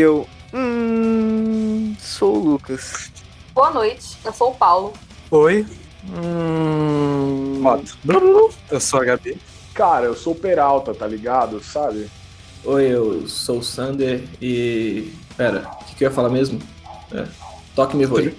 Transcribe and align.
Eu. 0.00 0.26
Hum. 0.52 1.94
Sou 1.98 2.36
o 2.36 2.38
Lucas. 2.38 3.10
Boa 3.54 3.70
noite, 3.70 4.16
eu 4.24 4.32
sou 4.32 4.50
o 4.50 4.54
Paulo. 4.54 4.92
Oi. 5.30 5.66
Hum. 6.08 7.60
Moto. 7.60 7.98
Eu 8.70 8.80
sou 8.80 9.00
a 9.00 9.04
Gabi. 9.04 9.38
Cara, 9.74 10.06
eu 10.06 10.16
sou 10.16 10.32
o 10.32 10.36
Peralta, 10.36 10.94
tá 10.94 11.06
ligado? 11.06 11.62
Sabe? 11.62 12.10
Oi, 12.64 12.86
eu 12.86 13.28
sou 13.28 13.58
o 13.58 13.62
Sander 13.62 14.24
e. 14.40 15.12
Pera, 15.36 15.70
o 15.80 15.84
que, 15.84 15.94
que 15.96 16.04
eu 16.04 16.08
ia 16.08 16.14
falar 16.14 16.28
mesmo? 16.28 16.60
É. 17.12 17.26
Toque 17.74 17.96
me 17.96 18.06
voe. 18.06 18.36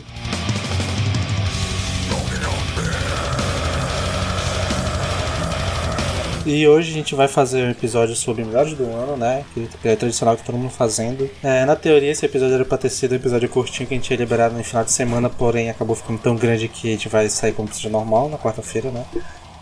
E 6.54 6.68
hoje 6.68 6.92
a 6.92 6.94
gente 6.94 7.16
vai 7.16 7.30
fazer 7.30 7.64
um 7.66 7.72
episódio 7.72 8.14
sobre 8.14 8.44
melhores 8.44 8.74
do 8.74 8.84
ano, 8.84 9.16
né? 9.16 9.46
Que 9.54 9.88
é 9.88 9.96
tradicional 9.96 10.36
que 10.36 10.44
todo 10.44 10.58
mundo 10.58 10.70
fazendo. 10.70 11.30
É, 11.42 11.64
na 11.64 11.78
teoria, 11.78 12.12
esse 12.12 12.26
episódio 12.26 12.56
era 12.56 12.66
pra 12.66 12.78
ter 12.78 12.90
sido 12.90 13.14
um 13.14 13.16
episódio 13.16 13.48
curtinho 13.48 13.88
que 13.88 13.94
a 13.94 13.98
gente 13.98 14.12
ia 14.12 14.18
liberar 14.18 14.52
no 14.52 14.62
final 14.62 14.84
de 14.84 14.92
semana, 14.92 15.30
porém 15.30 15.70
acabou 15.70 15.96
ficando 15.96 16.20
tão 16.20 16.36
grande 16.36 16.68
que 16.68 16.90
a 16.90 16.92
gente 16.92 17.08
vai 17.08 17.30
sair 17.30 17.54
como 17.54 17.74
seja 17.74 17.88
normal 17.88 18.28
na 18.28 18.38
quarta-feira, 18.38 18.92
né? 18.92 19.06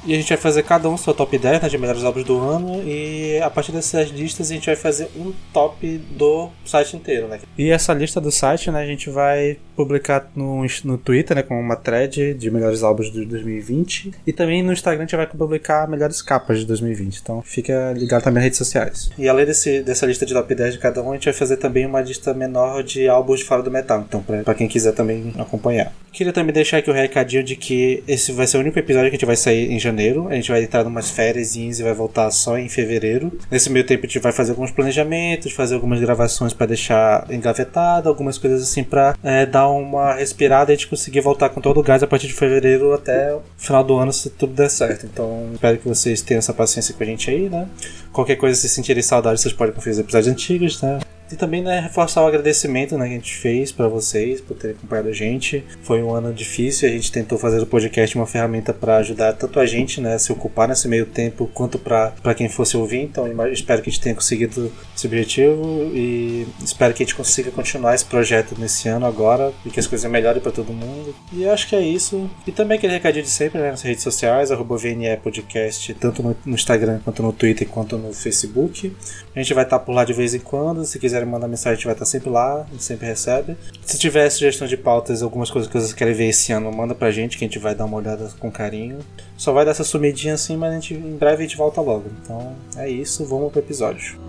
E 0.05 0.14
a 0.14 0.17
gente 0.17 0.30
vai 0.30 0.38
fazer 0.38 0.64
cada 0.64 0.89
um 0.89 0.97
seu 0.97 1.14
top 1.14 1.38
10 1.38 1.61
né, 1.61 1.69
de 1.69 1.78
melhores 1.78 2.03
álbuns 2.03 2.23
do 2.23 2.39
ano. 2.39 2.81
E 2.86 3.39
a 3.42 3.50
partir 3.50 3.72
dessas 3.72 4.09
listas 4.09 4.50
a 4.50 4.53
gente 4.53 4.66
vai 4.66 4.75
fazer 4.75 5.09
um 5.16 5.33
top 5.53 5.97
do 6.11 6.50
site 6.66 6.95
inteiro, 6.95 7.28
né? 7.28 7.39
E 7.58 7.69
essa 7.69 7.94
lista 7.94 8.22
do 8.22 8.31
site, 8.31 8.72
né, 8.72 8.81
a 8.81 8.86
gente 8.86 9.09
vai 9.09 9.58
publicar 9.75 10.30
no, 10.36 10.66
no 10.83 10.97
Twitter, 10.97 11.36
né, 11.36 11.44
com 11.44 11.59
uma 11.59 11.75
thread 11.75 12.33
de 12.33 12.52
melhores 12.52 12.83
álbuns 12.83 13.11
de 13.11 13.25
2020. 13.25 14.11
E 14.25 14.33
também 14.33 14.64
no 14.64 14.73
Instagram 14.73 15.03
a 15.03 15.06
gente 15.06 15.16
vai 15.16 15.28
publicar 15.28 15.88
melhores 15.88 16.22
capas 16.22 16.59
de 16.59 16.66
2020. 16.66 17.17
Então 17.17 17.41
fica 17.41 17.94
ligado 17.94 18.23
também 18.23 18.36
nas 18.36 18.44
redes 18.45 18.58
sociais. 18.58 19.09
E 19.17 19.28
além 19.28 19.45
desse, 19.45 19.81
dessa 19.81 20.06
lista 20.06 20.25
de 20.25 20.34
top 20.34 20.53
10 20.53 20.73
de 20.73 20.80
cada 20.80 21.02
um, 21.02 21.11
a 21.11 21.13
gente 21.16 21.25
vai 21.25 21.34
fazer 21.34 21.58
também 21.58 21.86
uma 21.86 22.02
lista 22.02 22.34
menor 22.34 22.84
de 22.84 23.08
álbuns 23.08 23.39
de 23.39 23.45
fora 23.45 23.61
do 23.61 23.72
metal. 23.72 24.03
Então, 24.08 24.22
pra, 24.22 24.44
pra 24.44 24.53
quem 24.53 24.67
quiser 24.67 24.94
também 24.94 25.34
acompanhar. 25.38 25.91
Queria 26.11 26.34
também 26.34 26.53
deixar 26.53 26.78
aqui 26.78 26.89
o 26.89 26.94
recadinho 26.94 27.44
de 27.44 27.56
que 27.56 28.03
esse 28.08 28.31
vai 28.31 28.47
ser 28.47 28.58
o 28.58 28.61
único 28.61 28.80
episódio 28.80 29.09
que 29.09 29.16
a 29.16 29.17
gente 29.17 29.25
vai 29.25 29.36
sair 29.36 29.72
em 29.72 29.80
janeiro. 29.80 29.88
A 30.29 30.35
gente 30.35 30.51
vai 30.51 30.63
entrar 30.63 30.83
numas 30.83 31.09
férias 31.09 31.55
e 31.55 31.83
vai 31.83 31.93
voltar 31.93 32.29
só 32.31 32.57
em 32.57 32.69
fevereiro. 32.69 33.31
Nesse 33.49 33.69
meio 33.69 33.85
tempo 33.85 34.05
a 34.05 34.07
gente 34.07 34.19
vai 34.19 34.31
fazer 34.31 34.51
alguns 34.51 34.71
planejamentos, 34.71 35.51
fazer 35.51 35.75
algumas 35.75 35.99
gravações 35.99 36.53
para 36.53 36.67
deixar 36.67 37.25
engavetado, 37.31 38.09
algumas 38.09 38.37
coisas 38.37 38.61
assim 38.61 38.83
para 38.83 39.15
é, 39.23 39.45
dar 39.45 39.69
uma 39.69 40.13
respirada 40.13 40.71
e 40.71 40.73
a 40.73 40.75
gente 40.75 40.87
conseguir 40.87 41.21
voltar 41.21 41.49
com 41.49 41.61
todo 41.61 41.79
o 41.79 41.83
gás 41.83 42.03
a 42.03 42.07
partir 42.07 42.27
de 42.27 42.33
fevereiro 42.33 42.93
até 42.93 43.33
o 43.33 43.41
final 43.57 43.83
do 43.83 43.97
ano, 43.97 44.11
se 44.13 44.29
tudo 44.29 44.53
der 44.53 44.69
certo. 44.69 45.05
Então 45.05 45.49
espero 45.53 45.77
que 45.77 45.87
vocês 45.87 46.21
tenham 46.21 46.39
essa 46.39 46.53
paciência 46.53 46.93
com 46.93 47.03
a 47.03 47.05
gente 47.05 47.29
aí, 47.29 47.49
né? 47.49 47.67
Qualquer 48.11 48.35
coisa, 48.35 48.59
se 48.59 48.69
sentirem 48.69 49.03
saudade, 49.03 49.39
vocês 49.39 49.53
podem 49.53 49.73
conferir 49.73 49.94
os 49.94 49.99
episódios 49.99 50.31
antigos, 50.31 50.81
né? 50.81 50.99
E 51.31 51.35
também 51.35 51.62
né, 51.62 51.79
reforçar 51.79 52.23
o 52.23 52.28
agradecimento 52.28 52.97
né, 52.97 53.07
que 53.07 53.13
a 53.13 53.16
gente 53.16 53.34
fez 53.35 53.72
para 53.72 53.88
vocês 53.88 54.41
por 54.41 54.56
terem 54.57 54.75
acompanhado 54.75 55.09
a 55.09 55.13
gente. 55.13 55.63
Foi 55.84 56.01
um 56.01 56.13
ano 56.13 56.34
difícil, 56.34 56.88
a 56.88 56.91
gente 56.91 57.12
tentou 57.12 57.38
fazer 57.38 57.62
o 57.62 57.66
podcast 57.66 58.16
uma 58.16 58.25
ferramenta 58.25 58.73
para 58.73 58.97
ajudar 58.97 59.34
tanto 59.34 59.59
a 59.59 59.66
gente 59.66 60.01
né, 60.01 60.16
a 60.16 60.19
se 60.19 60.31
ocupar 60.31 60.67
nesse 60.67 60.88
meio 60.88 61.06
tempo, 61.06 61.50
quanto 61.53 61.78
para 61.78 62.34
quem 62.35 62.50
fosse 62.50 62.75
ouvir. 62.75 63.01
Então 63.01 63.28
espero 63.51 63.81
que 63.81 63.90
a 63.90 63.91
gente 63.91 64.01
tenha 64.01 64.16
conseguido 64.16 64.72
esse 64.95 65.07
objetivo 65.07 65.91
e 65.94 66.47
espero 66.63 66.94
que 66.94 67.03
a 67.03 67.06
gente 67.06 67.16
consiga 67.16 67.51
continuar 67.51 67.96
esse 67.96 68.06
projeto 68.06 68.56
nesse 68.57 68.88
ano 68.90 69.06
agora 69.06 69.53
e 69.66 69.69
que 69.69 69.79
as 69.79 69.88
coisas 69.88 70.09
melhorem 70.09 70.41
para 70.41 70.51
todo 70.51 70.73
mundo. 70.73 71.13
E 71.31 71.47
acho 71.47 71.67
que 71.67 71.75
é 71.75 71.81
isso. 71.81 72.29
E 72.47 72.51
também 72.51 72.78
aquele 72.78 72.94
recadinho 72.94 73.23
de 73.23 73.29
sempre 73.29 73.59
né, 73.61 73.72
nas 73.72 73.81
redes 73.81 74.03
sociais, 74.03 74.51
arroba 74.51 74.78
VNE 74.78 75.17
Podcast, 75.17 75.94
tanto 75.96 76.23
no, 76.23 76.56
Instagram 76.56 77.00
quanto 77.03 77.22
no 77.22 77.31
Twitter 77.31 77.67
quanto 77.67 77.97
no 77.97 78.13
Facebook. 78.13 78.96
A 79.35 79.40
gente 79.40 79.53
vai 79.53 79.63
estar 79.63 79.79
por 79.79 79.94
lá 79.94 80.03
de 80.03 80.13
vez 80.13 80.34
em 80.34 80.40
quando. 80.40 80.84
Se 80.85 81.00
quiserem 81.19 81.30
mandar 81.30 81.47
mensagem, 81.47 81.74
a 81.74 81.75
gente 81.75 81.85
vai 81.85 81.94
estar 81.94 82.06
sempre 82.06 82.30
lá, 82.30 82.62
a 82.62 82.72
gente 82.72 82.84
sempre 82.84 83.07
recebe. 83.07 83.57
Se 83.81 83.97
tiver 83.97 84.30
sugestão 84.30 84.68
de 84.68 84.78
pautas, 84.78 85.22
algumas 85.22 85.50
coisas 85.52 85.69
que 85.69 85.78
vocês 85.78 85.94
querem 85.94 86.13
ver 86.13 86.30
esse 86.30 86.52
ano, 86.52 86.72
manda 86.72 86.96
pra 86.96 87.12
gente 87.12 87.38
que 87.38 87.44
a 87.44 87.47
gente 87.47 87.59
vai 87.59 87.75
dar 87.75 87.85
uma 87.85 87.97
olhada 87.97 88.30
com 88.40 88.52
carinho. 88.52 89.00
Só 89.38 89.52
vai 89.52 89.66
dar 89.66 89.72
essa 89.72 89.84
sumidinha 89.84 90.34
assim, 90.34 90.58
mas 90.58 90.72
a 90.72 90.75
gente, 90.75 90.94
em 90.94 91.18
breve 91.18 91.44
a 91.44 91.47
gente 91.47 91.58
volta 91.58 91.81
logo. 91.81 92.06
Então 92.22 92.56
é 92.78 92.90
isso, 92.90 93.25
vamos 93.25 93.52
pro 93.52 93.59
episódio. 93.59 94.19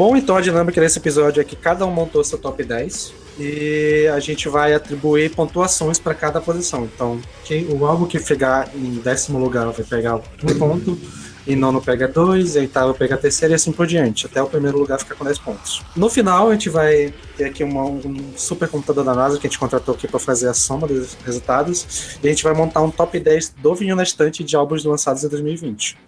Bom, 0.00 0.16
então 0.16 0.34
a 0.34 0.40
dinâmica 0.40 0.80
desse 0.80 0.98
episódio 0.98 1.42
é 1.42 1.44
que 1.44 1.54
cada 1.54 1.84
um 1.84 1.90
montou 1.90 2.24
seu 2.24 2.38
top 2.38 2.64
10 2.64 3.12
e 3.38 4.08
a 4.10 4.18
gente 4.18 4.48
vai 4.48 4.72
atribuir 4.72 5.28
pontuações 5.28 5.98
para 5.98 6.14
cada 6.14 6.40
posição. 6.40 6.84
Então, 6.84 7.20
quem, 7.44 7.66
o 7.66 7.84
álbum 7.84 8.06
que 8.06 8.18
pegar 8.18 8.70
em 8.74 8.94
décimo 8.94 9.38
lugar 9.38 9.66
vai 9.66 9.84
pegar 9.84 10.16
um 10.16 10.58
ponto, 10.58 10.98
e 11.46 11.54
nono 11.54 11.82
pega 11.82 12.08
dois, 12.08 12.56
e 12.56 12.60
oitavo 12.60 12.94
pega 12.94 13.14
terceiro 13.18 13.52
e 13.52 13.56
assim 13.56 13.72
por 13.72 13.86
diante, 13.86 14.24
até 14.24 14.42
o 14.42 14.46
primeiro 14.46 14.78
lugar 14.78 14.98
ficar 14.98 15.16
com 15.16 15.24
10 15.24 15.38
pontos. 15.38 15.82
No 15.94 16.08
final, 16.08 16.48
a 16.48 16.52
gente 16.54 16.70
vai 16.70 17.12
ter 17.36 17.44
aqui 17.44 17.62
uma, 17.62 17.84
um 17.84 18.32
super 18.36 18.70
computador 18.70 19.04
da 19.04 19.14
NASA 19.14 19.38
que 19.38 19.46
a 19.46 19.50
gente 19.50 19.58
contratou 19.58 19.94
aqui 19.94 20.08
para 20.08 20.18
fazer 20.18 20.48
a 20.48 20.54
soma 20.54 20.86
dos 20.86 21.12
resultados, 21.26 22.16
e 22.22 22.26
a 22.26 22.30
gente 22.30 22.42
vai 22.42 22.54
montar 22.54 22.80
um 22.80 22.90
top 22.90 23.20
10 23.20 23.50
do 23.58 23.74
vinho 23.74 23.94
na 23.94 24.02
estante 24.02 24.42
de 24.42 24.56
álbuns 24.56 24.82
lançados 24.82 25.22
em 25.24 25.28
2020 25.28 25.98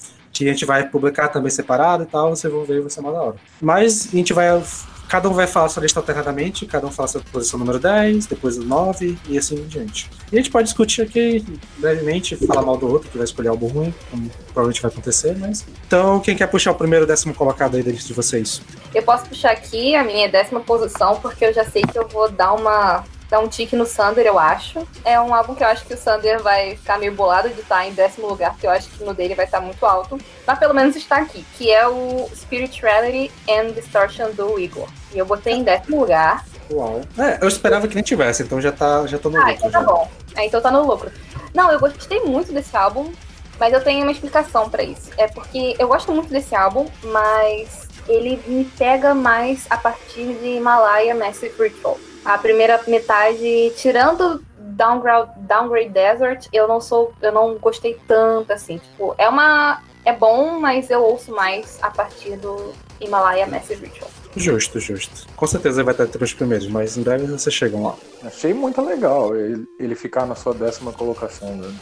que 0.42 0.48
a 0.48 0.53
gente 0.53 0.64
vai 0.64 0.88
publicar 0.88 1.28
também 1.28 1.50
separado 1.50 2.03
e 2.03 2.06
tal, 2.06 2.30
vocês 2.30 2.53
vão 2.53 2.64
ver 2.64 2.80
vai 2.80 2.91
ser 2.91 3.00
mais 3.00 3.14
da 3.14 3.22
hora. 3.22 3.36
Mas 3.60 4.08
a 4.12 4.16
gente 4.16 4.32
vai. 4.32 4.62
Cada 5.08 5.28
um 5.28 5.34
vai 5.34 5.47
falar 5.47 5.69
sua 5.69 5.82
lista 5.82 6.00
alternadamente, 6.00 6.64
cada 6.64 6.86
um 6.86 6.91
fala 6.91 7.06
sua 7.06 7.20
posição 7.30 7.58
número 7.58 7.78
10, 7.78 8.25
depois 8.25 8.56
o 8.56 8.64
9 8.64 9.19
e 9.28 9.36
assim 9.36 9.56
em 9.56 9.66
diante. 9.66 10.10
E 10.31 10.36
a 10.36 10.38
gente 10.38 10.50
pode 10.50 10.64
discutir 10.64 11.02
aqui 11.02 11.44
brevemente, 11.76 12.34
falar 12.47 12.62
mal 12.62 12.78
do 12.78 12.91
outro, 12.91 13.10
que 13.10 13.19
vai 13.19 13.25
escolher 13.25 13.48
algo 13.48 13.66
ruim, 13.66 13.92
como 14.10 14.31
provavelmente 14.47 14.81
vai 14.81 14.91
acontecer, 14.91 15.36
mas. 15.38 15.66
Então, 15.86 16.19
quem 16.20 16.34
quer 16.34 16.47
puxar 16.47 16.70
o 16.70 16.75
primeiro 16.75 17.06
décimo 17.06 17.34
colocado 17.34 17.76
aí 17.76 17.82
dentro 17.82 18.02
de 18.02 18.12
vocês? 18.14 18.62
Eu 18.94 19.02
posso 19.02 19.26
puxar 19.26 19.50
aqui 19.50 19.94
a 19.94 20.02
minha 20.02 20.31
décima 20.31 20.60
posição, 20.60 21.20
porque 21.20 21.44
eu 21.44 21.52
já 21.52 21.64
sei 21.66 21.82
que 21.82 21.98
eu 21.98 22.08
vou 22.08 22.31
dar 22.31 22.54
uma 22.54 23.04
dar 23.32 23.41
um 23.41 23.48
tique 23.48 23.75
no 23.75 23.87
Sander, 23.87 24.26
eu 24.26 24.38
acho. 24.38 24.87
É 25.06 25.19
um 25.19 25.34
álbum 25.34 25.54
que 25.54 25.65
eu 25.65 25.66
acho 25.66 25.87
que 25.87 25.94
o 25.94 25.97
Sander 25.97 26.43
vai 26.43 26.76
ficar 26.76 26.98
meio 26.98 27.15
bolado 27.15 27.48
de 27.48 27.62
estar 27.62 27.88
em 27.88 27.94
décimo 27.94 28.28
lugar, 28.28 28.50
porque 28.50 28.66
eu 28.66 28.70
acho 28.70 28.91
que 28.91 29.03
no 29.03 29.15
dele 29.15 29.34
vai 29.34 29.47
estar 29.47 29.59
muito 29.59 29.87
alto. 29.87 30.19
Mas 30.47 30.59
pelo 30.59 30.75
menos 30.75 30.94
está 30.97 31.16
aqui, 31.16 31.43
que 31.56 31.72
é 31.72 31.88
o 31.88 32.28
Spirituality 32.37 33.32
and 33.48 33.70
Distortion 33.70 34.32
do 34.32 34.59
Igor. 34.60 34.87
E 35.15 35.19
eu 35.19 35.25
botei 35.25 35.54
em 35.54 35.62
décimo 35.62 36.00
lugar. 36.00 36.44
Uau. 36.70 37.00
É, 37.16 37.38
eu 37.43 37.48
esperava 37.48 37.88
que 37.88 37.94
nem 37.94 38.04
tivesse, 38.04 38.43
então 38.43 38.60
já 38.60 38.70
tá, 38.70 39.06
já 39.06 39.19
tô 39.19 39.31
no 39.31 39.38
ah, 39.38 39.46
lucro. 39.46 39.55
então 39.56 39.70
tá 39.70 39.81
já. 39.81 39.87
bom. 39.87 40.11
É, 40.37 40.46
então 40.46 40.61
tá 40.61 40.70
no 40.70 40.87
lucro. 40.87 41.11
Não, 41.55 41.73
eu 41.73 41.81
gostei 41.81 42.20
muito 42.20 42.52
desse 42.52 42.76
álbum, 42.76 43.11
mas 43.58 43.73
eu 43.73 43.82
tenho 43.82 44.02
uma 44.02 44.12
explicação 44.12 44.69
para 44.69 44.82
isso. 44.82 45.11
É 45.17 45.26
porque 45.26 45.75
eu 45.79 45.88
gosto 45.88 46.12
muito 46.12 46.29
desse 46.29 46.55
álbum, 46.55 46.87
mas 47.05 47.88
ele 48.06 48.38
me 48.46 48.67
pega 48.76 49.14
mais 49.14 49.64
a 49.70 49.79
partir 49.79 50.34
de 50.34 50.49
Himalaya 50.49 51.14
Massive 51.14 51.55
Ritual. 51.58 51.99
A 52.24 52.38
primeira 52.38 52.80
metade, 52.86 53.72
tirando 53.76 54.42
Downgrade, 54.58 55.30
Downgrade 55.38 55.88
Desert, 55.90 56.48
eu 56.52 56.69
não 56.69 56.80
sou, 56.80 57.12
eu 57.20 57.32
não 57.32 57.56
gostei 57.58 57.98
tanto 58.06 58.52
assim. 58.52 58.78
Tipo, 58.78 59.14
é 59.19 59.28
uma 59.28 59.82
é 60.04 60.12
bom, 60.12 60.58
mas 60.58 60.90
eu 60.90 61.00
ouço 61.02 61.32
mais 61.32 61.78
a 61.80 61.90
partir 61.90 62.36
do 62.36 62.72
Himalaya 63.00 63.46
Massive 63.46 63.86
Ritual. 63.86 64.10
Justo, 64.34 64.80
justo. 64.80 65.26
Com 65.36 65.46
certeza 65.46 65.84
vai 65.84 65.92
estar 65.92 66.04
entre 66.04 66.22
os 66.22 66.32
primeiros, 66.32 66.66
mas 66.66 66.96
em 66.96 67.02
breve 67.02 67.26
vocês 67.26 67.54
chegam 67.54 67.82
lá. 67.82 67.94
Achei 68.24 68.54
muito 68.54 68.80
legal 68.80 69.36
ele, 69.36 69.66
ele 69.78 69.94
ficar 69.94 70.26
na 70.26 70.34
sua 70.34 70.54
décima 70.54 70.92
colocação. 70.92 71.54
Né? 71.54 71.72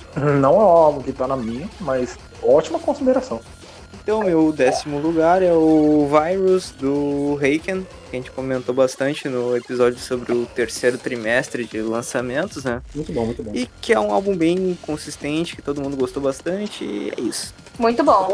Não 0.40 0.54
é 0.54 0.58
um 0.58 0.60
álbum 0.60 1.02
que 1.02 1.12
tá 1.12 1.26
na 1.26 1.36
minha, 1.36 1.68
mas 1.80 2.18
ótima 2.42 2.78
consideração. 2.78 3.40
Então, 4.02 4.24
meu 4.24 4.50
décimo 4.52 4.98
lugar 4.98 5.42
é 5.42 5.52
o 5.52 6.08
Virus 6.08 6.70
do 6.72 7.34
Reiken, 7.36 7.86
que 8.10 8.16
a 8.16 8.18
gente 8.18 8.30
comentou 8.30 8.74
bastante 8.74 9.28
no 9.28 9.56
episódio 9.56 9.98
sobre 9.98 10.32
o 10.32 10.46
terceiro 10.46 10.98
trimestre 10.98 11.64
de 11.64 11.80
lançamentos, 11.80 12.64
né? 12.64 12.82
Muito 12.94 13.12
bom, 13.12 13.26
muito 13.26 13.42
bom. 13.42 13.52
E 13.54 13.68
que 13.80 13.92
é 13.92 14.00
um 14.00 14.12
álbum 14.12 14.34
bem 14.36 14.76
consistente, 14.82 15.54
que 15.54 15.62
todo 15.62 15.80
mundo 15.80 15.96
gostou 15.96 16.22
bastante, 16.22 16.82
e 16.82 17.12
é 17.16 17.20
isso. 17.20 17.54
Muito 17.78 18.02
bom. 18.02 18.28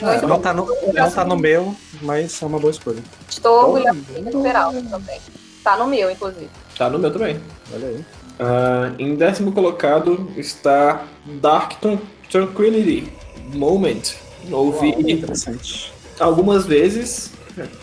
Muito 0.00 0.26
Não 0.26 0.36
bom. 0.36 0.40
tá, 0.40 0.54
no, 0.54 0.66
não 0.94 1.10
tá 1.10 1.24
no 1.24 1.36
meu, 1.36 1.74
mas 2.00 2.40
é 2.40 2.46
uma 2.46 2.58
boa 2.58 2.70
escolha. 2.70 3.02
Estou 3.28 3.74
orgulhosa 3.74 3.98
de 4.00 4.20
recuperar 4.22 4.72
também. 4.72 5.20
Tá 5.64 5.76
no 5.76 5.86
meu, 5.88 6.10
inclusive. 6.10 6.48
Tá 6.76 6.88
no 6.88 6.98
meu 6.98 7.12
também. 7.12 7.40
Olha 7.74 7.88
aí. 7.88 8.04
Ah, 8.40 8.92
em 8.98 9.16
décimo 9.16 9.50
colocado 9.52 10.30
está 10.36 11.04
Dark 11.42 11.72
Tran- 11.80 11.98
Tranquility 12.30 13.12
Moment. 13.52 14.14
Ouvi 14.50 14.88
Interessante. 15.12 15.92
algumas 16.18 16.66
vezes, 16.66 17.32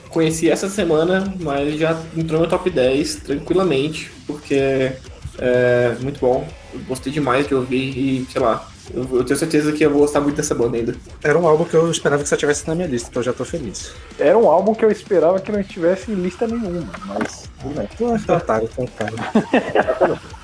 conheci 0.10 0.50
essa 0.50 0.70
semana, 0.70 1.34
mas 1.40 1.78
já 1.78 2.00
entrou 2.16 2.42
no 2.42 2.48
top 2.48 2.70
10 2.70 3.16
tranquilamente, 3.18 4.12
porque 4.26 4.94
é 5.38 5.96
muito 6.02 6.20
bom. 6.20 6.48
Eu 6.74 6.80
gostei 6.82 7.12
demais 7.12 7.48
de 7.48 7.56
ouvir 7.56 7.98
e, 7.98 8.28
sei 8.32 8.42
lá, 8.42 8.68
eu, 8.94 9.08
eu 9.18 9.24
tenho 9.24 9.38
certeza 9.38 9.72
que 9.72 9.84
eu 9.84 9.90
vou 9.90 10.02
gostar 10.02 10.22
muito 10.22 10.36
dessa 10.36 10.54
banda 10.54 10.78
ainda. 10.78 10.96
Era 11.24 11.38
um 11.38 11.48
álbum 11.48 11.66
que 11.66 11.74
eu 11.74 11.90
esperava 11.90 12.22
que 12.22 12.30
você 12.30 12.38
tivesse 12.38 12.68
na 12.68 12.76
minha 12.76 12.88
lista, 12.88 13.10
então 13.10 13.22
eu 13.22 13.26
já 13.26 13.34
tô 13.34 13.44
feliz. 13.44 13.94
Era 14.20 14.38
um 14.38 14.48
álbum 14.48 14.74
que 14.74 14.86
eu 14.86 14.92
esperava 14.92 15.40
que 15.40 15.52
não 15.52 15.60
estivesse 15.60 16.12
em 16.12 16.16
lista 16.16 16.48
nenhuma, 16.48 16.88
mas 17.06 17.50
tudo 17.62 17.76
bem. 17.76 17.90
Tu 17.98 18.06
é 18.06 18.08
um 18.08 18.36
otário, 18.38 18.70
um 18.78 18.84
otário. 18.84 19.18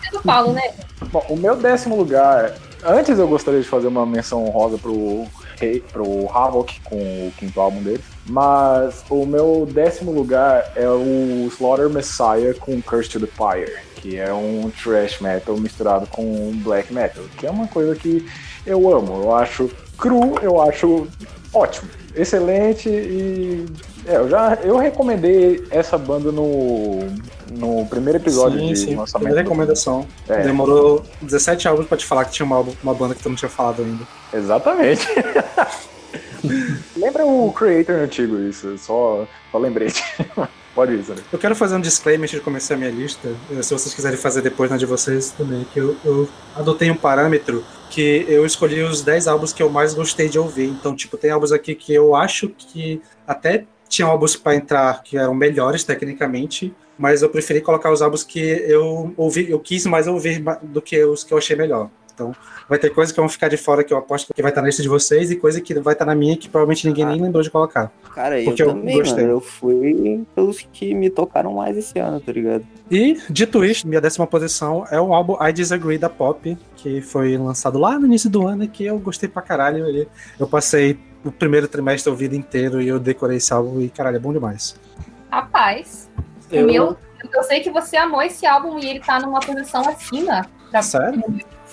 É 0.03 0.12
do 0.12 0.21
Paulo, 0.24 0.53
né? 0.53 0.74
Bom, 1.12 1.25
o 1.29 1.38
meu 1.38 1.56
décimo 1.56 1.95
lugar. 1.95 2.56
Antes 2.83 3.19
eu 3.19 3.27
gostaria 3.27 3.61
de 3.61 3.67
fazer 3.67 3.87
uma 3.87 4.05
menção 4.05 4.45
honrosa 4.45 4.77
pro, 4.77 5.25
Rei- 5.59 5.83
pro 5.91 6.27
Havoc 6.33 6.79
com 6.83 6.95
o 6.95 7.31
quinto 7.37 7.59
álbum 7.61 7.81
dele. 7.81 8.03
Mas 8.25 9.03
o 9.09 9.25
meu 9.25 9.67
décimo 9.71 10.11
lugar 10.11 10.71
é 10.75 10.87
o 10.87 11.47
Slaughter 11.51 11.89
Messiah 11.89 12.53
com 12.59 12.81
Curse 12.81 13.09
to 13.09 13.19
the 13.19 13.27
Fire, 13.27 13.71
que 13.95 14.17
é 14.17 14.33
um 14.33 14.71
thrash 14.83 15.19
metal 15.21 15.57
misturado 15.57 16.07
com 16.07 16.51
black 16.63 16.91
metal, 16.93 17.23
que 17.37 17.45
é 17.45 17.51
uma 17.51 17.67
coisa 17.67 17.95
que 17.95 18.25
eu 18.65 18.95
amo. 18.95 19.23
Eu 19.23 19.35
acho 19.35 19.69
cru, 19.97 20.35
eu 20.41 20.59
acho 20.61 21.07
ótimo, 21.53 21.89
excelente 22.15 22.89
e 22.89 23.65
é, 24.06 24.15
eu 24.15 24.30
já 24.30 24.57
eu 24.63 24.77
recomendei 24.77 25.63
essa 25.69 25.98
banda 25.98 26.31
no, 26.31 27.00
no 27.51 27.86
primeiro 27.86 28.18
episódio 28.18 28.59
sim, 28.59 28.68
de 28.68 28.75
sim. 28.77 28.95
lançamento. 28.95 29.25
Primeira 29.25 29.42
recomendação. 29.42 30.07
É. 30.27 30.42
Demorou 30.42 31.03
17 31.21 31.68
álbuns 31.68 31.88
pra 31.88 31.98
te 31.98 32.06
falar 32.06 32.25
que 32.25 32.31
tinha 32.31 32.45
uma, 32.45 32.65
uma 32.83 32.94
banda 32.94 33.13
que 33.13 33.21
tu 33.21 33.30
não 33.30 33.36
tinha 33.36 33.50
falado 33.50 33.81
ainda. 33.81 34.07
Exatamente. 34.33 35.07
Lembra 36.98 37.25
o 37.25 37.51
Creator 37.53 37.95
antigo, 37.95 38.39
isso, 38.39 38.77
só, 38.77 39.27
só 39.51 39.57
lembrete. 39.57 40.03
Pode 40.73 40.94
ir, 40.94 41.03
Sandro. 41.03 41.23
Eu 41.31 41.38
quero 41.38 41.53
fazer 41.56 41.75
um 41.75 41.81
disclaimer 41.81 42.23
antes 42.23 42.39
de 42.39 42.44
começar 42.44 42.75
a 42.75 42.77
minha 42.77 42.89
lista. 42.89 43.27
eh, 43.51 43.62
Se 43.62 43.73
vocês 43.73 43.94
quiserem 43.94 44.18
fazer 44.18 44.41
depois 44.41 44.69
na 44.71 44.77
de 44.77 44.85
vocês 44.85 45.31
também, 45.31 45.65
que 45.73 45.79
eu, 45.79 45.97
eu 46.06 46.29
adotei 46.56 46.89
um 46.89 46.95
parâmetro 46.95 47.63
que 47.89 48.25
eu 48.29 48.45
escolhi 48.45 48.81
os 48.81 49.01
10 49.01 49.27
álbuns 49.27 49.51
que 49.51 49.62
eu 49.62 49.69
mais 49.69 49.94
gostei 49.94 50.29
de 50.29 50.39
ouvir. 50.39 50.68
Então, 50.69 50.95
tipo, 50.95 51.18
tem 51.18 51.29
álbuns 51.29 51.51
aqui 51.51 51.75
que 51.75 51.94
eu 51.94 52.15
acho 52.15 52.47
que 52.50 53.01
até 53.27 53.65
tinham 53.89 54.09
álbuns 54.09 54.38
pra 54.38 54.56
entrar 54.56 55.03
que 55.03 55.18
eram 55.18 55.33
melhores 55.33 55.83
tecnicamente, 55.83 56.74
mas 56.97 57.21
eu 57.21 57.29
preferi 57.29 57.59
colocar 57.59 57.91
os 57.91 58.01
álbuns 58.01 58.24
que 58.24 58.39
eu 58.39 59.13
ouvi, 59.17 59.50
eu 59.51 59.59
quis 59.59 59.85
mais 59.85 60.07
ouvir 60.07 60.41
do 60.62 60.81
que 60.81 61.03
os 61.03 61.25
que 61.25 61.33
eu 61.33 61.38
achei 61.38 61.57
melhor. 61.57 61.89
Então, 62.13 62.33
vai 62.71 62.79
ter 62.79 62.89
coisa 62.89 63.13
que 63.13 63.19
vão 63.19 63.27
ficar 63.27 63.50
de 63.50 63.57
fora 63.57 63.83
que 63.83 63.94
eu 63.94 63.97
aposto 63.97 64.33
que 64.33 64.41
vai 64.41 64.50
estar 64.50 64.62
na 64.62 64.68
lista 64.68 64.81
de 64.81 64.88
vocês 64.88 65.29
e 65.29 65.35
coisa 65.35 65.59
que 65.59 65.73
vai 65.81 65.91
estar 65.91 66.06
na 66.06 66.15
minha 66.15 66.38
que 66.38 66.47
provavelmente 66.47 66.88
ninguém 66.88 67.06
nem 67.06 67.21
lembrou 67.21 67.44
de 67.44 67.51
colocar. 67.51 67.91
Cara, 68.15 68.39
eu 68.39 68.45
Porque 68.45 68.63
eu 68.63 68.68
também, 68.69 68.97
gostei. 68.97 69.23
mano. 69.25 69.35
Eu 69.35 69.41
fui 69.41 70.23
pelos 70.33 70.62
que 70.71 70.94
me 70.94 71.09
tocaram 71.09 71.56
mais 71.56 71.75
esse 71.75 72.00
ano, 72.00 72.21
tá 72.21 72.31
ligado? 72.31 72.65
E, 72.89 73.19
dito 73.29 73.65
isso, 73.65 73.85
minha 73.85 74.00
décima 74.00 74.25
posição 74.25 74.85
é 74.89 75.01
o 75.01 75.13
álbum 75.13 75.35
I 75.45 75.51
Disagree 75.51 75.97
da 75.97 76.07
Pop, 76.09 76.57
que 76.77 77.01
foi 77.01 77.38
lançado 77.38 77.77
lá 77.77 78.00
no 78.00 78.06
início 78.06 78.29
do 78.29 78.47
ano 78.47 78.63
e 78.63 78.69
que 78.69 78.85
eu 78.85 78.97
gostei 79.00 79.27
pra 79.27 79.41
caralho. 79.41 79.85
Ele- 79.85 80.07
Eu 80.39 80.47
passei 80.47 80.97
o 81.25 81.31
primeiro 81.31 81.67
trimestre 81.67 82.09
o 82.09 82.15
vida 82.15 82.38
inteiro 82.38 82.81
e 82.81 82.88
eu 82.88 83.00
decorei 83.01 83.35
esse 83.35 83.51
álbum 83.51 83.81
e, 83.81 83.89
caralho, 83.89 84.15
é 84.15 84.19
bom 84.19 84.31
demais. 84.31 84.79
Rapaz, 85.29 86.09
Eu- 86.50 86.63
o 86.63 86.67
meu. 86.67 86.97
Eu 87.33 87.44
sei 87.44 87.59
que 87.59 87.69
você 87.69 87.97
amou 87.97 88.21
esse 88.21 88.45
álbum 88.45 88.79
e 88.79 88.85
ele 88.91 89.00
tá 89.01 89.19
numa 89.19 89.41
posição 89.41 89.81
acima. 89.88 90.45
Pra... 90.71 90.81
Sério? 90.81 91.21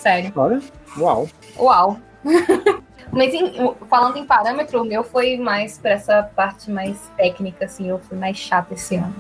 Sério. 0.01 0.33
Olha, 0.37 0.61
uau. 0.97 1.29
Uau. 1.59 1.99
Mas 3.11 3.33
em- 3.33 3.75
falando 3.89 4.19
em 4.19 4.25
parâmetro, 4.27 4.83
o 4.83 4.85
meu 4.85 5.03
foi 5.03 5.37
mais 5.39 5.79
pra 5.79 5.93
essa 5.93 6.23
parte 6.37 6.71
mais 6.71 6.99
técnica, 7.17 7.65
assim, 7.65 7.89
eu 7.89 7.99
fui 7.99 8.17
mais 8.19 8.37
chata 8.37 8.75
esse 8.75 8.97
ano. 8.97 9.15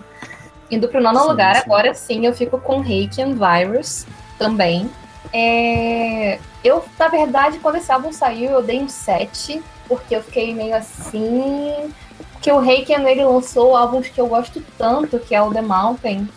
Indo 0.70 0.88
pro 0.88 1.00
nono 1.00 1.20
Sim, 1.20 1.28
lugar, 1.28 1.56
sim. 1.56 1.62
agora 1.64 1.94
sim 1.94 2.26
eu 2.26 2.34
fico 2.34 2.58
com 2.60 2.80
Reiki 2.80 3.22
and 3.22 3.34
Virus 3.36 4.06
também. 4.38 4.90
É, 5.32 6.38
Eu, 6.62 6.84
na 6.98 7.08
verdade, 7.08 7.58
quando 7.60 7.76
esse 7.76 7.90
álbum 7.90 8.12
saiu, 8.12 8.50
eu 8.50 8.62
dei 8.62 8.78
um 8.80 8.88
7, 8.88 9.62
porque 9.88 10.14
eu 10.16 10.22
fiquei 10.22 10.52
meio 10.54 10.74
assim. 10.76 11.92
Que 12.42 12.52
o 12.52 12.58
Reiken 12.60 13.08
ele 13.08 13.24
lançou 13.24 13.76
álbuns 13.76 14.08
que 14.08 14.20
eu 14.20 14.26
gosto 14.26 14.62
tanto, 14.76 15.18
que 15.18 15.34
é 15.34 15.40
o 15.42 15.52
The 15.52 15.62
Mountain 15.62 16.28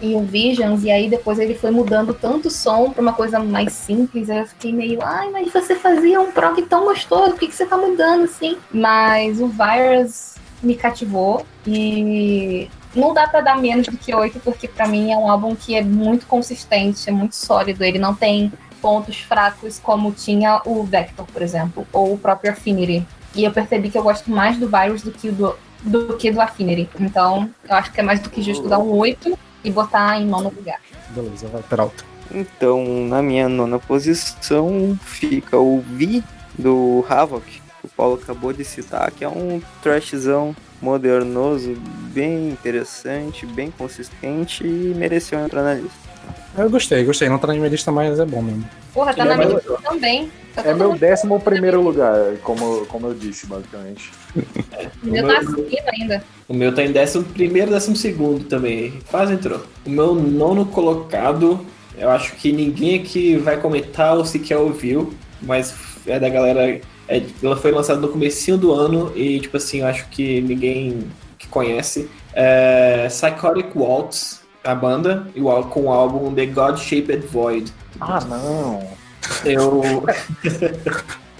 e 0.00 0.14
o 0.14 0.22
Visions, 0.22 0.84
e 0.84 0.90
aí 0.90 1.08
depois 1.08 1.38
ele 1.38 1.54
foi 1.54 1.70
mudando 1.70 2.14
tanto 2.14 2.48
o 2.48 2.50
som 2.50 2.90
pra 2.90 3.02
uma 3.02 3.12
coisa 3.12 3.38
mais 3.38 3.72
simples, 3.72 4.30
aí 4.30 4.38
eu 4.38 4.46
fiquei 4.46 4.72
meio, 4.72 5.00
ai, 5.02 5.30
mas 5.30 5.52
você 5.52 5.74
fazia 5.74 6.20
um 6.20 6.32
prog 6.32 6.60
tão 6.62 6.84
gostoso, 6.84 7.30
por 7.30 7.38
que, 7.40 7.48
que 7.48 7.54
você 7.54 7.66
tá 7.66 7.76
mudando 7.76 8.24
assim? 8.24 8.56
Mas 8.72 9.40
o 9.40 9.48
Virus 9.48 10.34
me 10.62 10.74
cativou 10.74 11.44
e 11.66 12.68
não 12.94 13.12
dá 13.12 13.26
pra 13.26 13.40
dar 13.40 13.58
menos 13.58 13.86
do 13.86 13.96
que 13.96 14.14
8, 14.14 14.40
porque 14.40 14.68
pra 14.68 14.86
mim 14.86 15.12
é 15.12 15.16
um 15.16 15.30
álbum 15.30 15.54
que 15.54 15.74
é 15.74 15.82
muito 15.82 16.26
consistente, 16.26 17.08
é 17.08 17.12
muito 17.12 17.34
sólido, 17.34 17.82
ele 17.84 17.98
não 17.98 18.14
tem 18.14 18.52
pontos 18.80 19.18
fracos 19.20 19.78
como 19.78 20.12
tinha 20.12 20.60
o 20.66 20.82
Vector, 20.82 21.24
por 21.26 21.40
exemplo, 21.40 21.86
ou 21.92 22.14
o 22.14 22.18
próprio 22.18 22.52
Affinity. 22.52 23.06
E 23.34 23.44
eu 23.44 23.52
percebi 23.52 23.88
que 23.88 23.96
eu 23.96 24.02
gosto 24.02 24.30
mais 24.30 24.58
do 24.58 24.68
Virus 24.68 25.02
do 25.02 25.12
que 25.12 25.30
do, 25.30 25.56
do 25.82 26.16
que 26.16 26.30
do 26.30 26.40
Affinity. 26.40 26.88
Então, 26.98 27.48
eu 27.66 27.76
acho 27.76 27.92
que 27.92 28.00
é 28.00 28.02
mais 28.02 28.20
do 28.20 28.28
que 28.28 28.42
justo 28.42 28.68
dar 28.68 28.80
um 28.80 28.90
8 28.90 29.38
e 29.64 29.70
botar 29.70 30.20
em 30.20 30.26
nono 30.26 30.52
lugar. 30.54 30.80
Beleza, 31.10 31.48
vai, 31.48 31.62
Peralta. 31.62 32.04
Então, 32.30 32.84
na 33.06 33.22
minha 33.22 33.48
nona 33.48 33.78
posição 33.78 34.98
fica 35.02 35.58
o 35.58 35.80
Vi 35.80 36.24
do 36.58 37.04
Havoc, 37.08 37.44
que 37.44 37.60
o 37.86 37.88
Paulo 37.88 38.18
acabou 38.22 38.52
de 38.52 38.64
citar, 38.64 39.10
que 39.10 39.24
é 39.24 39.28
um 39.28 39.60
trashzão 39.82 40.56
modernoso, 40.80 41.76
bem 42.12 42.48
interessante, 42.48 43.46
bem 43.46 43.70
consistente 43.70 44.64
e 44.66 44.94
mereceu 44.96 45.38
entrar 45.40 45.62
na 45.62 45.74
lista. 45.74 46.02
Eu 46.56 46.68
gostei, 46.68 47.04
gostei. 47.04 47.28
Não 47.28 47.38
tá 47.38 47.46
na 47.46 47.54
minha 47.54 47.68
lista, 47.68 47.90
mas 47.90 48.18
é 48.18 48.24
bom 48.24 48.42
mesmo. 48.42 48.68
Porra, 48.92 49.14
tá 49.14 49.24
na 49.24 49.34
é 49.34 49.36
minha 49.36 49.48
lista 49.54 49.78
também. 49.82 50.30
Tá 50.54 50.62
É 50.68 50.74
meu 50.74 50.90
mundo- 50.90 50.98
décimo 51.00 51.40
primeiro 51.40 51.80
lugar, 51.80 52.36
como, 52.42 52.84
como 52.86 53.06
eu 53.08 53.14
disse, 53.14 53.46
basicamente. 53.46 54.10
O 55.02 55.06
meu 55.10 55.26
tá 55.26 55.38
acima 55.38 55.90
ainda. 55.98 56.24
O 56.48 56.54
meu 56.54 56.74
tá 56.74 56.82
em 56.82 56.92
décimo 56.92 57.24
primeiro, 57.24 57.70
décimo 57.70 57.96
segundo 57.96 58.44
também. 58.44 58.94
Quase 59.10 59.32
entrou. 59.34 59.60
O 59.86 59.90
meu 59.90 60.14
nono 60.14 60.66
colocado, 60.66 61.64
eu 61.96 62.10
acho 62.10 62.34
que 62.36 62.52
ninguém 62.52 63.00
aqui 63.00 63.36
vai 63.36 63.58
comentar 63.58 64.16
ou 64.16 64.24
sequer 64.24 64.56
ouviu, 64.58 65.12
mas 65.40 65.74
é 66.06 66.18
da 66.20 66.28
galera. 66.28 66.80
é- 67.08 67.22
ela 67.42 67.56
foi 67.56 67.70
lançada 67.72 68.00
no 68.00 68.08
comecinho 68.08 68.56
do 68.56 68.72
ano 68.72 69.12
e, 69.16 69.40
tipo 69.40 69.56
assim, 69.56 69.80
eu 69.80 69.86
acho 69.86 70.06
que 70.08 70.40
ninguém 70.40 71.06
que 71.38 71.46
conhece. 71.48 72.08
É 72.34 73.06
Psychotic 73.08 73.74
Waltz, 73.74 74.40
a 74.64 74.74
banda, 74.74 75.26
e 75.34 75.40
o 75.40 75.62
com 75.64 75.82
o 75.86 75.90
álbum 75.92 76.32
The 76.32 76.46
God 76.46 76.78
Shaped 76.78 77.26
Void. 77.26 77.72
Ah, 78.00 78.20
não. 78.24 78.86
Eu. 79.44 79.82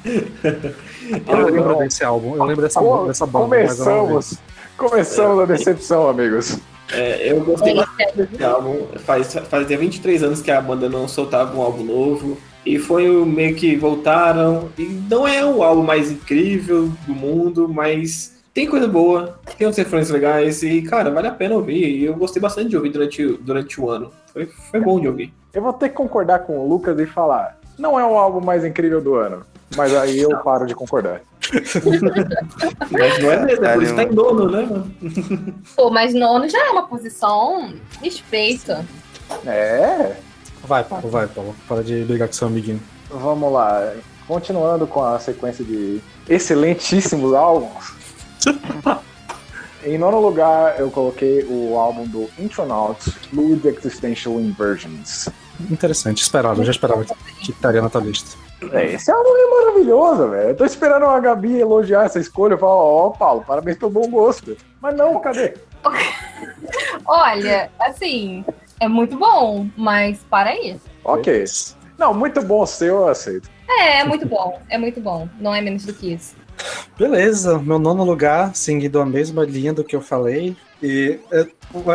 Eu 1.29 1.47
lembro 1.47 1.79
desse 1.79 2.03
álbum, 2.05 2.37
eu 2.37 2.45
lembro 2.45 2.63
dessa, 2.63 2.81
Co- 2.81 3.07
dessa 3.07 3.25
banda. 3.27 3.45
começamos. 3.45 4.39
Começamos 4.77 5.41
a 5.41 5.45
decepção, 5.47 6.09
amigos. 6.09 6.59
É, 6.93 7.31
eu 7.31 7.43
gostei 7.45 7.75
bastante 7.75 8.17
desse 8.17 8.43
álbum. 8.45 8.87
Faz, 9.05 9.33
fazia 9.49 9.79
23 9.79 10.23
anos 10.25 10.43
que 10.43 10.51
a 10.51 10.61
banda 10.61 10.89
não 10.89 11.07
soltava 11.07 11.57
um 11.57 11.63
álbum 11.63 11.85
novo. 11.85 12.37
E 12.67 12.79
foi 12.79 13.09
o 13.09 13.25
meio 13.25 13.55
que 13.55 13.77
voltaram. 13.77 14.71
E 14.77 14.85
não 15.09 15.27
é 15.27 15.45
o 15.45 15.63
álbum 15.63 15.83
mais 15.83 16.11
incrível 16.11 16.91
do 17.07 17.15
mundo, 17.15 17.69
mas 17.69 18.41
tem 18.53 18.67
coisa 18.69 18.87
boa, 18.89 19.39
tem 19.57 19.67
uns 19.69 19.77
refrões 19.77 20.11
legais. 20.11 20.63
E, 20.63 20.83
cara, 20.83 21.11
vale 21.11 21.29
a 21.29 21.33
pena 21.33 21.55
ouvir. 21.55 21.87
E 21.99 22.05
eu 22.05 22.15
gostei 22.17 22.43
bastante 22.43 22.71
de 22.71 22.77
ouvir 22.77 22.91
durante, 22.91 23.27
durante 23.41 23.81
o 23.81 23.89
ano. 23.89 24.11
Foi, 24.33 24.47
foi 24.47 24.81
bom 24.81 24.99
de 25.01 25.07
ouvir. 25.09 25.33
Eu 25.55 25.63
vou 25.63 25.73
ter 25.73 25.91
que 25.91 25.95
concordar 25.95 26.41
com 26.41 26.59
o 26.59 26.69
Lucas 26.69 26.99
e 26.99 27.07
falar. 27.07 27.59
Não 27.79 27.99
é 27.99 28.05
o 28.05 28.17
álbum 28.17 28.41
mais 28.41 28.65
incrível 28.65 29.01
do 29.01 29.15
ano. 29.15 29.45
Mas 29.77 29.95
aí 29.95 30.21
eu 30.21 30.37
paro 30.39 30.67
de 30.67 30.75
concordar. 30.75 31.21
Mas 32.91 33.19
não 33.19 33.33
é 33.33 33.45
mesmo, 33.45 33.65
é 33.65 33.75
por 33.75 33.83
isso 33.83 33.95
que 33.95 34.05
tá 34.05 34.05
em 34.05 34.15
dono, 34.15 34.51
né, 34.51 34.63
mano? 34.63 34.95
Pô, 35.77 35.91
mas 35.91 36.15
nono 36.15 36.49
já 36.49 36.59
é 36.67 36.71
uma 36.71 36.87
posição 36.87 37.75
respeito. 38.01 38.73
É. 39.47 40.17
Vai, 40.65 40.85
Paulo, 40.85 41.09
vai, 41.09 41.27
Paulo. 41.27 41.55
Para 41.69 41.83
de 41.83 42.05
brigar 42.05 42.29
com 42.29 42.35
seu 42.35 42.47
amiguinho. 42.47 42.81
Vamos 43.11 43.53
lá. 43.53 43.93
Continuando 44.27 44.87
com 44.87 45.05
a 45.05 45.19
sequência 45.19 45.65
de 45.65 46.01
excelentíssimos 46.29 47.35
álbuns. 47.35 47.95
em 49.85 49.99
nono 49.99 50.21
lugar, 50.21 50.79
eu 50.79 50.91
coloquei 50.91 51.45
o 51.45 51.77
álbum 51.77 52.07
do 52.07 52.31
Intronauts, 52.39 53.13
Fluid 53.31 53.67
Existential 53.67 54.41
Inversions. 54.41 55.29
Interessante, 55.71 56.23
esperava, 56.23 56.61
eu 56.61 56.65
já 56.65 56.71
esperava 56.71 57.05
que, 57.05 57.51
estaria 57.51 57.83
na 57.83 57.89
tua 57.89 58.01
lista. 58.01 58.37
É, 58.73 58.93
esse 58.93 59.11
álbum 59.11 59.31
é 59.31 59.65
maravilhoso, 59.65 60.29
velho. 60.29 60.51
Eu 60.51 60.57
tô 60.57 60.65
esperando 60.65 61.07
a 61.07 61.19
Gabi 61.19 61.59
elogiar 61.59 62.05
essa 62.05 62.21
escolha. 62.21 62.55
Eu 62.55 62.59
falo, 62.59 62.73
ó, 62.73 63.11
Paulo, 63.11 63.45
parabéns 63.47 63.77
pelo 63.77 63.91
bom 63.91 64.09
gosto. 64.09 64.57
Mas 64.81 64.97
não, 64.97 65.19
cadê? 65.21 65.55
Olha, 67.05 67.71
assim, 67.81 68.45
é 68.79 68.89
muito 68.89 69.19
bom, 69.19 69.67
mas 69.77 70.21
para 70.31 70.51
aí. 70.51 70.79
Ok. 71.05 71.45
Não, 71.99 72.15
muito 72.15 72.41
bom 72.43 72.65
seu, 72.65 72.97
eu 72.97 73.09
aceito. 73.09 73.51
É, 73.69 74.01
é 74.01 74.05
muito 74.05 74.27
bom, 74.27 74.61
é 74.69 74.79
muito 74.79 75.01
bom. 75.01 75.29
Não 75.41 75.55
é 75.55 75.61
menos 75.61 75.85
do 75.85 75.93
que 75.93 76.15
isso. 76.15 76.37
Beleza, 76.99 77.59
meu 77.59 77.79
nono 77.79 78.05
lugar, 78.05 78.55
seguindo 78.55 79.01
a 79.01 79.07
mesma 79.07 79.45
linha 79.45 79.73
do 79.73 79.83
que 79.85 79.97
eu 79.97 80.01
falei. 80.01 80.57
E 80.83 81.19
eu, 81.31 81.49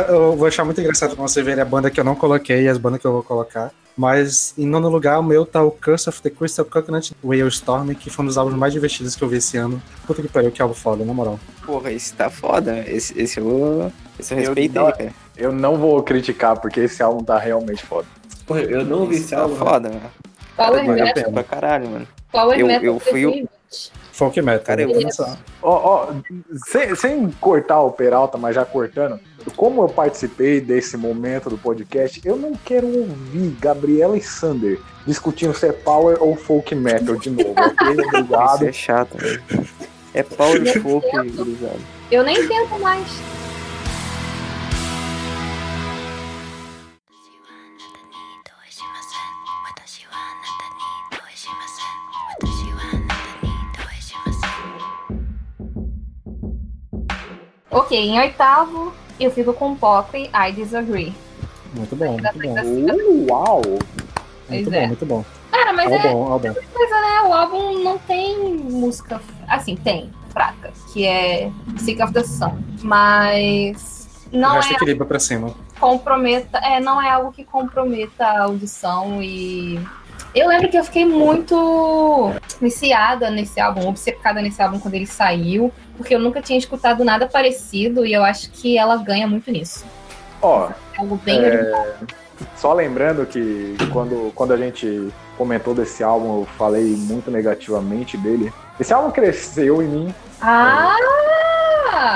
eu 0.09 0.35
vou 0.35 0.47
achar 0.47 0.63
muito 0.65 0.79
engraçado 0.81 1.15
quando 1.15 1.27
você 1.29 1.43
ver 1.43 1.59
a 1.59 1.65
banda 1.65 1.89
que 1.91 1.99
eu 1.99 2.03
não 2.03 2.15
coloquei 2.15 2.63
e 2.63 2.67
as 2.69 2.77
bandas 2.77 2.99
que 3.01 3.07
eu 3.07 3.11
vou 3.11 3.23
colocar. 3.23 3.71
Mas 3.97 4.53
em 4.57 4.65
nono 4.67 4.89
lugar, 4.89 5.19
o 5.19 5.23
meu 5.23 5.43
tá 5.45 5.61
o 5.63 5.71
Curse 5.71 6.07
of 6.09 6.21
the 6.21 6.29
Crystal 6.29 6.63
Coconut 6.63 7.13
Whale 7.23 7.47
Storm, 7.47 7.93
que 7.95 8.09
foi 8.11 8.23
um 8.23 8.27
dos 8.27 8.37
álbuns 8.37 8.55
mais 8.55 8.71
divertidos 8.71 9.15
que 9.15 9.23
eu 9.23 9.27
vi 9.27 9.37
esse 9.37 9.57
ano. 9.57 9.81
Puta 10.05 10.21
que 10.21 10.27
pariu, 10.27 10.51
que 10.51 10.61
álbum 10.61 10.75
foda, 10.75 11.03
na 11.03 11.13
moral. 11.13 11.39
Porra, 11.65 11.91
esse 11.91 12.13
tá 12.13 12.29
foda. 12.29 12.79
Esse, 12.87 13.19
esse 13.19 13.39
eu, 13.39 13.91
esse 14.19 14.33
eu 14.33 14.37
Eu 14.39 14.45
respeitei, 14.45 14.81
não- 14.81 14.91
cara. 14.91 15.13
Eu 15.35 15.51
não 15.51 15.77
vou 15.77 16.01
criticar, 16.03 16.59
porque 16.59 16.81
esse 16.81 17.01
álbum 17.01 17.23
tá 17.23 17.37
realmente 17.39 17.83
foda. 17.83 18.05
Porra, 18.45 18.61
eu 18.61 18.85
não 18.85 19.01
ouvi 19.01 19.15
esse 19.15 19.31
Tá 19.31 19.41
álbum. 19.41 19.55
foda, 19.55 19.89
mano. 19.89 20.01
Power 20.55 20.85
Metal. 20.87 21.31
Pra 21.31 21.43
caralho, 21.43 21.89
mano. 21.89 22.07
Power 22.31 22.57
Eu- 22.59 22.67
Metal 22.67 22.83
eu 22.85 22.99
fui 22.99 23.25
o- 23.25 23.29
2020. 23.31 23.49
Folk 24.17 24.41
Metal. 24.41 24.65
Cara, 24.65 24.81
eu- 24.81 24.89
né? 24.89 25.03
Nossa. 25.03 25.37
Ó, 25.61 25.71
ó, 25.71 26.13
sem, 26.67 26.95
sem 26.95 27.31
cortar 27.39 27.81
o 27.81 27.91
Peralta, 27.91 28.37
mas 28.37 28.55
já 28.55 28.65
cortando, 28.65 29.19
como 29.55 29.83
eu 29.83 29.87
participei 29.89 30.59
desse 30.59 30.97
momento 30.97 31.49
do 31.49 31.57
podcast, 31.57 32.19
eu 32.25 32.35
não 32.35 32.53
quero 32.53 32.87
ouvir 32.87 33.55
Gabriela 33.61 34.17
e 34.17 34.21
Sander 34.21 34.79
discutindo 35.05 35.53
se 35.53 35.67
é 35.67 35.71
power 35.71 36.17
ou 36.19 36.35
folk 36.35 36.73
metal 36.75 37.15
de 37.15 37.29
novo, 37.29 37.51
ok? 37.51 37.87
Isso 37.93 38.07
Obrigado. 38.17 38.63
é 38.67 38.71
chato, 38.73 39.17
velho. 39.17 39.41
É 40.13 40.23
power 40.23 40.65
folk, 40.81 41.07
gurizada. 41.31 41.79
Eu 42.11 42.23
nem 42.23 42.47
tento 42.47 42.79
mais. 42.79 43.05
Ok, 57.77 57.95
em 57.97 58.19
oitavo, 58.19 58.91
eu 59.19 59.29
fico 59.29 59.53
com 59.53 59.75
Poppy, 59.75 60.29
I 60.33 60.51
Disagree. 60.51 61.13
Muito 61.75 61.95
bom, 61.95 62.17
muito 62.17 62.39
bom. 62.39 62.55
Uh, 62.55 63.31
uau! 63.31 63.61
Pois 64.47 64.61
Muito 64.63 64.73
é. 64.73 64.81
bom, 64.81 64.87
muito 64.87 65.05
bom. 65.05 65.25
Cara, 65.51 65.73
mas 65.73 65.91
é 65.91 66.07
Álbum, 66.07 66.31
álbum. 66.31 66.53
coisa, 66.53 67.01
né? 67.01 67.21
O 67.27 67.33
álbum 67.33 67.83
não 67.83 67.97
tem 67.99 68.37
música. 68.57 69.21
Assim, 69.47 69.75
tem, 69.75 70.09
fraca, 70.31 70.71
que 70.93 71.05
é 71.05 71.51
Sick 71.77 72.01
of 72.01 72.13
the 72.13 72.23
Sun. 72.23 72.57
Mas 72.81 74.25
o 74.31 74.37
não 74.37 74.55
resto 74.55 74.71
é 74.71 74.75
equilibra 74.75 75.05
pra 75.05 75.19
cima. 75.19 75.53
comprometa, 75.79 76.57
é, 76.59 76.79
não 76.79 77.01
é 77.01 77.09
algo 77.09 77.31
que 77.31 77.43
comprometa 77.43 78.25
a 78.25 78.43
audição 78.43 79.21
e 79.21 79.79
eu 80.33 80.47
lembro 80.47 80.69
que 80.69 80.77
eu 80.77 80.83
fiquei 80.83 81.05
muito 81.05 82.31
viciada 82.61 83.29
nesse 83.29 83.59
álbum, 83.59 83.87
obcecada 83.87 84.41
nesse 84.41 84.61
álbum 84.61 84.79
quando 84.79 84.93
ele 84.95 85.05
saiu, 85.07 85.71
porque 85.97 86.15
eu 86.15 86.19
nunca 86.19 86.41
tinha 86.41 86.57
escutado 86.57 87.03
nada 87.03 87.27
parecido 87.27 88.05
e 88.05 88.13
eu 88.13 88.23
acho 88.23 88.49
que 88.51 88.77
ela 88.77 88.95
ganha 88.97 89.27
muito 89.27 89.51
nisso. 89.51 89.85
Ó, 90.41 90.69
É 90.69 91.01
algo 91.01 91.19
bem 91.23 91.43
É, 91.43 91.47
original. 91.47 91.87
Só 92.55 92.73
lembrando 92.73 93.25
que 93.25 93.75
quando, 93.91 94.31
quando 94.35 94.53
a 94.53 94.57
gente 94.57 95.09
comentou 95.37 95.73
desse 95.73 96.03
álbum, 96.03 96.41
eu 96.41 96.47
falei 96.57 96.95
muito 96.95 97.31
negativamente 97.31 98.15
dele. 98.15 98.53
Esse 98.79 98.93
álbum 98.93 99.09
cresceu 99.09 99.81
em 99.81 99.87
mim. 99.87 100.15
Ah! 100.39 100.93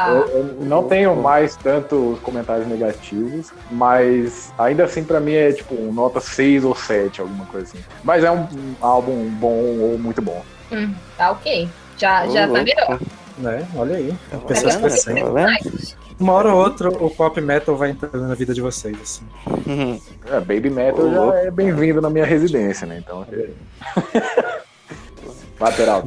Eu, 0.10 0.28
eu 0.28 0.44
não 0.62 0.84
tenho 0.84 1.16
mais 1.16 1.56
tantos 1.56 2.20
comentários 2.20 2.68
negativos, 2.68 3.52
mas 3.72 4.54
ainda 4.58 4.84
assim 4.84 5.04
pra 5.04 5.20
mim 5.20 5.34
é 5.34 5.52
tipo 5.54 5.74
um 5.74 5.92
nota 5.92 6.20
6 6.20 6.64
ou 6.66 6.76
7, 6.76 7.22
alguma 7.22 7.46
coisa 7.48 7.68
assim. 7.68 7.84
Mas 8.04 8.24
é 8.24 8.30
um, 8.30 8.42
um 8.42 8.76
álbum 8.80 9.28
bom 9.30 9.80
ou 9.80 9.98
muito 9.98 10.22
bom. 10.22 10.44
Hum, 10.72 10.94
tá 11.18 11.32
ok. 11.32 11.68
Já, 11.98 12.28
já 12.28 12.48
tá 12.48 12.64
melhor. 12.64 13.00
Né? 13.38 13.68
Olha 13.76 13.98
aí. 13.98 14.16
Tá 14.30 14.38
Pessoas 14.40 14.76
vendo? 14.76 14.84
crescendo. 14.84 15.34
Tá 15.34 15.46
vendo? 15.46 16.02
Uma 16.20 16.34
hora 16.34 16.54
ou 16.54 16.62
outra, 16.62 16.90
o 16.90 17.10
pop 17.10 17.42
metal 17.42 17.76
vai 17.76 17.90
entrando 17.90 18.28
na 18.28 18.36
vida 18.36 18.54
de 18.54 18.62
vocês, 18.62 18.96
assim. 19.02 19.26
É, 20.26 20.40
Baby 20.40 20.70
Metal 20.70 21.10
já 21.12 21.36
é 21.40 21.52
bem-vindo 21.52 22.00
na 22.00 22.10
minha 22.12 22.26
residência, 22.26 22.86
né? 22.86 23.00
Então. 23.04 23.26
Lateral. 25.60 26.04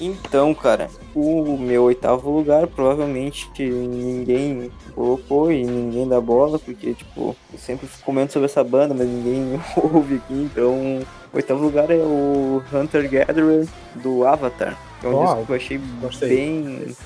Então, 0.00 0.52
cara, 0.52 0.88
o 1.14 1.56
meu 1.56 1.84
oitavo 1.84 2.28
lugar 2.30 2.66
provavelmente 2.66 3.48
ninguém 3.60 4.70
colocou 4.94 5.52
e 5.52 5.64
ninguém 5.64 6.08
dá 6.08 6.20
bola, 6.20 6.58
porque, 6.58 6.94
tipo, 6.94 7.36
eu 7.52 7.58
sempre 7.58 7.88
comento 8.04 8.32
sobre 8.32 8.46
essa 8.46 8.64
banda, 8.64 8.94
mas 8.94 9.06
ninguém 9.06 9.60
ouve 9.76 10.16
aqui, 10.16 10.34
então 10.34 11.02
oitavo 11.32 11.62
lugar 11.62 11.90
é 11.90 11.96
o 11.96 12.62
Hunter 12.72 13.08
Gatherer 13.10 13.66
do 13.96 14.26
Avatar. 14.26 14.76
É 15.02 15.06
um 15.08 15.14
Uau, 15.14 15.24
disco 15.24 15.46
que 15.46 15.52
eu 15.52 15.56
achei 15.56 15.80
gostei. 16.00 16.28
bem, 16.28 16.96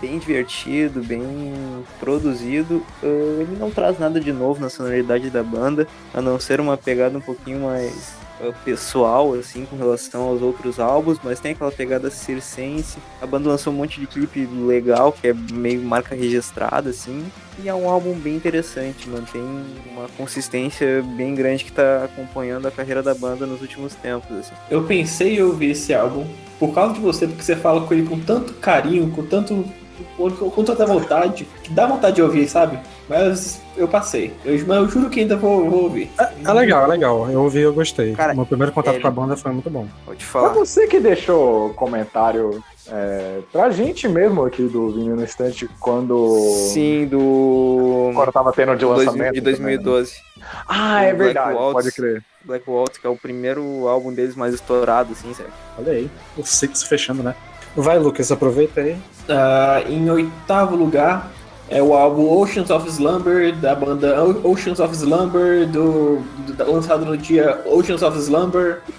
bem 0.00 0.18
divertido, 0.18 1.02
bem 1.02 1.52
produzido. 1.98 2.82
Ah, 3.02 3.06
ele 3.40 3.56
não 3.58 3.70
traz 3.70 3.98
nada 3.98 4.20
de 4.20 4.32
novo 4.32 4.60
na 4.60 4.68
sonoridade 4.68 5.30
da 5.30 5.42
banda, 5.42 5.86
a 6.12 6.20
não 6.20 6.38
ser 6.38 6.60
uma 6.60 6.76
pegada 6.76 7.16
um 7.16 7.20
pouquinho 7.22 7.60
mais 7.60 8.14
pessoal, 8.64 9.34
assim, 9.34 9.64
com 9.64 9.76
relação 9.76 10.22
aos 10.28 10.42
outros 10.42 10.78
álbuns, 10.78 11.18
mas 11.22 11.40
tem 11.40 11.52
aquela 11.52 11.72
pegada 11.72 12.10
circense. 12.10 12.98
A 13.20 13.26
banda 13.26 13.48
lançou 13.48 13.72
um 13.72 13.76
monte 13.76 14.00
de 14.00 14.06
clipe 14.06 14.46
legal, 14.46 15.12
que 15.12 15.28
é 15.28 15.34
meio 15.34 15.82
marca 15.82 16.14
registrada, 16.14 16.90
assim, 16.90 17.24
e 17.62 17.68
é 17.68 17.74
um 17.74 17.88
álbum 17.88 18.14
bem 18.14 18.36
interessante, 18.36 19.08
mantém 19.08 19.42
uma 19.90 20.08
consistência 20.16 21.02
bem 21.16 21.34
grande 21.34 21.64
que 21.64 21.72
tá 21.72 22.04
acompanhando 22.04 22.66
a 22.68 22.70
carreira 22.70 23.02
da 23.02 23.14
banda 23.14 23.46
nos 23.46 23.62
últimos 23.62 23.94
tempos, 23.94 24.36
assim. 24.36 24.52
Eu 24.70 24.84
pensei 24.84 25.38
em 25.38 25.42
ouvir 25.42 25.70
esse 25.70 25.94
álbum 25.94 26.26
por 26.58 26.74
causa 26.74 26.94
de 26.94 27.00
você, 27.00 27.26
porque 27.26 27.42
você 27.42 27.56
fala 27.56 27.86
com 27.86 27.94
ele 27.94 28.06
com 28.06 28.18
tanto 28.20 28.54
carinho, 28.54 29.10
com 29.10 29.24
tanto. 29.24 29.64
Com, 30.16 30.30
com 30.50 30.64
tanta 30.64 30.84
vontade, 30.86 31.46
que 31.62 31.70
dá 31.72 31.86
vontade 31.86 32.16
de 32.16 32.22
ouvir, 32.22 32.48
sabe? 32.48 32.78
Mas 33.08 33.60
eu 33.76 33.86
passei. 33.86 34.32
Eu, 34.44 34.52
mas 34.66 34.76
eu 34.78 34.88
juro 34.88 35.08
que 35.10 35.20
ainda 35.20 35.36
vou, 35.36 35.68
vou 35.70 35.82
ouvir. 35.84 36.10
É 36.44 36.52
legal, 36.52 36.84
é 36.84 36.86
legal. 36.88 37.30
Eu 37.30 37.42
ouvi 37.42 37.58
e 37.60 37.62
eu 37.62 37.72
gostei. 37.72 38.14
Cara, 38.14 38.34
Meu 38.34 38.46
primeiro 38.46 38.72
contato 38.72 38.94
ele- 38.94 39.02
com 39.02 39.08
a 39.08 39.10
banda 39.10 39.36
foi 39.36 39.52
muito 39.52 39.70
bom. 39.70 39.86
Vou 40.04 40.14
te 40.16 40.24
Foi 40.24 40.40
falar. 40.42 40.54
você 40.54 40.86
que 40.86 40.98
deixou 40.98 41.70
comentário 41.74 42.62
é, 42.88 43.40
pra 43.52 43.68
gente 43.70 44.08
mesmo 44.08 44.44
aqui 44.44 44.62
do 44.62 44.90
Vinho 44.92 45.14
no 45.16 45.22
Instante 45.22 45.68
quando. 45.80 46.26
Sim, 46.72 47.06
do. 47.06 48.10
Quando 48.14 48.32
tava 48.32 48.52
tendo 48.52 48.76
de 48.76 48.84
lançamento. 48.84 49.34
de 49.34 49.40
também, 49.40 49.42
né? 49.42 49.78
2012. 49.78 50.14
Ah, 50.68 51.02
é 51.02 51.12
verdade, 51.12 51.54
Waltz. 51.54 51.72
pode 51.72 51.92
crer. 51.92 52.24
Black 52.44 52.68
Waltz, 52.70 52.96
que 52.98 53.06
é 53.06 53.10
o 53.10 53.16
primeiro 53.16 53.88
álbum 53.88 54.12
deles 54.12 54.36
mais 54.36 54.54
estourado, 54.54 55.12
assim, 55.12 55.34
sabe? 55.34 55.48
Olha 55.76 55.92
aí. 55.92 56.08
O 56.36 56.44
Six 56.44 56.84
fechando, 56.84 57.22
né? 57.22 57.34
Vai, 57.76 57.98
Lucas, 57.98 58.32
aproveita 58.32 58.80
aí. 58.80 58.96
Ah, 59.28 59.82
em 59.88 60.08
oitavo 60.10 60.74
lugar 60.76 61.30
é 61.68 61.82
o 61.82 61.94
álbum 61.94 62.30
Oceans 62.40 62.70
of 62.70 62.88
Slumber, 62.88 63.54
da 63.56 63.74
banda 63.74 64.16
Oceans 64.44 64.78
of 64.78 64.94
Slumber, 64.94 65.66
do, 65.68 66.20
do- 66.46 66.72
lançado 66.72 67.04
no 67.04 67.16
dia 67.16 67.60
Oceans 67.66 68.02
of 68.02 68.16
Slumber. 68.18 68.80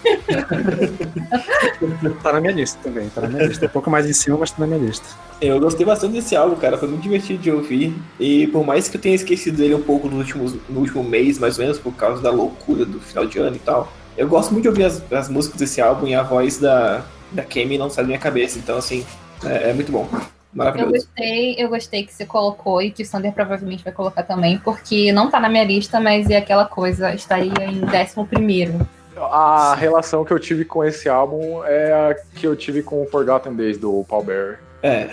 Tá 2.24 2.34
na 2.34 2.42
minha 2.42 2.54
lista 2.54 2.78
também, 2.84 3.10
tá 3.10 3.22
na 3.22 3.28
minha 3.30 3.46
lista. 3.48 3.66
Um 3.66 3.70
pouco 3.70 3.90
mais 3.90 4.08
em 4.10 4.14
cima, 4.14 4.38
mas 4.38 4.52
tá 4.52 4.58
na 4.60 4.68
minha 4.68 4.80
lista. 4.80 5.06
Eu 5.42 5.60
gostei 5.60 5.86
bastante 5.86 6.14
desse 6.14 6.36
álbum, 6.36 6.56
cara. 6.56 6.78
Foi 6.78 6.88
muito 6.88 7.02
divertido 7.04 7.40
de 7.42 7.52
ouvir. 7.52 7.96
E 8.20 8.48
por 8.48 8.66
mais 8.66 8.88
que 8.88 8.98
eu 8.98 9.02
tenha 9.02 9.16
esquecido 9.16 9.58
dele 9.58 9.76
um 9.76 9.82
pouco 9.82 10.08
nos 10.08 10.20
últimos, 10.20 10.56
no 10.70 10.80
último 10.80 11.04
mês, 11.04 11.38
mais 11.40 11.58
ou 11.58 11.64
menos, 11.64 11.80
por 11.80 11.94
causa 11.94 12.22
da 12.22 12.32
loucura 12.32 12.86
do 12.86 13.00
final 13.00 13.26
de 13.26 13.38
ano 13.40 13.56
e 13.56 13.60
tal, 13.60 13.92
eu 14.18 14.28
gosto 14.28 14.52
muito 14.52 14.64
de 14.64 14.70
ouvir 14.70 14.86
as, 14.86 15.02
as 15.12 15.30
músicas 15.30 15.60
desse 15.60 15.80
álbum 15.82 16.08
e 16.08 16.16
a 16.16 16.24
voz 16.24 16.58
da, 16.58 17.04
da 17.32 17.44
Kemi 17.44 17.78
não 17.78 17.90
sai 17.90 18.04
da 18.04 18.08
minha 18.08 18.20
cabeça. 18.20 18.58
Então, 18.60 18.78
assim, 18.78 19.06
é, 19.46 19.70
é 19.70 19.74
muito 19.74 19.92
bom. 19.92 20.08
Eu 20.12 20.20
Maravilhoso. 20.54 20.92
gostei, 20.94 21.56
eu 21.60 21.70
gostei 21.70 22.04
que 22.06 22.14
você 22.14 22.26
colocou 22.26 22.82
e 22.82 22.90
que 22.90 23.04
o 23.04 23.06
Sander 23.06 23.32
provavelmente 23.34 23.84
vai 23.84 23.94
colocar 23.94 24.24
também, 24.24 24.58
porque 24.58 25.12
não 25.12 25.30
tá 25.30 25.40
na 25.40 25.50
minha 25.50 25.64
lista, 25.64 26.00
mas 26.00 26.30
é 26.30 26.38
aquela 26.38 26.66
coisa, 26.66 27.14
estaria 27.14 27.52
em 27.66 27.82
décimo 27.82 28.26
primeiro. 28.26 28.88
A 29.16 29.76
relação 29.76 30.24
que 30.24 30.32
eu 30.32 30.40
tive 30.40 30.64
com 30.66 30.84
esse 30.84 31.10
álbum 31.10 31.64
é 31.64 31.92
a 31.94 32.16
que 32.36 32.48
eu 32.48 32.56
tive 32.56 32.82
com 32.82 33.02
o 33.04 33.06
Forgotten 33.08 33.54
Days 33.56 33.78
do 33.78 34.04
Paul 34.08 34.24
Bearer. 34.24 34.60
É, 34.84 35.08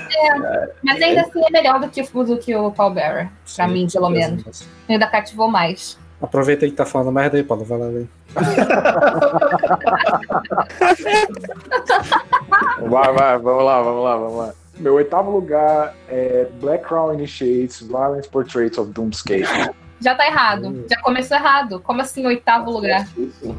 Mas 0.82 1.02
ainda 1.02 1.22
assim 1.22 1.42
é 1.42 1.50
melhor 1.50 1.80
do 1.80 1.88
que, 1.88 2.02
o- 2.02 2.24
do 2.24 2.36
que 2.38 2.54
o 2.54 2.70
Paul 2.70 2.90
Bearer, 2.90 3.28
pra 3.56 3.66
Sim, 3.66 3.72
mim, 3.72 3.86
pelo 3.90 4.10
menos. 4.10 4.66
Ainda 4.88 5.06
cativou 5.06 5.48
mais. 5.50 5.98
Aproveita 6.20 6.64
aí 6.66 6.70
que 6.70 6.76
tá 6.76 6.84
falando 6.86 7.10
merda 7.12 7.36
aí, 7.38 7.42
Paulo. 7.42 7.64
Vai 7.64 7.78
lá, 7.78 7.86
aí. 7.86 8.06
Vai, 12.88 13.12
vai, 13.12 13.38
vamos 13.38 13.64
lá, 13.64 13.82
vamos 13.82 14.04
lá, 14.04 14.16
vamos 14.16 14.36
lá. 14.36 14.54
Meu 14.78 14.94
oitavo 14.94 15.30
lugar 15.30 15.94
é 16.08 16.46
Black 16.60 16.84
Crown 16.84 17.14
Initiates 17.14 17.80
Violent 17.80 18.28
Portraits 18.28 18.78
of 18.78 18.92
Doomscape. 18.92 19.74
Já 20.00 20.14
tá 20.14 20.26
errado. 20.26 20.84
Já 20.90 21.00
começou 21.00 21.36
errado. 21.36 21.80
Como 21.80 22.02
assim, 22.02 22.26
oitavo 22.26 22.70
lugar? 22.70 23.06
Isso. 23.16 23.56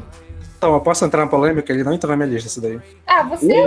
Então, 0.56 0.72
eu 0.74 0.80
posso 0.80 1.04
entrar 1.04 1.24
na 1.24 1.30
polêmica? 1.30 1.70
Ele 1.72 1.84
não 1.84 1.92
entrou 1.92 2.10
na 2.10 2.16
minha 2.16 2.28
lista, 2.34 2.48
isso 2.48 2.60
daí. 2.60 2.80
Ah, 3.06 3.22
você. 3.24 3.46
eu 3.52 3.66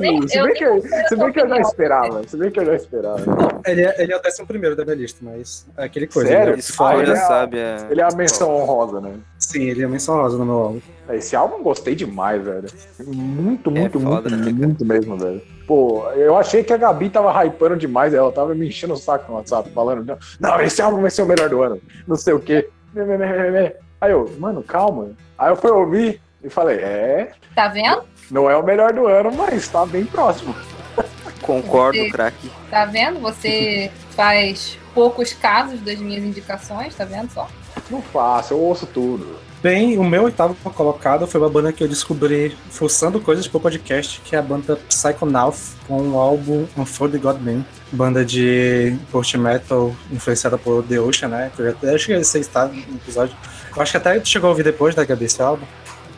nem, 0.00 0.28
se 0.28 0.36
eu 0.38 0.44
bem 0.44 0.54
nem 0.54 0.54
que, 0.54 0.88
se 1.08 1.16
bem 1.16 1.32
que 1.32 1.40
eu 1.40 1.48
já 1.48 1.58
esperava, 1.58 2.22
se 2.28 2.36
bem 2.36 2.50
que 2.50 2.60
eu 2.60 2.66
já 2.66 2.74
esperava. 2.76 3.22
Ele 3.66 3.82
é, 3.82 4.02
ele 4.02 4.12
é 4.12 4.16
o 4.16 4.20
décimo 4.20 4.46
primeiro 4.46 4.76
da 4.76 4.84
minha 4.84 4.96
lista, 4.96 5.18
mas 5.22 5.66
é 5.76 5.84
aquele 5.84 6.06
coisa. 6.06 6.28
Sério? 6.28 6.52
Ele 6.52 6.56
é, 6.56 6.60
Spoiler, 6.60 7.02
ele 7.08 7.10
é 7.12 7.14
a- 7.14 7.26
sabe? 7.26 7.58
É... 7.58 7.76
Ele 7.90 8.00
é 8.00 8.04
a 8.04 8.14
menção 8.14 8.54
honrosa, 8.54 9.00
né? 9.00 9.14
sim, 9.38 9.62
ele 9.64 9.82
é 9.82 9.86
menção 9.88 10.16
rosa 10.16 10.36
no 10.38 10.44
meu 10.44 10.54
álbum. 10.54 10.80
Esse 11.10 11.34
álbum 11.34 11.56
eu 11.56 11.62
gostei 11.62 11.94
demais, 11.94 12.40
velho. 12.44 12.68
Muito, 13.04 13.70
muito, 13.70 13.98
É 13.98 14.00
foda, 14.00 14.30
muito, 14.30 14.44
né, 14.44 14.52
muito 14.66 14.84
mesmo, 14.84 15.16
velho. 15.16 15.42
Pô, 15.66 16.08
eu 16.12 16.36
achei 16.36 16.62
que 16.62 16.72
a 16.72 16.76
Gabi 16.76 17.08
tava 17.10 17.32
hypando 17.44 17.76
demais, 17.76 18.14
ela 18.14 18.30
tava 18.30 18.54
me 18.54 18.68
enchendo 18.68 18.94
o 18.94 18.96
saco 18.96 19.30
no 19.30 19.38
WhatsApp, 19.38 19.70
falando, 19.70 20.04
não, 20.04 20.18
não, 20.38 20.60
esse 20.60 20.80
álbum 20.80 21.00
vai 21.00 21.10
ser 21.10 21.22
o 21.22 21.26
melhor 21.26 21.48
do 21.48 21.62
ano, 21.62 21.80
não 22.06 22.16
sei 22.16 22.34
o 22.34 22.38
quê. 22.38 22.68
Me, 22.94 23.04
me, 23.04 23.16
me, 23.18 23.26
me, 23.26 23.50
me. 23.50 23.72
Aí 24.00 24.12
eu, 24.12 24.30
mano, 24.38 24.62
calma. 24.62 25.10
Aí 25.40 25.48
eu 25.50 25.56
fui 25.56 25.70
ouvir 25.70 26.20
e 26.44 26.50
falei, 26.50 26.76
é, 26.76 27.32
Tá 27.54 27.66
vendo? 27.68 28.04
não 28.30 28.48
é 28.50 28.54
o 28.56 28.62
melhor 28.62 28.92
do 28.92 29.06
ano, 29.06 29.32
mas 29.34 29.66
tá 29.68 29.86
bem 29.86 30.04
próximo. 30.04 30.54
Concordo, 31.40 31.98
Você- 31.98 32.10
craque. 32.10 32.50
Tá 32.70 32.84
vendo? 32.84 33.18
Você 33.20 33.90
faz 34.14 34.78
poucos 34.94 35.32
casos 35.32 35.80
das 35.80 35.98
minhas 35.98 36.22
indicações, 36.22 36.94
tá 36.94 37.04
vendo 37.06 37.30
só? 37.32 37.48
Não 37.90 38.02
faço, 38.02 38.52
eu 38.52 38.58
ouço 38.60 38.86
tudo. 38.86 39.36
Bem, 39.62 39.98
o 39.98 40.04
meu 40.04 40.24
oitavo 40.24 40.54
colocado 40.72 41.26
foi 41.26 41.38
uma 41.40 41.48
banda 41.50 41.70
que 41.72 41.82
eu 41.84 41.88
descobri 41.88 42.56
forçando 42.70 43.20
coisas 43.20 43.46
pro 43.46 43.60
podcast, 43.60 44.20
que 44.22 44.34
é 44.34 44.38
a 44.38 44.42
banda 44.42 44.76
Psychonauts, 44.88 45.74
com 45.86 46.00
o 46.10 46.18
álbum 46.18 46.66
Unfold 46.78 47.18
God 47.18 47.40
Man. 47.40 47.62
Banda 47.92 48.24
de 48.24 48.96
post 49.12 49.36
metal 49.36 49.94
influenciada 50.10 50.56
por 50.56 50.82
The 50.84 50.98
Ocean, 51.00 51.28
né? 51.28 51.50
Que 51.54 51.60
eu 51.62 51.66
já 51.66 51.72
até 51.72 51.98
cheguei 51.98 52.20
a 52.20 52.24
citar 52.24 52.68
no 52.68 52.78
episódio. 52.96 53.36
Eu 53.74 53.82
acho 53.82 53.92
que 53.92 53.96
até 53.96 54.18
tu 54.18 54.28
chegou 54.28 54.48
a 54.48 54.50
ouvir 54.50 54.62
depois 54.64 54.94
da 54.94 55.04
Gabi 55.04 55.24
esse 55.26 55.40
álbum. 55.40 55.64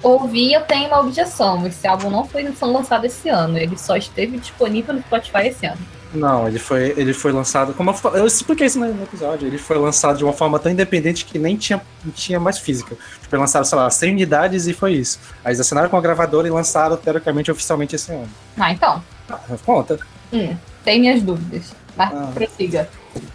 Ouvi, 0.02 0.52
eu 0.52 0.62
tenho 0.62 0.88
uma 0.88 1.00
objeção. 1.00 1.64
Esse 1.66 1.86
álbum 1.86 2.10
não 2.10 2.24
foi 2.26 2.42
lançado 2.60 3.04
esse 3.04 3.28
ano. 3.28 3.56
Ele 3.56 3.78
só 3.78 3.96
esteve 3.96 4.38
disponível 4.38 4.94
no 4.94 5.00
Spotify 5.00 5.46
esse 5.48 5.66
ano. 5.66 5.78
Não, 6.12 6.46
ele 6.46 6.58
foi, 6.58 6.92
ele 6.96 7.14
foi 7.14 7.32
lançado. 7.32 7.72
Como 7.72 7.90
eu, 7.90 8.10
eu 8.16 8.26
expliquei 8.26 8.66
isso 8.66 8.78
no 8.78 9.02
episódio. 9.02 9.46
Ele 9.46 9.56
foi 9.58 9.78
lançado 9.78 10.18
de 10.18 10.24
uma 10.24 10.32
forma 10.32 10.58
tão 10.58 10.70
independente 10.70 11.24
que 11.24 11.38
nem 11.38 11.56
tinha, 11.56 11.80
não 12.04 12.12
tinha 12.12 12.38
mais 12.40 12.58
física. 12.58 12.96
Tipo, 13.22 13.36
lançaram, 13.36 13.64
sei 13.64 13.78
lá, 13.78 13.88
100 13.88 14.10
unidades 14.12 14.66
e 14.66 14.74
foi 14.74 14.92
isso. 14.94 15.18
Aí 15.44 15.50
eles 15.50 15.60
assinaram 15.60 15.88
com 15.88 15.96
a 15.96 16.00
gravadora 16.00 16.46
e 16.46 16.50
lançaram, 16.50 16.96
teoricamente, 16.96 17.50
oficialmente 17.50 17.94
esse 17.94 18.12
ano. 18.12 18.28
Ah, 18.58 18.72
então. 18.72 19.02
Ah, 19.30 19.38
Conta. 19.64 19.98
Hum, 20.32 20.54
tem 20.84 21.00
minhas 21.00 21.22
dúvidas. 21.22 21.72
Mas 21.96 22.12
Ah. 22.12 22.30
prossiga. 22.34 22.88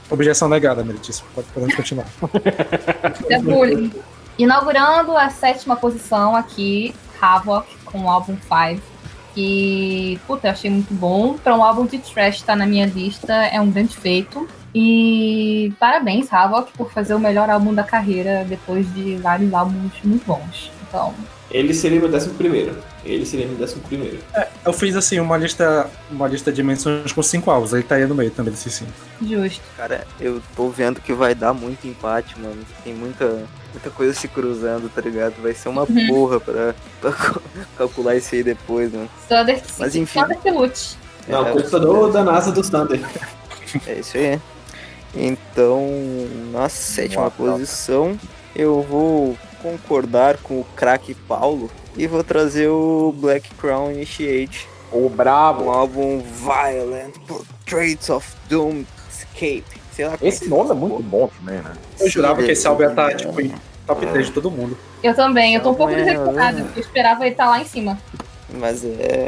Objeção 0.10 0.48
negada, 0.48 0.84
Meritíssimo. 0.84 1.28
Pode, 1.34 1.48
podemos 1.48 1.76
continuar. 1.76 2.08
É. 3.30 4.08
Inaugurando 4.38 5.18
a 5.18 5.30
sétima 5.30 5.76
posição 5.76 6.36
aqui, 6.36 6.94
Havoc 7.20 7.68
com 7.86 8.04
o 8.04 8.10
álbum 8.10 8.38
5. 8.38 8.82
Que, 9.34 10.20
puta, 10.28 10.48
eu 10.48 10.52
achei 10.52 10.70
muito 10.70 10.94
bom. 10.94 11.38
Pra 11.38 11.56
um 11.56 11.64
álbum 11.64 11.86
de 11.86 11.98
trash 11.98 12.38
estar 12.38 12.56
na 12.56 12.66
minha 12.66 12.86
lista 12.86 13.34
é 13.34 13.60
um 13.60 13.72
grande 13.72 13.98
feito. 13.98 14.48
E 14.74 15.74
parabéns, 15.80 16.32
Havoc, 16.32 16.72
por 16.74 16.92
fazer 16.92 17.16
o 17.16 17.20
melhor 17.20 17.50
álbum 17.50 17.74
da 17.74 17.84
carreira 17.84 18.46
depois 18.48 18.92
de 18.94 19.16
vários 19.16 19.52
álbuns 19.54 19.92
muito 20.04 20.26
bons. 20.26 20.72
Então, 20.88 21.14
Ele 21.50 21.74
seria 21.74 22.00
meu 22.00 22.10
décimo 22.10 22.34
primeiro. 22.34 22.76
Ele 23.06 23.26
seria 23.26 23.48
meu 23.48 23.56
décimo 23.58 23.82
primeiro. 23.84 24.20
Eu 24.66 24.74
fiz 24.74 24.96
assim 24.98 25.18
uma 25.20 25.38
lista, 25.38 25.90
uma 26.12 26.28
lista 26.28 26.52
de 26.52 26.62
menções 26.62 27.14
com 27.14 27.24
cinco 27.24 27.50
álbuns. 27.50 27.72
Ele 27.72 27.84
tá 27.84 27.96
aí 27.96 28.06
no 28.06 28.14
meio 28.14 28.32
também 28.32 28.52
desses 28.52 28.74
cinco. 28.74 28.92
justo. 29.22 29.62
Cara, 29.78 30.06
eu 30.20 30.42
tô 30.56 30.68
vendo 30.70 31.00
que 31.00 31.14
vai 31.14 31.34
dar 31.34 31.54
muito 31.54 31.88
empate, 31.88 32.38
mano. 32.38 32.58
Tem 32.84 32.94
muita, 32.94 33.44
muita 33.72 33.90
coisa 33.92 34.14
se 34.14 34.28
cruzando, 34.28 34.90
tá 34.94 35.00
ligado? 35.02 35.36
Vai 35.42 35.54
ser 35.54 35.70
uma 35.70 35.84
Uhum. 35.84 36.08
porra 36.08 36.40
pra, 36.42 36.76
pra 37.00 37.12
cal- 37.14 37.42
calcular 37.78 38.16
isso 38.18 38.36
aí 38.36 38.44
depois, 38.44 38.92
mano. 38.92 39.10
Thunder, 39.30 39.62
Mas 39.80 39.96
enfim. 39.96 40.20
Thunder 40.20 40.38
que 40.40 40.52
lute. 40.52 40.98
Não, 41.30 41.48
É, 41.48 41.52
culpa 41.54 41.80
do, 41.80 42.12
da 42.12 42.24
NASA 42.26 42.52
do 42.52 42.62
Thunder. 42.62 43.00
É 43.88 44.00
isso 44.00 44.18
aí. 44.18 44.38
Então, 45.16 45.82
na 46.52 46.68
sétima 46.70 47.24
Nossa. 47.24 47.36
posição, 47.38 48.20
eu 48.56 48.82
vou 48.82 49.38
concordar 49.62 50.38
com 50.38 50.60
o 50.60 50.66
craque 50.76 51.14
Paulo 51.14 51.70
e 51.96 52.06
vou 52.08 52.24
trazer 52.24 52.68
o 52.68 53.14
Black 53.18 53.50
Crown 53.56 53.92
Initiate, 53.92 54.68
O 54.92 55.08
um 55.08 55.10
brabo. 55.10 55.70
álbum 55.70 56.22
Violent 56.22 57.16
Portraits 57.28 58.10
of 58.10 58.28
Doomed 58.50 58.88
Escape. 59.12 59.64
Sei 59.94 60.06
lá 60.08 60.18
como 60.18 60.30
Esse 60.30 60.48
nome 60.48 60.72
é 60.72 60.74
muito 60.74 61.02
bom 61.04 61.28
também, 61.40 61.62
né? 61.62 61.74
Eu 62.00 62.10
jurava 62.10 62.42
que 62.44 62.52
esse 62.52 62.68
álbum 62.68 62.84
ia 62.84 62.90
estar, 62.90 63.12
É. 63.12 63.16
tipo, 63.16 63.42
em 63.42 63.54
top 63.86 64.06
3 64.06 64.28
de 64.28 64.32
todo 64.32 64.52
mundo. 64.52 64.78
Eu 65.02 65.16
também, 65.16 65.56
eu 65.56 65.62
tô 65.64 65.72
um 65.72 65.76
pouco 65.76 65.92
é, 65.94 65.96
decepcionada, 66.04 66.58
né? 66.58 66.64
porque 66.66 66.80
eu 66.80 66.84
esperava 66.84 67.24
ele 67.26 67.32
estar 67.32 67.50
lá 67.50 67.60
em 67.60 67.66
cima. 67.66 67.98
Mas 68.50 68.84
é 68.86 69.28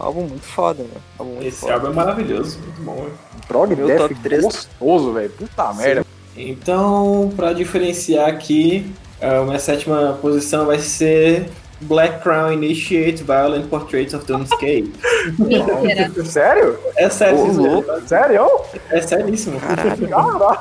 um 0.00 0.04
álbum 0.04 0.22
muito 0.22 0.44
foda, 0.44 0.82
né? 0.82 0.88
Álbum 1.18 1.32
muito 1.34 1.46
Esse 1.46 1.60
foda. 1.60 1.74
álbum 1.74 1.86
é 1.88 1.92
maravilhoso, 1.92 2.58
muito 2.60 2.80
bom. 2.82 3.08
Prog 3.46 3.76
Meu 3.76 3.86
Death 3.86 3.98
top 3.98 4.14
três. 4.16 4.42
gostoso, 4.42 5.12
velho. 5.12 5.30
Puta 5.30 5.72
merda. 5.74 6.06
Então, 6.36 7.30
pra 7.36 7.52
diferenciar 7.52 8.28
aqui, 8.28 8.90
a 9.24 9.44
minha 9.44 9.58
sétima 9.58 10.18
posição 10.20 10.66
vai 10.66 10.78
ser 10.78 11.48
Black 11.80 12.22
Crown 12.22 12.52
Initiate 12.52 13.22
Violent 13.22 13.66
Portraits 13.66 14.14
of 14.14 14.24
Doomscape. 14.26 14.92
Mentira. 15.38 16.10
Sério? 16.24 16.78
É 16.96 17.08
sério, 17.08 17.38
Ô, 17.40 17.52
louco. 17.52 17.90
Sério? 18.06 18.46
é 18.90 19.00
seríssimo. 19.00 19.60
Caralho. 19.60 20.58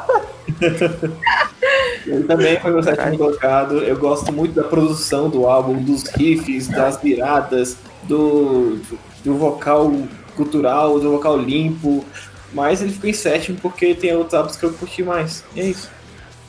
Ele 2.06 2.24
também 2.24 2.60
foi 2.60 2.72
meu 2.72 2.84
sétimo 2.84 3.18
colocado. 3.18 3.78
Eu 3.80 3.98
gosto 3.98 4.32
muito 4.32 4.54
da 4.54 4.64
produção 4.64 5.30
do 5.30 5.48
álbum, 5.48 5.82
dos 5.82 6.04
riffs, 6.10 6.68
das 6.68 6.98
viradas, 7.02 7.78
do, 8.04 8.80
do 9.24 9.36
vocal 9.36 9.92
cultural, 10.36 11.00
do 11.00 11.12
vocal 11.12 11.38
limpo. 11.38 12.04
Mas 12.52 12.82
ele 12.82 12.92
ficou 12.92 13.10
em 13.10 13.14
sétimo 13.14 13.58
porque 13.62 13.96
tem 13.96 14.16
outros 14.16 14.34
álbuns 14.34 14.56
que 14.56 14.64
eu 14.64 14.74
curti 14.74 15.04
mais. 15.04 15.44
E 15.56 15.62
é 15.62 15.66
isso. 15.66 15.90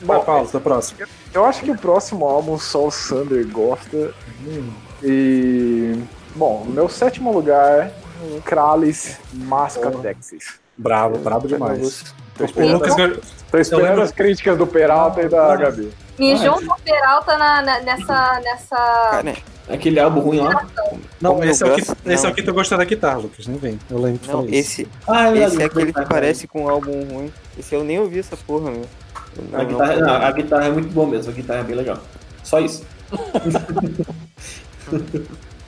Vai, 0.01 0.21
Paulo, 0.23 0.47
tá 0.47 0.59
próximo. 0.59 0.99
Eu 1.35 1.45
acho 1.45 1.61
que 1.63 1.69
o 1.71 1.77
próximo 1.77 2.25
álbum 2.25 2.57
só 2.57 2.87
o 2.87 2.91
Sander 2.91 3.45
gosta. 3.51 4.13
E. 5.03 5.93
Bom, 6.35 6.65
meu 6.67 6.87
sétimo 6.89 7.31
lugar, 7.31 7.91
Kralis 8.45 9.17
Masca 9.33 9.91
Texas. 9.91 10.59
Bravo, 10.77 11.17
bravo 11.19 11.47
demais. 11.47 12.05
Tô 12.37 12.45
esperando, 12.45 12.73
Lucas, 12.73 12.95
tô 13.51 13.57
esperando 13.57 13.87
lembro- 13.89 14.03
as 14.03 14.11
críticas 14.11 14.57
do 14.57 14.65
Peralta 14.67 15.21
e 15.21 15.29
da 15.29 15.55
Gabi. 15.55 15.91
Me 16.17 16.33
Ah, 16.33 16.35
junta 16.37 16.73
o 16.73 16.79
Peralta 16.81 17.37
na, 17.37 17.61
na- 17.61 17.79
nessa. 17.81 18.39
nessa... 18.43 18.75
Cara, 19.11 19.35
Aquele 19.67 19.99
álbum 19.99 20.19
ruim 20.21 20.39
lá. 20.41 20.65
não, 21.19 21.43
esse 21.43 21.63
é, 21.63 21.67
o 21.67 21.73
que, 21.75 21.81
esse 21.81 21.91
é 21.91 22.27
não. 22.27 22.29
o 22.31 22.35
que 22.35 22.43
tu 22.43 22.53
gostou 22.53 22.77
da 22.77 22.83
guitarra, 22.85 23.17
Lucas. 23.17 23.47
Nem 23.47 23.57
vem. 23.57 23.79
Eu 23.89 23.97
lembro 23.99 24.19
que 24.19 24.27
não, 24.27 24.41
falei 24.43 24.59
isso. 24.59 24.81
esse, 24.81 24.89
Ah, 25.07 25.29
é 25.35 25.43
esse 25.43 25.61
é 25.61 25.65
aquele 25.65 25.87
que 25.87 25.99
Verdade. 25.99 26.07
parece 26.09 26.47
com 26.47 26.65
um 26.65 26.69
álbum 26.69 27.03
ruim. 27.05 27.33
Esse 27.57 27.73
eu 27.73 27.83
nem 27.83 27.99
ouvi 27.99 28.19
essa 28.19 28.37
porra, 28.37 28.69
meu. 28.71 28.85
Não, 29.51 29.59
A 29.59 29.63
guitarra, 29.63 29.95
não, 29.95 30.15
a 30.15 30.31
guitarra 30.31 30.65
é 30.65 30.71
muito 30.71 30.89
boa 30.89 31.07
mesmo, 31.07 31.31
a 31.31 31.35
guitarra 31.35 31.59
é 31.59 31.63
bem 31.63 31.75
legal. 31.75 31.99
Só 32.43 32.59
isso. 32.59 32.83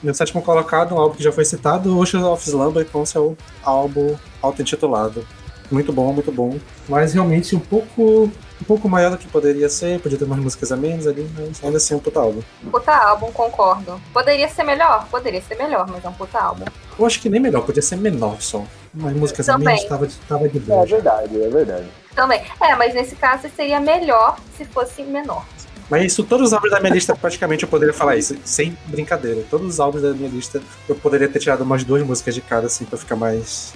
Meu 0.02 0.14
sétimo 0.14 0.40
colocado, 0.42 0.94
um 0.94 0.98
álbum 0.98 1.16
que 1.16 1.22
já 1.22 1.32
foi 1.32 1.44
citado, 1.44 1.98
Ocean 1.98 2.24
of 2.30 2.48
Slumber, 2.48 2.86
com 2.86 3.04
seu 3.04 3.36
álbum 3.64 4.14
auto-intitulado. 4.40 5.26
Muito 5.70 5.92
bom, 5.92 6.12
muito 6.12 6.30
bom. 6.30 6.56
Mas 6.88 7.14
realmente 7.14 7.56
um 7.56 7.60
pouco, 7.60 8.30
um 8.60 8.64
pouco 8.64 8.88
maior 8.88 9.10
do 9.10 9.18
que 9.18 9.26
poderia 9.28 9.68
ser, 9.68 10.00
podia 10.00 10.18
ter 10.18 10.24
umas 10.24 10.38
músicas 10.38 10.72
a 10.72 10.76
menos 10.76 11.06
ali, 11.06 11.28
mas 11.36 11.62
ainda 11.62 11.76
assim 11.76 11.94
é 11.94 11.96
um 11.96 12.00
puta 12.00 12.20
álbum. 12.20 12.40
Puta 12.70 12.92
álbum, 12.92 13.30
concordo. 13.32 14.00
Poderia 14.12 14.48
ser 14.48 14.64
melhor? 14.64 15.06
Poderia 15.10 15.40
ser 15.40 15.56
melhor, 15.56 15.86
mas 15.88 16.04
é 16.04 16.08
um 16.08 16.12
puta 16.12 16.38
álbum. 16.38 16.64
Eu 16.98 17.06
acho 17.06 17.20
que 17.20 17.28
nem 17.28 17.40
melhor, 17.40 17.62
podia 17.64 17.82
ser 17.82 17.96
menor 17.96 18.40
só. 18.42 18.64
Umas 18.92 19.12
músicas 19.14 19.48
a 19.48 19.52
Também. 19.52 19.66
menos 19.76 19.84
tava, 19.88 20.06
de- 20.06 20.16
tava 20.28 20.48
de 20.48 20.56
É 20.58 20.60
boa. 20.60 20.84
verdade, 20.86 21.42
é 21.42 21.48
verdade. 21.48 21.86
Também. 22.14 22.42
É, 22.60 22.74
mas 22.74 22.94
nesse 22.94 23.14
caso 23.14 23.48
seria 23.54 23.78
melhor 23.80 24.36
se 24.56 24.64
fosse 24.64 25.02
menor. 25.04 25.44
Mas 25.88 26.04
isso, 26.04 26.22
todos 26.24 26.48
os 26.48 26.52
álbuns 26.52 26.70
da 26.72 26.80
minha 26.80 26.92
lista, 26.92 27.14
praticamente 27.16 27.62
eu 27.62 27.68
poderia 27.68 27.94
falar 27.94 28.16
isso, 28.16 28.36
sem 28.44 28.76
brincadeira. 28.86 29.42
Todos 29.48 29.66
os 29.68 29.80
álbuns 29.80 30.02
da 30.02 30.10
minha 30.10 30.28
lista, 30.28 30.60
eu 30.88 30.94
poderia 30.96 31.28
ter 31.28 31.38
tirado 31.38 31.62
umas 31.62 31.82
duas 31.84 32.02
músicas 32.02 32.34
de 32.34 32.40
cada, 32.42 32.66
assim, 32.66 32.84
pra 32.84 32.98
ficar 32.98 33.16
mais. 33.16 33.72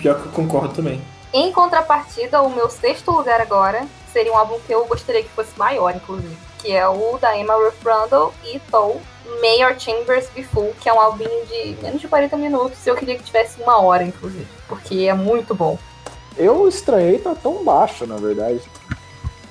Pior 0.00 0.20
que 0.20 0.26
eu 0.26 0.32
concordo 0.32 0.74
também. 0.74 1.00
Em 1.32 1.52
contrapartida, 1.52 2.40
o 2.42 2.48
meu 2.52 2.68
sexto 2.70 3.10
lugar 3.12 3.40
agora 3.40 3.86
seria 4.16 4.32
um 4.32 4.36
álbum 4.38 4.58
que 4.66 4.72
eu 4.72 4.82
gostaria 4.86 5.22
que 5.22 5.28
fosse 5.28 5.50
maior, 5.58 5.94
inclusive. 5.94 6.34
Que 6.58 6.72
é 6.72 6.88
o 6.88 7.18
da 7.18 7.36
Emma 7.36 7.52
Ruth 7.54 7.74
Rundle 7.84 8.32
e 8.44 8.58
Toll, 8.70 8.98
Mayor 9.42 9.78
Chambers 9.78 10.30
Be 10.30 10.42
Full, 10.42 10.74
que 10.80 10.88
é 10.88 10.92
um 10.94 10.98
álbum 10.98 11.26
de 11.50 11.76
menos 11.82 12.00
de 12.00 12.08
40 12.08 12.34
minutos. 12.38 12.78
Eu 12.86 12.96
queria 12.96 13.18
que 13.18 13.24
tivesse 13.24 13.60
uma 13.60 13.78
hora, 13.78 14.02
inclusive. 14.04 14.46
Porque 14.66 15.02
é 15.04 15.12
muito 15.12 15.54
bom. 15.54 15.78
Eu 16.34 16.66
estranhei 16.66 17.18
tá 17.18 17.34
tão 17.34 17.62
baixo, 17.62 18.06
na 18.06 18.16
verdade. 18.16 18.62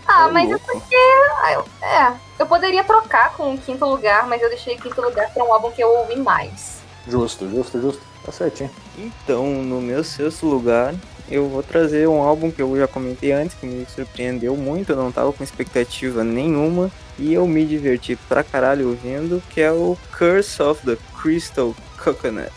Ah, 0.08 0.26
Ô, 0.28 0.32
mas 0.32 0.48
é 0.50 0.54
louco. 0.54 0.66
porque. 0.66 0.96
ah, 1.44 1.54
eu- 1.54 1.66
É, 1.84 2.14
eu 2.40 2.48
poderia 2.48 2.84
trocar 2.84 3.36
com 3.36 3.54
o 3.54 3.58
quinto 3.60 3.86
lugar, 3.86 4.26
mas 4.26 4.42
eu 4.42 4.50
deixei 4.50 4.76
o 4.76 4.82
quinto 4.82 5.00
lugar 5.00 5.32
pra 5.32 5.44
um 5.44 5.54
álbum 5.54 5.70
que 5.70 5.84
eu 5.84 5.90
ouvi 5.92 6.16
mais. 6.16 6.80
Justo, 7.08 7.48
justo, 7.50 7.80
justo. 7.80 8.02
Tá 8.26 8.32
certinho. 8.32 8.72
Então, 8.98 9.46
no 9.46 9.80
meu 9.80 10.04
sexto 10.04 10.48
lugar, 10.48 10.96
eu 11.30 11.48
vou 11.50 11.64
trazer 11.64 12.08
um 12.08 12.22
álbum 12.22 12.52
que 12.52 12.62
eu 12.62 12.78
já 12.78 12.88
comentei 12.88 13.32
antes, 13.32 13.56
que 13.56 13.66
me 13.66 13.86
surpreendeu 13.86 14.56
muito, 14.56 14.92
eu 14.92 14.96
não 14.96 15.12
tava 15.12 15.32
com 15.34 15.44
expectativa 15.44 16.24
nenhuma, 16.24 16.92
e 17.18 17.34
eu 17.34 17.48
me 17.48 17.66
diverti 17.66 18.18
pra 18.28 18.44
caralho 18.44 18.90
ouvindo, 18.90 19.42
que 19.50 19.62
é 19.62 19.72
o 19.72 19.98
Curse 20.18 20.62
of 20.62 20.86
the 20.86 20.98
Crystal 21.22 21.74
Coconut. 22.04 22.52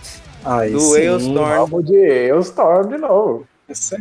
Aí 0.45 0.73
Do 0.73 0.81
sim. 0.81 0.97
Hailstorm. 1.01 1.53
Álbum 1.53 1.83
de 1.83 1.95
Eustorm 1.97 2.89
de 2.89 2.99
novo. 2.99 3.47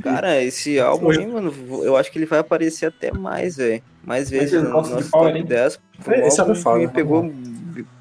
Cara, 0.01 0.41
esse 0.41 0.80
álbum 0.80 1.10
aí, 1.12 1.27
mano, 1.27 1.53
eu 1.84 1.97
acho 1.97 2.10
que 2.10 2.17
ele 2.17 2.25
vai 2.25 2.39
aparecer 2.39 2.86
até 2.86 3.12
mais, 3.12 3.58
velho. 3.58 3.84
Mais 4.06 4.30
vezes 4.30 4.63
no 4.63 4.69
nosso 4.69 5.12
top 5.12 5.38
hein? 5.38 5.43
10. 5.43 5.80
Foi 5.99 6.21
um 6.21 6.25
Esse 6.25 6.39
álbum 6.39 6.53
álbum 6.53 6.69
é 6.69 6.80
que 6.80 6.88
me 6.88 6.93
pegou 6.93 7.32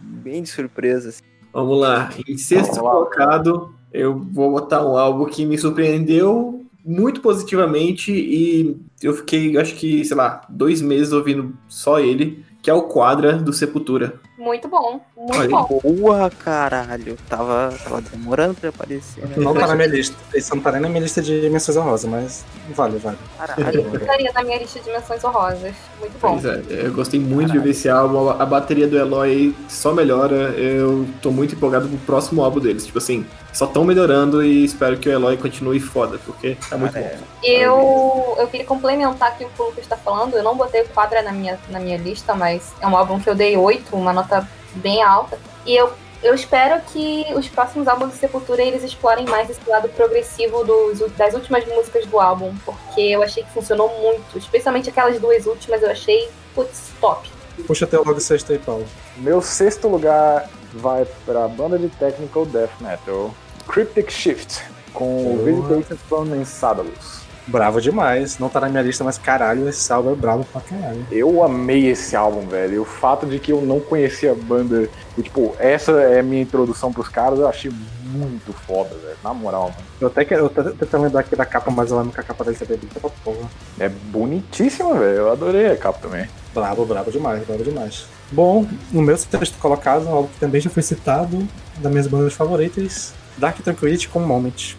bem 0.01 0.43
de 0.45 0.49
surpresa. 0.49 1.09
assim. 1.09 1.23
Vamos 1.53 1.81
lá. 1.81 2.11
Em 2.29 2.39
sexto 2.39 2.77
Vamos 2.77 2.85
lá. 2.85 2.91
colocado, 2.93 3.75
eu 3.97 4.19
vou 4.19 4.51
botar 4.51 4.85
um 4.87 4.97
álbum 4.97 5.25
que 5.25 5.47
me 5.47 5.57
surpreendeu 5.57 6.65
muito 6.85 7.21
positivamente 7.21 8.13
e 8.13 8.77
eu 9.03 9.15
fiquei, 9.15 9.57
acho 9.57 9.75
que, 9.75 10.05
sei 10.05 10.17
lá, 10.17 10.43
dois 10.49 10.81
meses 10.81 11.13
ouvindo 11.13 11.57
só 11.67 11.99
ele, 11.99 12.45
que 12.63 12.71
é 12.71 12.75
o 12.75 12.83
Quadra 12.83 13.33
do 13.33 13.53
Sepultura. 13.53 14.21
Muito 14.47 14.69
bom, 14.69 15.01
muito 15.17 15.37
Olha, 15.37 15.49
bom. 15.49 15.81
Boa, 15.83 16.31
caralho. 16.31 17.19
Tava, 17.29 17.75
tava 17.83 18.01
demorando 18.01 18.55
pra 18.55 18.69
aparecer, 18.69 19.27
né? 19.27 19.35
Não 19.39 19.53
tá 19.53 19.67
na 19.67 19.75
minha 19.75 19.89
lista. 19.89 20.17
Esse 20.33 20.55
não 20.55 20.63
tá 20.63 20.71
nem 20.71 20.81
na 20.81 20.89
minha 20.89 21.01
lista 21.01 21.21
de 21.21 21.51
menções 21.51 21.77
honrosas, 21.77 22.09
mas 22.09 22.45
vale, 22.69 22.97
vale. 22.99 23.19
Caralho. 23.37 23.97
Estaria 23.97 24.33
na 24.33 24.45
minha 24.45 24.59
lista 24.59 24.79
de 24.79 24.89
menções 24.89 25.25
honrosas. 25.25 25.75
Muito 25.99 26.17
bom. 26.21 26.39
Pois 26.41 26.45
é, 26.45 26.63
eu 26.69 26.93
gostei 26.93 27.19
muito 27.19 27.51
de 27.51 27.59
ver 27.59 27.71
esse 27.71 27.89
álbum. 27.89 28.31
A 28.31 28.47
bateria 28.47 28.87
do 28.87 28.97
Eloy 28.97 29.53
só 29.69 29.93
melhora. 29.93 30.53
Eu 30.53 31.09
tô 31.21 31.33
muito 31.33 31.57
empolgado 31.57 31.89
pro 31.89 31.99
próximo 31.99 32.45
álbum 32.45 32.61
deles. 32.61 32.87
Tipo 32.87 32.99
assim, 32.99 33.27
só 33.57 33.67
tão 33.67 33.85
melhorando 33.85 34.45
e 34.45 34.65
espero 34.65 34.99
que 34.99 35.09
o 35.09 35.13
Eloy 35.13 35.39
continue 35.39 35.81
foda, 35.81 36.21
porque 36.27 36.59
tá 36.69 36.77
muito 36.77 36.93
bom. 36.93 37.11
Eu, 37.43 38.37
eu 38.39 38.47
queria 38.49 38.67
complementar 38.67 39.29
aqui 39.29 39.45
o 39.45 39.49
que 39.49 39.63
o 39.63 39.65
Lucas 39.65 39.85
está 39.85 39.97
falando. 39.97 40.37
Eu 40.37 40.43
não 40.43 40.55
botei 40.55 40.83
o 40.83 40.89
quadra 40.89 41.23
na 41.23 41.33
minha, 41.33 41.59
na 41.71 41.81
minha 41.81 41.97
lista, 41.97 42.35
mas 42.35 42.75
é 42.83 42.87
um 42.87 42.95
álbum 42.95 43.19
que 43.19 43.31
eu 43.31 43.35
dei 43.35 43.57
8, 43.57 43.97
uma 43.97 44.13
nota 44.13 44.36
bem 44.75 45.03
alta. 45.03 45.39
E 45.65 45.77
eu, 45.77 45.93
eu 46.23 46.35
espero 46.35 46.81
que 46.93 47.27
os 47.35 47.49
próximos 47.49 47.87
álbuns 47.87 48.13
de 48.13 48.19
Sepultura 48.19 48.63
eles 48.63 48.83
explorem 48.83 49.27
mais 49.27 49.49
esse 49.51 49.61
lado 49.69 49.89
progressivo 49.91 50.65
dos, 50.65 51.01
das 51.13 51.35
últimas 51.35 51.67
músicas 51.67 52.07
do 52.07 52.19
álbum, 52.19 52.55
porque 52.65 53.01
eu 53.01 53.23
achei 53.23 53.43
que 53.45 53.51
funcionou 53.51 53.89
muito. 54.01 54.39
Especialmente 54.39 54.89
aquelas 54.89 55.21
duas 55.21 55.47
últimas, 55.47 55.83
eu 55.83 55.91
achei, 55.91 56.29
putz, 56.55 56.93
top. 57.01 57.31
Puxa 57.67 57.85
até 57.85 57.97
logo 57.97 58.13
o 58.13 58.21
sexto 58.21 58.53
aí, 58.53 58.59
Paulo. 58.59 58.87
Meu 59.17 59.41
sexto 59.41 59.89
lugar 59.89 60.49
vai 60.75 61.07
pra 61.25 61.49
banda 61.49 61.79
de 61.79 61.89
technical 61.89 62.45
death 62.45 62.71
metal 62.81 63.35
Cryptic 63.67 64.11
Shift 64.11 64.63
com 64.93 65.35
o 65.35 65.37
Boa. 65.37 65.45
Visitation 65.45 65.97
from 66.09 66.35
Enceladus. 66.35 67.26
Bravo 67.47 67.81
demais. 67.81 68.39
Não 68.39 68.49
tá 68.49 68.61
na 68.61 68.69
minha 68.69 68.83
lista, 68.83 69.05
mas 69.05 69.19
caralho, 69.19 69.69
esse 69.69 69.93
álbum 69.93 70.13
é 70.13 70.15
bravo 70.15 70.45
pra 70.53 70.61
caralho. 70.61 71.07
Eu 71.11 71.43
amei 71.45 71.87
esse 71.87 72.17
álbum, 72.17 72.47
velho. 72.47 72.83
O 72.83 72.85
fato 72.85 73.27
de 73.27 73.39
que 73.39 73.53
eu 73.53 73.61
não 73.63 73.79
conhecia 73.79 74.33
a 74.33 74.35
banda, 74.35 74.89
e, 75.17 75.23
tipo, 75.23 75.55
essa 75.59 75.93
é 75.93 76.21
a 76.21 76.23
minha 76.23 76.43
introdução 76.43 76.93
pros 76.93 77.09
caras, 77.09 77.39
eu 77.39 77.49
achei 77.49 77.71
muito 78.05 78.53
foda, 78.53 78.91
velho. 78.91 79.17
Na 79.23 79.33
moral, 79.33 79.71
mano. 79.71 79.77
Eu 80.01 80.09
até 80.09 80.25
quero, 80.25 80.49
tentando 80.49 81.05
lembrar 81.05 81.21
aqui 81.21 81.37
da 81.37 81.47
capa, 81.47 81.71
mas 81.71 81.91
eu 81.91 81.99
lembro 81.99 82.13
que 82.13 82.21
a 82.21 82.25
capa 82.25 82.45
dele 82.45 82.57
é 82.61 82.65
bonita 82.65 83.01
pra 83.01 83.11
porra. 83.11 83.51
É 83.79 83.89
bonitíssima, 83.89 84.95
velho. 84.95 85.17
Eu 85.19 85.33
adorei 85.33 85.67
a 85.67 85.77
capa 85.77 85.99
também. 86.01 86.29
Bravo, 86.53 86.85
bravo 86.85 87.13
demais, 87.13 87.45
bravo 87.47 87.63
demais. 87.63 88.07
Bom, 88.33 88.67
no 88.91 89.03
meu 89.03 89.17
sexto 89.17 89.59
colocado, 89.59 90.09
álbum 90.09 90.29
que 90.29 90.41
também 90.41 90.61
já 90.61 90.69
foi 90.69 90.83
citado, 90.83 91.47
das 91.79 91.93
minhas 91.93 92.07
bandas 92.09 92.33
favoritas, 92.33 93.15
Dark 93.37 93.57
Tranquility 93.61 94.09
com 94.09 94.21
Moment. 94.21 94.77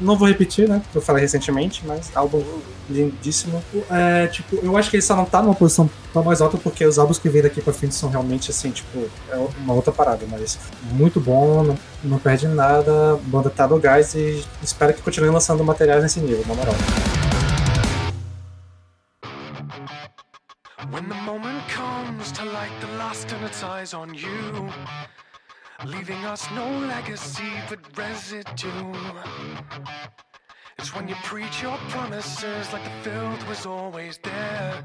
Não 0.00 0.16
vou 0.16 0.26
repetir, 0.26 0.68
né? 0.68 0.82
Eu 0.94 1.00
falei 1.00 1.22
recentemente, 1.22 1.82
mas 1.86 2.10
álbum 2.14 2.42
lindíssimo. 2.90 3.62
É, 3.90 4.26
tipo, 4.26 4.56
eu 4.56 4.76
acho 4.76 4.90
que 4.90 4.96
ele 4.96 5.02
só 5.02 5.14
não 5.14 5.24
tá 5.24 5.40
numa 5.40 5.54
posição 5.54 5.88
tão 6.12 6.24
mais 6.24 6.40
alta 6.40 6.58
porque 6.58 6.84
os 6.84 6.98
álbuns 6.98 7.18
que 7.18 7.28
vêm 7.28 7.42
daqui 7.42 7.60
pra 7.60 7.72
frente 7.72 7.94
são 7.94 8.10
realmente 8.10 8.50
assim, 8.50 8.70
tipo, 8.70 9.08
é 9.30 9.36
uma 9.58 9.74
outra 9.74 9.92
parada, 9.92 10.26
mas 10.28 10.58
muito 10.90 11.20
bom, 11.20 11.62
não, 11.62 11.78
não 12.02 12.18
perde 12.18 12.48
nada, 12.48 13.16
banda 13.26 13.48
tá 13.48 13.66
no 13.68 13.78
gás 13.78 14.14
e 14.14 14.44
espero 14.62 14.92
que 14.92 15.02
continue 15.02 15.30
lançando 15.30 15.62
materiais 15.62 16.02
nesse 16.02 16.20
nível, 16.20 16.44
na 16.48 16.54
moral. 16.54 16.74
When 20.92 21.08
the 21.08 21.14
moment 21.14 21.62
comes 21.68 22.30
to 22.32 22.44
light 22.44 22.72
the 22.80 22.98
last 22.98 23.32
in 23.32 23.44
its 23.44 23.62
eyes 23.62 23.94
on 23.94 24.14
you, 24.14 24.68
leaving 25.84 26.24
us 26.24 26.48
no 26.52 26.66
legacy 26.86 27.52
but 27.68 27.78
residue. 27.96 28.92
It's 30.78 30.94
when 30.94 31.08
you 31.08 31.14
preach 31.22 31.62
your 31.62 31.76
promises 31.90 32.72
like 32.72 32.82
the 32.84 33.10
filth 33.10 33.48
was 33.48 33.66
always 33.66 34.18
there, 34.18 34.82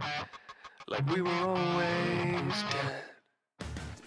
like 0.87 1.05
we 1.13 1.21
were 1.21 1.41
always 1.45 2.63
dead. 2.71 3.03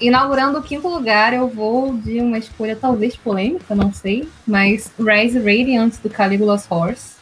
Inaugurando 0.00 0.58
o 0.58 0.62
quinto 0.62 0.88
lugar, 0.88 1.32
eu 1.32 1.48
vou 1.48 1.96
de 1.96 2.20
uma 2.20 2.36
escolha 2.36 2.76
talvez 2.76 3.16
polêmica, 3.16 3.74
não 3.74 3.92
sei, 3.92 4.28
mas 4.46 4.90
Rise 4.98 5.38
Radiant 5.38 5.94
do 6.02 6.10
Caligula's 6.10 6.66
Horse. 6.68 7.12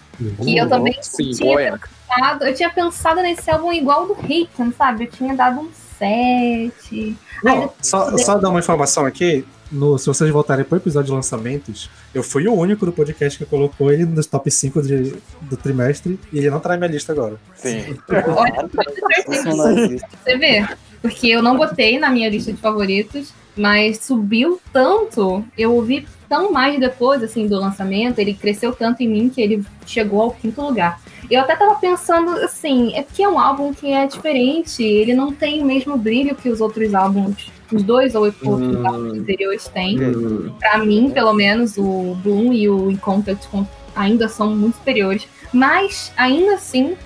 Que 0.43 0.57
eu 0.57 0.69
também 0.69 0.97
Sim, 1.03 1.31
tinha 1.31 1.79
pensado, 1.79 2.45
eu 2.45 2.55
tinha 2.55 2.71
pensado 2.71 3.23
nesse 3.23 3.51
álbum 3.51 3.73
igual 3.73 4.07
do 4.07 4.15
Haken, 4.15 4.73
sabe? 4.77 5.05
Eu 5.05 5.11
tinha 5.11 5.35
dado 5.35 5.61
um 5.61 5.71
7. 5.99 7.17
Não, 7.43 7.73
só, 7.81 8.17
só 8.17 8.39
dar 8.39 8.49
uma 8.49 8.59
informação 8.59 9.05
aqui. 9.05 9.47
No, 9.71 9.99
se 9.99 10.07
vocês 10.07 10.31
voltarem 10.31 10.65
pro 10.65 10.79
episódio 10.79 11.07
de 11.07 11.13
lançamentos, 11.13 11.89
eu 12.13 12.23
fui 12.23 12.49
o 12.49 12.55
único 12.55 12.85
do 12.85 12.93
podcast 12.93 13.39
que 13.39 13.45
colocou 13.45 13.93
ele 13.93 14.05
nos 14.05 14.27
top 14.27 14.51
5 14.51 14.83
de, 14.83 15.15
do 15.43 15.57
trimestre 15.57 16.19
e 16.33 16.39
ele 16.39 16.51
não 16.51 16.59
tá 16.59 16.71
na 16.71 16.77
minha 16.77 16.91
lista 16.91 17.13
agora. 17.13 17.37
Sim. 17.55 17.97
Olha, 18.37 18.69
você 20.25 20.37
vê. 20.37 20.67
Porque 21.01 21.29
eu 21.29 21.43
não 21.43 21.57
botei 21.57 21.99
na 21.99 22.11
minha 22.11 22.29
lista 22.29 22.53
de 22.53 22.61
favoritos, 22.61 23.33
mas 23.57 23.99
subiu 23.99 24.61
tanto, 24.73 25.45
eu 25.57 25.73
ouvi 25.75 26.07
tão 26.29 26.53
mais 26.53 26.79
depois, 26.79 27.23
assim, 27.23 27.47
do 27.47 27.59
lançamento, 27.59 28.19
ele 28.19 28.35
cresceu 28.35 28.73
tanto 28.73 29.03
em 29.03 29.09
mim 29.09 29.29
que 29.29 29.41
ele 29.41 29.65
chegou 29.87 30.23
ao 30.23 30.31
quinto 30.31 30.61
lugar. 30.63 31.01
Eu 31.31 31.41
até 31.41 31.57
tava 31.57 31.75
pensando, 31.77 32.31
assim, 32.37 32.95
é 32.95 33.03
porque 33.03 33.23
é 33.23 33.29
um 33.29 33.39
álbum 33.39 33.73
que 33.73 33.93
é 33.93 34.07
diferente, 34.07 34.83
ele 34.83 35.15
não 35.15 35.33
tem 35.33 35.63
o 35.63 35.65
mesmo 35.65 35.97
brilho 35.97 36.37
que 36.37 36.49
os 36.49 36.61
outros 36.61 36.95
álbuns, 36.95 37.51
os 37.73 37.83
dois 37.83 38.15
ou 38.15 38.25
outros 38.25 38.49
Hum. 38.49 38.87
álbuns 38.87 39.19
anteriores 39.19 39.69
têm. 39.69 40.01
Hum, 40.03 40.53
Pra 40.59 40.79
mim, 40.79 41.11
pelo 41.11 41.33
menos, 41.33 41.77
o 41.79 42.17
Bloom 42.23 42.53
e 42.53 42.69
o 42.69 42.91
In 42.91 42.97
Contact 42.97 43.49
ainda 43.95 44.29
são 44.29 44.55
muito 44.55 44.77
superiores. 44.77 45.27
Mas, 45.53 46.13
ainda 46.17 46.55
assim, 46.55 46.97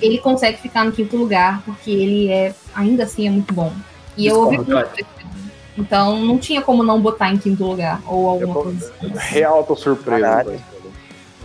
ele 0.00 0.18
consegue 0.18 0.58
ficar 0.58 0.84
no 0.84 0.92
quinto 0.92 1.16
lugar, 1.16 1.62
porque 1.64 1.90
ele 1.90 2.28
é, 2.28 2.54
ainda 2.74 3.04
assim, 3.04 3.26
é 3.26 3.30
muito 3.30 3.52
bom. 3.54 3.72
E 4.16 4.26
eu 4.26 4.40
ouvi 4.40 4.58
muito. 4.58 5.06
Então, 5.78 6.18
não 6.20 6.36
tinha 6.36 6.60
como 6.60 6.82
não 6.82 7.00
botar 7.00 7.32
em 7.32 7.38
quinto 7.38 7.64
lugar, 7.64 8.02
ou 8.06 8.28
alguma 8.28 8.54
Eu- 8.58 8.62
coisa 8.62 8.92
assim. 9.00 9.12
Real, 9.34 9.64
tô 9.64 9.74
surpreso. 9.74 10.22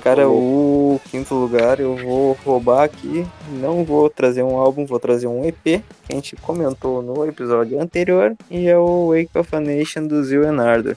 Cara, 0.08 0.30
o 0.30 1.02
quinto 1.12 1.36
lugar 1.36 1.82
eu 1.82 1.94
vou 1.98 2.32
roubar 2.46 2.84
aqui. 2.84 3.28
Não 3.60 3.84
vou 3.84 4.10
trazer 4.10 4.42
um 4.42 4.56
álbum, 4.56 4.86
vou 4.86 5.02
trazer 5.02 5.28
um 5.28 5.44
EP 5.44 5.62
que 5.62 5.84
a 6.10 6.14
gente 6.14 6.34
comentou 6.38 7.02
no 7.02 7.26
episódio 7.28 7.78
anterior. 7.78 8.34
E 8.50 8.70
é 8.70 8.78
o 8.78 9.10
Wake 9.10 9.38
of 9.38 9.54
a 9.54 9.60
Nation 9.60 10.08
do 10.08 10.24
Zil 10.24 10.48
Ardor. 10.48 10.96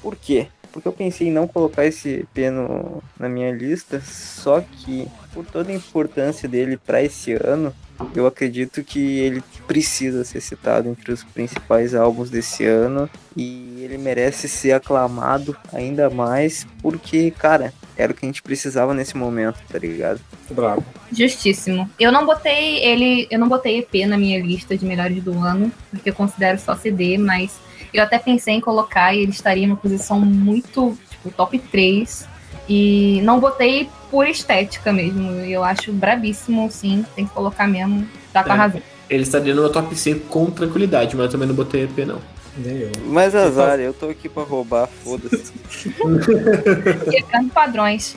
Por 0.00 0.16
quê? 0.16 0.46
Porque 0.72 0.88
eu 0.88 0.92
pensei 0.92 1.28
em 1.28 1.30
não 1.30 1.46
colocar 1.46 1.84
esse 1.84 2.26
EP 2.34 2.50
no, 2.50 3.02
na 3.20 3.28
minha 3.28 3.52
lista, 3.52 4.00
só 4.00 4.62
que 4.62 5.06
por 5.34 5.44
toda 5.44 5.70
a 5.70 5.74
importância 5.74 6.48
dele 6.48 6.78
para 6.78 7.02
esse 7.02 7.34
ano, 7.34 7.74
eu 8.14 8.26
acredito 8.26 8.82
que 8.82 9.18
ele 9.18 9.42
precisa 9.66 10.24
ser 10.24 10.40
citado 10.40 10.88
entre 10.88 11.12
os 11.12 11.22
principais 11.24 11.94
álbuns 11.94 12.30
desse 12.30 12.64
ano 12.64 13.08
e 13.36 13.80
ele 13.82 13.98
merece 13.98 14.48
ser 14.48 14.72
aclamado 14.72 15.56
ainda 15.72 16.08
mais 16.08 16.66
porque, 16.80 17.30
cara, 17.30 17.72
era 17.96 18.12
o 18.12 18.14
que 18.14 18.24
a 18.24 18.28
gente 18.28 18.42
precisava 18.42 18.92
nesse 18.92 19.16
momento, 19.16 19.58
tá 19.68 19.78
ligado? 19.78 20.20
Bravo. 20.50 20.84
Justíssimo. 21.10 21.88
Eu 21.98 22.12
não 22.12 22.26
botei 22.26 22.78
ele, 22.84 23.26
eu 23.30 23.38
não 23.38 23.48
botei 23.48 23.78
EP 23.78 24.06
na 24.06 24.18
minha 24.18 24.38
lista 24.40 24.76
de 24.76 24.84
melhores 24.84 25.22
do 25.22 25.38
ano, 25.38 25.72
porque 25.90 26.10
eu 26.10 26.14
considero 26.14 26.58
só 26.58 26.76
CD, 26.76 27.16
mas 27.16 27.58
eu 27.92 28.02
até 28.02 28.18
pensei 28.18 28.54
em 28.54 28.60
colocar 28.60 29.14
e 29.14 29.20
ele 29.20 29.30
estaria 29.30 29.64
em 29.64 29.66
uma 29.66 29.76
posição 29.76 30.20
muito, 30.20 30.96
tipo, 31.10 31.30
top 31.30 31.58
3. 31.58 32.28
E 32.68 33.20
não 33.22 33.38
botei 33.38 33.88
por 34.16 34.26
estética 34.26 34.94
mesmo. 34.94 35.30
Eu 35.42 35.62
acho 35.62 35.92
brabíssimo, 35.92 36.70
sim, 36.70 37.04
tem 37.14 37.26
que 37.26 37.34
colocar 37.34 37.66
mesmo. 37.68 38.08
Tá 38.32 38.42
com 38.42 38.50
a 38.52 38.54
É. 38.54 38.58
razão. 38.58 38.82
Ele 39.10 39.22
estaria 39.22 39.54
no 39.54 39.60
meu 39.60 39.70
top 39.70 39.94
5 39.94 40.20
com 40.28 40.50
tranquilidade, 40.50 41.14
mas 41.14 41.26
eu 41.26 41.32
também 41.32 41.46
não 41.46 41.54
botei 41.54 41.82
EP, 41.84 41.98
não. 42.06 42.18
Nem 42.56 42.78
eu. 42.78 42.92
Mas 43.08 43.34
azar, 43.34 43.78
eu 43.78 43.92
tô 43.92 44.08
aqui 44.08 44.26
pra 44.26 44.42
roubar, 44.42 44.88
foda-se. 45.04 45.52
Quebrando 47.10 47.50
padrões. 47.52 48.16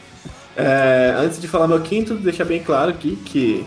É, 0.56 1.14
antes 1.18 1.38
de 1.42 1.50
falar 1.50 1.68
meu 1.68 1.82
quinto, 1.82 2.16
deixar 2.16 2.46
bem 2.46 2.64
claro 2.64 2.92
aqui 2.92 3.18
que 3.26 3.66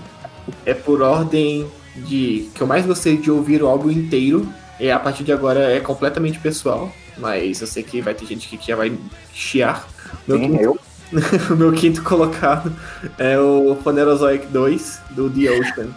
é 0.64 0.72
por 0.72 1.02
ordem 1.02 1.66
de 1.94 2.48
que 2.54 2.62
eu 2.62 2.66
mais 2.66 2.86
gostei 2.86 3.18
de 3.18 3.30
ouvir 3.30 3.62
o 3.62 3.68
álbum 3.68 3.90
inteiro. 3.90 4.48
E 4.80 4.90
a 4.90 4.98
partir 4.98 5.22
de 5.22 5.32
agora 5.32 5.70
é 5.70 5.80
completamente 5.80 6.38
pessoal. 6.38 6.90
Mas 7.18 7.60
eu 7.60 7.66
sei 7.66 7.82
que 7.82 8.00
vai 8.00 8.14
ter 8.14 8.24
gente 8.24 8.48
que 8.56 8.66
já 8.66 8.74
vai 8.74 8.90
chiar. 9.34 9.86
Meu 10.26 10.38
Sim, 10.38 10.44
quinto 10.52 10.62
eu. 10.62 10.78
o 11.50 11.56
meu 11.56 11.72
quinto 11.72 12.02
colocado 12.02 12.74
é 13.18 13.38
o 13.38 13.76
Phanerozoic 13.82 14.46
2 14.46 15.00
do 15.10 15.30
The 15.30 15.50
Ocean. 15.50 15.88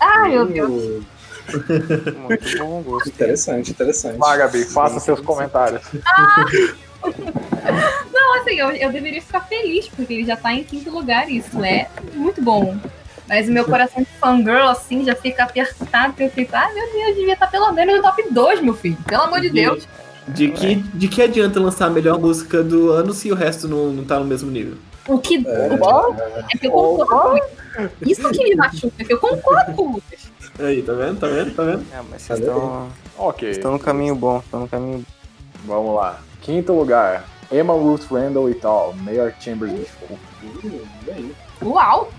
Ai, 0.00 0.30
meu 0.30 0.46
Deus. 0.46 1.04
Muito 2.28 2.58
bom 2.58 2.82
gosto. 2.82 3.08
Interessante, 3.08 3.70
interessante. 3.70 4.18
Vai, 4.18 4.38
Gabi, 4.38 4.64
faça 4.64 4.98
seus 4.98 5.20
comentários. 5.20 5.82
Não, 8.12 8.40
assim, 8.40 8.54
eu, 8.54 8.70
eu 8.70 8.90
deveria 8.90 9.20
ficar 9.20 9.40
feliz, 9.40 9.88
porque 9.88 10.14
ele 10.14 10.24
já 10.24 10.36
tá 10.36 10.52
em 10.52 10.64
quinto 10.64 10.90
lugar, 10.90 11.30
e 11.30 11.38
isso 11.38 11.62
é 11.62 11.88
muito 12.14 12.40
bom. 12.42 12.76
Mas 13.28 13.48
o 13.48 13.52
meu 13.52 13.64
coração 13.64 14.02
de 14.02 14.08
fangirl, 14.18 14.68
assim, 14.68 15.04
já 15.04 15.14
fica 15.14 15.44
apertado, 15.44 16.12
porque 16.12 16.24
eu 16.24 16.30
fico, 16.30 16.54
ah, 16.54 16.70
meu 16.74 16.92
Deus, 16.92 17.16
devia 17.16 17.34
estar 17.34 17.46
pelo 17.46 17.72
menos 17.72 17.96
no 17.96 18.02
top 18.02 18.24
2, 18.30 18.60
meu 18.60 18.74
filho. 18.74 18.98
Pelo 19.06 19.22
amor 19.22 19.40
de 19.40 19.50
Deus. 19.50 19.88
De 20.28 20.48
que, 20.50 20.76
de 20.76 21.08
que 21.08 21.20
adianta 21.22 21.60
lançar 21.60 21.86
a 21.86 21.90
melhor 21.90 22.18
música 22.18 22.62
do 22.62 22.90
ano 22.90 23.12
se 23.12 23.30
o 23.30 23.34
resto 23.34 23.68
não, 23.68 23.92
não 23.92 24.04
tá 24.04 24.18
no 24.18 24.24
mesmo 24.24 24.50
nível? 24.50 24.76
O 25.06 25.18
que, 25.18 25.42
que 25.44 25.50
é 25.50 26.58
que 26.58 26.66
eu 26.66 26.70
concordo 26.70 27.40
com 27.76 27.88
Isso 28.06 28.30
que 28.30 28.44
me 28.44 28.56
machuca, 28.56 29.04
que 29.04 29.12
eu 29.12 29.18
concordo 29.18 29.72
com 29.74 29.82
o 29.82 29.92
Lucas. 29.94 30.30
Aí, 30.58 30.82
tá 30.82 30.92
vendo? 30.94 31.18
Tá 31.20 31.26
vendo? 31.26 31.54
Tá 31.54 31.62
vendo? 31.64 31.84
É, 31.92 32.00
mas 32.10 32.22
vocês 32.22 32.38
estão 32.38 32.88
Ok, 33.18 33.50
estão 33.50 33.72
no 33.72 33.78
caminho 33.78 34.14
bom, 34.14 34.38
estão 34.38 34.60
no 34.60 34.68
caminho 34.68 35.04
vamos 35.66 35.94
lá. 35.94 36.20
Quinto 36.40 36.72
lugar, 36.72 37.24
Emma 37.52 37.74
Ruth 37.74 38.10
Randall 38.10 38.48
e 38.48 38.54
tal, 38.54 38.94
Mayor 38.94 39.32
Chambers 39.40 39.72
Disco. 39.72 40.18
Uau! 41.62 42.10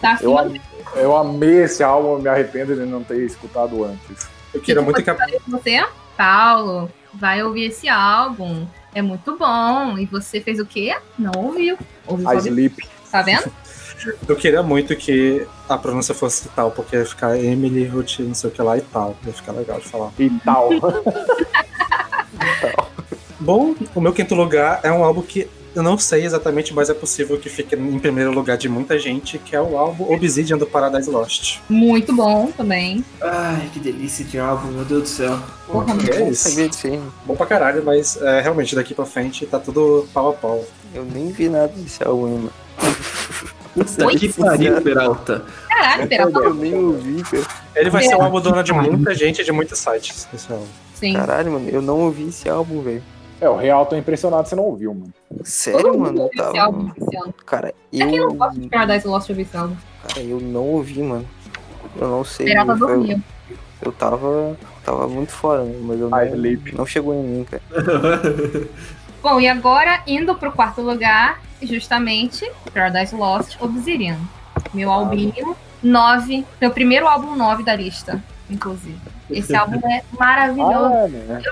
Tá 0.00 0.18
Eu, 0.20 0.38
am- 0.38 0.60
eu 0.94 1.16
amei 1.16 1.64
esse 1.64 1.82
álbum, 1.82 2.14
eu 2.14 2.18
me 2.20 2.28
arrependo 2.28 2.74
de 2.74 2.84
não 2.84 3.02
ter 3.02 3.18
escutado 3.24 3.84
antes. 3.84 4.26
Eu 4.54 4.60
queria 4.60 4.82
muito 4.82 5.02
que 5.02 5.10
a 5.10 5.16
Você, 5.48 5.84
Paulo, 6.16 6.90
vai 7.14 7.42
ouvir 7.42 7.66
esse 7.66 7.88
álbum. 7.88 8.66
É 8.94 9.02
muito 9.02 9.36
bom. 9.36 9.98
E 9.98 10.06
você 10.06 10.40
fez 10.40 10.58
o 10.58 10.66
quê? 10.66 10.96
Não 11.18 11.32
ouviu. 11.36 11.78
Ouviu 12.06 12.28
A 12.28 12.40
só 12.40 12.48
Sleep 12.48 12.88
Tá 13.10 13.22
vendo? 13.22 13.50
Eu 14.28 14.36
queria 14.36 14.62
muito 14.62 14.94
que 14.94 15.46
a 15.68 15.78
pronúncia 15.78 16.14
fosse 16.14 16.48
tal, 16.50 16.70
porque 16.70 16.96
ia 16.96 17.06
ficar 17.06 17.36
Emily 17.38 17.86
Ruth, 17.86 18.18
não 18.20 18.34
sei 18.34 18.50
o 18.50 18.52
que 18.52 18.60
lá 18.60 18.76
e 18.76 18.82
tal. 18.82 19.16
Ia 19.26 19.32
ficar 19.32 19.52
legal 19.52 19.80
de 19.80 19.88
falar. 19.88 20.12
e 20.18 20.28
tal. 20.44 20.68
Bom, 23.40 23.74
o 23.94 24.00
meu 24.00 24.12
quinto 24.12 24.34
lugar 24.34 24.80
é 24.82 24.92
um 24.92 25.02
álbum 25.02 25.22
que 25.22 25.48
eu 25.76 25.82
não 25.82 25.98
sei 25.98 26.24
exatamente, 26.24 26.72
mas 26.72 26.88
é 26.88 26.94
possível 26.94 27.38
que 27.38 27.50
fique 27.50 27.76
em 27.76 27.98
primeiro 27.98 28.32
lugar 28.32 28.56
de 28.56 28.66
muita 28.66 28.98
gente, 28.98 29.38
que 29.38 29.54
é 29.54 29.60
o 29.60 29.76
álbum 29.76 30.10
Obsidian 30.10 30.56
do 30.56 30.66
Paradise 30.66 31.10
Lost. 31.10 31.58
Muito 31.68 32.14
bom 32.14 32.50
também. 32.50 33.04
Ai, 33.20 33.68
que 33.72 33.78
delícia 33.78 34.24
de 34.24 34.38
álbum, 34.38 34.68
meu 34.68 34.86
Deus 34.86 35.02
do 35.02 35.08
céu. 35.08 35.38
Porra, 35.66 35.94
Que 35.98 36.10
é 36.10 36.20
Não 36.20 36.28
isso? 36.30 36.58
Bom 37.26 37.36
pra 37.36 37.44
caralho, 37.44 37.84
mas 37.84 38.16
é, 38.22 38.40
realmente 38.40 38.74
daqui 38.74 38.94
pra 38.94 39.04
frente 39.04 39.44
tá 39.44 39.58
tudo 39.58 40.08
pau 40.14 40.30
a 40.30 40.32
pau. 40.32 40.64
Eu 40.94 41.04
nem 41.04 41.30
vi 41.30 41.50
nada 41.50 41.68
desse 41.68 42.02
álbum 42.02 42.26
ainda. 42.26 42.50
Puta 43.74 44.18
que 44.18 44.32
pariu, 44.32 44.80
Peralta. 44.80 45.44
Caralho, 45.68 46.08
pera, 46.08 46.22
Eu 46.22 46.54
nem 46.54 46.74
ouvi, 46.74 47.22
cara. 47.22 47.44
Ele 47.74 47.90
vai 47.90 48.02
ser 48.02 48.16
um 48.16 48.22
álbum 48.22 48.40
dono 48.40 48.62
de 48.62 48.72
muita 48.72 49.14
gente 49.14 49.42
e 49.42 49.44
de 49.44 49.52
muitos 49.52 49.78
sites. 49.78 50.26
Esse 50.32 50.50
álbum. 50.50 50.64
Sim. 50.94 51.12
Caralho, 51.12 51.52
mano, 51.52 51.68
eu 51.68 51.82
não 51.82 52.00
ouvi 52.00 52.28
esse 52.28 52.48
álbum, 52.48 52.80
velho. 52.80 53.02
É, 53.40 53.48
o 53.48 53.56
Real 53.56 53.84
tô 53.84 53.96
impressionado 53.96 54.44
que 54.44 54.48
você 54.48 54.56
não 54.56 54.64
ouviu, 54.64 54.94
mano. 54.94 55.12
Sério, 55.44 55.82
Todo 55.82 55.98
mundo 55.98 56.04
mano? 56.04 56.30
Eu 56.32 56.42
tava... 56.42 56.60
álbum 56.60 56.90
esse 56.96 57.16
ano. 57.16 57.34
Cara, 57.44 57.74
Pra 57.96 58.06
quem 58.06 58.20
não 58.20 58.34
gosta 58.34 58.58
de 58.58 58.66
eu... 58.66 58.70
Paradise 58.70 59.06
Lost 59.06 59.30
ouvir 59.30 59.42
esse 59.42 59.56
álbum? 59.56 59.76
Cara, 60.08 60.20
eu 60.20 60.40
não 60.40 60.62
ouvi, 60.62 61.02
mano. 61.02 61.26
Eu 61.96 62.08
não 62.08 62.24
sei. 62.24 62.46
Peralta 62.46 62.72
eu, 62.72 63.20
eu 63.82 63.92
tava... 63.92 64.56
Tava 64.84 65.08
muito 65.08 65.32
fora, 65.32 65.64
né? 65.64 65.76
mas 65.82 65.98
eu 65.98 66.14
A 66.14 66.24
não, 66.24 66.78
não 66.78 66.86
chegou 66.86 67.12
em 67.12 67.22
mim, 67.22 67.44
cara. 67.44 67.62
Bom, 69.20 69.40
e 69.40 69.48
agora, 69.48 70.00
indo 70.06 70.32
pro 70.36 70.52
quarto 70.52 70.80
lugar, 70.80 71.40
justamente, 71.60 72.48
Paradise 72.72 73.12
Lost, 73.14 73.60
Obsidian. 73.60 74.16
Meu 74.72 74.90
albinho, 74.90 75.56
9. 75.82 76.46
Meu 76.60 76.70
primeiro 76.70 77.08
álbum 77.08 77.34
9 77.34 77.64
da 77.64 77.74
lista, 77.74 78.22
inclusive. 78.48 78.96
Esse 79.28 79.54
álbum 79.56 79.80
é 79.90 80.02
maravilhoso. 80.16 80.94
Ah, 80.94 81.04
é, 81.04 81.08
né? 81.08 81.42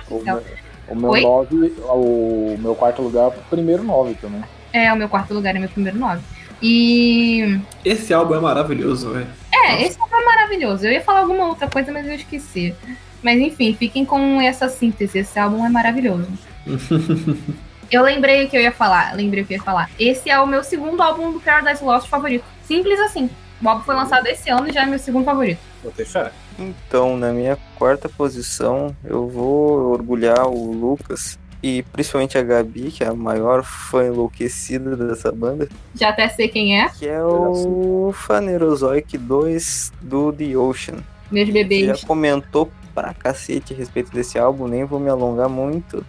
O 0.88 0.94
meu, 0.94 1.10
Oi? 1.10 1.22
nove, 1.22 1.74
o 1.84 2.56
meu 2.58 2.74
quarto 2.74 3.02
lugar, 3.02 3.28
o 3.28 3.32
primeiro 3.50 3.82
nove 3.82 4.14
também. 4.14 4.42
É, 4.72 4.92
o 4.92 4.96
meu 4.96 5.08
quarto 5.08 5.32
lugar 5.32 5.54
é 5.54 5.58
meu 5.58 5.68
primeiro 5.68 5.98
9. 5.98 6.20
E. 6.60 7.60
Esse 7.84 8.12
álbum 8.12 8.34
é 8.34 8.40
maravilhoso, 8.40 9.12
velho. 9.12 9.28
É, 9.52 9.82
esse 9.82 10.00
álbum 10.00 10.16
é 10.16 10.24
maravilhoso. 10.24 10.84
Eu 10.84 10.92
ia 10.92 11.00
falar 11.00 11.20
alguma 11.20 11.46
outra 11.46 11.68
coisa, 11.68 11.92
mas 11.92 12.06
eu 12.06 12.14
esqueci. 12.14 12.74
Mas 13.22 13.40
enfim, 13.40 13.74
fiquem 13.78 14.04
com 14.04 14.40
essa 14.40 14.68
síntese. 14.68 15.18
Esse 15.18 15.38
álbum 15.38 15.64
é 15.64 15.68
maravilhoso. 15.68 16.28
Eu 17.90 18.02
lembrei 18.02 18.44
o 18.44 18.48
que 18.48 18.56
eu 18.56 18.62
ia 18.62 18.72
falar. 18.72 19.14
Lembrei 19.14 19.44
o 19.44 19.46
que 19.46 19.54
eu 19.54 19.58
ia 19.58 19.62
falar. 19.62 19.90
Esse 20.00 20.28
é 20.28 20.40
o 20.40 20.46
meu 20.46 20.64
segundo 20.64 21.00
álbum 21.00 21.30
do 21.30 21.38
Paradise 21.38 21.84
Lost 21.84 22.08
favorito. 22.08 22.44
Simples 22.64 22.98
assim. 22.98 23.30
O 23.64 23.68
álbum 23.68 23.82
foi 23.82 23.94
lançado 23.94 24.26
esse 24.26 24.50
ano 24.50 24.68
e 24.68 24.72
já 24.72 24.82
é 24.82 24.86
meu 24.86 24.98
segundo 24.98 25.24
favorito. 25.24 25.58
Botei 25.82 26.04
fé. 26.04 26.30
Então, 26.58 27.16
na 27.16 27.32
minha 27.32 27.56
quarta 27.76 28.08
posição, 28.10 28.94
eu 29.02 29.26
vou 29.26 29.90
orgulhar 29.92 30.46
o 30.46 30.70
Lucas 30.72 31.38
e 31.62 31.82
principalmente 31.84 32.36
a 32.36 32.42
Gabi, 32.42 32.90
que 32.90 33.02
é 33.02 33.06
a 33.08 33.14
maior 33.14 33.62
fã 33.64 34.04
enlouquecida 34.06 34.94
dessa 34.94 35.32
banda, 35.32 35.66
Já 35.94 36.10
até 36.10 36.28
sei 36.28 36.46
quem 36.48 36.78
é. 36.78 36.90
que 36.90 37.08
é 37.08 37.24
o 37.24 38.12
Phanerozoic 38.12 39.16
2 39.16 39.92
do 40.02 40.30
The 40.30 40.56
Ocean. 40.58 40.96
Meus 41.32 41.46
Você 41.48 41.52
bebês. 41.54 42.00
já 42.00 42.06
comentou 42.06 42.70
pra 42.94 43.14
cacete 43.14 43.72
a 43.72 43.76
respeito 43.76 44.12
desse 44.12 44.38
álbum, 44.38 44.68
nem 44.68 44.84
vou 44.84 45.00
me 45.00 45.08
alongar 45.08 45.48
muito. 45.48 46.04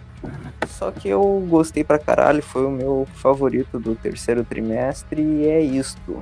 Só 0.68 0.90
que 0.90 1.08
eu 1.08 1.42
gostei 1.48 1.82
pra 1.82 1.98
caralho, 1.98 2.42
foi 2.42 2.66
o 2.66 2.70
meu 2.70 3.08
favorito 3.14 3.78
do 3.80 3.94
terceiro 3.94 4.44
trimestre 4.44 5.22
e 5.22 5.46
é 5.46 5.60
isto. 5.62 6.20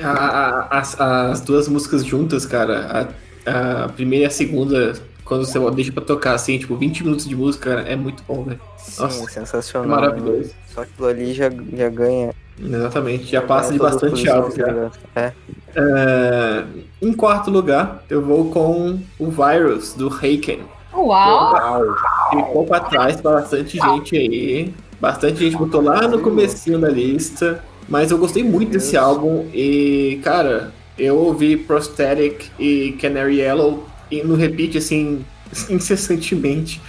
A- 0.00 0.66
a- 0.70 0.78
as, 0.78 1.00
as 1.00 1.40
duas 1.40 1.68
músicas 1.68 2.04
juntas, 2.04 2.46
cara, 2.46 3.08
a, 3.46 3.84
a 3.84 3.88
primeira 3.88 4.24
e 4.24 4.26
a 4.26 4.30
segunda, 4.30 4.92
quando 5.24 5.44
você 5.44 5.58
deixa 5.72 5.92
pra 5.92 6.04
tocar 6.04 6.34
assim, 6.34 6.58
tipo, 6.58 6.76
20 6.76 7.04
minutos 7.04 7.26
de 7.26 7.34
música, 7.34 7.70
cara, 7.70 7.82
é 7.88 7.96
muito 7.96 8.22
bom, 8.26 8.44
velho. 8.44 8.60
Sim, 8.76 9.02
Nossa, 9.02 9.24
é 9.24 9.28
sensacional. 9.28 10.00
maravilhoso. 10.00 10.48
né? 10.48 10.54
Só 10.74 10.82
aquilo 10.82 11.08
ali 11.08 11.34
já, 11.34 11.50
já 11.74 11.88
ganha. 11.88 12.30
Exatamente, 12.60 13.24
já 13.26 13.40
passa 13.42 13.72
de 13.72 13.78
bastante 13.78 14.28
álbum. 14.28 14.50
tá 14.50 14.64
já. 14.66 14.90
É. 15.14 15.32
É, 15.76 16.64
em 17.00 17.12
quarto 17.12 17.50
lugar, 17.50 18.02
eu 18.10 18.20
vou 18.22 18.50
com 18.50 18.98
o 19.18 19.30
Virus, 19.30 19.94
do 19.94 20.08
Heiken. 20.24 20.60
Uau! 20.92 21.82
Ficou 22.30 22.66
pra 22.66 22.80
trás 22.80 23.20
pra 23.20 23.32
bastante 23.32 23.78
gente 23.78 24.16
aí. 24.16 24.74
Bastante 25.00 25.38
gente 25.38 25.56
botou 25.56 25.80
lá 25.80 26.08
no 26.08 26.18
comecinho 26.20 26.80
da 26.80 26.88
lista. 26.88 27.62
Mas 27.88 28.10
eu 28.10 28.18
gostei 28.18 28.44
muito 28.44 28.72
desse 28.72 28.96
álbum. 28.96 29.48
E, 29.52 30.20
cara, 30.22 30.72
eu 30.98 31.16
ouvi 31.16 31.56
Prosthetic 31.56 32.50
e 32.58 32.92
Canary 33.00 33.40
Yellow 33.40 33.86
e 34.10 34.22
no 34.22 34.34
repeat, 34.34 34.76
assim, 34.78 35.24
incessantemente. 35.70 36.80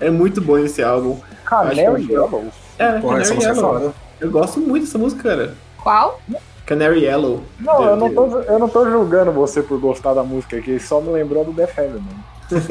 É 0.00 0.10
muito 0.10 0.40
bom 0.40 0.58
esse 0.58 0.82
álbum. 0.82 1.18
Canary 1.44 2.06
que 2.06 2.12
Yellow. 2.12 2.46
É, 2.78 2.92
Porra, 2.98 3.22
Canary 3.22 3.44
é 3.44 3.46
Yellow. 3.46 3.72
foda. 3.72 3.94
Eu 4.20 4.30
gosto 4.30 4.60
muito 4.60 4.84
dessa 4.84 4.98
música, 4.98 5.22
cara. 5.22 5.54
Qual? 5.82 6.20
Canary 6.66 7.04
Yellow. 7.04 7.42
Não, 7.60 7.82
eu 7.84 7.96
não, 7.96 8.14
tô, 8.14 8.40
eu 8.40 8.58
não 8.58 8.68
tô 8.68 8.90
julgando 8.90 9.32
você 9.32 9.62
por 9.62 9.78
gostar 9.80 10.12
da 10.12 10.22
música 10.22 10.56
aqui, 10.56 10.78
só 10.78 11.00
me 11.00 11.10
lembrou 11.10 11.44
do 11.44 11.52
Death 11.52 11.78
Heaven, 11.78 12.02
mano. 12.02 12.24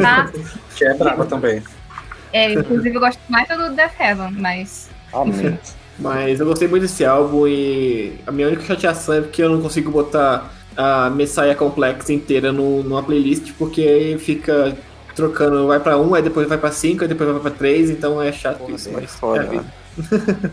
Ah, 0.06 0.30
Que 0.76 0.86
é 0.86 0.94
brava 0.94 1.26
também. 1.26 1.64
é, 2.34 2.54
inclusive 2.54 2.96
eu 2.96 3.00
gosto 3.00 3.20
mais 3.30 3.48
do 3.48 3.74
Death 3.74 4.00
Heaven, 4.00 4.32
mas. 4.32 4.90
Amém. 5.14 5.58
Mas 6.00 6.40
eu 6.40 6.46
gostei 6.46 6.68
muito 6.68 6.84
desse 6.84 7.04
álbum 7.04 7.48
e 7.48 8.20
a 8.26 8.32
minha 8.32 8.48
única 8.48 8.64
chateação 8.64 9.16
é 9.16 9.22
porque 9.22 9.42
eu 9.42 9.50
não 9.50 9.62
consigo 9.62 9.90
botar 9.92 10.54
a 10.76 11.10
Messiah 11.10 11.56
Complex 11.56 12.10
inteira 12.10 12.52
no, 12.52 12.84
numa 12.84 13.02
playlist, 13.02 13.52
porque 13.58 13.82
aí 13.82 14.18
fica 14.20 14.78
trocando, 15.16 15.66
vai 15.66 15.80
pra 15.80 15.98
um, 15.98 16.14
aí 16.14 16.22
depois 16.22 16.48
vai 16.48 16.58
pra 16.60 16.72
cinco, 16.72 17.02
aí 17.02 17.08
depois 17.08 17.30
vai 17.32 17.40
pra 17.40 17.50
três, 17.50 17.90
então 17.90 18.22
é 18.22 18.32
chato 18.32 18.60
Porra, 18.60 18.76
isso. 18.76 18.90
é 18.90 18.92
Mas 18.92 19.16
foda, 19.16 19.42
é 19.42 19.48
a 19.48 19.50
vida. 19.50 19.66
mano. 19.98 20.52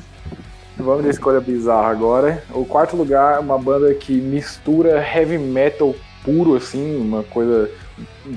Vamos 0.78 1.04
de 1.04 1.10
escolha 1.10 1.40
bizarra 1.40 1.88
agora. 1.90 2.42
O 2.50 2.64
quarto 2.64 2.96
lugar 2.96 3.36
é 3.36 3.38
uma 3.38 3.58
banda 3.58 3.92
que 3.94 4.14
mistura 4.14 4.98
heavy 5.06 5.38
metal 5.38 5.94
puro, 6.24 6.56
assim, 6.56 6.96
uma 6.96 7.22
coisa 7.22 7.70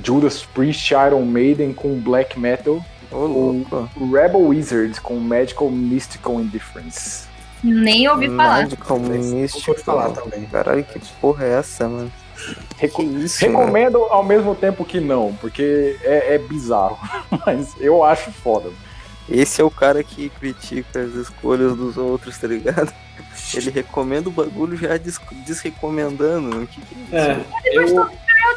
Judas 0.04 0.43
Priest, 0.43 0.93
Iron 0.93 1.24
Maiden 1.26 1.74
com 1.74 1.96
black 2.00 2.38
metal. 2.39 2.84
Ô, 3.12 3.26
louco. 3.26 3.89
O 3.96 4.12
Rebel 4.12 4.41
Wizards 4.41 5.00
com 5.00 5.15
Magical 5.20 5.70
Mystical 5.70 6.39
Indifference. 6.39 7.26
Nem 7.63 8.08
ouvi 8.08 8.28
falar. 8.28 8.63
Magical 8.63 9.00
Mystical. 9.00 9.70
ouvi 9.70 9.84
falar 9.84 10.10
também. 10.10 10.46
Caralho, 10.46 10.84
que 10.84 11.00
porra 11.22 11.46
é 11.46 11.60
essa, 11.60 11.88
mano? 11.88 12.12
Reco- 12.78 13.02
isso, 13.02 13.43
mano? 13.46 13.60
Recomendo 13.60 13.98
ao 14.10 14.24
mesmo 14.24 14.54
tempo 14.54 14.86
que 14.86 15.00
não, 15.00 15.34
porque 15.41 15.98
é, 16.04 16.36
é 16.36 16.38
bizarro. 16.38 16.98
Mas 17.46 17.76
eu 17.80 18.04
acho 18.04 18.32
foda. 18.32 18.70
Esse 19.30 19.62
é 19.62 19.63
o 19.63 19.72
cara 19.72 20.04
que 20.04 20.30
critica 20.30 21.02
as 21.02 21.13
escolhas 21.13 21.76
dos 21.76 21.98
outros, 21.98 22.38
tá 22.38 22.48
ligado? 22.48 22.93
Ele 23.54 23.70
recomenda 23.72 24.30
o 24.30 24.32
bagulho 24.32 24.78
já 24.78 24.96
des 24.98 25.20
desrecomendando. 25.46 26.63
O 26.63 26.67
que 26.67 26.80
que 26.82 26.96
é 27.15 27.34
isso? 27.84 28.00
É, 28.00 28.06
eu 28.06 28.08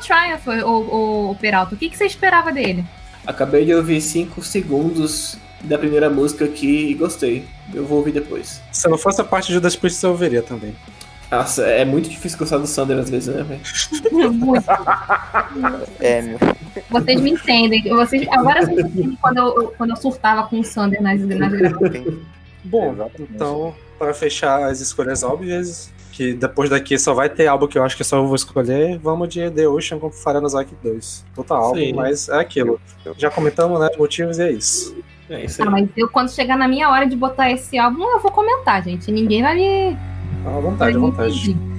Triumph, 0.00 0.46
o, 0.64 0.68
o, 0.68 1.30
o 1.30 1.34
Peralta. 1.36 1.74
O 1.74 1.78
que, 1.78 1.90
que 1.90 1.96
você 1.96 2.06
esperava 2.06 2.52
dele? 2.52 2.84
Acabei 3.30 3.64
de 3.64 3.74
ouvir 3.74 4.00
cinco 4.00 4.42
segundos 4.42 5.38
da 5.62 5.78
primeira 5.78 6.10
música 6.10 6.44
aqui 6.44 6.90
e 6.90 6.94
gostei. 6.94 7.44
Eu 7.72 7.86
vou 7.86 7.98
ouvir 7.98 8.12
depois. 8.12 8.60
Se 8.72 8.88
não 8.88 8.98
fosse 8.98 9.20
a 9.20 9.24
parte 9.24 9.48
de 9.48 9.54
Judas 9.54 9.76
Priest, 9.76 10.02
eu 10.02 10.10
ouviria 10.10 10.42
também. 10.42 10.74
Nossa, 11.30 11.62
é 11.62 11.84
muito 11.84 12.08
difícil 12.08 12.36
gostar 12.36 12.58
do 12.58 12.66
Sander 12.66 12.98
às 12.98 13.08
vezes, 13.08 13.32
né, 13.32 13.44
velho? 13.44 14.32
Muito. 14.32 14.64
É, 16.00 16.22
meu. 16.22 16.38
Vocês 16.90 17.20
me 17.20 17.30
entendem. 17.30 17.82
Vocês, 17.88 18.26
agora 18.30 18.66
vocês 18.66 18.78
entendem 18.78 19.16
quando 19.22 19.38
eu, 19.38 19.74
quando 19.78 19.90
eu 19.90 19.96
surtava 19.96 20.48
com 20.48 20.58
o 20.58 20.64
Sander 20.64 21.00
nas, 21.00 21.20
nas 21.20 21.52
gravações. 21.52 22.18
Bom, 22.64 22.92
Exatamente. 22.92 23.32
então, 23.32 23.74
para 23.98 24.12
fechar 24.12 24.64
as 24.64 24.80
escolhas 24.80 25.22
óbvias, 25.22 25.90
que 26.20 26.34
depois 26.34 26.68
daqui 26.68 26.98
só 26.98 27.14
vai 27.14 27.30
ter 27.30 27.46
álbum 27.46 27.66
que 27.66 27.78
eu 27.78 27.82
acho 27.82 27.96
que 27.96 28.04
só 28.04 28.18
eu 28.18 28.26
vou 28.26 28.36
escolher, 28.36 28.98
vamos 28.98 29.26
de 29.30 29.50
The 29.50 29.66
Ocean 29.66 29.98
com 29.98 30.10
Faranazac 30.10 30.70
2. 30.82 31.24
Puta 31.34 31.54
álbum, 31.54 31.78
Sim. 31.78 31.94
mas 31.94 32.28
é 32.28 32.38
aquilo. 32.38 32.78
Já 33.16 33.30
comentamos, 33.30 33.80
né, 33.80 33.88
os 33.90 33.96
motivos 33.96 34.38
e 34.38 34.42
é 34.42 34.52
isso. 34.52 34.94
É 35.30 35.46
isso 35.46 35.62
aí. 35.62 35.68
Ah, 35.68 35.70
mas 35.70 35.88
eu, 35.96 36.10
quando 36.10 36.30
chegar 36.30 36.58
na 36.58 36.68
minha 36.68 36.90
hora 36.90 37.06
de 37.06 37.16
botar 37.16 37.50
esse 37.50 37.78
álbum, 37.78 38.02
eu 38.02 38.20
vou 38.20 38.30
comentar, 38.30 38.84
gente. 38.84 39.10
Ninguém 39.10 39.40
vai 39.40 39.54
me. 39.54 39.96
À 40.44 40.50
vai 40.50 40.60
vontade, 40.60 40.96
à 40.98 41.00
vontade. 41.00 41.30
impedir. 41.30 41.69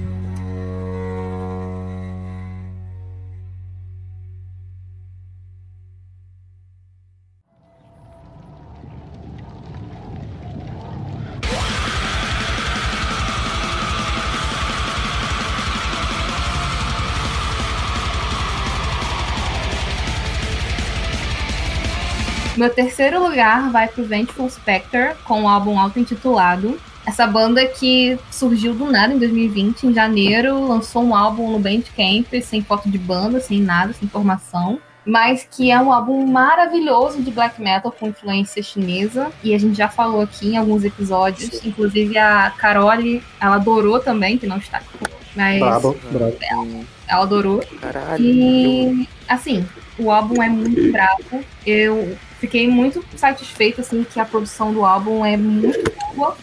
Meu 22.62 22.70
terceiro 22.70 23.20
lugar 23.20 23.72
vai 23.72 23.88
pro 23.88 24.04
Vengeful 24.04 24.48
Spectre 24.48 25.16
com 25.24 25.42
o 25.42 25.48
álbum 25.48 25.80
auto-intitulado. 25.80 26.78
Essa 27.04 27.26
banda 27.26 27.66
que 27.66 28.16
surgiu 28.30 28.72
do 28.72 28.88
nada 28.88 29.12
em 29.12 29.18
2020, 29.18 29.88
em 29.88 29.92
janeiro, 29.92 30.68
lançou 30.68 31.02
um 31.02 31.12
álbum 31.12 31.50
no 31.50 31.58
Bandcamp, 31.58 32.32
sem 32.40 32.62
foto 32.62 32.88
de 32.88 32.96
banda, 32.98 33.40
sem 33.40 33.60
nada, 33.60 33.92
sem 33.92 34.06
informação. 34.06 34.78
Mas 35.04 35.44
que 35.50 35.72
é 35.72 35.80
um 35.80 35.92
álbum 35.92 36.24
maravilhoso 36.24 37.20
de 37.20 37.32
black 37.32 37.60
metal 37.60 37.90
com 37.90 38.06
influência 38.06 38.62
chinesa. 38.62 39.32
E 39.42 39.52
a 39.56 39.58
gente 39.58 39.76
já 39.76 39.88
falou 39.88 40.20
aqui 40.20 40.50
em 40.50 40.56
alguns 40.56 40.84
episódios. 40.84 41.66
Inclusive 41.66 42.16
a 42.16 42.52
Carole, 42.56 43.24
ela 43.40 43.56
adorou 43.56 43.98
também, 43.98 44.38
que 44.38 44.46
não 44.46 44.58
está 44.58 44.76
aqui. 44.78 45.12
Mas 45.34 45.58
Brabo, 45.58 45.98
brabo. 46.12 46.86
ela 47.08 47.22
adorou. 47.24 47.60
Caralho. 47.80 48.24
E 48.24 49.08
assim, 49.28 49.66
o 49.98 50.12
álbum 50.12 50.40
é 50.40 50.48
muito 50.48 50.92
bravo. 50.92 51.44
Eu 51.66 52.16
fiquei 52.42 52.68
muito 52.68 53.04
satisfeita 53.14 53.82
assim 53.82 54.02
que 54.02 54.18
a 54.18 54.24
produção 54.24 54.74
do 54.74 54.84
álbum 54.84 55.24
é 55.24 55.36
muito 55.36 55.92
boa. 56.12 56.36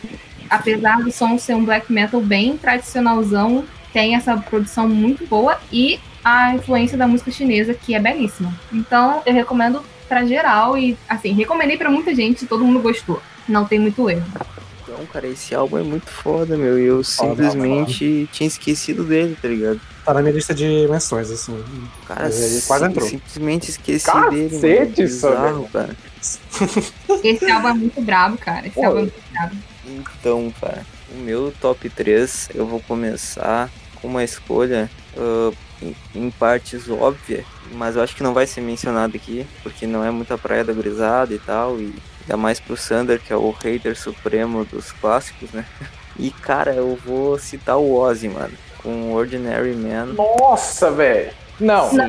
Apesar 0.49 1.03
do 1.03 1.11
som 1.11 1.37
ser 1.37 1.55
um 1.55 1.65
black 1.65 1.91
metal 1.91 2.21
bem 2.21 2.57
tradicionalzão, 2.57 3.65
tem 3.91 4.15
essa 4.15 4.37
produção 4.37 4.87
muito 4.87 5.27
boa 5.27 5.59
e 5.71 5.99
a 6.23 6.55
influência 6.55 6.97
da 6.97 7.05
música 7.05 7.31
chinesa 7.31 7.73
que 7.73 7.93
é 7.93 7.99
belíssima. 7.99 8.57
Então, 8.71 9.21
eu 9.25 9.33
recomendo 9.33 9.83
pra 10.07 10.25
geral 10.25 10.77
e 10.77 10.97
assim, 11.07 11.33
recomendei 11.33 11.77
pra 11.77 11.91
muita 11.91 12.15
gente, 12.15 12.45
todo 12.45 12.63
mundo 12.63 12.79
gostou. 12.79 13.21
Não 13.47 13.65
tem 13.65 13.77
muito 13.77 14.09
erro. 14.09 14.25
Então, 14.81 15.05
cara, 15.07 15.27
esse 15.27 15.53
álbum 15.53 15.79
é 15.79 15.83
muito 15.83 16.09
foda, 16.09 16.55
meu. 16.55 16.79
E 16.79 16.85
eu 16.85 17.03
simplesmente 17.03 18.27
tinha 18.31 18.47
esquecido 18.47 19.03
dele, 19.03 19.37
tá 19.39 19.49
ligado? 19.49 19.81
Tá 20.09 20.13
na 20.15 20.21
minha 20.23 20.33
lista 20.33 20.55
de 20.55 20.87
menções, 20.89 21.29
assim. 21.29 21.63
Cara, 22.07 22.25
Ele 22.33 22.61
quase 22.63 22.83
sim- 22.85 22.89
entrou. 22.89 23.07
simplesmente 23.07 23.69
esqueci 23.69 24.05
Cacete, 24.07 24.31
dele, 24.59 24.79
mano. 24.79 24.91
Bizarro, 24.95 25.69
cara. 25.71 25.95
Esse 27.23 27.51
álbum 27.51 27.67
é 27.67 27.73
muito 27.73 28.01
brabo, 28.01 28.35
cara. 28.39 28.65
Esse 28.65 28.73
Pô, 28.73 28.85
álbum 28.85 28.97
é 28.97 29.01
muito 29.01 29.21
brabo. 29.31 29.55
Então, 29.85 30.53
cara, 30.59 30.83
o 31.11 31.17
meu 31.19 31.53
top 31.61 31.87
3, 31.91 32.49
eu 32.55 32.65
vou 32.65 32.79
começar 32.79 33.69
com 34.01 34.07
uma 34.07 34.23
escolha 34.23 34.89
em, 35.79 35.95
em 36.15 36.31
partes 36.31 36.89
óbvia, 36.89 37.45
mas 37.73 37.95
eu 37.95 38.01
acho 38.01 38.15
que 38.15 38.23
não 38.23 38.33
vai 38.33 38.47
ser 38.47 38.61
mencionado 38.61 39.15
aqui, 39.15 39.45
porque 39.61 39.85
não 39.85 40.03
é 40.03 40.09
muita 40.09 40.39
praia 40.39 40.63
da 40.63 40.73
gurizada 40.73 41.31
e 41.35 41.39
tal, 41.39 41.79
e 41.79 41.93
ainda 42.21 42.35
mais 42.35 42.59
pro 42.59 42.75
Sander, 42.75 43.19
que 43.21 43.31
é 43.31 43.35
o 43.35 43.51
hater 43.51 43.95
supremo 43.95 44.65
dos 44.65 44.91
clássicos, 44.91 45.51
né? 45.51 45.63
E, 46.21 46.31
cara, 46.31 46.73
eu 46.73 46.99
vou 47.05 47.39
citar 47.39 47.77
o 47.77 47.93
Ozzy, 47.95 48.27
mano, 48.27 48.51
com 48.83 49.13
Ordinary 49.13 49.73
Man. 49.75 50.13
Nossa, 50.15 50.89
velho. 50.91 51.31
Não. 51.59 51.91
Não, 51.91 52.07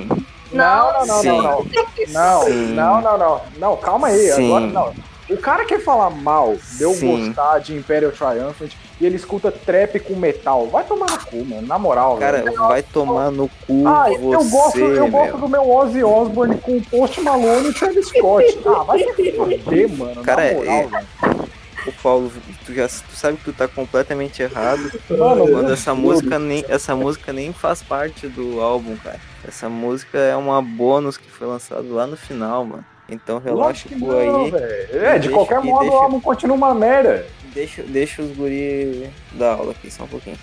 não, 0.52 1.06
não, 1.06 1.22
não, 1.22 1.42
não. 1.42 1.66
Não, 2.08 2.42
Sim. 2.44 2.74
não, 2.74 3.00
não, 3.00 3.18
não. 3.18 3.40
Não, 3.58 3.76
calma 3.76 4.08
aí. 4.08 4.32
Sim. 4.32 4.46
Agora 4.46 4.66
não. 4.66 5.10
O 5.30 5.36
cara 5.36 5.64
quer 5.64 5.78
falar 5.80 6.10
mal 6.10 6.56
de 6.76 6.82
eu 6.82 6.92
Sim. 6.92 7.26
gostar 7.26 7.60
de 7.60 7.76
Imperial 7.76 8.10
Triumphant 8.10 8.72
e 9.00 9.06
ele 9.06 9.14
escuta 9.14 9.52
trap 9.52 10.00
com 10.00 10.16
metal. 10.16 10.66
Vai 10.66 10.82
tomar 10.82 11.08
no 11.08 11.18
cu, 11.24 11.44
mano. 11.44 11.66
Na 11.68 11.78
moral, 11.78 12.16
cara, 12.16 12.42
velho. 12.42 12.56
vai 12.56 12.82
tomar 12.82 13.30
no 13.30 13.48
cu 13.64 13.86
Ah, 13.86 14.06
você, 14.08 14.16
eu 14.16 14.44
gosto, 14.44 14.78
eu 14.80 15.06
gosto 15.08 15.30
meu. 15.30 15.38
do 15.38 15.48
meu 15.48 15.70
Ozzy 15.70 16.02
Osbourne 16.02 16.56
com 16.58 16.78
o 16.78 16.82
Post 16.84 17.20
Malone 17.20 17.68
e 17.68 17.72
Travis 17.72 18.08
Scott. 18.08 18.58
Ah, 18.66 18.82
vai 18.82 18.98
se 18.98 19.32
fuder, 19.32 19.88
mano. 19.96 20.20
Cara, 20.24 20.42
na 20.52 20.58
moral, 20.58 20.72
é- 20.74 20.86
velho. 20.88 21.39
Ô 21.86 21.92
Paulo, 22.02 22.30
tu 22.66 22.74
já 22.74 22.86
tu 22.88 23.14
sabe 23.16 23.38
que 23.38 23.44
tu 23.44 23.52
tá 23.52 23.66
completamente 23.66 24.42
errado. 24.42 24.90
Mano, 25.10 25.48
Quando 25.48 25.72
essa 25.72 25.94
música 25.94 26.38
nem 26.38 26.64
essa 26.68 26.94
música 26.94 27.32
nem 27.32 27.52
faz 27.52 27.82
parte 27.82 28.28
do 28.28 28.60
álbum, 28.60 28.96
cara. 28.96 29.18
Essa 29.46 29.68
música 29.68 30.18
é 30.18 30.36
uma 30.36 30.60
bônus 30.60 31.16
que 31.16 31.30
foi 31.30 31.46
lançado 31.46 31.92
lá 31.94 32.06
no 32.06 32.16
final, 32.16 32.64
mano. 32.64 32.84
Então 33.08 33.38
relaxa 33.38 33.88
o 34.00 34.12
aí. 34.12 34.50
velho. 34.50 35.04
É, 35.04 35.14
de 35.14 35.28
Deixa- 35.28 35.30
qualquer 35.30 35.60
modo 35.62 35.80
deixa- 35.80 35.96
o 35.96 35.98
álbum 35.98 36.20
continua 36.20 36.56
uma 36.56 36.74
merda. 36.74 37.26
Deixa, 37.54 37.82
deixa 37.82 38.22
os 38.22 38.30
guri 38.36 39.10
dar 39.32 39.54
aula 39.54 39.72
aqui 39.72 39.90
só 39.90 40.04
um 40.04 40.08
pouquinho. 40.08 40.38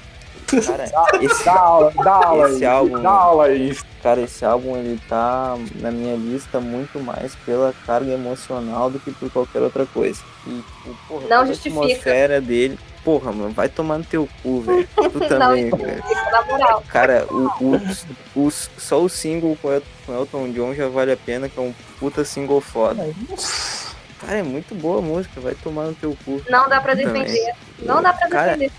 Cara, 0.65 0.86
esse, 1.21 1.43
Dá 1.43 1.53
aula, 1.60 1.93
dá 2.03 2.12
aula 2.25 2.49
Esse 2.49 2.65
álbum- 2.65 3.01
Dá 3.01 3.10
aula 3.10 3.45
aí. 3.47 3.77
cara, 4.01 4.21
esse 4.21 4.45
álbum 4.45 4.77
ele 4.77 4.99
tá 5.10 5.57
na 5.75 5.91
minha 5.91 6.15
lista 6.15 6.60
muito 6.62 6.99
mais 7.01 7.36
pela 7.45 7.73
carga 7.86 8.12
emocional 8.13 8.89
do 8.89 8.97
que 8.99 9.12
por 9.12 9.29
qualquer 9.29 9.62
outra 9.62 9.86
coisa. 9.86 10.21
E, 10.47 10.63
porra, 11.07 11.21
Não 11.21 11.27
toda 11.27 11.41
a 11.41 11.45
justifica. 11.47 11.83
atmosfera 11.86 12.41
dele. 12.41 12.79
Porra, 13.03 13.31
mano, 13.31 13.51
vai 13.51 13.69
tomar 13.69 13.97
no 13.97 14.03
teu 14.05 14.27
cu, 14.43 14.62
velho. 14.62 14.88
Tu 14.95 15.19
também, 15.27 15.69
velho. 15.69 16.03
Cara, 16.89 17.25
o, 17.29 17.47
o, 17.63 17.81
o- 18.47 18.51
só 18.51 19.01
o 19.01 19.10
single 19.10 19.57
com 19.62 19.71
El- 19.71 19.81
com 20.05 20.13
Elton 20.13 20.51
John 20.51 20.73
já 20.73 20.88
vale 20.88 21.12
a 21.12 21.17
pena, 21.17 21.47
que 21.49 21.57
é 21.57 21.62
um 21.62 21.73
puta 21.99 22.23
single 22.25 22.60
foda. 22.62 23.07
Cara, 24.19 24.39
é 24.39 24.43
muito 24.43 24.73
boa 24.75 24.99
a 24.99 25.01
música, 25.01 25.39
vai 25.39 25.53
tomar 25.55 25.86
no 25.86 25.93
teu 25.93 26.17
cu. 26.25 26.41
Não 26.49 26.67
dá 26.67 26.81
pra 26.81 26.95
Também. 26.95 27.23
defender. 27.23 27.53
Não 27.79 28.01
dá 28.01 28.12
pra 28.13 28.27
Cara, 28.29 28.57
defender. 28.57 28.71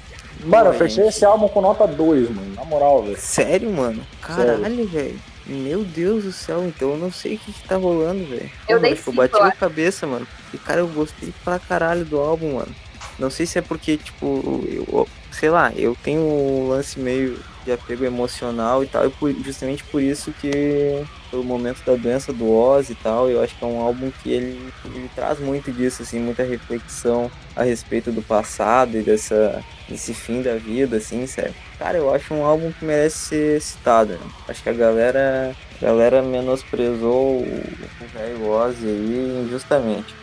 Mano, 0.44 0.70
eu 0.70 0.74
fechei 0.74 1.06
esse 1.08 1.24
álbum 1.24 1.48
com 1.48 1.60
nota 1.60 1.86
2, 1.86 2.30
mano. 2.30 2.54
Na 2.54 2.64
moral, 2.64 3.02
velho. 3.02 3.16
Sério, 3.18 3.70
mano? 3.72 4.00
Caralho, 4.22 4.86
velho. 4.86 5.18
Meu 5.46 5.82
Deus 5.82 6.24
do 6.24 6.32
céu, 6.32 6.64
então 6.66 6.90
eu 6.90 6.98
não 6.98 7.10
sei 7.10 7.34
o 7.36 7.38
que, 7.38 7.52
que 7.52 7.66
tá 7.66 7.76
rolando, 7.76 8.24
velho. 8.26 8.50
Eu 8.68 8.78
dei 8.80 8.94
que 8.94 9.08
Eu 9.08 9.12
bati 9.14 9.34
eu 9.34 9.42
a 9.42 9.46
acho. 9.48 9.56
cabeça, 9.56 10.06
mano. 10.06 10.26
E 10.52 10.58
cara, 10.58 10.80
eu 10.80 10.88
gostei 10.88 11.32
pra 11.44 11.58
caralho 11.58 12.04
do 12.04 12.18
álbum, 12.18 12.54
mano. 12.56 12.74
Não 13.18 13.30
sei 13.30 13.46
se 13.46 13.58
é 13.58 13.62
porque, 13.62 13.96
tipo, 13.96 14.62
eu, 14.68 15.08
sei 15.32 15.50
lá, 15.50 15.72
eu 15.74 15.96
tenho 16.04 16.20
um 16.20 16.68
lance 16.68 17.00
meio 17.00 17.38
de 17.64 17.72
apego 17.72 18.04
emocional 18.04 18.84
e 18.84 18.86
tal, 18.86 19.06
e 19.06 19.10
por- 19.10 19.32
justamente 19.42 19.82
por 19.84 20.00
isso 20.02 20.32
que, 20.40 21.02
pelo 21.30 21.42
momento 21.42 21.82
da 21.84 21.94
doença 21.96 22.32
do 22.32 22.50
Oz 22.50 22.90
e 22.90 22.94
tal, 22.94 23.28
eu 23.28 23.42
acho 23.42 23.56
que 23.58 23.64
é 23.64 23.66
um 23.66 23.80
álbum 23.80 24.10
que 24.22 24.30
ele, 24.30 24.72
ele 24.84 25.10
traz 25.16 25.40
muito 25.40 25.72
disso, 25.72 26.02
assim, 26.02 26.20
muita 26.20 26.44
reflexão 26.44 27.30
a 27.56 27.62
respeito 27.64 28.12
do 28.12 28.22
passado 28.22 28.96
e 28.96 29.02
dessa, 29.02 29.62
desse 29.88 30.12
fim 30.14 30.42
da 30.42 30.54
vida, 30.56 30.96
assim, 30.98 31.26
sério. 31.26 31.54
Cara, 31.78 31.96
eu 31.98 32.12
acho 32.14 32.34
um 32.34 32.44
álbum 32.44 32.70
que 32.72 32.84
merece 32.84 33.16
ser 33.28 33.60
citado, 33.62 34.12
né? 34.12 34.18
Acho 34.48 34.62
que 34.62 34.68
a 34.68 34.72
galera, 34.72 35.54
a 35.80 35.84
galera 35.84 36.22
menosprezou 36.22 37.38
o 37.42 37.62
velho 38.12 38.46
Ozzy 38.48 38.86
aí 38.86 39.42
injustamente. 39.46 40.14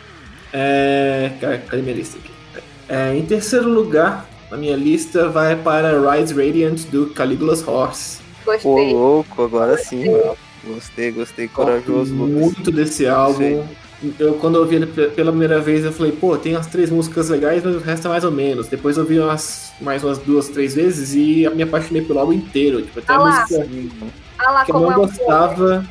É. 0.52 1.32
ca- 1.40 1.58
Cadê 1.58 1.82
minha 1.82 1.94
lista 1.96 2.18
aqui? 2.18 2.30
É, 2.88 3.14
em 3.16 3.24
terceiro 3.24 3.68
lugar, 3.68 4.28
na 4.50 4.56
minha 4.56 4.76
lista 4.76 5.28
vai 5.28 5.56
para 5.56 5.90
Rise 6.12 6.32
Radiant 6.34 6.84
do 6.90 7.06
Caligula's 7.10 7.66
Horse. 7.66 8.20
Pô, 8.44 8.52
Gostei. 8.52 8.92
louco, 8.92 9.42
agora 9.42 9.76
sim, 9.76 10.08
mano. 10.08 10.36
Gostei, 10.64 11.10
gostei, 11.12 11.48
corajoso, 11.48 12.14
Gosto 12.14 12.32
muito 12.32 12.70
desse 12.70 13.06
álbum. 13.06 13.66
Eu, 14.18 14.34
quando 14.34 14.56
eu 14.56 14.62
ouvi 14.62 14.76
ele 14.76 14.86
pe- 14.86 15.08
pela 15.08 15.30
primeira 15.30 15.60
vez, 15.60 15.84
eu 15.84 15.92
falei, 15.92 16.12
pô, 16.12 16.36
tem 16.36 16.56
as 16.56 16.66
três 16.66 16.90
músicas 16.90 17.28
legais, 17.28 17.62
mas 17.64 17.74
o 17.76 17.78
resto 17.78 18.06
é 18.06 18.10
mais 18.10 18.24
ou 18.24 18.30
menos. 18.30 18.68
Depois 18.68 18.96
eu 18.96 19.02
ouvi 19.04 19.18
umas, 19.18 19.72
mais 19.80 20.02
umas 20.04 20.18
duas, 20.18 20.48
três 20.48 20.74
vezes 20.74 21.14
e 21.14 21.48
me 21.54 21.62
apaixonei 21.62 22.02
pelo 22.02 22.18
álbum 22.20 22.32
inteiro. 22.32 22.82
Tipo, 22.82 22.98
até 22.98 23.12
Ah 23.12 23.16
a 23.16 23.18
lá. 23.20 23.40
música 23.40 23.68
Ah 24.38 24.50
lá, 24.50 24.64
que 24.64 24.70
eu 24.70 24.74
como 24.74 24.86
não 24.86 24.92
é 24.92 24.96
gostava 24.96 25.84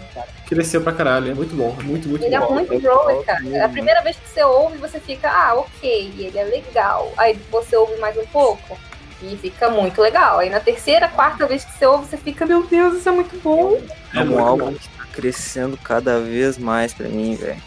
cresceu 0.47 0.81
pra 0.81 0.93
caralho. 0.93 1.31
É 1.31 1.33
muito 1.33 1.55
bom, 1.55 1.75
é 1.79 1.83
muito, 1.83 2.07
muito 2.07 2.23
Ele 2.23 2.35
é 2.35 2.39
bom. 2.39 2.53
muito 2.53 2.79
grower, 2.79 3.23
cara. 3.25 3.39
É 3.51 3.63
a 3.63 3.69
primeira 3.69 4.01
vez 4.01 4.15
que 4.15 4.29
você 4.29 4.43
ouve, 4.43 4.77
você 4.77 4.99
fica, 4.99 5.29
ah, 5.29 5.55
ok, 5.55 6.13
ele 6.17 6.37
é 6.37 6.43
legal. 6.43 7.11
Aí 7.17 7.37
você 7.51 7.75
ouve 7.75 7.97
mais 7.99 8.15
um 8.17 8.25
pouco 8.27 8.77
e 9.21 9.35
fica 9.37 9.69
muito 9.69 9.99
legal. 10.01 10.39
Aí 10.39 10.49
na 10.49 10.59
terceira, 10.59 11.07
quarta 11.07 11.47
vez 11.47 11.65
que 11.65 11.71
você 11.77 11.85
ouve, 11.85 12.05
você 12.07 12.17
fica, 12.17 12.45
meu 12.45 12.63
Deus, 12.63 12.97
isso 12.97 13.09
é 13.09 13.11
muito 13.11 13.35
bom. 13.41 13.79
É 14.13 14.19
um 14.21 14.39
álbum 14.39 14.73
que 14.73 14.87
tá 14.89 15.05
crescendo 15.11 15.77
cada 15.77 16.19
vez 16.19 16.57
mais 16.57 16.93
pra 16.93 17.07
mim, 17.07 17.35
velho. 17.35 17.61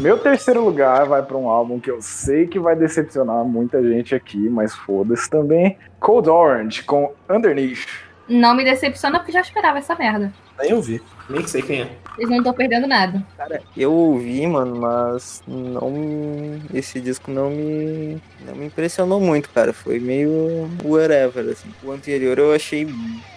Meu 0.00 0.18
terceiro 0.18 0.62
lugar 0.64 1.06
vai 1.06 1.22
pra 1.22 1.36
um 1.36 1.48
álbum 1.48 1.78
que 1.78 1.90
eu 1.90 2.00
sei 2.02 2.46
que 2.46 2.58
vai 2.58 2.74
decepcionar 2.76 3.44
muita 3.44 3.82
gente 3.82 4.14
aqui, 4.14 4.36
mas 4.48 4.74
foda-se 4.74 5.28
também. 5.30 5.78
Cold 6.00 6.28
Orange 6.28 6.82
com 6.82 7.12
Underneath. 7.30 7.86
Não 8.28 8.54
me 8.54 8.64
decepciona 8.64 9.18
porque 9.18 9.32
já 9.32 9.40
esperava 9.40 9.78
essa 9.78 9.94
merda. 9.94 10.32
Nem 10.58 10.70
eu 10.70 10.80
vi. 10.80 11.00
Nem 11.28 11.46
sei 11.46 11.62
quem 11.62 11.82
é. 11.82 11.88
Eles 12.18 12.30
não 12.30 12.38
estão 12.38 12.52
perdendo 12.52 12.86
nada. 12.86 13.22
Cara, 13.36 13.60
eu 13.76 13.92
ouvi, 13.92 14.46
mano, 14.46 14.76
mas 14.76 15.42
não 15.46 15.90
me- 15.90 16.62
esse 16.72 17.00
disco 17.00 17.30
não 17.30 17.50
me 17.50 18.20
não 18.46 18.54
me 18.54 18.66
impressionou 18.66 19.20
muito, 19.20 19.48
cara. 19.50 19.72
Foi 19.72 19.98
meio 19.98 20.68
whatever 20.82 21.50
assim. 21.50 21.68
O 21.82 21.90
anterior 21.92 22.38
eu 22.38 22.52
achei 22.54 22.86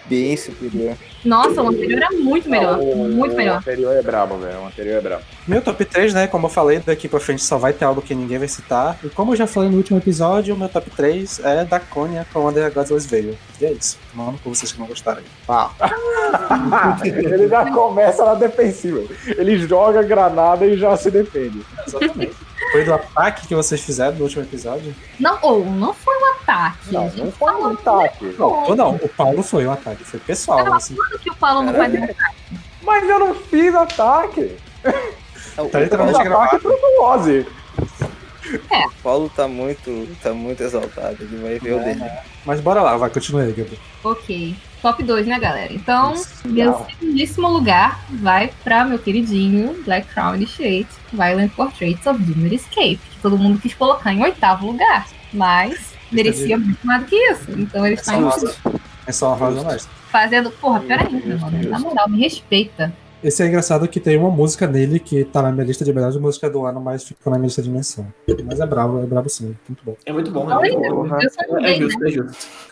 bem 0.08 0.36
superior. 0.36 0.94
Nossa, 1.24 1.62
o 1.62 1.68
anterior 1.68 1.96
era 2.02 2.10
muito 2.12 2.48
melhor. 2.48 2.78
Não, 2.78 2.84
o- 2.84 3.08
Muito 3.08 3.34
O 3.34 3.36
melhor. 3.36 3.58
anterior 3.58 3.96
é 3.96 4.02
brabo, 4.02 4.36
velho. 4.38 4.60
O 4.60 4.66
anterior 4.66 4.98
é 4.98 5.00
brabo. 5.00 5.22
Meu 5.46 5.60
top 5.60 5.84
3, 5.84 6.14
né? 6.14 6.26
Como 6.26 6.46
eu 6.46 6.50
falei, 6.50 6.78
daqui 6.80 7.08
pra 7.08 7.18
frente 7.18 7.42
só 7.42 7.58
vai 7.58 7.72
ter 7.72 7.84
algo 7.84 8.00
que 8.00 8.14
ninguém 8.14 8.38
vai 8.38 8.48
citar. 8.48 8.98
E 9.02 9.08
como 9.08 9.32
eu 9.32 9.36
já 9.36 9.46
falei 9.46 9.68
no 9.68 9.76
último 9.76 9.98
episódio, 9.98 10.54
o 10.54 10.58
meu 10.58 10.68
top 10.68 10.90
3 10.90 11.40
é 11.44 11.64
da 11.64 11.80
Konya 11.80 12.26
com 12.32 12.46
Under 12.48 12.72
Godless 12.72 13.06
Veil. 13.08 13.36
E 13.60 13.66
é 13.66 13.72
isso. 13.72 13.98
Mano, 14.14 14.38
por 14.42 14.54
vocês 14.54 14.70
que 14.72 14.78
não 14.78 14.86
gostaram. 14.86 15.22
Pau. 15.46 15.72
Ele 17.04 17.48
já 17.48 17.70
começa 17.70 18.24
na 18.24 18.34
defensiva. 18.34 19.02
Ele 19.26 19.58
joga 19.58 20.02
granada 20.02 20.66
e 20.66 20.76
já 20.76 20.96
se 20.96 21.10
defende. 21.10 21.60
Exatamente. 21.86 22.34
Foi 22.72 22.84
do 22.84 22.92
ataque 22.92 23.46
que 23.48 23.54
vocês 23.54 23.80
fizeram 23.80 24.16
no 24.16 24.24
último 24.24 24.42
episódio? 24.42 24.94
Não, 25.18 25.38
ou 25.42 25.64
não 25.64 25.94
foi 25.94 26.17
ataque. 26.48 26.92
Não, 26.92 27.10
não 27.10 27.32
foi 27.32 27.54
um 27.54 27.66
ataque. 27.68 28.34
Não, 28.38 28.76
não. 28.76 28.94
O 28.96 29.08
Paulo 29.08 29.42
foi 29.42 29.66
o 29.66 29.70
ataque. 29.70 30.04
Foi 30.04 30.20
pessoal, 30.20 30.72
assim. 30.74 30.94
Tudo 30.94 31.18
que 31.18 31.30
o 31.30 31.36
Paulo 31.36 31.62
não 31.62 31.74
faz 31.74 31.94
ataque. 31.94 32.16
Mas 32.82 33.08
eu 33.08 33.18
não 33.18 33.34
fiz 33.34 33.74
ataque. 33.74 34.56
Tá 35.72 35.80
literalmente 35.80 36.18
ataque 36.20 36.28
gravado. 36.28 36.60
pro 36.60 37.02
Ozzy. 37.02 37.46
O 38.50 39.02
Paulo 39.02 39.30
tá 39.34 39.46
muito 39.46 40.08
tá 40.22 40.32
muito 40.32 40.62
exaltado, 40.62 41.16
ele 41.20 41.36
vai 41.42 41.58
ver 41.58 41.74
o 41.74 41.84
dele. 41.84 42.02
Mas 42.46 42.60
bora 42.60 42.80
lá, 42.80 42.96
vai, 42.96 43.10
continua 43.10 43.42
aí, 43.42 43.52
Gabriel. 43.52 43.78
Ok. 44.02 44.56
Top 44.80 45.02
2, 45.02 45.26
né, 45.26 45.38
galera? 45.38 45.72
Então, 45.72 46.14
meu 46.44 46.86
segundíssimo 46.86 47.48
lugar 47.48 48.00
vai 48.08 48.50
pra 48.64 48.84
meu 48.84 48.98
queridinho 48.98 49.82
Black 49.84 50.06
Crown 50.14 50.36
Initiate, 50.36 50.88
Violent 51.12 51.52
Portraits 51.52 52.06
of 52.06 52.22
Doomed 52.22 52.54
Escape, 52.54 53.00
que 53.10 53.18
todo 53.20 53.36
mundo 53.36 53.60
quis 53.60 53.74
colocar 53.74 54.12
em 54.12 54.22
oitavo 54.22 54.68
lugar, 54.68 55.06
mas 55.32 55.97
merecia 56.12 56.58
muito 56.58 56.86
mais 56.86 57.02
do 57.02 57.06
que 57.08 57.16
isso. 57.16 57.50
Então 57.56 57.86
ele 57.86 57.94
está 57.94 58.16
em 58.16 58.30
Só 58.30 58.46
É 59.06 59.12
só 59.12 59.34
uma 59.34 59.48
honesta. 59.48 59.90
fazendo. 60.10 60.50
Porra, 60.50 60.80
mano. 60.80 61.68
Na 61.68 61.78
moral, 61.78 62.08
me 62.08 62.20
respeita. 62.20 62.92
Esse 63.22 63.42
é 63.42 63.48
engraçado 63.48 63.88
que 63.88 63.98
tem 63.98 64.16
uma 64.16 64.30
música 64.30 64.66
nele 64.66 65.00
que 65.00 65.24
tá 65.24 65.42
na 65.42 65.50
minha 65.50 65.64
lista 65.64 65.84
de 65.84 65.92
melhores 65.92 66.16
músicas 66.16 66.52
do 66.52 66.64
ano, 66.64 66.80
mas 66.80 67.02
ficou 67.02 67.32
na 67.32 67.38
minha 67.38 67.46
lista 67.48 67.60
de 67.60 67.68
menção. 67.68 68.06
Mas 68.46 68.60
é 68.60 68.66
bravo, 68.66 69.02
é 69.02 69.06
bravo 69.06 69.28
sim. 69.28 69.56
Muito 69.68 69.84
bom. 69.84 69.96
É 70.06 70.12
muito 70.12 70.30
bom, 70.30 70.46
é 70.48 71.66
É 71.66 71.72
é 71.72 71.74
justo. 71.74 71.98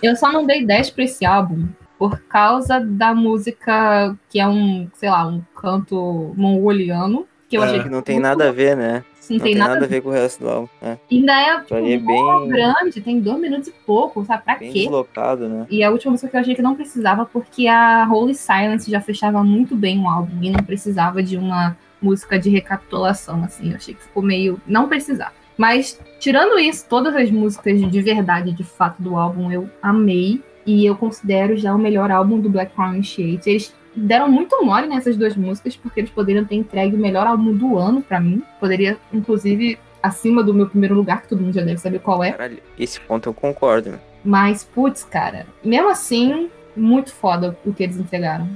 eu 0.02 0.14
só 0.14 0.30
não 0.30 0.46
dei 0.46 0.64
10 0.64 0.90
pra 0.90 1.02
esse 1.04 1.24
álbum 1.26 1.66
por 1.98 2.20
causa 2.28 2.78
da 2.78 3.12
música 3.14 4.14
que 4.28 4.38
é 4.38 4.46
um, 4.46 4.88
sei 4.94 5.10
lá, 5.10 5.26
um 5.26 5.42
canto 5.60 6.32
mongoliano. 6.36 7.26
Que 7.48 7.56
eu 7.56 7.62
É, 7.64 7.66
achei 7.66 7.82
Que 7.82 7.88
não 7.88 8.02
tem 8.02 8.20
nada 8.20 8.48
a 8.48 8.52
ver, 8.52 8.76
né? 8.76 9.02
Não, 9.30 9.38
Não 9.38 9.44
tem 9.44 9.54
nada, 9.54 9.72
a 9.76 9.78
ver. 9.80 9.84
a 9.84 9.88
ver 9.88 10.00
com 10.02 10.08
o 10.08 10.12
resto 10.12 10.40
do 10.44 10.48
álbum. 10.48 10.68
É, 10.82 10.96
Ainda 11.10 11.32
é 11.32 11.60
tipo, 11.60 11.74
é 11.74 11.80
bem- 11.98 12.48
grande, 12.48 13.00
tem 13.00 13.20
dois 13.20 13.38
minutos 13.40 13.68
e 13.68 13.72
pouco, 13.84 14.24
sabe? 14.24 14.44
Pra 14.44 14.56
bem 14.56 14.72
quê? 14.72 14.80
deslocado, 14.80 15.48
né? 15.48 15.66
E 15.70 15.82
a 15.82 15.90
última 15.90 16.12
música 16.12 16.28
que 16.30 16.36
eu 16.36 16.40
achei 16.40 16.54
que 16.54 16.62
não 16.62 16.74
precisava, 16.74 17.24
porque 17.26 17.66
a 17.68 18.06
Holy 18.10 18.34
Silence 18.34 18.90
já 18.90 19.00
fechava 19.00 19.42
muito 19.42 19.74
bem 19.76 20.00
o 20.00 20.08
álbum 20.08 20.42
e 20.42 20.50
não 20.50 20.62
precisava 20.62 21.22
de 21.22 21.36
uma 21.36 21.76
música 22.00 22.38
de 22.38 22.50
recapitulação, 22.50 23.42
assim. 23.44 23.70
Eu 23.70 23.76
achei 23.76 23.94
que 23.94 24.02
ficou 24.02 24.22
meio. 24.22 24.60
Não 24.66 24.88
precisava. 24.88 25.32
Mas, 25.56 25.98
tirando 26.20 26.58
isso, 26.58 26.86
todas 26.88 27.16
as 27.16 27.30
músicas 27.30 27.80
de 27.90 28.02
verdade, 28.02 28.52
de 28.52 28.62
fato, 28.62 29.02
do 29.02 29.16
álbum 29.16 29.50
eu 29.50 29.68
amei. 29.82 30.42
E 30.66 30.84
eu 30.84 30.96
considero 30.96 31.56
já 31.56 31.72
o 31.74 31.78
melhor 31.78 32.10
álbum 32.10 32.40
do 32.40 32.50
Black 32.50 32.74
Crown 32.74 32.94
Initiate. 32.94 33.48
Eles 33.48 33.74
deram 33.96 34.28
muito 34.30 34.62
mole 34.64 34.86
nessas 34.86 35.16
duas 35.16 35.34
músicas, 35.36 35.74
porque 35.76 36.00
eles 36.00 36.10
poderiam 36.10 36.44
ter 36.44 36.54
entregue 36.56 36.94
o 36.94 36.98
melhor 36.98 37.26
álbum 37.26 37.52
do 37.54 37.78
ano 37.78 38.02
pra 38.02 38.20
mim. 38.20 38.42
Poderia, 38.60 38.98
inclusive, 39.12 39.78
acima 40.02 40.42
do 40.42 40.52
meu 40.54 40.68
primeiro 40.68 40.94
lugar, 40.94 41.22
que 41.22 41.28
todo 41.28 41.40
mundo 41.40 41.54
já 41.54 41.62
deve 41.62 41.78
saber 41.80 41.98
qual 42.00 42.22
é. 42.22 42.32
Caralho, 42.32 42.58
esse 42.78 43.00
ponto 43.00 43.28
eu 43.28 43.34
concordo. 43.34 43.90
meu. 43.90 43.98
Mas, 44.24 44.62
putz, 44.64 45.02
cara, 45.04 45.46
mesmo 45.64 45.88
assim, 45.88 46.50
muito 46.76 47.12
foda 47.12 47.56
o 47.64 47.72
que 47.72 47.82
eles 47.84 47.96
entregaram. 47.96 48.48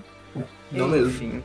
Não 0.71 0.87
mesmo. 0.89 1.09
Enfim. 1.09 1.43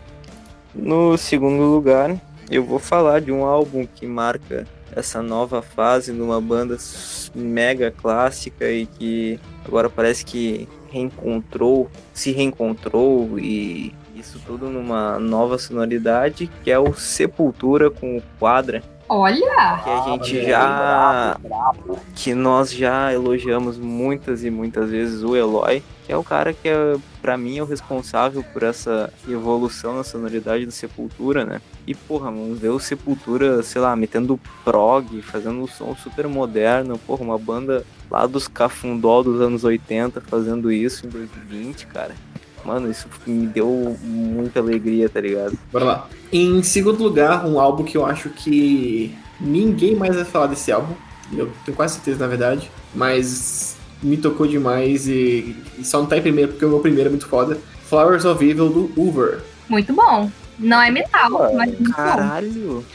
No 0.74 1.18
segundo 1.18 1.64
lugar, 1.64 2.16
eu 2.52 2.64
vou 2.64 2.80
falar 2.80 3.22
de 3.22 3.32
um 3.32 3.46
álbum 3.46 3.88
que 3.88 4.06
marca 4.06 4.68
essa 4.96 5.22
nova 5.22 5.62
fase 5.62 6.12
numa 6.12 6.40
banda 6.40 6.76
s- 6.76 7.32
mega 7.34 7.92
clássica 7.92 8.70
e 8.70 8.86
que 8.86 9.40
agora 9.66 9.90
parece 9.90 10.24
que 10.26 10.68
reencontrou, 10.96 11.90
se 12.14 12.32
reencontrou 12.32 13.38
e 13.38 13.94
isso 14.16 14.40
tudo 14.46 14.70
numa 14.70 15.20
nova 15.20 15.58
sonoridade, 15.58 16.50
que 16.64 16.72
é 16.72 16.80
o 16.80 16.94
Sepultura 16.94 17.92
com 17.92 18.18
o 18.18 18.24
Quadra, 18.40 18.82
Olha! 19.08 19.82
que 19.84 19.90
a 19.90 20.02
gente 20.08 20.46
já 20.46 21.38
que 22.16 22.34
nós 22.34 22.72
já 22.72 23.14
elogiamos 23.14 23.78
muitas 23.78 24.44
e 24.44 24.50
muitas 24.50 24.90
vezes 24.90 25.22
o 25.22 25.36
Eloy, 25.36 25.84
que 26.06 26.12
é 26.12 26.18
o 26.18 26.24
cara 26.24 26.54
que 26.54 26.70
é, 26.70 26.96
para 27.22 27.38
mim 27.38 27.58
é 27.58 27.64
o 27.64 27.66
responsável 27.66 28.44
por 28.54 28.64
essa 28.64 29.12
evolução 29.28 29.96
na 29.96 30.04
sonoridade 30.04 30.66
do 30.66 30.72
Sepultura, 30.72 31.44
né? 31.44 31.62
E 31.88 31.96
porra, 31.96 32.26
vamos 32.26 32.60
ver 32.60 32.70
o 32.70 32.80
Sepultura, 32.80 33.64
sei 33.64 33.82
lá, 33.82 33.96
metendo 33.96 34.40
prog, 34.64 35.22
fazendo 35.22 35.62
um 35.62 35.68
som 35.68 35.96
super 35.96 36.28
moderno, 36.28 37.00
porra, 37.00 37.24
uma 37.24 37.38
banda 37.38 37.86
lá 38.10 38.28
dos 38.28 38.48
cafundó 38.48 39.24
dos 39.24 39.42
anos 39.42 39.64
80 39.64 40.22
fazendo 40.22 40.72
isso 40.72 41.08
em 41.08 41.10
2020, 41.10 41.88
cara. 41.88 42.14
Mano, 42.64 42.90
isso 42.90 43.08
me 43.26 43.46
deu 43.46 43.96
muita 44.02 44.60
alegria, 44.60 45.08
tá 45.08 45.22
ligado? 45.22 45.58
Bora 45.72 45.86
lá. 45.86 46.10
Em 46.32 46.64
segundo 46.64 47.04
lugar, 47.04 47.46
um 47.46 47.60
álbum 47.60 47.84
que 47.84 47.96
eu 47.96 48.06
acho 48.06 48.30
que 48.30 49.16
ninguém 49.40 49.96
mais 49.96 50.16
vai 50.16 50.26
falar 50.26 50.48
desse 50.48 50.72
álbum. 50.72 50.94
Eu 51.32 51.52
tenho 51.64 51.78
quase 51.78 51.96
certeza, 51.96 52.20
na 52.20 52.28
verdade. 52.28 52.72
Mas 52.94 53.65
me 54.06 54.18
tocou 54.18 54.46
demais 54.46 55.08
e, 55.08 55.56
e 55.78 55.84
só 55.84 56.00
não 56.00 56.06
tá 56.06 56.18
em 56.18 56.22
primeiro 56.22 56.52
porque 56.52 56.66
o 56.66 56.70
meu 56.70 56.80
primeiro 56.80 57.10
é 57.10 57.12
muito 57.12 57.28
foda. 57.28 57.58
Flowers 57.90 58.26
of 58.26 58.44
Evil 58.48 58.70
do 58.70 58.92
Uber. 58.96 59.40
Muito 59.68 59.94
bom. 59.94 60.30
Não 60.58 60.82
é 60.82 60.90
metal, 60.90 61.34
Ué, 61.34 61.54
mas 61.54 61.68
muito 61.70 61.84
bom. 61.84 61.94
Caralho! 61.94 62.86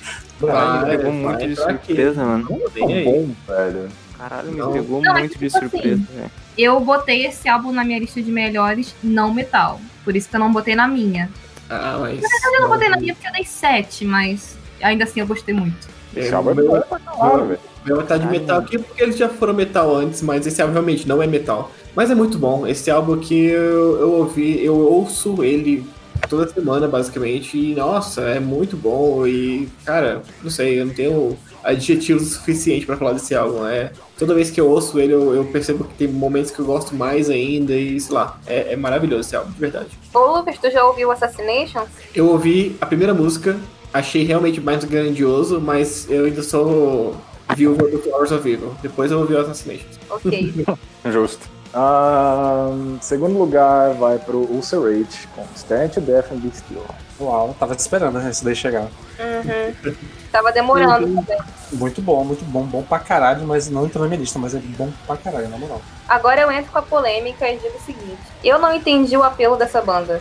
Vai, 0.40 0.50
Caralho, 0.50 0.86
me 0.86 0.96
pegou 0.96 1.12
muito 1.12 1.48
de 1.48 1.56
surpresa, 1.56 2.24
mano. 2.24 2.48
Tá 2.48 2.86
bom, 3.04 3.34
velho. 3.46 3.88
Caralho, 4.16 4.52
me 4.52 4.58
Não. 4.58 4.72
pegou 4.72 5.02
Não, 5.02 5.16
é 5.16 5.20
muito 5.20 5.38
de 5.38 5.46
tipo 5.46 5.56
assim, 5.58 5.68
surpresa, 5.68 6.02
velho. 6.14 6.30
Eu 6.56 6.80
botei 6.80 7.26
esse 7.26 7.48
álbum 7.48 7.72
na 7.72 7.84
minha 7.84 7.98
lista 7.98 8.22
de 8.22 8.30
melhores 8.30 8.94
não 9.02 9.34
metal. 9.34 9.80
Por 10.04 10.16
isso 10.16 10.28
que 10.28 10.36
eu 10.36 10.40
não 10.40 10.52
botei 10.52 10.74
na 10.74 10.88
minha. 10.88 11.28
Ah, 11.68 11.98
mas. 12.00 12.20
Eu 12.22 12.60
não 12.62 12.68
botei 12.68 12.88
na 12.88 12.96
minha 12.96 13.14
porque 13.14 13.28
eu 13.28 13.32
dei 13.32 13.44
7, 13.44 14.04
mas 14.04 14.56
ainda 14.82 15.04
assim 15.04 15.20
eu 15.20 15.26
gostei 15.26 15.54
muito. 15.54 15.88
Esse 16.16 16.34
álbum 16.34 16.50
é 16.50 16.54
bom 16.54 16.80
pra 16.80 16.98
caralho, 16.98 17.46
velho. 17.46 17.60
Meu 17.84 17.96
vai 17.96 18.04
estar 18.04 18.18
de 18.18 18.26
metal 18.26 18.58
aqui 18.58 18.78
porque 18.78 19.02
eles 19.02 19.16
já 19.16 19.28
foram 19.28 19.54
metal 19.54 19.94
antes, 19.94 20.22
mas 20.22 20.46
esse 20.46 20.60
álbum 20.60 20.74
realmente 20.74 21.08
não 21.08 21.22
é 21.22 21.26
metal. 21.26 21.70
Mas 21.94 22.10
é 22.10 22.14
muito 22.14 22.38
bom. 22.38 22.66
Esse 22.66 22.90
álbum 22.90 23.14
aqui 23.14 23.46
eu, 23.46 24.00
eu 24.00 24.12
ouvi, 24.12 24.64
eu 24.64 24.76
ouço 24.76 25.42
ele 25.42 25.84
toda 26.28 26.48
semana, 26.48 26.86
basicamente, 26.86 27.58
e 27.58 27.74
nossa, 27.74 28.22
é 28.22 28.38
muito 28.38 28.76
bom. 28.76 29.26
E, 29.26 29.68
cara, 29.84 30.22
não 30.42 30.50
sei, 30.50 30.80
eu 30.80 30.86
não 30.86 30.94
tenho 30.94 31.36
adjetivos 31.62 32.32
suficientes 32.34 32.84
pra 32.84 32.96
falar 32.96 33.12
desse 33.12 33.34
álbum. 33.34 33.66
É, 33.66 33.92
toda 34.18 34.34
vez 34.34 34.50
que 34.50 34.60
eu 34.60 34.68
ouço 34.68 34.98
ele, 35.00 35.12
eu, 35.12 35.34
eu 35.34 35.44
percebo 35.46 35.84
que 35.84 35.94
tem 35.94 36.08
momentos 36.08 36.50
que 36.50 36.58
eu 36.58 36.64
gosto 36.64 36.94
mais 36.94 37.30
ainda, 37.30 37.74
e 37.74 37.98
sei 37.98 38.14
lá, 38.14 38.38
é, 38.46 38.72
é 38.72 38.76
maravilhoso 38.76 39.22
esse 39.22 39.36
álbum, 39.36 39.50
de 39.50 39.58
verdade. 39.58 39.98
Ô, 40.14 40.36
Lucas, 40.36 40.56
tu 40.58 40.70
já 40.70 40.84
ouviu 40.84 41.10
Assassinations? 41.10 41.88
Eu 42.14 42.28
ouvi 42.28 42.76
a 42.80 42.86
primeira 42.86 43.14
música, 43.14 43.58
achei 43.92 44.24
realmente 44.24 44.60
mais 44.60 44.84
grandioso, 44.84 45.60
mas 45.60 46.08
eu 46.10 46.26
ainda 46.26 46.42
sou 46.42 47.16
viúva 47.54 47.88
do 47.88 47.98
Flowers 47.98 48.32
of 48.32 48.48
Evil. 48.48 48.74
Depois 48.82 49.10
eu 49.10 49.20
ouvi 49.20 49.34
o 49.34 49.40
Assassinations. 49.40 49.98
Ok. 50.08 50.66
Justo. 51.06 51.48
Ahn, 51.72 52.98
segundo 53.00 53.38
lugar 53.38 53.94
vai 53.94 54.18
pro 54.18 54.38
Ulcerate 54.38 55.28
com 55.36 55.46
Stand 55.54 55.88
to 55.90 56.00
Death 56.00 56.32
and 56.32 56.38
Be 56.38 56.50
Still. 56.52 56.84
Uau, 57.20 57.54
tava 57.60 57.76
te 57.76 57.78
esperando 57.78 58.18
né, 58.18 58.30
isso 58.30 58.44
daí 58.44 58.56
chegar. 58.56 58.82
Uhum. 59.20 59.94
Tava 60.32 60.50
demorando 60.50 61.06
também. 61.06 61.38
Muito 61.72 62.02
bom, 62.02 62.24
muito 62.24 62.44
bom, 62.44 62.64
bom 62.64 62.82
pra 62.82 62.98
caralho, 62.98 63.46
mas 63.46 63.68
não 63.68 63.84
entrou 63.84 64.02
na 64.02 64.08
minha 64.08 64.20
lista, 64.20 64.38
mas 64.38 64.54
é 64.54 64.58
bom 64.58 64.90
pra 65.06 65.16
caralho, 65.16 65.48
na 65.48 65.58
moral. 65.58 65.80
Agora 66.08 66.40
eu 66.40 66.50
entro 66.50 66.72
com 66.72 66.78
a 66.78 66.82
polêmica 66.82 67.48
e 67.48 67.58
digo 67.58 67.76
o 67.76 67.80
seguinte: 67.80 68.18
eu 68.42 68.58
não 68.58 68.74
entendi 68.74 69.16
o 69.16 69.22
apelo 69.22 69.56
dessa 69.56 69.80
banda. 69.80 70.20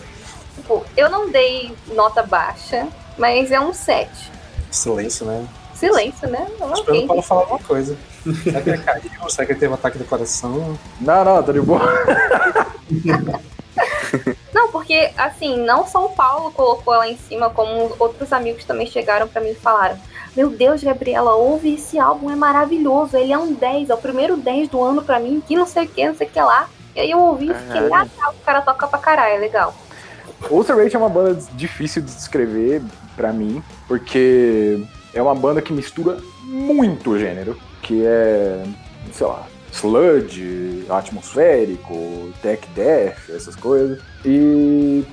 Tipo, 0.56 0.86
eu 0.96 1.10
não 1.10 1.32
dei 1.32 1.74
nota 1.88 2.22
baixa, 2.22 2.88
mas 3.18 3.50
é 3.50 3.60
um 3.60 3.74
7. 3.74 4.10
Silêncio, 4.70 5.26
né? 5.26 5.48
Silêncio, 5.80 6.28
né? 6.30 6.48
Espero 6.52 6.72
Ok. 6.74 7.04
o 7.04 7.08
Paulo 7.08 7.22
falar 7.22 7.42
alguma 7.42 7.60
coisa. 7.60 7.98
Será 8.44 8.62
que 8.62 8.70
ele 8.70 8.78
caiu? 8.80 9.30
Será 9.30 9.46
que 9.46 9.52
ele 9.54 9.60
teve 9.60 9.72
um 9.72 9.76
ataque 9.76 9.98
do 9.98 10.06
coração? 10.06 10.78
Não, 11.00 11.24
não, 11.26 11.44
tá 11.44 11.52
de 11.52 11.62
boa. 11.62 11.82
Não, 14.54 14.70
porque 14.72 15.12
assim, 15.16 15.58
não 15.64 15.88
só 15.88 16.06
o 16.06 16.10
Paulo 16.10 16.52
colocou 16.52 16.94
ela 16.94 17.08
em 17.08 17.18
cima, 17.18 17.50
como 17.50 17.96
outros 18.00 18.34
amigos 18.34 18.66
também 18.66 18.88
chegaram 18.88 19.28
pra 19.28 19.42
mim 19.42 19.52
e 19.52 19.56
falaram: 19.56 19.98
Meu 20.36 20.50
Deus, 20.50 20.84
Gabriela, 20.84 21.36
ouve 21.36 21.76
esse 21.76 22.00
álbum, 22.00 22.30
é 22.30 22.36
maravilhoso. 22.36 23.16
Ele 23.16 23.32
é 23.32 23.38
um 23.38 23.54
10, 23.54 23.90
é 23.90 23.94
o 23.94 23.98
primeiro 23.98 24.36
10 24.36 24.68
do 24.70 24.84
ano 24.84 25.02
pra 25.04 25.20
mim, 25.20 25.42
que 25.48 25.56
não 25.56 25.66
sei 25.66 25.86
o 25.86 25.88
que, 25.88 26.06
não 26.08 26.16
sei 26.16 26.28
o 26.28 26.30
que 26.30 26.42
lá. 26.42 26.68
E 26.96 27.00
aí 27.02 27.12
eu 27.12 27.20
ouvi 27.20 27.52
e 27.52 27.54
fiquei, 27.54 27.94
ah, 27.94 28.06
tá, 28.18 28.30
o 28.32 28.46
cara 28.46 28.62
toca 28.62 28.88
pra 28.88 29.00
caralho, 29.00 29.36
é 29.36 29.38
legal. 29.38 29.74
Ulcer 30.50 30.76
Rate 30.76 30.96
é 30.96 31.00
uma 31.00 31.10
banda 31.10 31.40
difícil 31.54 32.02
de 32.02 32.14
descrever 32.14 32.82
pra 33.16 33.32
mim, 33.32 33.64
porque 33.88 34.84
é 35.20 35.24
uma 35.24 35.36
banda 35.36 35.62
que 35.62 35.74
mistura 35.74 36.18
muito 36.44 37.18
gênero, 37.20 37.58
que 37.82 38.04
é, 38.06 38.64
sei 39.12 39.28
lá, 39.28 39.46
sludge, 39.72 40.86
atmosférico, 40.90 42.32
tech 42.42 42.68
death, 42.76 43.30
essas 43.30 43.56
coisas. 43.56 44.00
E 44.26 45.04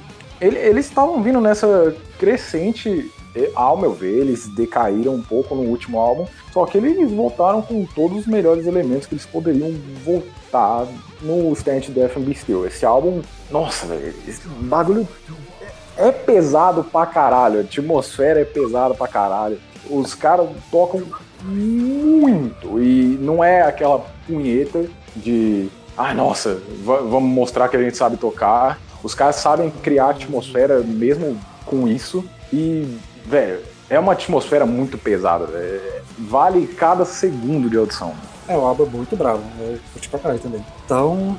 ele- 0.41 0.59
eles 0.59 0.87
estavam 0.87 1.23
vindo 1.23 1.41
nessa 1.41 1.95
crescente, 2.19 3.11
ao 3.55 3.77
meu 3.77 3.93
ver, 3.93 4.19
eles 4.21 4.49
decaíram 4.55 5.15
um 5.15 5.23
pouco 5.23 5.55
no 5.55 5.63
último 5.63 6.01
álbum, 6.01 6.27
só 6.53 6.65
que 6.65 6.79
eles 6.79 7.11
voltaram 7.11 7.61
com 7.61 7.85
todos 7.85 8.21
os 8.21 8.27
melhores 8.27 8.67
elementos 8.67 9.07
que 9.07 9.15
eles 9.15 9.27
poderiam 9.27 9.75
voltar 10.05 10.87
no 11.21 11.53
Stand 11.53 11.81
Death 11.91 12.17
and 12.17 12.21
Be 12.23 12.35
Still. 12.35 12.67
Esse 12.67 12.87
álbum, 12.87 13.21
nossa, 13.51 13.87
velho, 13.87 14.15
esse 14.27 14.41
bagulho 14.49 15.07
é 15.99 16.11
pesado 16.11 16.83
pra 16.85 17.05
caralho, 17.05 17.59
a 17.59 17.63
atmosfera 17.63 18.41
é 18.41 18.45
pesada 18.45 18.95
pra 18.95 19.07
caralho. 19.07 19.59
Os 19.91 20.15
caras 20.15 20.49
tocam 20.71 21.03
muito 21.43 22.81
e 22.81 23.19
não 23.21 23.43
é 23.43 23.63
aquela 23.63 24.05
punheta 24.27 24.87
de, 25.15 25.69
ah, 25.97 26.13
nossa, 26.15 26.61
va- 26.85 27.01
vamos 27.01 27.31
mostrar 27.31 27.69
que 27.69 27.77
a 27.77 27.83
gente 27.83 27.97
sabe 27.97 28.17
tocar. 28.17 28.79
Os 29.03 29.15
caras 29.15 29.37
sabem 29.37 29.71
criar 29.71 30.11
atmosfera 30.11 30.81
mesmo 30.81 31.39
com 31.65 31.87
isso 31.87 32.25
e, 32.53 32.97
velho, 33.25 33.61
é 33.89 33.99
uma 33.99 34.13
atmosfera 34.13 34.67
muito 34.67 34.99
pesada, 34.99 35.47
velho. 35.47 35.81
Vale 36.19 36.67
cada 36.67 37.05
segundo 37.05 37.69
de 37.71 37.77
audição. 37.77 38.15
É, 38.49 38.57
o 38.57 38.61
álbum 38.63 38.85
é 38.85 38.89
muito 38.89 39.15
bravo. 39.17 39.43
Eu 39.61 39.79
curti 39.93 40.09
pra 40.09 40.19
caralho 40.19 40.41
também. 40.41 40.65
Então, 40.85 41.37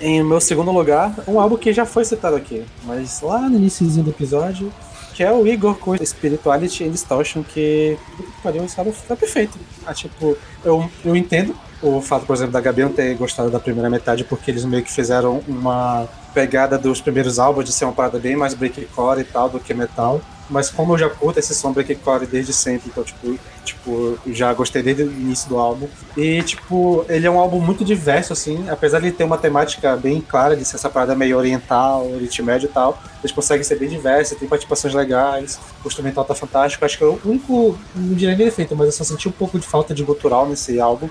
em 0.00 0.22
meu 0.22 0.40
segundo 0.40 0.70
lugar, 0.70 1.14
um 1.26 1.40
álbum 1.40 1.56
que 1.56 1.72
já 1.72 1.86
foi 1.86 2.04
citado 2.04 2.36
aqui, 2.36 2.64
mas 2.84 3.20
lá 3.22 3.40
no 3.48 3.56
iníciozinho 3.56 4.04
do 4.04 4.10
episódio, 4.10 4.70
que 5.16 5.24
é 5.24 5.32
o 5.32 5.46
Igor 5.46 5.76
com 5.76 5.96
Spirituality 5.96 6.84
and 6.84 6.90
Distortion, 6.90 7.42
que, 7.42 7.96
que 8.18 8.42
pariu, 8.42 8.66
álbum 8.76 8.92
tá 9.08 9.16
perfeito. 9.16 9.58
Ah, 9.86 9.94
tipo, 9.94 10.36
eu, 10.62 10.90
eu 11.02 11.16
entendo 11.16 11.56
o 11.80 12.02
fato, 12.02 12.26
por 12.26 12.36
exemplo, 12.36 12.52
da 12.52 12.60
Gabi 12.60 12.82
não 12.82 12.92
ter 12.92 13.14
gostado 13.16 13.50
da 13.50 13.58
primeira 13.58 13.88
metade, 13.88 14.24
porque 14.24 14.50
eles 14.50 14.66
meio 14.66 14.82
que 14.82 14.92
fizeram 14.92 15.42
uma 15.48 16.06
pegada 16.34 16.76
dos 16.76 17.00
primeiros 17.00 17.38
álbuns 17.38 17.64
de 17.64 17.72
ser 17.72 17.86
uma 17.86 17.94
parada 17.94 18.18
bem 18.18 18.36
mais 18.36 18.52
breakcore 18.52 19.20
e 19.20 19.24
tal 19.24 19.48
do 19.48 19.58
que 19.58 19.72
metal. 19.72 20.20
Mas 20.48 20.70
como 20.70 20.94
eu 20.94 20.98
já 20.98 21.10
curto 21.10 21.38
esse 21.38 21.54
som 21.54 21.72
breakcore 21.72 22.24
desde 22.26 22.52
sempre, 22.52 22.88
então, 22.88 23.02
tipo, 23.02 23.36
tipo, 23.64 24.16
já 24.28 24.54
gostei 24.54 24.80
desde 24.80 25.02
o 25.02 25.10
início 25.10 25.48
do 25.48 25.58
álbum. 25.58 25.88
E, 26.16 26.40
tipo, 26.42 27.04
ele 27.08 27.26
é 27.26 27.30
um 27.30 27.38
álbum 27.38 27.60
muito 27.60 27.84
diverso, 27.84 28.32
assim, 28.32 28.68
apesar 28.70 29.00
de 29.00 29.10
ter 29.10 29.24
uma 29.24 29.38
temática 29.38 29.96
bem 29.96 30.20
clara, 30.20 30.56
de 30.56 30.64
ser 30.64 30.76
essa 30.76 30.88
parada 30.88 31.16
meio 31.16 31.36
oriental, 31.36 32.06
Oriente 32.06 32.40
Médio 32.42 32.66
e 32.68 32.72
tal, 32.72 32.96
eles 33.20 33.32
conseguem 33.32 33.64
ser 33.64 33.76
bem 33.76 33.88
diversos, 33.88 34.38
tem 34.38 34.48
participações 34.48 34.94
legais, 34.94 35.58
o 35.84 35.88
instrumental 35.88 36.24
tá 36.24 36.34
fantástico. 36.34 36.84
Acho 36.84 36.96
que 36.96 37.02
é 37.02 37.06
o 37.08 37.20
único, 37.24 37.76
não 37.94 38.14
diria 38.14 38.36
nem 38.36 38.46
defeito, 38.46 38.76
mas 38.76 38.86
eu 38.86 38.92
só 38.92 39.02
senti 39.02 39.28
um 39.28 39.32
pouco 39.32 39.58
de 39.58 39.66
falta 39.66 39.92
de 39.92 40.04
gutural 40.04 40.46
nesse 40.48 40.78
álbum, 40.78 41.08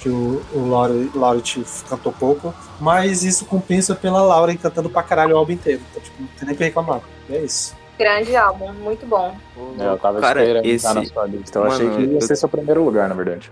que 0.00 0.10
o, 0.10 0.42
o 0.52 0.68
Laure- 0.68 1.10
cantou 1.88 2.12
pouco, 2.12 2.54
mas 2.78 3.24
isso 3.24 3.46
compensa 3.46 3.94
pela 3.94 4.20
Lauren 4.20 4.58
cantando 4.58 4.90
pra 4.90 5.02
caralho 5.02 5.34
o 5.34 5.38
álbum 5.38 5.52
inteiro, 5.52 5.80
então, 5.90 6.02
tipo, 6.02 6.20
não 6.20 6.28
tem 6.38 6.46
nem 6.48 6.54
pra 6.54 6.66
reclamar. 6.66 7.00
E 7.30 7.34
é 7.34 7.40
isso. 7.42 7.74
Grande 7.98 8.34
álbum, 8.36 8.72
muito 8.72 9.06
bom. 9.06 9.34
É, 9.78 9.86
eu 9.86 9.98
tava 9.98 10.20
Cara, 10.20 10.40
esperando 10.42 10.66
esse- 10.66 10.74
estar 10.76 10.94
na 10.94 11.04
sua 11.04 11.26
lista. 11.26 11.58
Eu 11.58 11.62
Mano, 11.62 11.74
achei 11.74 11.90
que 11.90 12.00
ia 12.02 12.16
eu- 12.18 12.20
ser 12.20 12.36
seu 12.36 12.48
primeiro 12.48 12.82
lugar, 12.84 13.08
na 13.08 13.14
verdade. 13.14 13.50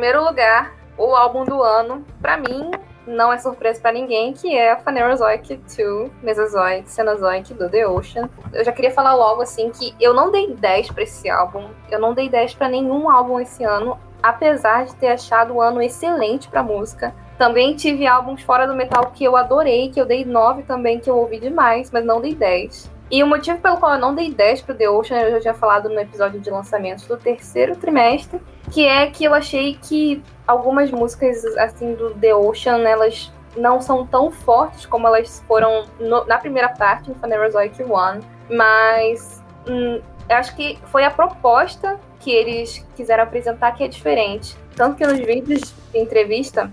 Primeiro 0.00 0.24
lugar, 0.24 0.74
o 0.96 1.14
álbum 1.14 1.44
do 1.44 1.62
ano, 1.62 2.02
pra 2.22 2.38
mim, 2.38 2.70
não 3.06 3.30
é 3.30 3.36
surpresa 3.36 3.82
pra 3.82 3.92
ninguém, 3.92 4.32
que 4.32 4.56
é 4.56 4.74
Phanerozoic 4.76 5.56
2, 5.56 6.10
Mesozoic, 6.22 6.90
Cenozoic 6.90 7.52
do 7.52 7.68
The 7.68 7.86
Ocean. 7.86 8.30
Eu 8.50 8.64
já 8.64 8.72
queria 8.72 8.90
falar 8.90 9.14
logo 9.14 9.42
assim 9.42 9.68
que 9.68 9.94
eu 10.00 10.14
não 10.14 10.30
dei 10.30 10.54
10 10.54 10.90
pra 10.92 11.02
esse 11.02 11.28
álbum, 11.28 11.68
eu 11.90 12.00
não 12.00 12.14
dei 12.14 12.30
10 12.30 12.54
pra 12.54 12.70
nenhum 12.70 13.10
álbum 13.10 13.38
esse 13.38 13.62
ano, 13.62 13.98
apesar 14.22 14.86
de 14.86 14.96
ter 14.96 15.08
achado 15.08 15.52
o 15.52 15.60
ano 15.60 15.82
excelente 15.82 16.48
pra 16.48 16.62
música. 16.62 17.14
Também 17.36 17.76
tive 17.76 18.06
álbuns 18.06 18.40
fora 18.40 18.66
do 18.66 18.74
metal 18.74 19.12
que 19.14 19.22
eu 19.22 19.36
adorei, 19.36 19.90
que 19.90 20.00
eu 20.00 20.06
dei 20.06 20.24
9 20.24 20.62
também, 20.62 20.98
que 20.98 21.10
eu 21.10 21.18
ouvi 21.18 21.38
demais, 21.38 21.90
mas 21.90 22.06
não 22.06 22.22
dei 22.22 22.34
10. 22.34 22.90
E 23.10 23.22
o 23.22 23.26
motivo 23.26 23.60
pelo 23.60 23.76
qual 23.76 23.94
eu 23.94 24.00
não 24.00 24.14
dei 24.14 24.32
10 24.32 24.62
pro 24.62 24.74
The 24.74 24.88
Ocean, 24.88 25.20
eu 25.20 25.32
já 25.32 25.40
tinha 25.40 25.54
falado 25.54 25.90
no 25.90 26.00
episódio 26.00 26.40
de 26.40 26.48
lançamentos 26.48 27.04
do 27.06 27.16
terceiro 27.16 27.76
trimestre, 27.76 28.40
que 28.70 28.86
é 28.86 29.06
que 29.08 29.24
eu 29.24 29.34
achei 29.34 29.74
que 29.74 30.22
algumas 30.46 30.90
músicas 30.90 31.44
assim 31.56 31.94
do 31.94 32.10
The 32.14 32.34
Ocean, 32.34 32.78
elas 32.88 33.32
não 33.56 33.80
são 33.80 34.06
tão 34.06 34.30
fortes 34.30 34.86
como 34.86 35.06
elas 35.06 35.42
foram 35.46 35.84
no- 35.98 36.24
na 36.24 36.38
primeira 36.38 36.68
parte, 36.68 37.08
no 37.08 37.16
Phanerozoic 37.16 37.82
One, 37.82 38.20
mas 38.48 39.42
hum, 39.66 40.00
eu 40.28 40.36
acho 40.36 40.54
que 40.54 40.78
foi 40.86 41.04
a 41.04 41.10
proposta 41.10 41.98
que 42.20 42.30
eles 42.30 42.84
quiseram 42.96 43.24
apresentar 43.24 43.72
que 43.72 43.82
é 43.82 43.88
diferente. 43.88 44.56
Tanto 44.76 44.96
que 44.96 45.06
nos 45.06 45.18
vídeos 45.18 45.74
de 45.92 45.98
entrevista, 45.98 46.72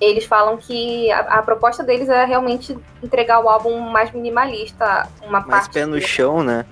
eles 0.00 0.24
falam 0.24 0.56
que 0.56 1.10
a, 1.10 1.20
a 1.38 1.42
proposta 1.42 1.82
deles 1.82 2.08
é 2.08 2.24
realmente 2.24 2.76
entregar 3.02 3.40
o 3.40 3.48
álbum 3.48 3.78
mais 3.78 4.10
minimalista, 4.12 5.08
uma 5.22 5.40
Mais 5.40 5.46
parte 5.46 5.72
pé 5.74 5.86
no 5.86 6.00
chão, 6.00 6.42
né? 6.42 6.64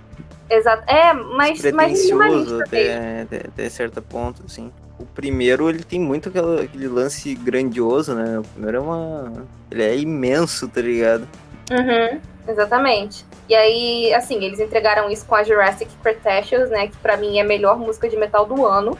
Exato. 0.50 0.82
É, 0.90 1.12
mais 1.12 1.60
Pretencioso 1.60 2.18
minimalista 2.18 2.64
até, 2.64 3.20
até, 3.22 3.36
até 3.46 3.68
certo 3.70 4.02
ponto, 4.02 4.42
assim. 4.44 4.72
O 4.98 5.06
primeiro, 5.06 5.70
ele 5.70 5.84
tem 5.84 6.00
muito 6.00 6.28
aquela- 6.28 6.62
aquele 6.62 6.88
lance 6.88 7.34
grandioso, 7.34 8.14
né? 8.14 8.38
O 8.40 8.42
primeiro 8.42 8.76
é 8.78 8.80
uma... 8.80 9.46
Ele 9.70 9.82
é 9.82 9.96
imenso, 9.96 10.68
tá 10.68 10.80
ligado? 10.82 11.26
Uhum, 11.70 12.20
exatamente. 12.48 13.24
E 13.48 13.54
aí, 13.54 14.12
assim, 14.12 14.44
eles 14.44 14.60
entregaram 14.60 15.08
isso 15.08 15.24
com 15.24 15.36
a 15.36 15.42
Jurassic 15.44 15.90
Cretaceous, 16.02 16.68
né? 16.68 16.88
Que 16.88 16.96
pra 16.96 17.16
mim 17.16 17.38
é 17.38 17.42
a 17.42 17.44
melhor 17.44 17.78
música 17.78 18.08
de 18.08 18.16
metal 18.16 18.44
do 18.44 18.66
ano. 18.66 18.98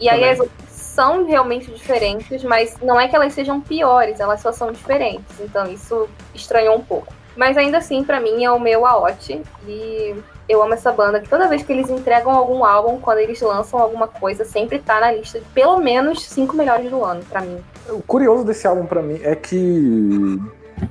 E 0.00 0.08
aí 0.08 0.16
Também. 0.16 0.30
as 0.32 0.40
outras 0.40 0.70
são 0.70 1.24
realmente 1.24 1.70
diferentes, 1.70 2.42
mas 2.42 2.76
não 2.82 3.00
é 3.00 3.06
que 3.06 3.14
elas 3.14 3.32
sejam 3.32 3.60
piores, 3.60 4.18
elas 4.18 4.40
só 4.40 4.50
são 4.50 4.72
diferentes. 4.72 5.38
Então 5.40 5.70
isso 5.70 6.08
estranhou 6.34 6.76
um 6.76 6.82
pouco. 6.82 7.12
Mas 7.40 7.56
ainda 7.56 7.78
assim, 7.78 8.04
pra 8.04 8.20
mim, 8.20 8.44
é 8.44 8.50
o 8.50 8.60
meu 8.60 8.84
Aote. 8.84 9.40
E 9.66 10.14
eu 10.46 10.62
amo 10.62 10.74
essa 10.74 10.92
banda, 10.92 11.20
que 11.20 11.26
toda 11.28 11.48
vez 11.48 11.62
que 11.62 11.72
eles 11.72 11.88
entregam 11.88 12.30
algum 12.32 12.62
álbum, 12.66 13.00
quando 13.00 13.16
eles 13.16 13.40
lançam 13.40 13.80
alguma 13.80 14.06
coisa, 14.06 14.44
sempre 14.44 14.78
tá 14.78 15.00
na 15.00 15.10
lista 15.10 15.38
de 15.40 15.46
pelo 15.46 15.78
menos 15.78 16.22
cinco 16.26 16.54
melhores 16.54 16.90
do 16.90 17.02
ano, 17.02 17.22
pra 17.30 17.40
mim. 17.40 17.56
O 17.88 18.02
curioso 18.02 18.44
desse 18.44 18.66
álbum 18.66 18.84
pra 18.84 19.00
mim 19.00 19.18
é 19.22 19.34
que 19.34 20.38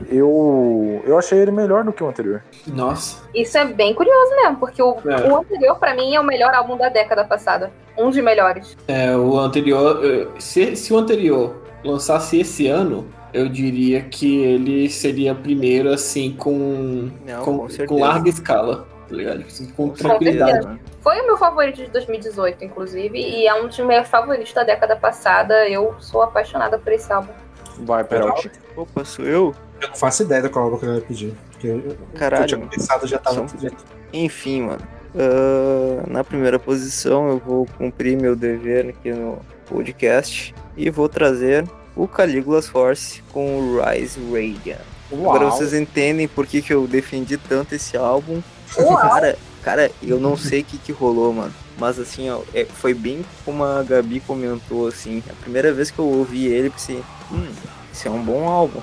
eu 0.10 1.02
eu 1.06 1.20
achei 1.20 1.38
ele 1.38 1.52
melhor 1.52 1.84
do 1.84 1.94
que 1.94 2.04
o 2.04 2.08
anterior. 2.08 2.42
Nossa. 2.66 3.18
Isso 3.32 3.56
é 3.56 3.66
bem 3.66 3.94
curioso 3.94 4.36
mesmo, 4.38 4.58
porque 4.58 4.82
o, 4.82 4.96
É. 5.08 5.30
o 5.32 5.38
anterior, 5.38 5.78
pra 5.78 5.94
mim, 5.94 6.16
é 6.16 6.20
o 6.20 6.24
melhor 6.24 6.52
álbum 6.56 6.76
da 6.78 6.90
década 6.90 7.24
passada. 7.26 7.72
Um 7.96 8.10
dos 8.10 8.18
melhores. 8.18 8.76
É, 8.88 9.16
o 9.16 9.38
anterior. 9.38 10.02
eh, 10.04 10.26
Se, 10.40 10.76
se 10.76 10.92
o 10.94 10.98
anterior 10.98 11.62
lançasse 11.84 12.40
esse 12.40 12.68
ano, 12.68 13.08
eu 13.34 13.48
diria 13.50 14.02
que 14.02 14.44
ele 14.44 14.90
seria 14.90 15.34
primeiro, 15.36 15.90
assim, 15.92 16.32
com. 16.38 17.10
Não, 17.26 17.44
com, 17.44 17.68
com 17.68 17.86
com, 17.88 18.00
larga 18.00 18.30
escala, 18.30 18.88
tá 19.08 19.16
ligado? 19.16 19.42
Assim, 19.46 19.68
com 19.68 19.90
Com 19.90 19.94
tranquilidade. 19.96 20.52
certeza. 20.52 20.80
Foi 21.02 21.22
o 21.22 21.26
meu 21.26 21.38
favorito 21.38 21.78
de 21.78 21.88
2018, 21.90 22.64
inclusive, 22.66 23.18
e 23.18 23.48
é 23.48 23.54
um 23.54 23.68
dos 23.68 23.80
meus 23.80 24.08
favoritos 24.08 24.54
da 24.54 24.64
década 24.64 24.96
passada. 24.96 25.68
Eu 25.68 25.96
sou 26.00 26.22
apaixonada 26.22 26.78
por 26.78 26.92
esse 26.92 27.12
álbum. 27.12 27.32
Vai, 27.80 28.04
Peralti. 28.04 28.52
Opa, 28.76 29.06
sou 29.06 29.26
eu? 29.26 29.56
Eu 29.82 29.88
não 29.90 29.96
faço 29.96 30.24
ideia 30.24 30.42
do 30.42 30.50
qual 30.50 30.66
álbum 30.66 30.78
que 30.78 30.86
eu 30.86 30.96
ia 30.96 31.02
pedir. 31.02 31.34
Eu, 31.64 31.96
Caralho. 32.16 32.44
eu 32.44 32.48
tinha 32.48 32.68
pensado 32.68 33.08
já 33.08 33.18
tava. 33.18 33.48
São- 33.48 33.70
Enfim, 34.12 34.64
mano. 34.64 34.82
Ah, 35.18 36.04
na 36.08 36.24
primeira 36.24 36.60
posição, 36.60 37.30
eu 37.30 37.38
vou 37.40 37.66
cumprir 37.78 38.20
meu 38.20 38.36
dever 38.36 38.90
aqui 38.90 39.12
no 39.12 39.40
podcast 39.68 40.54
e 40.76 40.90
vou 40.90 41.08
trazer 41.10 41.66
o 41.96 42.08
Caligula's 42.08 42.68
Force 42.68 43.22
com 43.32 43.60
o 43.60 43.82
Rise 43.82 44.20
Radiant. 44.32 44.82
Agora 45.12 45.46
Uau. 45.46 45.52
vocês 45.52 45.74
entendem 45.74 46.28
por 46.28 46.46
que, 46.46 46.62
que 46.62 46.74
eu 46.74 46.88
defendi 46.88 47.38
tanto 47.38 47.74
esse 47.76 47.98
álbum. 47.98 48.42
Uau. 48.78 48.98
Cara, 49.02 49.38
cara, 49.64 49.92
eu 50.02 50.20
não 50.20 50.38
sei 50.38 50.62
o 50.62 50.64
que, 50.64 50.78
que 50.78 50.92
rolou, 50.92 51.34
mano. 51.34 51.54
Mas 51.78 51.98
assim, 52.00 52.30
ó, 52.30 52.42
é- 52.54 52.66
foi 52.66 52.94
bem 52.94 53.26
como 53.44 53.64
a 53.64 53.82
Gabi 53.84 54.20
comentou, 54.20 54.88
assim. 54.88 55.24
A 55.30 55.34
primeira 55.34 55.74
vez 55.74 55.90
que 55.92 56.00
eu 56.00 56.06
ouvi 56.06 56.46
ele, 56.48 56.70
pensei, 56.70 57.02
hum, 57.32 57.48
esse 57.92 58.08
é 58.08 58.12
um 58.12 58.22
bom 58.24 58.48
álbum. 58.48 58.82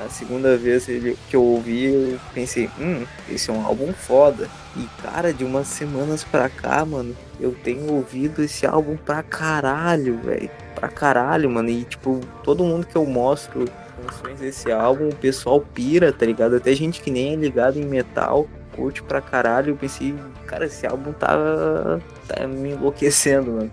Na 0.00 0.08
segunda 0.08 0.56
vez 0.56 0.86
que 0.86 1.34
eu 1.34 1.42
ouvi, 1.42 1.86
eu 1.86 2.20
pensei, 2.32 2.70
hum, 2.78 3.04
esse 3.28 3.50
é 3.50 3.52
um 3.52 3.66
álbum 3.66 3.92
foda. 3.92 4.48
E 4.76 4.86
cara, 5.02 5.32
de 5.32 5.44
umas 5.44 5.66
semanas 5.66 6.22
pra 6.22 6.48
cá, 6.48 6.84
mano, 6.84 7.16
eu 7.40 7.52
tenho 7.52 7.92
ouvido 7.92 8.40
esse 8.40 8.64
álbum 8.64 8.96
pra 8.96 9.24
caralho, 9.24 10.16
velho. 10.18 10.48
Pra 10.76 10.88
caralho, 10.88 11.50
mano. 11.50 11.68
E 11.68 11.82
tipo, 11.84 12.20
todo 12.44 12.62
mundo 12.62 12.86
que 12.86 12.94
eu 12.94 13.04
mostro 13.04 13.64
canções 14.06 14.38
desse 14.38 14.70
álbum, 14.70 15.08
o 15.08 15.14
pessoal 15.14 15.60
pira, 15.60 16.12
tá 16.12 16.24
ligado? 16.24 16.54
Até 16.54 16.72
gente 16.74 17.00
que 17.02 17.10
nem 17.10 17.32
é 17.32 17.36
ligado 17.36 17.76
em 17.76 17.84
metal, 17.84 18.46
curte 18.76 19.02
pra 19.02 19.20
caralho. 19.20 19.70
Eu 19.72 19.76
pensei, 19.76 20.14
cara, 20.46 20.66
esse 20.66 20.86
álbum 20.86 21.12
tá, 21.12 21.36
tá 22.28 22.46
me 22.46 22.70
enlouquecendo, 22.70 23.50
mano. 23.50 23.72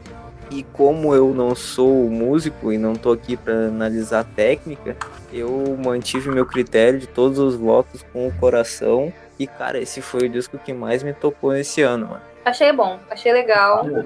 E 0.52 0.64
como 0.74 1.14
eu 1.16 1.34
não 1.34 1.56
sou 1.56 2.10
músico 2.10 2.72
e 2.72 2.78
não 2.78 2.94
tô 2.94 3.12
aqui 3.12 3.36
pra 3.36 3.54
analisar 3.54 4.20
a 4.20 4.24
técnica, 4.24 4.96
eu 5.34 5.78
mantive 5.84 6.30
meu 6.30 6.46
critério 6.46 7.00
de 7.00 7.08
todos 7.08 7.40
os 7.40 7.56
votos 7.56 8.04
com 8.14 8.28
o 8.28 8.34
coração. 8.34 9.12
E 9.40 9.48
cara, 9.48 9.80
esse 9.80 10.02
foi 10.02 10.28
o 10.28 10.30
disco 10.30 10.58
que 10.58 10.72
mais 10.72 11.04
me 11.04 11.14
tocou 11.14 11.52
nesse 11.52 11.82
ano, 11.82 12.08
mano. 12.08 12.22
Achei 12.46 12.72
bom, 12.72 13.00
achei 13.10 13.34
legal, 13.34 13.84
Bravo, 13.84 14.06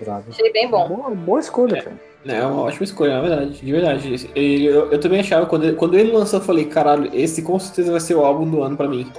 bravo. 0.00 0.24
achei 0.30 0.52
bem 0.52 0.70
bom. 0.70 0.88
Boa, 0.88 1.10
boa 1.10 1.40
escolha, 1.40 1.82
cara. 1.82 1.96
É 2.24 2.44
uma 2.46 2.62
ótima 2.62 2.84
escolha, 2.84 3.14
na 3.14 3.20
verdade, 3.22 3.60
de 3.60 3.72
verdade. 3.72 4.30
E 4.36 4.64
Eu, 4.66 4.92
eu 4.92 5.00
também 5.00 5.20
achava, 5.20 5.46
quando 5.46 5.64
ele, 5.64 5.74
quando 5.76 5.96
ele 5.98 6.12
lançou, 6.12 6.38
eu 6.38 6.44
falei, 6.44 6.66
caralho, 6.66 7.10
esse 7.14 7.42
com 7.42 7.58
certeza 7.58 7.90
vai 7.90 8.00
ser 8.00 8.14
o 8.14 8.24
álbum 8.24 8.48
do 8.48 8.62
ano 8.62 8.76
pra 8.76 8.86
mim. 8.86 9.10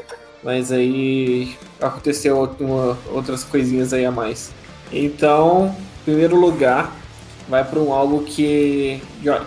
Mas 0.43 0.71
aí 0.71 1.53
aconteceu 1.81 2.49
uma- 2.59 2.97
outras 3.11 3.43
coisinhas 3.43 3.91
aí 3.93 4.05
a 4.05 4.11
mais. 4.11 4.51
Então, 4.93 5.75
primeiro 6.03 6.35
lugar, 6.35 6.95
vai 7.47 7.63
pra 7.63 7.79
um 7.79 7.93
álbum 7.93 8.23
que, 8.23 9.01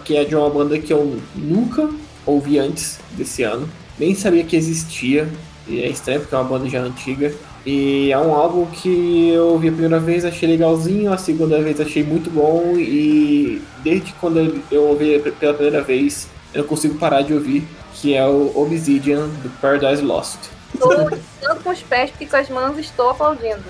que 0.05 0.17
é 0.17 0.25
de 0.25 0.37
uma 0.37 0.51
banda 0.51 0.79
que 0.79 0.93
eu 0.93 1.19
nunca 1.35 1.89
ouvi 2.27 2.59
antes 2.59 2.99
desse 3.13 3.43
ano. 3.43 3.69
Nem 3.99 4.15
sabia 4.15 4.45
que 4.45 4.57
existia. 4.57 5.29
E 5.67 5.83
é 5.83 5.89
estranho 5.89 6.21
porque 6.21 6.35
é 6.35 6.39
uma 6.39 6.45
banda 6.45 6.69
já 6.69 6.81
antiga. 6.81 7.33
E 7.65 8.13
é 8.13 8.19
um 8.19 8.35
álbum 8.35 8.67
que 8.67 9.31
eu 9.31 9.49
ouvi 9.49 9.69
a 9.69 9.73
primeira 9.73 9.99
vez, 9.99 10.25
achei 10.25 10.47
legalzinho, 10.47 11.11
a 11.11 11.17
segunda 11.17 11.63
vez 11.63 11.81
achei 11.81 12.05
muito 12.05 12.29
bom 12.29 12.75
e 12.77 13.63
desde 13.83 14.13
quando 14.21 14.63
eu 14.71 14.83
ouvi 14.83 15.19
pela 15.41 15.55
primeira 15.55 15.83
vez, 15.83 16.29
eu 16.53 16.61
não 16.61 16.69
consigo 16.69 16.99
parar 16.99 17.23
de 17.23 17.33
ouvir, 17.33 17.67
que 17.95 18.15
é 18.15 18.27
o 18.27 18.53
Obsidian 18.55 19.29
do 19.43 19.49
Paradise 19.63 20.03
Lost. 20.03 20.41
Estou 20.75 21.11
tanto 21.41 21.63
com 21.63 21.71
os 21.71 21.81
pés 21.81 22.11
porque 22.11 22.27
com 22.27 22.37
as 22.37 22.51
mãos 22.51 22.79
estou 22.79 23.09
aplaudindo. 23.09 23.65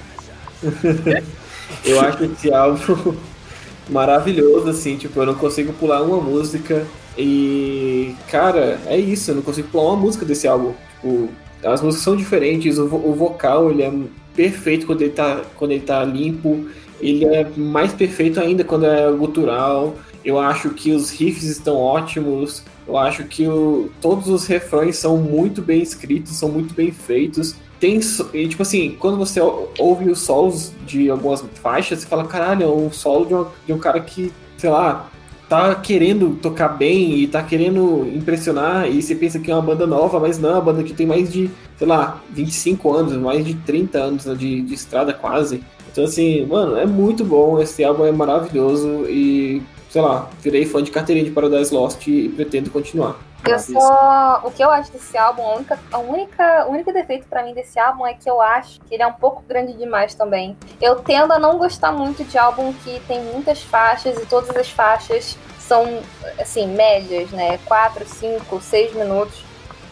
Eu 1.85 2.01
acho 2.01 2.25
esse 2.25 2.53
álbum 2.53 3.15
maravilhoso, 3.89 4.69
assim, 4.71 4.97
tipo, 4.97 5.21
eu 5.21 5.27
não 5.27 5.35
consigo 5.35 5.73
pular 5.73 6.03
uma 6.03 6.21
música 6.21 6.87
e, 7.17 8.15
cara, 8.31 8.81
é 8.87 8.99
isso, 8.99 9.31
eu 9.31 9.37
não 9.37 9.43
consigo 9.43 9.69
pular 9.69 9.93
uma 9.93 9.97
música 9.97 10.25
desse 10.25 10.47
álbum. 10.49 10.75
Tipo, 11.01 11.31
as 11.63 11.81
músicas 11.83 12.05
são 12.05 12.17
diferentes, 12.17 12.79
o, 12.79 12.85
o 12.87 13.15
vocal, 13.15 13.71
ele 13.71 13.83
é 13.83 13.93
perfeito 14.35 14.87
quando 14.87 15.03
ele 15.03 15.13
tá, 15.13 15.43
quando 15.57 15.71
ele 15.73 15.81
tá 15.85 16.05
limpo, 16.05 16.67
ele 17.01 17.25
é 17.25 17.47
mais 17.57 17.93
perfeito 17.93 18.41
ainda 18.41 18.65
quando 18.65 18.87
é 18.87 19.11
gutural. 19.13 19.97
Eu 20.25 20.39
acho 20.39 20.71
que 20.71 20.91
os 20.93 21.11
riffs 21.11 21.45
estão 21.45 21.77
ótimos, 21.77 22.65
eu 22.89 22.97
acho 22.97 23.25
que 23.25 23.47
o- 23.47 23.91
todos 24.01 24.29
os 24.29 24.47
refrões 24.47 24.97
são 24.97 25.19
muito 25.19 25.61
bem 25.63 25.83
escritos, 25.83 26.33
são 26.37 26.49
muito 26.49 26.75
bem 26.75 26.91
feitos. 26.93 27.55
Tem, 27.85 28.01
e, 28.33 28.49
tipo 28.49 28.63
assim, 28.63 28.97
quando 28.99 29.19
você 29.19 29.39
ou- 29.43 29.71
ouve 29.79 30.09
os 30.11 30.21
solos 30.21 30.73
de 30.87 31.11
algumas 31.11 31.45
faixas, 31.63 31.99
você 31.99 32.07
fala, 32.07 32.25
caralho, 32.25 32.65
é 32.65 32.67
um 32.67 32.91
solo 32.91 33.27
de, 33.27 33.35
uma- 33.35 33.49
de 33.67 33.73
um 33.75 33.79
cara 33.79 34.01
que, 34.01 34.33
sei 34.57 34.71
lá, 34.71 35.11
tá 35.51 35.75
querendo 35.75 36.35
tocar 36.41 36.69
bem 36.69 37.19
e 37.19 37.27
tá 37.27 37.43
querendo 37.43 38.09
impressionar, 38.15 38.89
e 38.91 39.03
você 39.03 39.15
pensa 39.15 39.39
que 39.39 39.51
é 39.51 39.55
uma 39.55 39.61
banda 39.61 39.87
nova, 39.87 40.19
mas 40.19 40.39
não, 40.39 40.49
é 40.49 40.53
uma 40.55 40.63
banda 40.63 40.83
que 40.83 40.95
tem 40.95 41.07
mais 41.07 41.31
de, 41.31 41.51
sei 41.77 41.87
lá, 41.87 42.23
25 42.31 42.91
anos, 42.91 43.13
mais 43.19 43.45
de 43.45 43.53
30 43.53 43.99
anos 43.99 44.25
né, 44.25 44.35
de, 44.35 44.63
de 44.63 44.73
estrada 44.73 45.13
quase. 45.13 45.63
Então, 45.93 46.05
assim, 46.05 46.47
mano, 46.47 46.79
é 46.79 46.87
muito 46.87 47.23
bom, 47.23 47.61
esse 47.61 47.85
álbum 47.85 48.07
é 48.07 48.13
maravilhoso 48.13 49.05
e, 49.11 49.61
sei 49.91 50.01
lá, 50.01 50.31
virei 50.43 50.65
fã 50.65 50.83
de 50.83 50.91
carteirinha 50.91 51.27
de 51.27 51.33
Paradise 51.33 51.75
Lost 51.75 52.07
e 52.07 52.31
pretendo 52.31 52.71
continuar. 52.71 53.21
Eu 53.47 53.59
só. 53.59 54.41
O 54.45 54.51
que 54.51 54.63
eu 54.63 54.71
acho 54.71 54.91
desse 54.91 55.17
álbum, 55.17 55.43
a 55.43 55.55
única, 55.55 55.79
a 55.93 55.99
única, 55.99 56.67
o 56.67 56.71
único 56.71 56.93
defeito 56.93 57.27
pra 57.29 57.43
mim 57.43 57.55
desse 57.55 57.79
álbum 57.79 58.07
é 58.07 58.15
que 58.15 58.29
eu 58.29 58.41
acho 58.41 58.81
que 58.81 58.95
ele 58.95 59.03
é 59.03 59.07
um 59.07 59.13
pouco 59.13 59.43
grande 59.47 59.75
demais 59.75 60.15
também. 60.15 60.57
Eu 60.81 60.97
tendo 60.97 61.33
a 61.33 61.39
não 61.39 61.59
gostar 61.59 61.93
muito 61.93 62.25
de 62.25 62.39
álbum 62.39 62.73
que 62.73 63.01
tem 63.07 63.21
muitas 63.23 63.63
faixas 63.63 64.17
e 64.17 64.27
todas 64.27 64.55
as 64.57 64.71
faixas 64.71 65.37
são, 65.59 66.01
assim, 66.39 66.67
médias, 66.69 67.31
né? 67.31 67.59
4, 67.67 68.07
5, 68.07 68.61
6 68.61 68.95
minutos. 68.95 69.45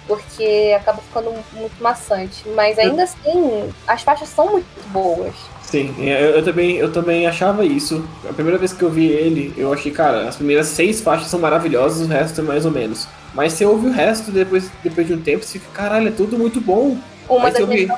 Porque 0.06 0.76
acaba 0.76 1.00
ficando 1.00 1.32
muito 1.52 1.80
maçante. 1.80 2.46
Mas 2.56 2.76
ainda 2.76 3.04
assim, 3.04 3.72
as 3.86 4.02
faixas 4.02 4.28
são 4.28 4.50
muito 4.50 4.66
boas. 4.88 5.32
Sim, 5.62 5.94
eu, 5.98 6.30
eu 6.30 6.44
também, 6.44 6.76
eu 6.76 6.92
também 6.92 7.26
achava 7.26 7.64
isso. 7.64 8.04
A 8.28 8.32
primeira 8.32 8.58
vez 8.58 8.72
que 8.72 8.82
eu 8.82 8.90
vi 8.90 9.06
ele, 9.06 9.54
eu 9.56 9.72
achei, 9.72 9.92
cara, 9.92 10.28
as 10.28 10.34
primeiras 10.36 10.66
seis 10.66 11.00
faixas 11.00 11.28
são 11.28 11.38
maravilhosas, 11.38 12.04
o 12.04 12.10
resto 12.10 12.40
é 12.40 12.44
mais 12.44 12.66
ou 12.66 12.72
menos. 12.72 13.06
Mas 13.34 13.52
você 13.54 13.64
ouve 13.64 13.86
o 13.88 13.90
resto 13.92 14.30
depois, 14.30 14.70
depois 14.82 15.06
de 15.06 15.14
um 15.14 15.20
tempo, 15.20 15.44
você 15.44 15.58
fica, 15.58 15.72
caralho, 15.72 16.08
é 16.08 16.10
tudo 16.12 16.38
muito 16.38 16.60
bom. 16.60 16.96
Uma 17.28 17.44
Mas 17.44 17.54
das 17.54 17.62
favoritas. 17.62 17.96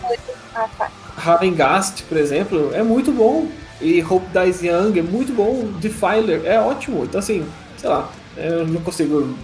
Ah, 0.54 0.68
tá. 0.78 0.90
Ravengast, 1.16 2.02
por 2.04 2.16
exemplo, 2.16 2.70
é 2.74 2.82
muito 2.82 3.10
bom. 3.12 3.48
E 3.80 4.02
Hope 4.02 4.26
Dies 4.32 4.62
Young 4.62 4.98
é 4.98 5.02
muito 5.02 5.32
bom. 5.32 5.64
Defiler 5.80 6.42
é 6.44 6.60
ótimo. 6.60 7.04
Então, 7.04 7.18
assim, 7.18 7.44
sei 7.76 7.88
lá, 7.90 8.08
eu 8.36 8.66
não 8.66 8.80
consigo. 8.80 9.36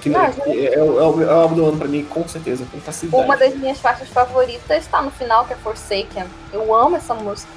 Que, 0.00 0.08
Não, 0.10 0.20
é, 0.24 0.32
é, 0.74 0.82
o- 0.82 1.00
é 1.00 1.02
o 1.02 1.22
é 1.22 1.26
o 1.26 1.30
álbum 1.30 1.56
do 1.56 1.66
ano 1.66 1.78
pra 1.78 1.88
mim, 1.88 2.04
com 2.08 2.26
certeza, 2.28 2.64
com 2.70 2.78
facilidade. 2.80 3.24
Uma 3.24 3.36
das 3.36 3.54
minhas 3.56 3.78
faixas 3.80 4.08
favoritas 4.08 4.86
tá 4.86 5.02
no 5.02 5.10
final, 5.10 5.44
que 5.46 5.52
é 5.52 5.56
Forsaken. 5.56 6.24
Eu 6.52 6.72
amo 6.74 6.96
essa 6.96 7.12
música. 7.14 7.48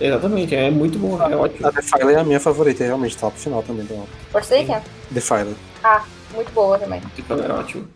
Exatamente, 0.00 0.54
é 0.56 0.70
muito 0.72 0.98
bom, 0.98 1.22
é 1.22 1.36
ótimo. 1.36 1.68
A 1.68 1.70
Defiler 1.70 2.16
é 2.16 2.20
a 2.20 2.24
minha 2.24 2.40
favorita, 2.40 2.82
é 2.82 2.86
realmente 2.88 3.16
tá 3.16 3.30
pro 3.30 3.38
final 3.40 3.62
também 3.62 3.84
do 3.86 3.94
álbum. 3.94 4.06
Forsaken? 4.32 4.78
Defiler. 5.10 5.54
Ah, 5.84 6.02
muito 6.34 6.52
boa 6.52 6.78
também. 6.78 7.00
Defiler 7.16 7.50
é 7.50 7.52
ótimo. 7.52 7.88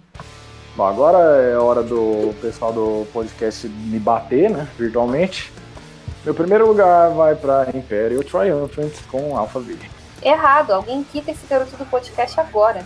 Bom, 0.76 0.84
agora 0.86 1.18
é 1.42 1.56
hora 1.58 1.82
do 1.82 2.32
pessoal 2.40 2.72
do 2.72 3.06
podcast 3.12 3.66
me 3.68 3.98
bater, 3.98 4.48
né? 4.50 4.68
Virtualmente. 4.78 5.52
Meu 6.24 6.34
primeiro 6.34 6.66
lugar 6.66 7.10
vai 7.10 7.34
pra 7.34 7.66
Imperial 7.74 8.22
Triumphant 8.22 8.92
com 9.10 9.36
Alpha 9.36 9.58
V. 9.60 9.76
Errado, 10.22 10.72
alguém 10.72 11.02
quita 11.04 11.30
esse 11.30 11.46
garoto 11.48 11.76
do 11.76 11.84
podcast 11.86 12.38
agora. 12.40 12.84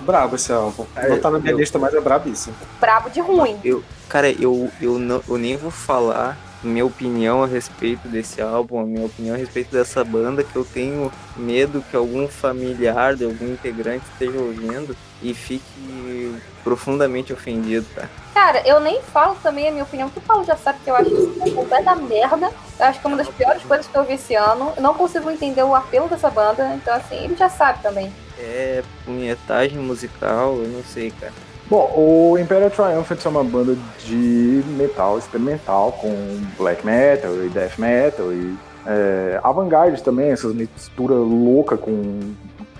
Brabo 0.00 0.34
esse 0.36 0.52
álbum. 0.52 0.84
É, 0.96 1.08
Não 1.08 1.18
tá 1.20 1.30
na 1.30 1.38
minha 1.38 1.52
eu- 1.52 1.58
lista, 1.58 1.78
mas 1.78 1.94
é 1.94 2.00
brabíssimo. 2.00 2.54
Brabo 2.80 3.10
de 3.10 3.20
ruim. 3.20 3.58
Eu, 3.64 3.82
cara, 4.08 4.30
eu, 4.30 4.68
eu, 4.80 4.98
não, 4.98 5.22
eu 5.28 5.38
nem 5.38 5.56
vou 5.56 5.70
falar 5.70 6.36
minha 6.62 6.84
opinião 6.84 7.42
a 7.42 7.46
respeito 7.46 8.08
desse 8.08 8.40
álbum, 8.40 8.80
a 8.80 8.84
minha 8.84 9.06
opinião 9.06 9.34
a 9.34 9.38
respeito 9.38 9.70
dessa 9.72 10.04
banda, 10.04 10.44
que 10.44 10.54
eu 10.54 10.64
tenho 10.64 11.12
medo 11.36 11.84
que 11.90 11.96
algum 11.96 12.28
familiar 12.28 13.14
de 13.14 13.24
algum 13.24 13.52
integrante 13.52 14.04
esteja 14.12 14.38
ouvindo 14.38 14.96
e 15.22 15.34
fique 15.34 16.34
profundamente 16.64 17.32
ofendido, 17.32 17.86
tá? 17.94 18.08
Cara, 18.34 18.66
eu 18.66 18.80
nem 18.80 19.00
falo 19.02 19.36
também 19.42 19.68
a 19.68 19.70
minha 19.70 19.84
opinião, 19.84 20.08
que 20.08 20.18
o 20.18 20.22
Paulo 20.22 20.44
já 20.44 20.56
sabe 20.56 20.78
que 20.82 20.90
eu 20.90 20.96
acho 20.96 21.10
isso 21.10 21.32
uma 21.36 21.50
completa 21.50 21.94
merda. 21.94 22.50
Eu 22.78 22.86
acho 22.86 23.00
que 23.00 23.06
é 23.06 23.08
uma 23.08 23.16
das 23.16 23.28
piores 23.28 23.62
coisas 23.62 23.86
que 23.86 23.96
eu 23.96 24.04
vi 24.04 24.14
esse 24.14 24.34
ano. 24.34 24.72
Eu 24.76 24.82
não 24.82 24.94
consigo 24.94 25.30
entender 25.30 25.62
o 25.62 25.74
apelo 25.74 26.08
dessa 26.08 26.30
banda, 26.30 26.74
então 26.74 26.94
assim, 26.94 27.16
ele 27.16 27.36
já 27.36 27.48
sabe 27.48 27.82
também. 27.82 28.12
É 28.38 28.82
punhetagem 29.04 29.78
musical, 29.78 30.56
eu 30.56 30.68
não 30.68 30.82
sei, 30.82 31.12
cara. 31.12 31.32
Bom, 31.72 31.90
o 31.96 32.38
Imperial 32.38 32.68
Triumphant 32.68 33.24
é 33.24 33.28
uma 33.30 33.42
banda 33.42 33.74
de 34.04 34.62
metal 34.76 35.16
experimental 35.16 35.92
com 35.92 36.12
black 36.58 36.84
metal 36.84 37.32
e 37.42 37.48
death 37.48 37.78
metal 37.78 38.30
e 38.30 38.54
é, 38.86 39.40
avant-garde 39.42 40.02
também, 40.02 40.28
essas 40.28 40.54
misturas 40.54 41.16
loucas 41.16 41.80
com 41.80 42.34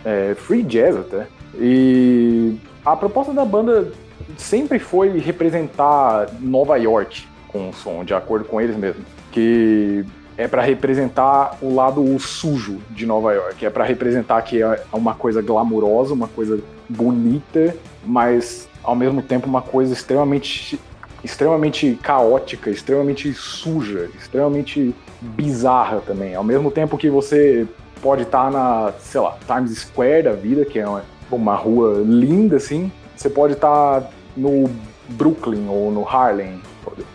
é, 0.05 0.35
free 0.35 0.63
jazz 0.63 0.95
até. 0.95 1.27
E 1.55 2.59
a 2.85 2.95
proposta 2.95 3.33
da 3.33 3.47
banda 3.47 3.91
sempre 4.37 4.79
foi 4.79 5.19
representar 5.19 6.27
Nova 6.39 6.77
York 6.77 7.27
com 7.49 7.71
o 7.71 7.73
som, 7.73 8.05
de 8.05 8.13
acordo 8.13 8.45
com 8.45 8.61
eles 8.61 8.77
mesmos. 8.77 9.07
Que 9.31 10.05
é 10.37 10.47
para 10.47 10.61
representar 10.61 11.57
o 11.63 11.75
lado 11.75 12.19
sujo 12.19 12.79
de 12.91 13.07
Nova 13.07 13.33
York, 13.33 13.65
é 13.65 13.71
para 13.71 13.85
representar 13.85 14.43
que 14.43 14.63
é 14.63 14.83
uma 14.93 15.15
coisa 15.15 15.41
glamurosa, 15.41 16.13
uma 16.13 16.29
coisa 16.29 16.61
bonita, 16.91 17.75
mas 18.05 18.69
ao 18.83 18.95
mesmo 18.95 19.23
tempo 19.23 19.47
uma 19.47 19.63
coisa 19.63 19.93
extremamente 19.93 20.79
extremamente 21.25 21.97
caótica, 22.03 22.69
extremamente 22.69 23.33
suja, 23.33 24.11
extremamente 24.19 24.95
bizarra 25.21 26.01
também. 26.01 26.35
Ao 26.35 26.43
mesmo 26.43 26.71
tempo 26.71 26.99
que 26.99 27.09
você 27.09 27.67
pode 28.01 28.23
estar 28.23 28.51
na, 28.51 28.93
sei 28.99 29.21
lá, 29.21 29.39
Times 29.47 29.79
Square 29.79 30.25
da 30.25 30.33
vida, 30.33 30.65
que 30.65 30.79
é 30.81 30.87
uma, 31.31 31.55
rua 31.55 32.03
linda 32.05 32.57
assim, 32.57 32.91
você 33.17 33.31
pode 33.31 33.53
estar 33.53 34.11
no 34.37 34.69
Brooklyn 35.11 35.69
ou 35.69 35.91
no 35.93 36.07
Harlem, 36.07 36.61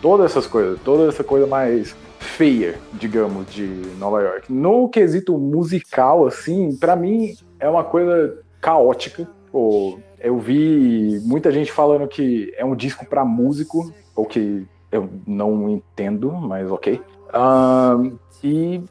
todas 0.00 0.30
essas 0.30 0.46
coisas, 0.46 0.80
toda 0.82 1.08
essa 1.08 1.22
coisa 1.22 1.46
mais 1.46 1.94
feia, 2.18 2.76
digamos, 2.94 3.46
de 3.52 3.66
Nova 3.98 4.22
York. 4.22 4.52
No 4.52 4.88
quesito 4.88 5.36
musical, 5.36 6.26
assim, 6.26 6.74
pra 6.76 6.96
mim 6.96 7.34
é 7.60 7.68
uma 7.68 7.84
coisa 7.84 8.38
caótica. 8.60 9.28
Pô, 9.52 9.98
eu 10.20 10.38
vi 10.38 11.20
muita 11.24 11.50
gente 11.50 11.72
falando 11.72 12.06
que 12.08 12.52
é 12.56 12.64
um 12.64 12.74
disco 12.74 13.06
pra 13.06 13.24
músico, 13.24 13.92
o 14.14 14.24
que 14.24 14.66
eu 14.90 15.08
não 15.26 15.68
entendo, 15.68 16.32
mas 16.32 16.70
ok. 16.70 17.00
Ahn, 17.32 18.12
e 18.42 18.82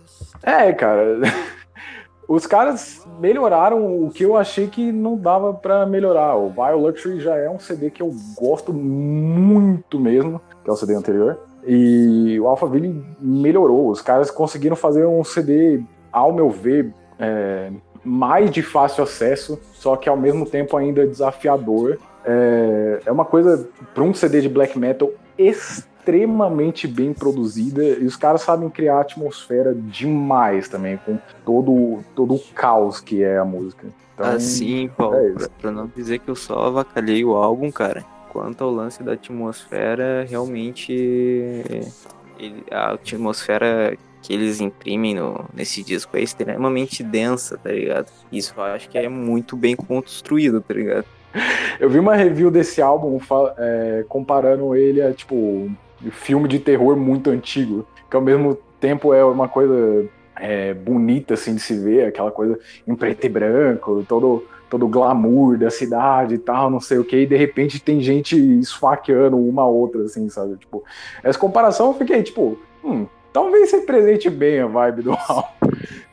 é, 0.43 0.71
cara. 0.73 1.19
Os 2.27 2.45
caras 2.45 3.07
melhoraram 3.19 4.03
o 4.03 4.11
que 4.11 4.23
eu 4.23 4.35
achei 4.35 4.67
que 4.67 4.91
não 4.91 5.15
dava 5.15 5.53
pra 5.53 5.85
melhorar. 5.85 6.35
O 6.35 6.49
Bio 6.49 6.77
Luxury 6.77 7.21
já 7.21 7.37
é 7.37 7.49
um 7.49 7.57
CD 7.57 7.89
que 7.89 8.01
eu 8.01 8.13
gosto 8.35 8.73
muito 8.73 9.97
mesmo, 9.97 10.41
que 10.61 10.69
é 10.69 10.73
o 10.73 10.75
CD 10.75 10.93
anterior. 10.93 11.39
E 11.65 12.37
o 12.37 12.47
Alphaville 12.47 13.01
melhorou. 13.21 13.89
Os 13.89 14.01
caras 14.01 14.29
conseguiram 14.29 14.75
fazer 14.75 15.05
um 15.05 15.23
CD, 15.23 15.81
ao 16.11 16.33
meu 16.33 16.49
ver, 16.49 16.93
é, 17.17 17.71
mais 18.07 18.49
de 18.49 18.61
fácil 18.61 19.03
acesso, 19.03 19.59
só 19.73 19.95
que 19.97 20.07
ao 20.07 20.15
mesmo 20.15 20.45
tempo 20.45 20.77
ainda 20.77 21.05
desafiador. 21.05 21.99
É, 22.25 23.01
é 23.05 23.11
uma 23.11 23.25
coisa 23.25 23.69
para 23.93 24.03
um 24.03 24.13
CD 24.13 24.41
de 24.41 24.49
black 24.49 24.77
metal 24.77 25.11
extremamente 25.37 26.87
bem 26.87 27.13
produzida 27.13 27.83
e 27.83 28.05
os 28.05 28.15
caras 28.15 28.41
sabem 28.41 28.69
criar 28.69 29.01
atmosfera 29.01 29.73
demais 29.73 30.67
também 30.67 30.97
com 31.05 31.17
todo 31.45 31.99
todo 32.15 32.35
o 32.35 32.39
caos 32.53 32.99
que 32.99 33.23
é 33.23 33.37
a 33.37 33.45
música. 33.45 33.87
Então, 34.13 34.25
Assim, 34.25 34.89
Paulo, 34.97 35.15
é 35.15 35.19
pra, 35.31 35.41
isso. 35.41 35.51
pra 35.61 35.71
não 35.71 35.87
dizer 35.95 36.19
que 36.19 36.29
eu 36.29 36.35
só 36.35 36.67
avacalhei 36.67 37.23
o 37.23 37.35
álbum, 37.35 37.71
cara. 37.71 38.03
Quanto 38.29 38.63
ao 38.63 38.71
lance 38.71 39.03
da 39.03 39.13
atmosfera, 39.13 40.25
realmente 40.29 41.63
a 42.71 42.91
atmosfera 42.93 43.97
que 44.27 44.33
eles 44.33 44.59
imprimem 44.59 45.15
no, 45.15 45.45
nesse 45.53 45.81
disco 45.81 46.17
é 46.17 46.21
extremamente 46.21 47.01
densa, 47.01 47.57
tá 47.57 47.71
ligado? 47.71 48.11
Isso 48.29 48.53
eu 48.57 48.63
acho 48.63 48.89
que 48.89 48.97
é 48.97 49.07
muito 49.07 49.55
bem 49.55 49.73
construído, 49.73 50.59
tá 50.59 50.73
ligado? 50.73 51.05
Eu 51.79 51.89
vi 51.89 51.97
uma 51.97 52.13
review 52.13 52.51
desse 52.51 52.81
álbum 52.81 53.19
é, 53.57 54.03
comparando 54.09 54.75
ele 54.75 55.01
a, 55.01 55.13
tipo, 55.13 55.33
um 55.33 56.11
filme 56.11 56.45
de 56.49 56.59
terror 56.59 56.97
muito 56.97 57.29
antigo, 57.29 57.87
que 58.09 58.15
ao 58.17 58.21
mesmo 58.21 58.57
tempo 58.81 59.13
é 59.13 59.23
uma 59.23 59.47
coisa 59.47 60.05
é, 60.35 60.73
bonita, 60.73 61.35
assim, 61.35 61.55
de 61.55 61.61
se 61.61 61.77
ver, 61.77 62.07
aquela 62.07 62.31
coisa 62.31 62.59
em 62.85 62.95
preto 62.95 63.25
e 63.25 63.29
branco, 63.29 64.05
todo, 64.09 64.43
todo 64.69 64.89
glamour 64.89 65.57
da 65.57 65.69
cidade 65.69 66.35
e 66.35 66.37
tal, 66.37 66.69
não 66.69 66.81
sei 66.81 66.97
o 66.97 67.05
que, 67.05 67.17
e 67.17 67.25
de 67.25 67.37
repente 67.37 67.79
tem 67.79 68.01
gente 68.01 68.35
esfaqueando 68.59 69.37
uma 69.37 69.65
outra, 69.65 70.03
assim, 70.03 70.27
sabe? 70.27 70.57
Tipo, 70.57 70.83
essa 71.23 71.39
comparação 71.39 71.87
eu 71.87 71.93
fiquei, 71.93 72.23
tipo, 72.23 72.57
hum, 72.83 73.05
talvez 73.37 73.71
represente 73.71 74.29
bem 74.31 74.59
a 74.61 74.65
vibe 74.65 75.03
do 75.03 75.11
álbum. 75.11 75.47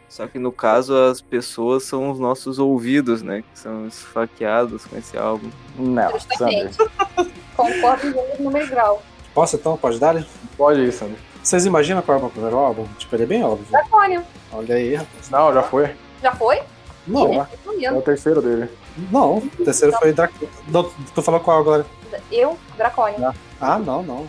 Só 0.06 0.26
que 0.26 0.38
no 0.38 0.52
caso 0.52 0.94
as 0.96 1.22
pessoas 1.22 1.84
são 1.84 2.10
os 2.10 2.18
nossos 2.18 2.58
ouvidos, 2.58 3.22
né? 3.22 3.42
Que 3.42 3.58
são 3.58 3.86
esfaqueados 3.88 4.84
com 4.84 4.96
esse 4.98 5.16
álbum. 5.16 5.50
Não, 5.78 6.20
Sander, 6.20 6.70
Justamente. 6.70 6.76
Concordo 7.56 8.08
em 8.08 8.42
número 8.42 8.66
e 8.66 8.68
grau. 8.68 9.02
Posso 9.34 9.56
então? 9.56 9.76
Pode 9.76 9.98
dar? 9.98 10.22
pode 10.56 10.80
ir, 10.80 10.92
Sander. 10.92 11.16
Vocês 11.42 11.64
imaginam 11.64 12.02
qual 12.02 12.16
é 12.16 12.18
o 12.18 12.22
meu 12.22 12.30
primeiro 12.30 12.56
álbum? 12.58 12.86
Tipo, 12.98 13.16
ele 13.16 13.22
é 13.22 13.26
bem 13.26 13.42
óbvio. 13.42 13.66
Dracônio. 13.70 14.22
Olha 14.52 14.74
aí, 14.74 14.94
rapaz. 14.94 15.30
Não, 15.30 15.52
já 15.52 15.62
foi. 15.62 15.90
Já 16.22 16.32
foi? 16.34 16.60
Não, 17.06 17.32
Eu 17.34 17.42
É 17.42 17.90
tô 17.90 17.98
o 17.98 18.02
terceiro 18.02 18.42
dele. 18.42 18.68
não. 19.10 19.38
O 19.38 19.64
terceiro 19.64 19.96
foi 19.98 20.12
Drac... 20.12 20.32
Não, 20.68 20.90
Tu 21.14 21.22
falou 21.22 21.40
qual 21.40 21.58
agora? 21.58 21.86
Eu, 22.30 22.56
Dracônio. 22.76 23.34
Ah, 23.60 23.78
não, 23.78 24.02
não. 24.02 24.26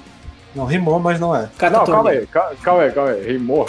Não 0.56 0.66
rimou, 0.66 1.00
mas 1.00 1.20
não 1.20 1.36
é. 1.36 1.42
Não, 1.44 1.50
Catatônia. 1.58 1.94
calma 1.96 2.10
aí, 2.12 2.28
ca- 2.28 2.52
calma 2.64 2.84
aí, 2.84 2.92
calma 2.92 3.12
aí. 3.12 3.32
Rimou. 3.34 3.66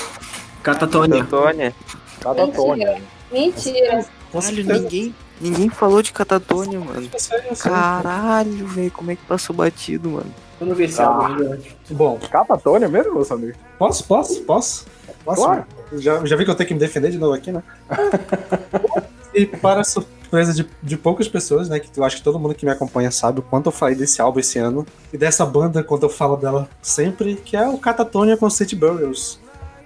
Catatônia. 0.62 1.24
Catatonia. 1.24 1.74
Catatônia. 2.20 3.02
Mentira. 3.32 4.04
Caralho, 4.32 4.64
ninguém, 4.64 5.14
ninguém 5.40 5.68
falou 5.68 6.02
de 6.02 6.12
Catatonia, 6.12 6.78
mano. 6.78 7.08
Eu 7.12 7.18
sei. 7.18 7.40
Caralho, 7.58 8.66
velho, 8.66 8.90
como 8.90 9.10
é 9.10 9.16
que 9.16 9.24
passou 9.24 9.54
batido, 9.56 10.10
mano? 10.10 10.32
Eu 10.60 10.66
não 10.66 10.74
vi 10.74 10.84
esse 10.84 11.00
Ah. 11.02 11.06
álbum. 11.06 11.58
Bom, 11.90 12.18
Catatônia 12.30 12.88
mesmo, 12.88 13.24
Samir? 13.24 13.56
posso, 13.78 14.04
posso, 14.04 14.40
posso? 14.42 14.86
Posso? 15.24 15.42
Claro. 15.42 15.64
Já, 15.94 16.24
já 16.24 16.36
vi 16.36 16.44
que 16.44 16.50
eu 16.50 16.54
tenho 16.54 16.68
que 16.68 16.74
me 16.74 16.80
defender 16.80 17.10
de 17.10 17.18
novo 17.18 17.34
aqui, 17.34 17.50
né? 17.52 17.62
e 19.34 19.44
para 19.46 19.82
surpresa 19.84 20.15
de, 20.54 20.68
de 20.82 20.96
poucas 20.96 21.28
pessoas, 21.28 21.68
né? 21.68 21.78
Que 21.78 21.88
eu 21.98 22.04
acho 22.04 22.16
que 22.16 22.22
todo 22.22 22.38
mundo 22.38 22.54
que 22.54 22.64
me 22.64 22.72
acompanha 22.72 23.10
sabe 23.10 23.40
o 23.40 23.42
quanto 23.42 23.66
eu 23.66 23.72
falei 23.72 23.94
desse 23.94 24.20
álbum 24.20 24.40
esse 24.40 24.58
ano. 24.58 24.86
E 25.12 25.18
dessa 25.18 25.44
banda, 25.44 25.82
quando 25.82 26.04
eu 26.04 26.08
falo 26.08 26.36
dela 26.36 26.68
sempre, 26.82 27.36
que 27.36 27.56
é 27.56 27.68
o 27.68 27.78
Catatonia 27.78 28.38
City 28.50 28.76
Burials. 28.76 29.40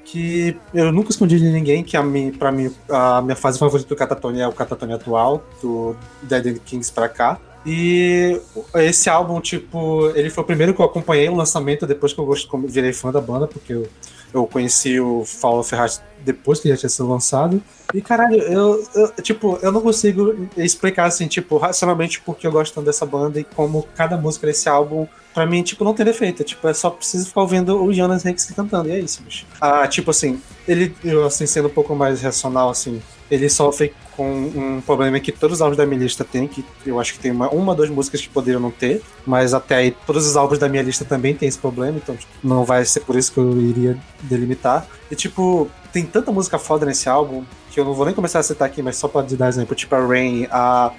Que 0.05 0.57
eu 0.75 0.91
nunca 0.91 1.11
escondi 1.11 1.39
de 1.39 1.49
ninguém 1.51 1.85
que 1.85 1.97
a 1.97 2.03
mim, 2.03 2.33
pra 2.33 2.51
mim, 2.51 2.75
a 2.89 3.23
minha 3.23 3.37
fase 3.37 3.59
favorita 3.59 3.89
do 3.89 3.97
Catatonia 3.97 4.45
é 4.45 4.49
o 4.49 4.53
Catatonia 4.53 4.97
atual, 4.97 5.45
do 5.63 5.95
Dead 6.23 6.47
End 6.47 6.61
Kings 6.61 6.91
pra 6.93 7.09
cá. 7.09 7.39
E 7.65 8.41
esse 8.75 9.11
álbum, 9.11 9.41
tipo, 9.41 10.11
ele 10.15 10.31
foi 10.31 10.43
o 10.43 10.47
primeiro 10.47 10.75
que 10.75 10.81
eu 10.81 10.87
acompanhei 10.87 11.29
o 11.29 11.35
lançamento 11.35 11.87
depois 11.87 12.13
que 12.13 12.19
eu 12.19 12.35
virei 12.67 12.93
fã 12.93 13.13
da 13.13 13.21
banda, 13.21 13.47
porque 13.47 13.75
eu, 13.75 13.87
eu 14.33 14.47
conheci 14.47 15.01
o 15.01 15.25
of 15.43 15.75
Heart 15.75 15.99
depois 16.25 16.61
que 16.61 16.69
já 16.69 16.77
tinha 16.77 16.91
sido 16.91 17.09
lançado. 17.09 17.63
E 17.95 18.01
caralho, 18.01 18.37
eu, 18.43 18.87
eu- 18.95 19.09
tipo, 19.23 19.59
eu 19.63 19.73
não 19.73 19.81
consigo 19.81 20.49
explicar 20.57 21.07
assim, 21.07 21.27
tipo, 21.27 21.57
racionalmente 21.57 22.21
porque 22.21 22.47
eu 22.47 22.53
gosto 22.53 22.75
tanto 22.75 22.85
dessa 22.87 23.07
banda 23.07 23.41
e 23.41 23.45
como 23.45 23.87
cada 23.97 24.17
música 24.17 24.47
desse 24.47 24.69
álbum, 24.69 25.07
pra 25.33 25.47
mim, 25.47 25.63
tipo, 25.63 25.83
não 25.83 25.95
tem 25.95 26.05
defeito. 26.05 26.45
Tipo, 26.45 26.69
é 26.69 26.75
só 26.75 26.91
preciso 26.91 27.27
ficar 27.27 27.41
ouvindo 27.41 27.83
o 27.83 27.93
Jonas 27.93 28.23
Rex 28.23 28.45
cantando, 28.55 28.89
e 28.89 28.93
é 28.93 28.99
isso, 29.01 29.23
bicho. 29.23 29.47
Ah, 29.61 29.87
tipo 29.89 30.11
assim, 30.11 30.41
ele, 30.69 30.95
eu, 31.03 31.25
assim, 31.25 31.47
sendo 31.47 31.69
um 31.69 31.73
pouco 31.73 31.95
mais 31.97 32.21
racional, 32.21 32.69
assim, 32.71 33.01
ele 33.31 33.49
sofre 33.49 33.93
com 34.21 34.31
um 34.77 34.81
problema 34.83 35.19
que 35.19 35.33
todos 35.33 35.57
os 35.57 35.63
álbuns 35.63 35.79
da 35.79 35.87
minha 35.87 35.99
lista 36.03 36.23
têm, 36.25 36.47
que 36.47 36.63
eu 36.85 37.01
acho 37.01 37.15
que 37.15 37.19
tem 37.19 37.31
uma, 37.31 37.49
uma 37.49 37.75
duas 37.75 37.89
músicas 37.89 38.21
que 38.21 38.29
poderiam 38.29 38.61
não 38.61 38.71
ter, 38.71 39.01
mas 39.27 39.55
até 39.55 39.77
aí 39.77 39.91
todos 40.07 40.27
os 40.27 40.37
álbuns 40.37 40.59
da 40.59 40.69
minha 40.69 40.83
lista 40.83 41.07
também 41.07 41.35
tem 41.35 41.49
esse 41.49 41.57
problema, 41.59 41.97
então 41.97 42.15
tipo, 42.15 42.31
não 42.45 42.63
vai 42.63 42.85
ser 42.85 43.01
por 43.01 43.17
isso 43.17 43.33
que 43.33 43.39
eu 43.39 43.59
iria 43.61 43.97
delimitar. 44.23 44.87
E 45.11 45.15
tipo, 45.17 45.71
tem 45.91 46.05
tanta 46.05 46.31
música 46.31 46.59
foda 46.59 46.85
nesse 46.85 47.09
álbum 47.09 47.45
que 47.71 47.81
eu 47.81 47.85
não 47.85 47.95
vou 47.95 48.05
nem 48.05 48.15
começar 48.15 48.41
a 48.41 48.43
citar 48.43 48.67
aqui, 48.69 48.83
mas 48.83 48.97
só 48.97 49.09
pra 49.09 49.23
dar 49.23 49.49
exemplo, 49.49 49.75
tipo 49.75 49.95
a 49.95 50.07
Rain, 50.07 50.47
a, 50.51 50.59
a- 50.87 50.93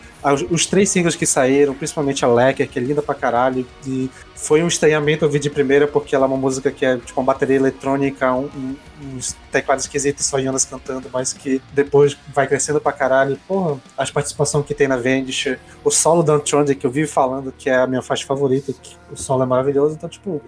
os 0.51 0.65
três 0.65 0.89
singles 0.89 1.15
que 1.15 1.25
saíram, 1.25 1.73
principalmente 1.73 2.23
a 2.23 2.27
Lecker, 2.27 2.69
que 2.69 2.77
é 2.77 2.81
linda 2.81 3.01
pra 3.01 3.15
caralho, 3.15 3.65
e 3.85 4.09
foi 4.35 4.61
um 4.61 4.67
estranhamento 4.67 5.25
ouvir 5.25 5.39
de 5.39 5.49
primeira, 5.49 5.87
porque 5.87 6.15
ela 6.15 6.25
é 6.25 6.27
uma 6.27 6.37
música 6.37 6.71
que 6.71 6.85
é 6.85 6.97
tipo 6.97 7.19
uma 7.19 7.25
bateria 7.25 7.55
eletrônica, 7.55 8.31
um, 8.33 8.45
um- 8.45 8.75
uns 9.15 9.35
teclados 9.51 9.85
esquisitos, 9.85 10.25
só 10.25 10.39
Jonas 10.39 10.63
cantando, 10.65 11.09
mas 11.11 11.33
que 11.33 11.59
depois 11.73 12.15
vai 12.33 12.47
crescendo 12.47 12.79
pra 12.79 12.91
caralho. 12.91 13.37
Porra, 13.47 13.79
as 13.97 14.11
participações 14.11 14.65
que 14.65 14.73
tem 14.75 14.87
na 14.87 14.97
Vendish, 14.97 15.57
o 15.83 15.89
solo 15.89 16.21
da 16.21 16.35
Untronic, 16.35 16.75
que 16.75 16.85
eu 16.85 16.91
vivo 16.91 17.11
falando 17.11 17.51
que 17.51 17.69
é 17.69 17.77
a 17.77 17.87
minha 17.87 18.01
faixa 18.01 18.25
favorita, 18.25 18.71
que 18.73 18.95
o 19.11 19.15
solo 19.17 19.41
é 19.41 19.45
maravilhoso, 19.45 19.95
então, 19.95 20.07
tipo, 20.09 20.39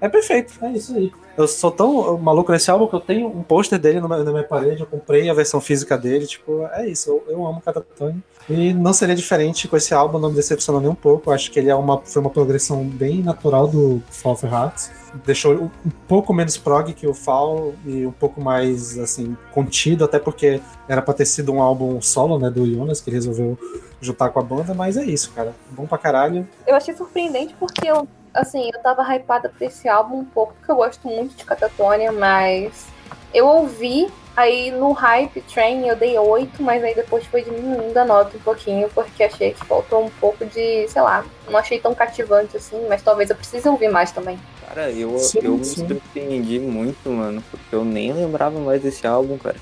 é 0.00 0.08
perfeito, 0.08 0.52
é 0.62 0.72
isso 0.72 0.94
aí. 0.94 1.12
Eu 1.36 1.46
sou 1.46 1.70
tão 1.70 2.16
maluco 2.16 2.50
nesse 2.50 2.70
álbum 2.70 2.86
que 2.86 2.94
eu 2.94 3.00
tenho 3.00 3.26
um 3.28 3.42
pôster 3.42 3.78
dele 3.78 4.00
na 4.00 4.08
minha, 4.08 4.24
na 4.24 4.30
minha 4.30 4.44
parede, 4.44 4.80
eu 4.80 4.86
comprei 4.86 5.28
a 5.28 5.34
versão 5.34 5.60
física 5.60 5.98
dele, 5.98 6.26
tipo, 6.26 6.66
é 6.72 6.88
isso, 6.88 7.10
eu, 7.10 7.24
eu 7.28 7.46
amo 7.46 7.60
Catatone. 7.60 8.22
E 8.48 8.72
não 8.72 8.92
seria 8.92 9.14
diferente 9.14 9.66
com 9.66 9.76
esse 9.76 9.92
álbum, 9.92 10.18
não 10.18 10.30
me 10.30 10.36
decepcionou 10.36 10.80
nem 10.80 10.88
um 10.88 10.94
pouco. 10.94 11.30
Eu 11.30 11.34
acho 11.34 11.50
que 11.50 11.58
ele 11.58 11.68
é 11.68 11.74
uma, 11.74 12.00
foi 12.04 12.22
uma 12.22 12.30
progressão 12.30 12.84
bem 12.84 13.20
natural 13.20 13.66
do 13.66 14.00
Fall 14.08 14.34
of 14.34 14.46
Hearts. 14.46 14.90
Deixou 15.24 15.54
um 15.54 15.70
um 15.84 15.90
pouco 16.06 16.32
menos 16.32 16.56
prog 16.56 16.92
que 16.92 17.06
o 17.06 17.14
Fall 17.14 17.74
e 17.84 18.06
um 18.06 18.12
pouco 18.12 18.40
mais, 18.40 18.96
assim, 18.98 19.36
contido, 19.52 20.04
até 20.04 20.20
porque 20.20 20.60
era 20.88 21.02
pra 21.02 21.12
ter 21.12 21.26
sido 21.26 21.52
um 21.52 21.60
álbum 21.60 22.00
solo, 22.00 22.38
né, 22.38 22.48
do 22.48 22.64
Jonas, 22.64 23.00
que 23.00 23.10
ele 23.10 23.16
resolveu 23.16 23.58
juntar 24.00 24.28
com 24.30 24.38
a 24.38 24.42
banda, 24.42 24.72
mas 24.74 24.96
é 24.96 25.04
isso, 25.04 25.32
cara. 25.32 25.52
Bom 25.70 25.86
pra 25.86 25.98
caralho. 25.98 26.46
Eu 26.66 26.76
achei 26.76 26.94
surpreendente 26.94 27.54
porque 27.58 27.88
eu, 27.88 28.06
assim, 28.36 28.70
eu 28.72 28.80
tava 28.80 29.02
hypada 29.14 29.48
pra 29.48 29.66
esse 29.66 29.88
álbum 29.88 30.18
um 30.18 30.24
pouco, 30.24 30.54
porque 30.54 30.70
eu 30.70 30.76
gosto 30.76 31.08
muito 31.08 31.34
de 31.34 31.44
Catatonia, 31.44 32.12
mas 32.12 32.86
eu 33.34 33.46
ouvi, 33.46 34.08
aí 34.36 34.70
no 34.70 34.92
Hype 34.92 35.40
Train 35.42 35.86
eu 35.88 35.96
dei 35.96 36.18
8, 36.18 36.62
mas 36.62 36.82
aí 36.84 36.94
depois 36.94 37.24
foi 37.26 37.42
diminuindo 37.42 37.96
a 37.96 38.04
nota 38.04 38.36
um 38.36 38.40
pouquinho, 38.40 38.88
porque 38.94 39.24
achei 39.24 39.52
que 39.52 39.64
faltou 39.64 40.04
um 40.04 40.10
pouco 40.10 40.44
de, 40.44 40.86
sei 40.88 41.02
lá, 41.02 41.24
não 41.48 41.58
achei 41.58 41.80
tão 41.80 41.94
cativante 41.94 42.56
assim, 42.56 42.86
mas 42.88 43.02
talvez 43.02 43.30
eu 43.30 43.36
precise 43.36 43.68
ouvir 43.68 43.88
mais 43.88 44.12
também. 44.12 44.38
Cara, 44.68 44.90
eu, 44.90 45.18
Sim, 45.18 45.40
eu 45.42 45.52
me 45.56 45.64
sim. 45.64 45.86
surpreendi 45.86 46.58
muito, 46.58 47.08
mano, 47.08 47.42
porque 47.50 47.74
eu 47.74 47.84
nem 47.84 48.12
lembrava 48.12 48.58
mais 48.58 48.82
desse 48.82 49.06
álbum, 49.06 49.38
cara. 49.38 49.56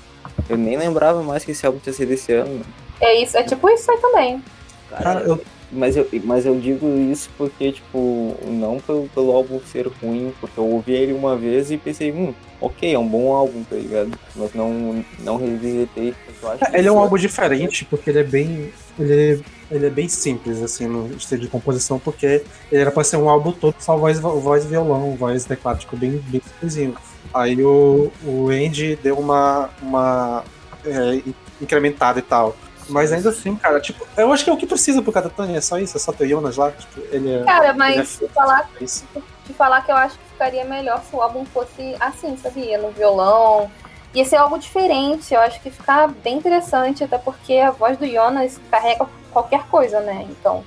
Eu 0.49 0.57
nem 0.57 0.77
lembrava 0.77 1.23
mais 1.23 1.45
que 1.45 1.51
esse 1.51 1.65
álbum 1.65 1.79
tinha 1.79 1.93
sido 1.93 2.11
esse 2.11 2.33
ano, 2.33 2.51
mano. 2.51 2.65
É 2.99 3.21
isso, 3.21 3.37
é 3.37 3.43
tipo 3.43 3.69
isso 3.69 3.89
aí 3.91 3.97
também. 3.97 4.43
Cara, 4.89 5.03
Cara, 5.03 5.19
eu, 5.21 5.41
Mas 5.71 5.97
eu, 5.97 6.07
mas 6.23 6.45
eu 6.45 6.59
digo 6.59 6.87
isso 7.11 7.29
porque, 7.37 7.71
tipo, 7.71 8.35
não 8.47 8.79
pelo, 8.79 9.09
pelo 9.09 9.31
álbum 9.31 9.59
ser 9.61 9.87
ruim, 10.01 10.31
porque 10.39 10.59
eu 10.59 10.65
ouvi 10.65 10.93
ele 10.93 11.11
uma 11.13 11.35
vez 11.35 11.71
e 11.71 11.77
pensei, 11.77 12.11
hum, 12.11 12.33
ok, 12.61 12.93
é 12.93 12.99
um 12.99 13.07
bom 13.07 13.33
álbum, 13.33 13.63
tá 13.63 13.75
ligado? 13.75 14.11
Mas 14.35 14.53
não, 14.53 15.03
não 15.19 15.37
revisitei, 15.37 16.13
que 16.13 16.77
Ele 16.77 16.87
é 16.87 16.91
um 16.91 16.95
esse- 16.95 17.03
álbum 17.03 17.17
diferente 17.17 17.83
porque 17.85 18.09
ele 18.09 18.19
é 18.19 18.23
bem. 18.23 18.71
Ele, 18.97 19.41
ele 19.71 19.85
é 19.87 19.89
bem 19.89 20.07
simples, 20.07 20.61
assim, 20.61 20.87
no 20.87 21.07
estilo 21.17 21.41
de 21.41 21.47
composição, 21.47 21.99
porque 21.99 22.43
ele 22.71 22.81
era 22.81 22.91
pra 22.91 23.03
ser 23.03 23.17
um 23.17 23.27
álbum 23.27 23.51
todo 23.51 23.75
só 23.79 23.97
voz, 23.97 24.19
voz 24.19 24.65
violão, 24.65 25.15
voz 25.15 25.43
teclado, 25.45 25.79
tipo, 25.79 25.97
bem, 25.97 26.11
bem 26.27 26.41
simplesinho. 26.41 26.95
Aí 27.33 27.61
o, 27.63 28.11
o 28.23 28.49
Andy 28.49 28.95
deu 29.01 29.17
uma, 29.17 29.69
uma 29.81 30.43
é, 30.85 31.21
incrementada 31.59 32.19
e 32.19 32.21
tal. 32.21 32.55
Mas 32.89 33.11
ainda 33.11 33.29
assim, 33.29 33.55
cara, 33.55 33.79
tipo, 33.79 34.05
eu 34.15 34.31
acho 34.31 34.43
que 34.43 34.49
é 34.49 34.53
o 34.53 34.57
que 34.57 34.67
precisa 34.67 35.01
pro 35.01 35.11
Katatani, 35.11 35.55
é 35.55 35.61
só 35.61 35.77
isso, 35.79 35.97
é 35.97 35.99
só 35.99 36.11
ter 36.11 36.27
Jonas 36.27 36.57
lá, 36.57 36.71
tipo, 36.71 37.01
ele 37.11 37.33
é. 37.33 37.43
Cara, 37.43 37.69
ele 37.69 37.77
mas 37.77 37.97
é 37.97 38.03
se 38.03 38.27
falar, 38.29 38.69
isso. 38.79 39.05
te 39.45 39.53
falar 39.53 39.81
que 39.81 39.91
eu 39.91 39.95
acho 39.95 40.17
que 40.17 40.25
ficaria 40.31 40.65
melhor 40.65 41.01
se 41.03 41.15
o 41.15 41.21
álbum 41.21 41.45
fosse 41.45 41.95
assim, 41.99 42.37
sabia? 42.37 42.77
No 42.77 42.91
violão. 42.91 43.69
Ia 44.13 44.23
ser 44.23 44.37
algo 44.37 44.57
diferente, 44.57 45.33
eu 45.33 45.41
acho 45.41 45.59
que 45.61 45.69
ficar 45.69 46.07
bem 46.07 46.37
interessante, 46.37 47.03
até 47.03 47.17
porque 47.17 47.57
a 47.57 47.71
voz 47.71 47.97
do 47.97 48.07
Jonas 48.07 48.59
carrega 48.71 49.05
qualquer 49.31 49.65
coisa, 49.67 49.99
né? 49.99 50.25
Então, 50.29 50.63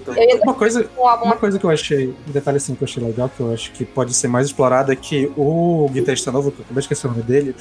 Puta, 0.00 0.12
Uma 0.42 0.54
coisa, 0.54 0.88
um 0.96 1.02
Uma 1.02 1.36
coisa 1.36 1.58
que 1.58 1.64
eu 1.64 1.70
achei, 1.70 2.14
um 2.28 2.32
detalhe 2.32 2.56
assim 2.58 2.74
que 2.74 2.82
eu 2.82 2.86
achei 2.86 3.02
legal, 3.02 3.28
que 3.28 3.40
eu 3.40 3.52
acho 3.52 3.72
que 3.72 3.84
pode 3.84 4.14
ser 4.14 4.28
mais 4.28 4.46
explorado, 4.46 4.92
é 4.92 4.96
que 4.96 5.30
o 5.36 5.88
guitarrista 5.92 6.30
novo, 6.32 6.50
que 6.50 6.58
eu 6.60 6.64
acabei 6.64 6.80
de 6.80 6.84
esquecer 6.84 7.06
o 7.06 7.10
nome 7.10 7.22
dele, 7.22 7.54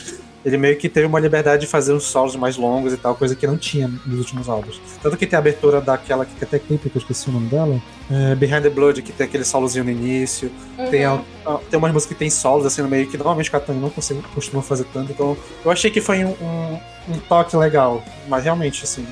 ele 0.45 0.57
meio 0.57 0.77
que 0.77 0.87
teve 0.87 1.05
uma 1.05 1.19
liberdade 1.19 1.61
de 1.61 1.67
fazer 1.67 1.91
uns 1.93 2.03
solos 2.03 2.35
mais 2.35 2.55
longos 2.57 2.93
e 2.93 2.97
tal, 2.97 3.15
coisa 3.15 3.35
que 3.35 3.45
não 3.45 3.57
tinha 3.57 3.87
nos 4.05 4.19
últimos 4.19 4.47
álbuns. 4.47 4.79
Tanto 5.01 5.17
que 5.17 5.25
tem 5.25 5.35
a 5.35 5.39
abertura 5.39 5.81
daquela 5.81 6.25
que 6.25 6.43
até 6.43 6.57
clipe, 6.59 6.89
que 6.89 6.97
eu 6.97 7.01
esqueci 7.01 7.29
o 7.29 7.33
nome 7.33 7.47
dela, 7.49 7.81
é, 8.09 8.35
Behind 8.35 8.61
the 8.63 8.69
Blood, 8.69 9.01
que 9.01 9.11
tem 9.11 9.25
aquele 9.27 9.43
solozinho 9.43 9.83
no 9.83 9.91
início, 9.91 10.49
Uhum. 10.77 10.89
tem, 10.89 11.03
a- 11.03 11.21
a- 11.45 11.59
tem 11.69 11.77
umas 11.77 11.91
músicas 11.91 12.13
que 12.13 12.19
tem 12.19 12.29
solos 12.29 12.65
assim 12.65 12.81
no 12.81 12.87
meio, 12.87 13.07
que 13.07 13.17
normalmente 13.17 13.49
o 13.49 13.51
Katani 13.51 13.79
não 13.81 13.89
consegue, 13.89 14.21
costuma 14.33 14.61
fazer 14.61 14.85
tanto, 14.93 15.11
então 15.11 15.35
eu 15.65 15.71
achei 15.71 15.91
que 15.91 15.99
foi 15.99 16.23
um, 16.23 16.29
um, 16.41 16.79
um 17.09 17.19
toque 17.27 17.57
legal, 17.57 18.01
mas 18.29 18.43
realmente, 18.45 18.83
assim, 18.83 19.05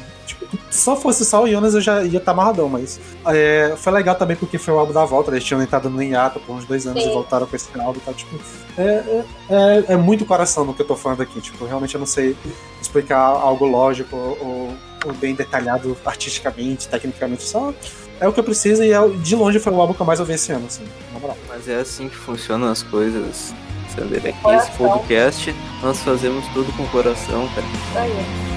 só 0.69 0.95
fosse 0.95 1.25
só 1.25 1.43
o 1.43 1.49
Jonas 1.49 1.73
eu 1.73 1.81
já 1.81 2.03
ia 2.03 2.17
estar 2.17 2.31
amarradão, 2.31 2.69
mas 2.69 2.99
é, 3.27 3.73
foi 3.77 3.93
legal 3.93 4.15
também 4.15 4.35
porque 4.35 4.57
foi 4.57 4.73
o 4.73 4.79
álbum 4.79 4.93
da 4.93 5.05
volta, 5.05 5.31
eles 5.31 5.43
tinham 5.43 5.61
entrado 5.61 5.89
no 5.89 6.01
hiato 6.01 6.39
por 6.39 6.55
uns 6.55 6.65
dois 6.65 6.85
anos 6.85 7.03
Sim. 7.03 7.09
e 7.09 7.13
voltaram 7.13 7.45
com 7.45 7.55
esse 7.55 7.67
álbum 7.79 7.99
e 7.99 8.01
tal, 8.01 8.13
tipo, 8.13 8.35
é, 8.77 8.83
é, 8.83 9.25
é, 9.49 9.85
é 9.93 9.95
muito 9.97 10.25
coração 10.25 10.65
no 10.65 10.73
que 10.73 10.81
eu 10.81 10.87
tô 10.87 10.95
falando 10.95 11.21
aqui, 11.21 11.39
tipo, 11.41 11.65
realmente 11.65 11.95
eu 11.95 11.99
não 11.99 12.07
sei 12.07 12.35
explicar 12.81 13.19
algo 13.19 13.65
lógico 13.65 14.15
ou, 14.15 14.73
ou 15.05 15.13
bem 15.13 15.35
detalhado 15.35 15.95
artisticamente, 16.05 16.87
tecnicamente, 16.87 17.43
só 17.43 17.73
é 18.19 18.27
o 18.27 18.33
que 18.33 18.39
eu 18.39 18.43
preciso 18.43 18.83
e 18.83 18.93
é, 18.93 19.07
de 19.07 19.35
longe 19.35 19.59
foi 19.59 19.73
o 19.73 19.81
álbum 19.81 19.93
que 19.93 20.01
eu 20.01 20.05
mais 20.05 20.19
ouvi 20.19 20.33
esse 20.33 20.51
ano, 20.51 20.65
assim, 20.65 20.83
na 21.13 21.19
moral. 21.19 21.37
Mas 21.47 21.67
é 21.67 21.75
assim 21.75 22.07
que 22.07 22.15
funcionam 22.15 22.69
as 22.69 22.81
coisas. 22.83 23.53
Sander, 23.93 24.17
aqui 24.17 24.55
esse 24.55 24.71
podcast, 24.71 25.55
nós 25.81 25.99
fazemos 25.99 26.45
tudo 26.53 26.71
com 26.75 26.83
o 26.83 26.87
coração, 26.89 27.47
cara. 27.49 27.67
Isso 27.67 27.97
aí. 27.97 28.54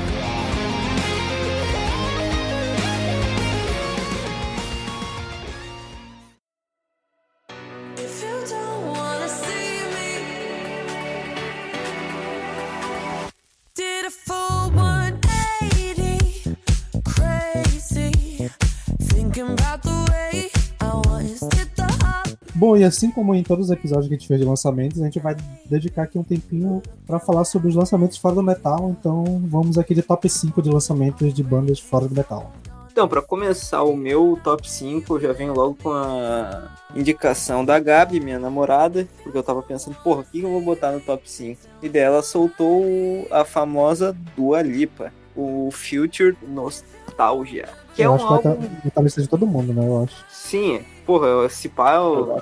Bom, 22.68 22.76
e 22.76 22.84
assim 22.84 23.10
como 23.10 23.34
em 23.34 23.42
todos 23.42 23.64
os 23.64 23.70
episódios 23.70 24.08
que 24.08 24.14
a 24.14 24.18
gente 24.18 24.28
fez 24.28 24.38
de 24.38 24.44
lançamentos, 24.44 25.00
a 25.00 25.04
gente 25.06 25.18
vai 25.18 25.34
dedicar 25.64 26.02
aqui 26.02 26.18
um 26.18 26.22
tempinho 26.22 26.82
pra 27.06 27.18
falar 27.18 27.44
sobre 27.44 27.68
os 27.68 27.74
lançamentos 27.74 28.18
fora 28.18 28.34
do 28.34 28.42
metal. 28.42 28.90
Então 28.90 29.24
vamos 29.46 29.78
aqui 29.78 29.94
de 29.94 30.02
top 30.02 30.28
5 30.28 30.60
de 30.60 30.68
lançamentos 30.68 31.32
de 31.32 31.42
bandas 31.42 31.80
fora 31.80 32.06
do 32.06 32.14
metal. 32.14 32.52
Então, 32.92 33.08
pra 33.08 33.22
começar 33.22 33.82
o 33.84 33.96
meu 33.96 34.38
top 34.44 34.70
5, 34.70 35.16
eu 35.16 35.20
já 35.20 35.32
venho 35.32 35.54
logo 35.54 35.78
com 35.82 35.90
a 35.90 36.70
indicação 36.94 37.64
da 37.64 37.80
Gabi, 37.80 38.20
minha 38.20 38.38
namorada, 38.38 39.08
porque 39.22 39.38
eu 39.38 39.42
tava 39.42 39.62
pensando, 39.62 39.96
porra, 40.04 40.20
o 40.20 40.24
que 40.24 40.40
eu 40.40 40.50
vou 40.50 40.60
botar 40.60 40.92
no 40.92 41.00
top 41.00 41.22
5? 41.24 41.58
E 41.82 41.88
dela 41.88 42.22
soltou 42.22 42.84
a 43.30 43.46
famosa 43.46 44.14
Dua 44.36 44.60
Lipa, 44.60 45.10
o 45.34 45.70
Future 45.72 46.36
Nostalgia, 46.46 47.66
que 47.99 48.03
é 48.05 48.07
eu 48.07 48.12
um 48.12 48.14
acho 48.14 48.24
que 48.24 48.30
vai 48.32 48.36
álbum... 48.38 48.51
estar 48.62 48.70
vai 48.70 48.90
tá 48.90 49.01
na 49.01 49.03
lista 49.03 49.20
de 49.22 49.28
todo 49.28 49.46
mundo, 49.46 49.74
né? 49.74 49.84
Eu 49.84 50.03
acho. 50.05 50.24
Sim, 50.30 50.80
porra, 51.05 51.46
esse 51.46 51.68
pá 51.68 51.96
eu- 51.96 52.40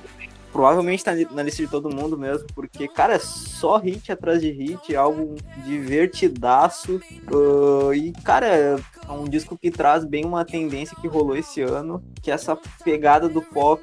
provavelmente 0.53 1.03
tá 1.03 1.13
na 1.33 1.43
lista 1.43 1.63
de 1.63 1.69
todo 1.71 1.89
mundo 1.89 2.17
mesmo, 2.19 2.47
porque, 2.55 2.87
cara, 2.89 3.15
é 3.15 3.19
só 3.19 3.79
hit 3.79 4.13
atrás 4.13 4.41
de 4.41 4.51
hit, 4.51 4.95
álbum 4.95 5.35
divertidaço. 5.65 7.01
ah, 7.29 7.95
e, 7.97 8.13
cara, 8.23 8.47
é 8.47 8.77
um 9.11 9.25
disco 9.25 9.57
que 9.57 9.71
traz 9.71 10.05
bem 10.05 10.25
uma 10.27 10.45
tendência 10.45 10.97
que 11.01 11.09
rolou 11.09 11.37
esse 11.37 11.63
ano, 11.63 12.03
que 12.23 12.31
é 12.31 12.35
essa 12.35 12.57
pegada 12.85 13.29
do 13.29 13.41
pop 13.41 13.83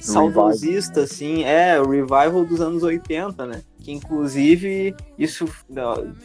saudosista, 0.00 1.02
assim, 1.02 1.44
é, 1.44 1.80
o 1.80 1.88
revival 1.90 2.44
dos 2.44 2.60
anos 2.60 2.82
80, 2.82 3.46
né? 3.46 3.62
Que 3.84 3.92
inclusive 3.92 4.96
isso 5.18 5.46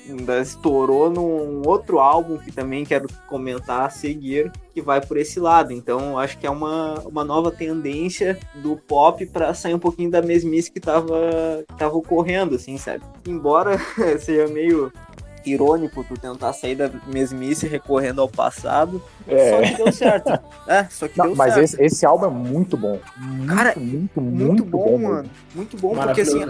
ainda 0.08 0.40
estourou 0.40 1.10
num 1.10 1.62
outro 1.68 2.00
álbum 2.00 2.38
que 2.38 2.54
também 2.54 2.86
quero 2.86 3.10
comentar 3.28 3.82
a 3.82 3.90
seguir, 3.90 4.50
que 4.74 4.82
vai 4.82 5.02
por 5.02 5.18
esse 5.18 5.42
lado. 5.42 5.74
Então, 5.74 6.18
acho 6.18 6.38
que 6.38 6.48
é 6.48 6.50
uma, 6.50 7.00
uma 7.02 7.26
nova 7.26 7.52
tendência 7.52 8.40
do 8.56 8.78
pop 8.78 9.26
para 9.26 9.54
sair 9.54 9.74
um 9.74 9.80
pouquinho 9.80 10.10
da 10.10 10.22
mesmice 10.22 10.72
que 10.72 10.80
tava, 10.80 11.66
que 11.68 11.76
tava 11.78 11.98
ocorrendo, 11.98 12.56
assim, 12.56 12.78
sabe? 12.78 13.04
Embora 13.28 13.78
seja 14.20 14.48
meio 14.48 14.90
irônico 15.46 16.04
tu 16.04 16.16
tentar 16.16 16.54
sair 16.54 16.76
da 16.76 16.90
mesmice 17.08 17.68
recorrendo 17.68 18.22
ao 18.22 18.30
passado, 18.30 19.02
É. 19.28 19.50
só 19.52 19.62
que 19.62 19.84
deu 19.84 19.92
certo. 19.92 20.40
É, 20.68 20.84
só 20.90 21.08
que 21.08 21.18
Não, 21.18 21.28
deu 21.28 21.36
mas 21.36 21.54
certo. 21.54 21.64
esse, 21.66 21.82
esse 21.84 22.06
álbum 22.06 22.26
é 22.26 22.30
muito 22.30 22.76
bom. 22.78 23.00
Muito, 23.18 23.56
Cara, 23.56 23.74
muito, 23.78 24.22
muito, 24.22 24.46
Muito 24.46 24.66
bom, 24.66 24.98
mesmo. 24.98 25.14
mano. 25.14 25.30
Muito 25.56 25.78
bom, 25.78 25.96
porque 25.96 26.22
assim, 26.22 26.42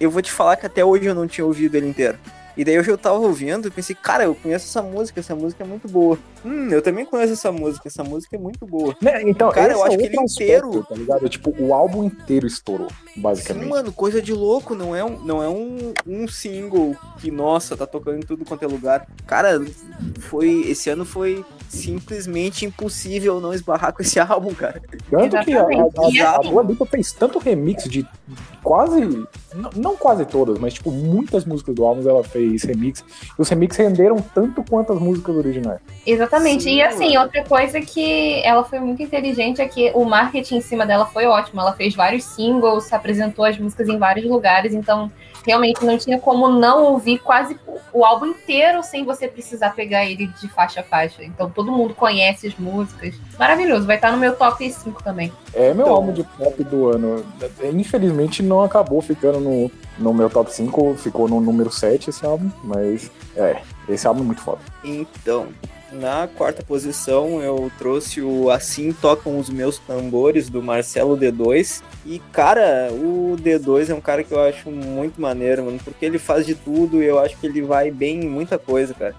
eu 0.00 0.10
vou 0.10 0.20
te 0.22 0.30
falar 0.32 0.56
que 0.56 0.66
até 0.66 0.84
hoje 0.84 1.06
eu 1.06 1.14
não 1.14 1.26
tinha 1.26 1.44
ouvido 1.46 1.74
ele 1.76 1.88
inteiro. 1.88 2.18
E 2.56 2.64
daí 2.64 2.78
hoje 2.78 2.90
eu 2.90 2.98
tava 2.98 3.18
ouvindo 3.18 3.68
e 3.68 3.70
pensei, 3.70 3.94
cara, 3.96 4.24
eu 4.24 4.34
conheço 4.34 4.66
essa 4.66 4.82
música, 4.82 5.20
essa 5.20 5.34
música 5.34 5.64
é 5.64 5.66
muito 5.66 5.88
boa. 5.88 6.18
Hum, 6.44 6.68
eu 6.70 6.82
também 6.82 7.04
conheço 7.06 7.32
essa 7.32 7.50
música, 7.50 7.88
essa 7.88 8.04
música 8.04 8.36
é 8.36 8.38
muito 8.38 8.66
boa. 8.66 8.94
Né, 9.00 9.22
Então, 9.22 9.50
Cara, 9.50 9.72
eu 9.72 9.78
é 9.84 9.88
acho 9.88 9.96
que 9.96 10.02
outro 10.02 10.06
ele 10.06 10.24
aspecto, 10.24 10.42
inteiro- 10.68 10.86
Tá 10.88 10.94
ligado? 10.94 11.28
Tipo, 11.28 11.54
o 11.58 11.72
álbum 11.72 12.04
inteiro 12.04 12.46
estourou, 12.46 12.88
Sim, 13.14 13.20
basicamente. 13.22 13.68
mano, 13.68 13.92
coisa 13.92 14.20
de 14.20 14.32
louco, 14.34 14.74
não 14.74 14.94
é, 14.94 15.02
um, 15.04 15.18
não 15.24 15.42
é 15.42 15.48
um, 15.48 15.94
um 16.06 16.28
single 16.28 16.94
que, 17.18 17.30
nossa, 17.30 17.76
tá 17.76 17.86
tocando 17.86 18.18
em 18.18 18.26
tudo 18.26 18.44
quanto 18.44 18.64
é 18.64 18.66
lugar. 18.68 19.06
Cara, 19.26 19.64
foi. 20.20 20.62
Esse 20.68 20.90
ano 20.90 21.04
foi 21.04 21.44
simplesmente 21.68 22.64
impossível 22.66 23.40
não 23.40 23.52
esbarrar 23.54 23.92
com 23.94 24.02
esse 24.02 24.18
álbum, 24.20 24.52
cara. 24.54 24.80
Tanto 25.10 25.40
que 25.44 25.52
a, 25.54 25.62
a, 25.62 25.64
a, 25.64 26.26
a 26.34 26.38
assim- 26.38 26.50
Dua 26.50 26.62
Lipa 26.62 26.86
fez 26.86 27.12
tanto 27.12 27.38
remix 27.38 27.84
de 27.84 28.06
quase. 28.62 29.26
Não 29.76 29.96
quase 29.96 30.24
todas, 30.24 30.58
mas 30.58 30.74
tipo, 30.74 30.90
muitas 30.90 31.44
músicas 31.44 31.74
do 31.74 31.84
álbum 31.84 32.08
ela 32.08 32.24
fez 32.24 32.41
remix. 32.64 33.04
E 33.38 33.42
os 33.42 33.48
remixes 33.48 33.78
renderam 33.78 34.16
tanto 34.34 34.62
quanto 34.62 34.92
as 34.92 34.98
músicas 35.00 35.36
originais. 35.36 35.80
Exatamente. 36.06 36.64
Sim, 36.64 36.76
e 36.76 36.82
assim, 36.82 37.14
mano. 37.14 37.22
outra 37.22 37.44
coisa 37.44 37.80
que 37.80 38.42
ela 38.44 38.64
foi 38.64 38.80
muito 38.80 39.02
inteligente 39.02 39.60
é 39.60 39.68
que 39.68 39.90
o 39.94 40.04
marketing 40.04 40.56
em 40.56 40.60
cima 40.60 40.86
dela 40.86 41.06
foi 41.06 41.26
ótimo. 41.26 41.60
Ela 41.60 41.72
fez 41.72 41.94
vários 41.94 42.24
singles, 42.24 42.92
apresentou 42.92 43.44
as 43.44 43.58
músicas 43.58 43.88
em 43.88 43.98
vários 43.98 44.26
lugares, 44.26 44.74
então 44.74 45.10
realmente 45.46 45.84
não 45.84 45.96
tinha 45.98 46.18
como 46.18 46.48
não 46.48 46.84
ouvir 46.84 47.18
quase 47.18 47.58
o 47.92 48.04
álbum 48.04 48.26
inteiro 48.26 48.82
sem 48.82 49.04
você 49.04 49.28
precisar 49.28 49.70
pegar 49.70 50.04
ele 50.04 50.26
de 50.40 50.48
faixa 50.48 50.80
a 50.80 50.82
faixa. 50.84 51.22
Então 51.24 51.50
todo 51.50 51.70
mundo 51.72 51.94
conhece 51.94 52.46
as 52.46 52.56
músicas. 52.56 53.14
Maravilhoso, 53.38 53.86
vai 53.86 53.96
estar 53.96 54.10
no 54.12 54.18
meu 54.18 54.34
top 54.36 54.70
5 54.70 55.02
também. 55.02 55.32
É 55.54 55.74
meu 55.74 55.84
Então- 55.84 55.94
álbum 55.94 56.12
de 56.12 56.22
pop 56.24 56.64
do 56.64 56.88
ano. 56.88 57.24
Infelizmente 57.72 58.42
não 58.42 58.62
acabou 58.62 59.00
ficando 59.02 59.40
no, 59.40 59.70
no 59.98 60.14
meu 60.14 60.28
top 60.30 60.52
5, 60.52 60.94
ficou 60.96 61.28
no 61.28 61.40
número 61.40 61.70
7 61.70 62.10
esse 62.10 62.24
álbum, 62.24 62.50
mas 62.64 63.10
é, 63.36 63.60
esse 63.88 64.06
álbum 64.06 64.20
é 64.20 64.24
muito 64.24 64.40
foda. 64.42 64.60
Então, 64.84 65.48
na 65.92 66.26
quarta 66.26 66.62
posição 66.62 67.42
eu 67.42 67.70
trouxe 67.78 68.20
o 68.20 68.50
Assim 68.50 68.92
Tocam 68.92 69.38
os 69.38 69.48
Meus 69.50 69.78
Tambores 69.78 70.48
do 70.48 70.62
Marcelo 70.62 71.16
D2. 71.16 71.82
E, 72.04 72.18
cara, 72.32 72.90
o 72.92 73.36
D2 73.38 73.90
é 73.90 73.94
um 73.94 74.00
cara 74.00 74.24
que 74.24 74.32
eu 74.32 74.40
acho 74.40 74.70
muito 74.70 75.20
maneiro, 75.20 75.64
mano, 75.64 75.78
porque 75.84 76.04
ele 76.04 76.18
faz 76.18 76.46
de 76.46 76.54
tudo 76.54 77.02
e 77.02 77.06
eu 77.06 77.18
acho 77.18 77.38
que 77.38 77.46
ele 77.46 77.62
vai 77.62 77.90
bem 77.90 78.24
em 78.24 78.28
muita 78.28 78.58
coisa, 78.58 78.94
cara. 78.94 79.14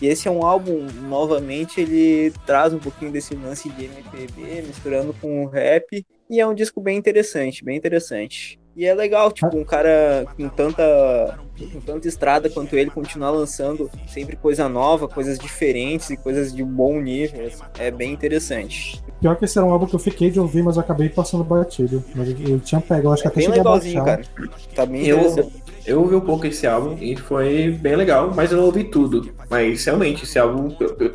E 0.00 0.06
esse 0.06 0.28
é 0.28 0.30
um 0.30 0.44
álbum, 0.44 0.86
novamente, 1.08 1.80
ele 1.80 2.32
traz 2.46 2.72
um 2.72 2.78
pouquinho 2.78 3.10
desse 3.10 3.34
lance 3.34 3.68
de 3.68 3.86
MPB, 3.86 4.62
misturando 4.62 5.12
com 5.20 5.46
rap. 5.46 6.06
E 6.30 6.40
é 6.40 6.46
um 6.46 6.54
disco 6.54 6.80
bem 6.80 6.96
interessante, 6.96 7.64
bem 7.64 7.76
interessante. 7.76 8.57
E 8.78 8.86
é 8.86 8.94
legal, 8.94 9.32
tipo, 9.32 9.56
um 9.58 9.64
cara 9.64 10.24
com 10.36 10.48
tanta 10.48 11.36
com 11.72 11.80
tanta 11.80 12.06
estrada 12.06 12.48
quanto 12.48 12.76
ele, 12.76 12.88
continuar 12.88 13.30
lançando 13.32 13.90
sempre 14.06 14.36
coisa 14.36 14.68
nova, 14.68 15.08
coisas 15.08 15.36
diferentes 15.36 16.08
e 16.10 16.16
coisas 16.16 16.54
de 16.54 16.62
bom 16.62 17.00
nível. 17.00 17.50
É 17.76 17.90
bem 17.90 18.12
interessante. 18.12 19.02
Pior 19.20 19.34
que 19.34 19.44
esse 19.44 19.58
era 19.58 19.66
um 19.66 19.72
álbum 19.72 19.84
que 19.86 19.96
eu 19.96 19.98
fiquei 19.98 20.30
de 20.30 20.38
ouvir, 20.38 20.62
mas 20.62 20.76
eu 20.76 20.82
acabei 20.82 21.08
passando 21.08 21.42
batido. 21.42 22.04
Mas 22.14 22.28
eu, 22.28 22.60
tinha 22.60 22.80
pego, 22.80 23.08
eu 23.08 23.12
acho 23.12 23.22
que 23.22 23.26
É 23.26 23.30
até 23.32 23.40
bem 23.40 23.46
cheguei 23.46 23.60
a 23.60 23.64
legalzinho, 23.64 24.04
baixar. 24.04 24.22
cara. 24.22 24.52
Tá 24.76 24.86
bem 24.86 25.04
Eu, 25.04 25.18
interessante. 25.18 25.62
Eu 25.88 26.00
ouvi 26.00 26.14
um 26.14 26.20
pouco 26.20 26.46
esse 26.46 26.66
álbum 26.66 26.98
e 27.00 27.16
foi 27.16 27.70
bem 27.70 27.96
legal, 27.96 28.32
mas 28.34 28.52
eu 28.52 28.58
não 28.58 28.64
ouvi 28.64 28.84
tudo. 28.84 29.32
Mas 29.48 29.82
realmente, 29.86 30.24
esse 30.24 30.38
álbum, 30.38 30.68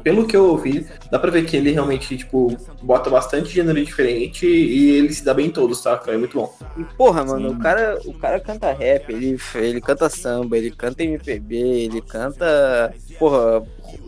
pelo 0.03 0.26
que 0.26 0.36
eu 0.36 0.45
ouvi, 0.49 0.88
dá 1.11 1.19
pra 1.19 1.30
ver 1.30 1.45
que 1.45 1.55
ele 1.55 1.71
realmente, 1.71 2.17
tipo, 2.17 2.57
bota 2.82 3.07
bastante 3.07 3.53
gênero 3.53 3.84
diferente 3.86 4.47
e 4.47 4.89
ele 4.91 5.13
se 5.13 5.24
dá 5.24 5.34
bem 5.34 5.47
em 5.47 5.51
todos, 5.51 5.82
tá? 5.82 6.01
É 6.07 6.17
muito 6.17 6.36
bom. 6.36 6.51
E 6.76 6.84
porra, 6.95 7.24
mano, 7.24 7.51
o 7.51 7.59
cara, 7.59 7.99
o 8.03 8.13
cara 8.15 8.39
canta 8.39 8.74
rap, 8.74 9.13
ele, 9.13 9.38
ele 9.55 9.80
canta 9.80 10.09
samba, 10.09 10.57
ele 10.57 10.71
canta 10.71 11.03
MPB, 11.03 11.55
ele 11.55 12.01
canta, 12.01 12.91
porra, 13.19 13.63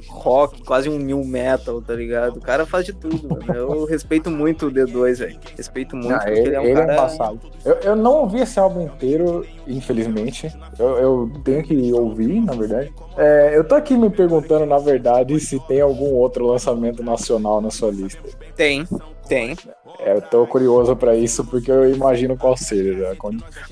rock, 0.08 0.64
quase 0.64 0.90
um 0.90 0.98
new 0.98 1.24
metal, 1.24 1.82
tá 1.82 1.94
ligado? 1.94 2.38
O 2.38 2.42
cara 2.42 2.66
faz 2.66 2.86
de 2.86 2.94
tudo, 2.94 3.28
mano. 3.30 3.46
Eu 3.54 3.86
respeito 3.86 4.30
muito 4.32 4.68
o 4.68 4.72
D2, 4.72 5.18
velho. 5.20 5.40
Respeito 5.58 5.96
muito, 5.96 6.14
Ah, 6.14 6.20
porque 6.20 6.32
ele, 6.32 6.48
ele 6.48 6.56
é 6.56 6.60
um 6.60 6.64
ele 6.64 6.74
cara. 6.76 6.92
é 6.92 6.96
embaçado. 6.96 7.40
Eu, 7.64 7.74
eu 7.76 7.96
não 7.96 8.22
ouvi 8.22 8.40
esse 8.42 8.60
álbum 8.60 8.82
inteiro, 8.82 9.46
infelizmente. 9.68 10.52
Eu, 10.80 10.98
eu 10.98 11.32
tenho 11.44 11.64
que 11.64 11.94
ouvir, 11.94 12.42
na 12.42 12.54
verdade. 12.54 12.94
É, 13.18 13.58
eu 13.58 13.64
tô 13.64 13.76
aqui 13.76 13.96
me 13.96 14.10
perguntando, 14.10 14.66
na 14.66 14.78
verdade, 14.78 15.40
se 15.40 15.60
tem 15.68 15.82
algum 15.82 16.14
outro 16.14 16.46
lançamento 16.48 17.04
nacional 17.04 17.62
na 17.62 17.70
sua 17.72 17.92
lista. 17.92 18.22
Tem, 18.56 18.86
tem. 19.28 19.56
É, 20.00 20.14
eu 20.18 20.22
tô 20.22 20.46
curioso 20.46 20.96
pra 20.96 21.16
isso, 21.16 21.44
porque 21.46 21.72
eu 21.72 21.90
imagino 21.94 22.38
qual 22.38 22.58
seja. 22.58 23.16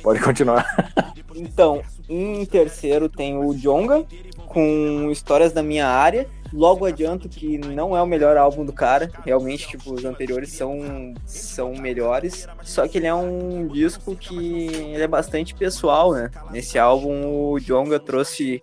Pode 0.01 0.19
continuar. 0.21 0.65
Então, 1.35 1.81
em 2.07 2.45
terceiro 2.45 3.09
tem 3.09 3.35
o 3.35 3.55
Jonga, 3.55 4.05
com 4.53 5.09
Histórias 5.11 5.51
da 5.51 5.63
Minha 5.63 5.87
Área. 5.87 6.29
Logo 6.53 6.85
adianto 6.85 7.27
que 7.27 7.57
não 7.57 7.97
é 7.97 8.01
o 8.01 8.05
melhor 8.05 8.37
álbum 8.37 8.63
do 8.63 8.71
cara. 8.71 9.09
Realmente, 9.25 9.67
tipo, 9.67 9.91
os 9.91 10.05
anteriores 10.05 10.53
são, 10.53 11.13
são 11.25 11.73
melhores. 11.73 12.47
Só 12.61 12.87
que 12.87 12.99
ele 12.99 13.07
é 13.07 13.13
um 13.13 13.67
disco 13.67 14.15
que 14.15 14.67
ele 14.67 15.01
é 15.01 15.07
bastante 15.07 15.55
pessoal, 15.55 16.13
né? 16.13 16.29
Nesse 16.51 16.77
álbum, 16.77 17.25
o 17.25 17.59
Jonga 17.59 17.99
trouxe 17.99 18.61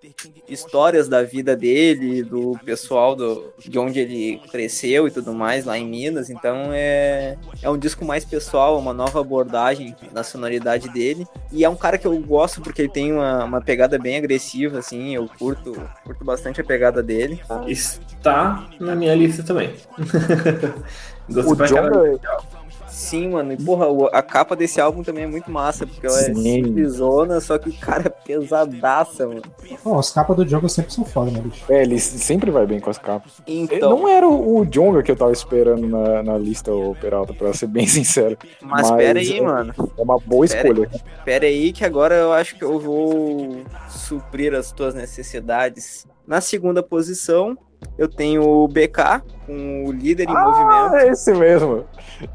histórias 0.49 1.09
da 1.09 1.23
vida 1.23 1.57
dele, 1.57 2.23
do 2.23 2.59
pessoal 2.65 3.17
do, 3.17 3.53
de 3.59 3.79
onde 3.79 3.99
ele 3.99 4.41
cresceu 4.51 5.09
e 5.09 5.11
tudo 5.11 5.35
mais, 5.35 5.65
lá 5.65 5.77
em 5.77 5.87
Minas. 5.87 6.31
Então 6.31 6.71
é, 6.73 7.37
é 7.61 7.69
um 7.69 7.79
disco 7.79 8.05
mais 8.05 8.25
pessoal, 8.25 8.79
uma 8.79 8.93
nova 8.93 9.21
abordagem 9.21 9.97
na 10.13 10.23
sonoridade 10.23 10.89
dele. 10.91 11.27
E 11.51 11.65
é 11.65 11.69
um 11.69 11.77
cara 11.77 11.99
que 11.99 12.07
eu 12.07 12.17
gosto 12.21 12.61
porque 12.61 12.83
ele 12.83 12.89
tem 12.89 13.13
uma, 13.13 13.45
uma 13.45 13.61
pegada 13.61 13.99
bem 13.99 14.17
agressiva, 14.17 14.79
assim. 14.79 15.15
Eu 15.15 15.29
curto, 15.39 15.73
curto 16.05 16.25
bastante 16.25 16.61
a 16.61 16.65
pegada 16.65 17.03
dele. 17.03 17.41
Está 17.81 18.69
na 18.79 18.95
minha 18.95 19.15
lista 19.15 19.43
também. 19.43 19.75
Gostei 21.29 21.53
O 21.53 21.57
pra 21.57 21.69
caralho. 21.69 22.19
Jonga, 22.19 22.61
Sim, 22.89 23.29
mano. 23.31 23.53
E 23.53 23.57
porra, 23.57 23.87
o- 23.87 24.07
a 24.13 24.21
capa 24.21 24.57
desse 24.57 24.81
álbum 24.81 25.03
também 25.03 25.23
é 25.25 25.27
muito 25.27 25.49
massa, 25.51 25.87
porque 25.87 26.05
ela 26.07 26.19
é 26.21 26.25
Sim. 26.35 26.65
simplesona, 26.65 27.41
só 27.41 27.57
que, 27.57 27.73
cara, 27.73 28.07
é 28.07 28.09
pesadaça, 28.11 29.27
mano. 29.29 29.43
Ó, 29.85 29.99
as 29.99 30.11
capas 30.11 30.37
do 30.37 30.47
jogo 30.47 30.69
sempre 30.69 30.93
são 30.93 31.05
foda, 31.05 31.31
né, 31.31 31.41
bicho? 31.41 31.65
é, 31.73 31.83
ele 31.83 31.99
sempre 32.01 32.51
vai 32.51 32.67
bem 32.67 32.81
com 32.81 32.91
as 32.91 32.99
capas. 32.99 33.35
Então, 33.47 33.91
Não 33.97 34.09
era 34.09 34.29
o, 34.29 34.59
o 34.59 34.67
Jonga 34.67 35.03
que 35.05 35.11
eu 35.11 35.17
tava 35.17 35.31
esperando 35.33 35.87
na, 35.87 36.23
na 36.23 36.37
lista, 36.37 36.73
o 36.75 36.95
Peralta, 36.97 37.33
pra 37.33 37.55
ser 37.55 37.69
bem 37.69 37.87
sincero. 37.89 38.37
mas 38.61 38.91
mas 38.91 38.99
pera 38.99 39.21
aí, 39.21 39.39
é- 39.39 39.41
mano. 39.41 39.73
É 39.97 40.03
uma 40.03 40.19
boa 40.19 40.47
Pera 40.47 40.69
escolha. 40.69 40.91
Pera 41.25 41.47
aí 41.47 41.73
que 41.73 41.85
agora 41.85 42.17
eu 42.17 42.33
acho 42.33 42.57
que 42.57 42.65
eu 42.65 42.79
vou 42.81 43.63
suprir 43.89 44.53
as 44.53 44.73
tuas 44.73 44.95
necessidades. 44.95 46.07
Na 46.27 46.41
segunda 46.41 46.83
posição, 46.83 47.57
eu 47.99 48.09
tenho 48.09 48.43
o 48.43 48.69
BK, 48.69 49.23
com 49.47 49.85
o 49.87 49.93
líder 49.93 50.25
em 50.29 50.33
movimento. 50.33 50.95
Ah, 50.95 51.03
é 51.03 51.09
esse 51.09 51.33
mesmo. 51.35 51.85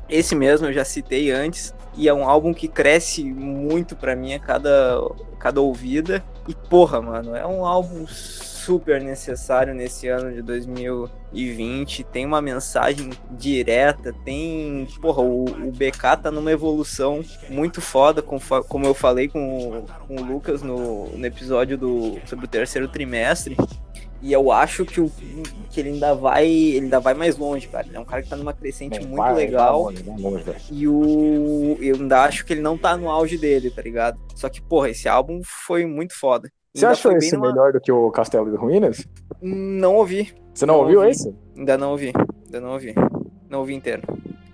Esse 0.10 0.36
mesmo 0.36 0.68
eu 0.68 0.74
já 0.74 0.84
citei 0.86 1.32
antes. 1.32 1.74
E 1.98 2.10
é 2.10 2.14
um 2.14 2.28
álbum 2.28 2.54
que 2.54 2.68
cresce 2.68 3.24
muito 3.24 3.96
pra 3.96 4.16
mim 4.16 4.34
a 4.34 4.40
cada, 4.40 5.00
cada 5.40 5.62
ouvida. 5.62 6.22
E 6.48 6.54
porra, 6.54 7.02
mano, 7.02 7.36
é 7.36 7.46
um 7.48 7.66
álbum 7.66 8.06
super 8.06 9.02
necessário 9.02 9.74
nesse 9.74 10.08
ano 10.10 10.32
de 10.34 10.42
2020. 10.42 12.04
Tem 12.04 12.26
uma 12.26 12.42
mensagem 12.42 13.12
direta, 13.32 14.14
tem. 14.26 14.88
Porra, 15.02 15.22
o, 15.22 15.46
o 15.46 15.72
BK 15.72 16.18
tá 16.22 16.32
numa 16.32 16.52
evolução 16.52 17.22
muito 17.50 17.80
foda, 17.82 18.22
confa- 18.22 18.64
como 18.64 18.86
eu 18.86 18.94
falei 18.94 19.28
com, 19.28 19.80
o- 19.80 19.86
com 20.08 20.16
o 20.18 20.24
Lucas 20.24 20.62
no, 20.62 21.08
no 21.10 21.26
episódio 21.26 21.78
do, 21.78 22.18
sobre 22.26 22.46
o 22.46 22.48
terceiro 22.48 22.88
trimestre. 22.88 23.56
E 24.26 24.34
eu 24.34 24.52
acho 24.52 24.84
que, 24.86 25.00
o, 25.00 25.12
que 25.70 25.80
ele 25.80 25.90
ainda 25.90 26.16
vai. 26.16 26.48
Ele 26.48 26.86
ainda 26.86 27.00
vai 27.00 27.14
mais 27.14 27.38
longe, 27.38 27.68
cara. 27.68 27.86
Ele 27.86 27.96
é 27.96 28.00
um 28.00 28.04
cara 28.06 28.24
que 28.24 28.30
tá 28.30 28.36
numa 28.36 28.54
crescente 28.54 29.00
muito 29.02 29.16
Vai, 29.18 29.36
legal. 29.36 29.84
vai 29.84 29.94
longe, 29.94 30.04
vai 30.04 30.18
longe. 30.20 30.44
E 30.72 30.88
o. 30.88 31.78
Eu 31.80 31.96
ainda 31.98 32.24
acho 32.24 32.44
que 32.44 32.54
ele 32.54 32.62
não 32.62 32.76
tá 32.76 32.98
no 32.98 33.08
auge 33.08 33.38
dele, 33.38 33.70
tá 33.70 33.84
ligado? 33.84 34.18
Só 34.34 34.50
que, 34.50 34.60
porra, 34.64 34.90
esse 34.90 35.08
álbum 35.08 35.42
foi 35.44 35.86
muito 35.86 36.18
foda. 36.18 36.50
Você 36.74 36.88
achou 36.88 37.12
esse 37.16 37.36
numa- 37.36 37.50
melhor 37.50 37.72
do 37.72 37.80
que 37.80 37.92
o 37.92 38.10
Castelo 38.10 38.50
de 38.50 38.58
Ruínas? 38.58 39.08
Não 39.40 39.96
ouvi. 39.96 40.34
Você 40.54 40.66
não, 40.66 40.74
Não 40.76 40.82
ouviu 40.82 41.00
ouvi. 41.02 41.12
esse? 41.12 41.36
Ainda 41.56 41.78
não 41.78 41.92
ouvi. 41.92 42.12
Ainda 42.46 42.60
não 42.60 42.72
ouvi. 42.72 42.96
Não 43.48 43.60
ouvi 43.60 43.76
inteiro. 43.76 44.02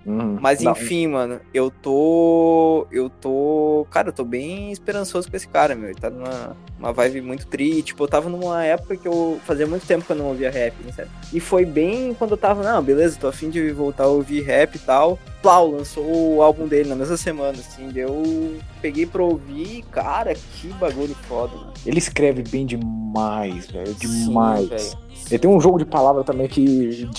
Uhum. 0.05 0.37
Mas 0.41 0.61
Não, 0.61 0.71
enfim, 0.73 1.07
mano, 1.07 1.39
eu 1.53 1.71
tô. 1.71 2.87
Eu 2.91 3.09
tô. 3.09 3.87
Cara, 3.89 4.09
eu 4.09 4.13
tô 4.13 4.23
bem 4.25 4.71
esperançoso 4.71 5.29
com 5.29 5.37
esse 5.37 5.47
cara, 5.47 5.75
meu. 5.75 5.89
Ele 5.89 5.99
tá 5.99 6.09
numa 6.09 6.57
uma 6.81 6.91
vibe 6.91 7.21
muito 7.21 7.45
tri. 7.45 7.83
Tipo, 7.83 8.03
eu 8.03 8.07
tava 8.07 8.27
numa 8.27 8.63
época 8.65 8.97
que 8.97 9.07
eu 9.07 9.39
fazia 9.45 9.67
muito 9.67 9.85
tempo 9.85 10.03
que 10.03 10.11
eu 10.11 10.15
não 10.15 10.25
ouvia 10.25 10.49
rap, 10.49 10.73
né, 10.83 10.91
sério? 10.91 11.11
E 11.31 11.39
foi 11.39 11.63
bem 11.63 12.13
quando 12.15 12.31
eu 12.31 12.37
tava, 12.37 12.63
não, 12.63 12.81
beleza, 12.83 13.17
tô 13.19 13.27
afim 13.27 13.49
de 13.49 13.71
voltar 13.71 14.05
a 14.05 14.07
ouvir 14.07 14.41
rap 14.41 14.75
e 14.75 14.79
tal. 14.79 15.19
Plau, 15.41 15.71
lançou 15.71 16.35
o 16.35 16.41
álbum 16.41 16.67
dele 16.67 16.89
na 16.89 16.95
mesma 16.95 17.17
semana, 17.17 17.57
assim. 17.59 17.91
Eu 17.95 18.57
peguei 18.81 19.05
pra 19.05 19.23
ouvir 19.23 19.77
e, 19.77 19.81
cara, 19.83 20.33
que 20.35 20.67
bagulho 20.79 21.15
foda, 21.27 21.55
mano. 21.55 21.73
Ele 21.85 21.99
escreve 21.99 22.43
bem 22.43 22.65
demais, 22.65 23.67
velho. 23.67 23.95
Sim, 23.95 24.27
Demais. 24.27 24.69
velho. 24.69 25.10
Ele 25.31 25.39
tem 25.39 25.49
um 25.49 25.61
jogo 25.61 25.77
de 25.77 25.85
palavra 25.85 26.25
também 26.25 26.45
que 26.45 27.09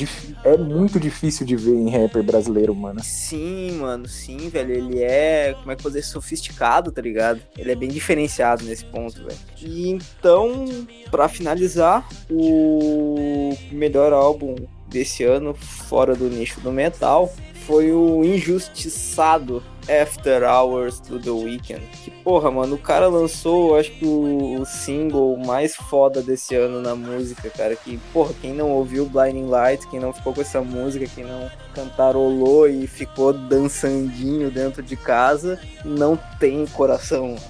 é 0.44 0.56
muito 0.58 1.00
difícil 1.00 1.46
de 1.46 1.56
ver 1.56 1.74
em 1.74 1.88
rapper 1.88 2.22
brasileiro, 2.22 2.74
mano. 2.74 3.00
Sim, 3.02 3.78
mano, 3.80 4.06
sim, 4.06 4.50
velho. 4.50 4.70
Ele 4.70 5.02
é, 5.02 5.54
como 5.58 5.72
é 5.72 5.76
que 5.76 5.82
dizer, 5.82 6.02
sofisticado, 6.02 6.92
tá 6.92 7.00
ligado? 7.00 7.40
Ele 7.56 7.72
é 7.72 7.74
bem 7.74 7.88
diferenciado 7.88 8.64
nesse 8.64 8.84
ponto, 8.84 9.24
velho. 9.24 9.38
E 9.62 9.88
então, 9.88 10.66
pra 11.10 11.26
finalizar, 11.26 12.06
o 12.30 13.56
melhor 13.70 14.12
álbum 14.12 14.56
desse 14.88 15.24
ano, 15.24 15.54
fora 15.54 16.14
do 16.14 16.28
nicho 16.28 16.60
do 16.60 16.70
metal, 16.70 17.32
foi 17.66 17.92
o 17.92 18.24
Injustiçado 18.24 19.62
After 19.88 20.42
Hours 20.44 21.00
do 21.00 21.18
The 21.18 21.30
Weeknd. 21.30 21.80
Que 22.04 22.10
porra, 22.10 22.50
mano, 22.50 22.76
o 22.76 22.78
cara 22.78 23.08
lançou, 23.08 23.76
acho 23.76 23.90
que 23.92 24.04
o, 24.04 24.60
o 24.60 24.64
single 24.64 25.36
mais 25.38 25.74
foda 25.74 26.22
desse 26.22 26.54
ano 26.54 26.80
na 26.80 26.94
música, 26.94 27.50
cara. 27.50 27.74
Que, 27.74 27.98
porra, 28.12 28.32
quem 28.40 28.52
não 28.52 28.70
ouviu 28.70 29.06
Blinding 29.06 29.48
Lights, 29.48 29.86
quem 29.86 30.00
não 30.00 30.12
ficou 30.12 30.32
com 30.32 30.40
essa 30.40 30.60
música, 30.60 31.06
quem 31.06 31.24
não 31.24 31.50
cantarolou 31.74 32.68
e 32.68 32.86
ficou 32.86 33.32
dançandinho 33.32 34.50
dentro 34.50 34.82
de 34.82 34.96
casa, 34.96 35.58
não 35.84 36.18
tem 36.38 36.66
coração. 36.66 37.36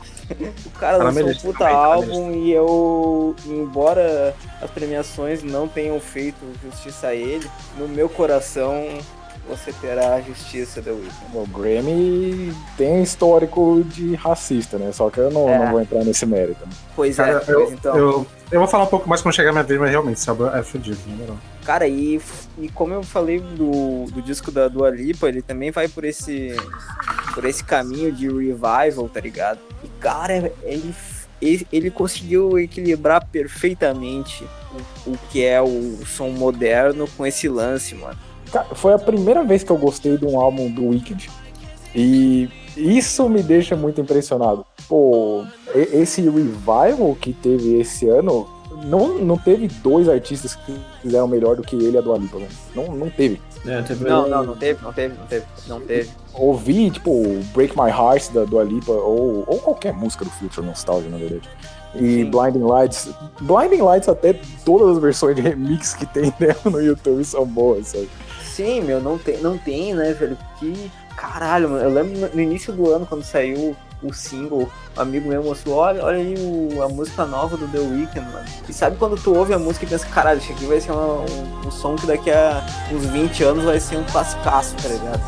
O 0.65 0.71
cara 0.79 0.97
Tá 0.97 1.05
lançou 1.05 1.29
um 1.29 1.35
puta 1.35 1.69
álbum 1.69 2.33
e 2.33 2.53
eu, 2.53 3.37
embora 3.45 4.35
as 4.63 4.71
premiações 4.71 5.43
não 5.43 5.69
tenham 5.69 6.01
feito 6.01 6.39
justiça 6.63 7.09
a 7.09 7.15
ele, 7.15 7.47
no 7.77 7.87
meu 7.87 8.09
coração 8.09 8.87
você 9.49 9.73
terá 9.73 10.15
a 10.15 10.21
justiça 10.21 10.81
da 10.81 10.93
Weeknd. 10.93 11.13
O 11.35 11.47
Grammy 11.47 12.55
tem 12.77 13.03
histórico 13.03 13.83
de 13.89 14.15
racista, 14.15 14.79
né? 14.79 14.93
Só 14.93 15.11
que 15.11 15.19
eu 15.19 15.31
não, 15.31 15.49
É. 15.49 15.59
não 15.59 15.71
vou 15.73 15.81
entrar 15.81 16.05
nesse 16.05 16.25
mérito. 16.25 16.65
né? 16.65 16.73
Pois 16.95 17.19
é, 17.19 17.25
Cara, 17.25 17.41
pois 17.45 17.49
eu, 17.59 17.73
então. 17.73 17.97
eu, 17.97 18.27
eu 18.51 18.59
vou 18.61 18.69
falar 18.69 18.85
um 18.85 18.89
pouco 18.89 19.09
mais 19.09 19.21
quando 19.21 19.35
chegar 19.35 19.51
a 19.51 19.53
minha 19.53 19.65
vez, 19.65 19.81
mas 19.81 19.91
realmente, 19.91 20.29
álbum 20.31 20.47
é 20.47 20.63
fudido, 20.63 20.99
na 21.07 21.17
moral. 21.17 21.37
Cara, 21.65 21.87
e, 21.87 22.21
e 22.59 22.69
como 22.71 22.93
eu 22.95 23.03
falei 23.03 23.41
do, 23.41 24.07
do 24.11 24.21
disco 24.23 24.51
da 24.51 24.69
Dua 24.69 24.91
Lipa, 24.91 25.29
ele 25.29 25.43
também 25.43 25.71
vai 25.71 25.87
por 25.89 26.05
esse 26.05 26.57
por 27.35 27.45
esse 27.45 27.65
caminho 27.65 28.13
de 28.13 28.27
revival, 28.29 29.09
tá 29.09 29.21
ligado? 29.21 29.59
E 29.83 29.89
cara, 30.01 30.53
ele, 30.63 30.95
ele, 31.41 31.67
ele 31.73 31.91
conseguiu 31.91 32.59
equilibrar 32.59 33.25
perfeitamente 33.27 34.45
o, 35.07 35.13
o 35.13 35.19
que 35.31 35.43
é 35.45 35.61
o 35.63 35.99
som 36.05 36.29
moderno 36.31 37.09
com 37.17 37.25
esse 37.27 37.49
lance, 37.49 37.95
mano. 37.95 38.19
Cara, 38.53 38.67
foi 38.75 38.93
a 38.93 38.99
primeira 38.99 39.43
vez 39.43 39.65
que 39.65 39.71
eu 39.71 39.79
gostei 39.79 40.19
de 40.19 40.27
um 40.27 40.39
álbum 40.39 40.71
do 40.71 40.89
Wicked. 40.89 41.31
E 41.95 42.49
isso 42.77 43.29
me 43.29 43.43
deixa 43.43 43.75
muito 43.75 44.01
impressionado. 44.01 44.65
Pô, 44.89 45.45
esse 45.75 46.21
revival 46.21 47.17
que 47.19 47.33
teve 47.33 47.81
esse 47.81 48.09
ano, 48.09 48.49
não, 48.85 49.19
não 49.19 49.39
teve 49.39 49.69
dois 49.69 50.09
artistas 50.09 50.55
que 50.55 50.75
fizeram 51.01 51.29
melhor 51.29 51.57
do 51.57 51.63
que 51.63 51.77
ele 51.77 51.93
e 51.93 51.99
a 51.99 52.01
Dua 52.01 52.19
Lipa, 52.19 52.39
velho. 52.39 52.51
Não, 52.75 52.95
não 52.95 53.11
teve. 53.11 53.41
É, 53.65 53.81
teve 53.83 54.05
Não, 54.05 54.29
não, 54.29 54.45
não 54.45 54.57
teve, 54.57 54.83
não 54.83 54.93
teve, 54.93 55.15
não 55.15 55.27
teve, 55.27 55.47
não 55.69 55.81
teve. 55.81 56.11
Ouvi, 56.35 56.91
tipo, 56.91 57.23
Break 57.55 57.79
My 57.79 57.91
Heart 57.91 58.33
da 58.33 58.45
Dua 58.45 58.65
Lipa, 58.65 58.93
ou, 58.93 59.45
ou 59.47 59.59
qualquer 59.59 59.93
música 59.93 60.25
do 60.25 60.31
Future 60.33 60.67
Nostalgia, 60.67 61.11
na 61.11 61.17
verdade. 61.19 61.49
E 61.95 62.25
Blinding 62.25 62.65
Lights. 62.65 63.11
Blinding 63.41 63.83
Lights, 63.83 64.09
até 64.09 64.39
todas 64.65 64.97
as 64.97 65.03
versões 65.03 65.37
de 65.37 65.43
remix 65.43 65.95
que 65.95 66.07
tem 66.07 66.33
dela 66.39 66.61
no 66.65 66.81
YouTube 66.81 67.23
são 67.25 67.47
boas, 67.47 67.89
sabe? 67.89 68.09
Sim, 68.55 68.83
meu, 68.83 69.01
não 69.01 69.17
tem, 69.17 69.39
não 69.39 69.57
tem, 69.57 69.95
né, 69.95 70.13
velho? 70.13 70.37
Que 70.59 70.91
caralho, 71.17 71.71
mano. 71.71 71.83
Eu 71.85 71.91
lembro 71.91 72.31
no- 72.35 72.41
início 72.41 72.71
do 72.73 72.91
ano, 72.91 73.07
quando 73.07 73.25
saiu 73.25 73.75
o 74.03 74.13
single, 74.13 74.71
um 74.97 75.01
amigo 75.01 75.29
meu 75.29 75.43
mostrou, 75.43 75.77
olha, 75.77 76.05
olha 76.05 76.19
aí 76.19 76.35
o- 76.39 76.83
a 76.83 76.89
música 76.89 77.25
nova 77.25 77.57
do 77.57 77.67
The 77.69 77.79
Weeknd, 77.79 78.21
mano. 78.31 78.45
E 78.69 78.73
sabe 78.73 78.97
quando 78.99 79.17
tu 79.17 79.35
ouve 79.35 79.55
a 79.55 79.59
música 79.59 79.87
e 79.87 79.89
pensa, 79.89 80.07
caralho, 80.07 80.39
isso 80.39 80.53
aqui 80.53 80.67
vai 80.67 80.81
ser 80.81 80.93
uma- 80.93 81.23
um, 81.23 81.67
um 81.67 81.71
som 81.71 81.97
que 81.97 82.07
daqui 82.07 82.31
a 82.31 82.63
uns 82.93 83.07
20 83.07 83.43
anos 83.43 83.65
vai 83.65 83.81
ser 83.81 83.97
um 83.97 84.05
classicaço, 84.05 84.77
tá 84.77 84.89
ligado? 84.89 85.21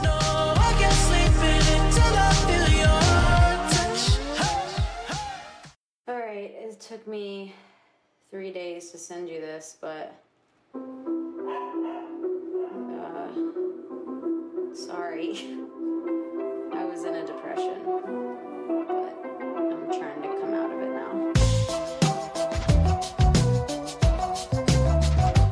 Took 6.87 7.09
me 7.09 7.55
three 8.31 8.51
days 8.53 8.91
to 8.93 8.99
send 8.99 9.29
you 9.29 9.41
this, 9.41 9.79
but. 9.81 10.13
Sorry. 14.75 15.33
I 16.73 16.85
was 16.85 17.05
in 17.05 17.15
a 17.15 17.25
depression, 17.25 17.75
but 17.85 18.05
I'm 18.07 19.89
trying 19.91 20.23
to 20.23 20.29
come 20.41 20.55
out 20.55 20.71
of 20.71 20.81
it 20.83 20.91
now. 20.91 21.33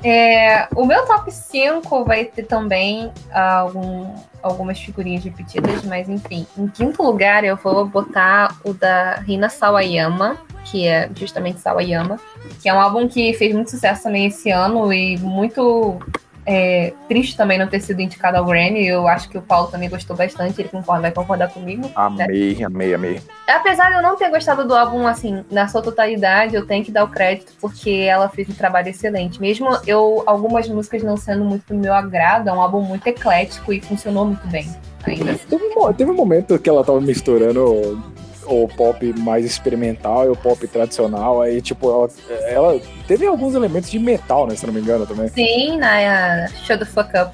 É, 0.05 0.67
o 0.75 0.85
meu 0.85 1.07
top 1.07 1.31
5 1.31 2.05
vai 2.05 2.25
ter 2.25 2.43
também 2.45 3.13
algum- 3.33 4.13
algumas 4.43 4.81
figurinhas 4.81 5.23
repetidas, 5.25 5.85
mas 5.85 6.09
enfim. 6.09 6.45
Em 6.59 6.67
quinto 6.67 7.03
lugar, 7.03 7.45
eu 7.45 7.57
vou 7.57 7.85
botar 7.87 8.57
o 8.65 8.73
da 8.75 9.15
Rina 9.21 9.49
Sawayama, 9.49 10.37
que 10.65 10.87
é 10.89 11.09
justamente 11.15 11.61
Sawayama, 11.61 12.19
que 12.61 12.69
é 12.69 12.75
um 12.75 12.81
álbum 12.81 13.07
que 13.09 13.33
fez 13.35 13.55
muito 13.55 13.71
sucesso 13.71 14.03
também 14.05 14.27
esse 14.27 14.51
ano 14.51 14.93
e 14.93 15.17
muito 15.19 16.01
é, 16.45 16.93
triste 17.09 17.37
também 17.37 17.59
não 17.59 17.67
ter 17.67 17.81
sido 17.81 18.01
indicado 18.01 18.37
ao 18.37 18.45
Grammy. 18.45 18.87
Eu 18.87 19.07
acho 19.07 19.29
que 19.29 19.39
o 19.39 19.43
Paulo 19.43 19.69
também 19.69 19.89
gostou 19.89 20.17
bastante, 20.17 20.61
ele 20.61 20.69
concorda, 20.69 21.03
vai 21.03 21.13
concordar 21.13 21.49
comigo. 21.49 21.83
né? 21.83 22.25
Amei, 22.25 22.65
amei, 22.65 22.95
amei. 22.95 23.21
Apesar 23.49 23.91
de 23.91 23.97
eu 23.97 24.03
não 24.03 24.17
ter 24.17 24.31
gostado 24.31 24.67
do 24.67 24.75
álbum, 24.75 25.07
assim, 25.07 25.45
na 25.51 25.69
sua 25.69 25.83
totalidade, 25.83 26.55
eu 26.55 26.67
tenho 26.67 26.85
que 26.85 26.91
dar 26.91 27.05
o 27.05 27.09
crédito 27.09 27.53
porque 27.61 27.91
ela 27.91 28.29
fez 28.29 28.49
um 28.49 28.55
trabalho 28.55 28.89
excelente. 28.89 29.41
Mesmo 29.41 29.69
eu, 29.87 30.23
algumas 30.27 30.69
músicas 30.69 31.03
não 31.03 31.17
sendo 31.17 31.45
muito 31.45 31.65
do 31.69 31.75
meu 31.75 31.95
agrado, 31.95 32.49
é 32.49 32.53
um 32.53 32.61
álbum 32.61 32.81
muito 32.81 33.07
eclético 33.07 33.73
e 33.73 33.81
funcionou 33.81 34.25
muito 34.27 34.47
bem. 34.49 34.69
Ainda 35.05 35.33
assim. 35.33 35.47
Teve 35.49 35.65
um, 35.65 35.93
teve 35.93 36.11
um 36.11 36.15
momento 36.15 36.59
que 36.59 36.69
ela 36.69 36.85
tava 36.85 37.01
misturando 37.01 38.01
o, 38.47 38.69
pop 38.69 39.13
mais 39.21 39.45
experimental 39.45 40.27
e 40.27 40.29
o 40.29 40.37
pop 40.37 40.67
tradicional. 40.67 41.43
Aí, 41.43 41.61
tipo, 41.61 41.91
ela, 41.91 42.09
ela 42.47 42.81
teve 43.07 43.27
alguns 43.27 43.55
elementos 43.55 43.91
de 43.91 43.99
metal, 43.99 44.47
né? 44.47 44.55
Se 44.57 44.67
não 44.67 44.73
me 44.73 44.81
engano 44.81 45.07
também. 45.07 45.29
Sim, 45.29 45.79
na 45.79 46.49
Show 46.65 46.79
the 46.79 46.85
Fuck 46.85 47.11
Up. 47.17 47.33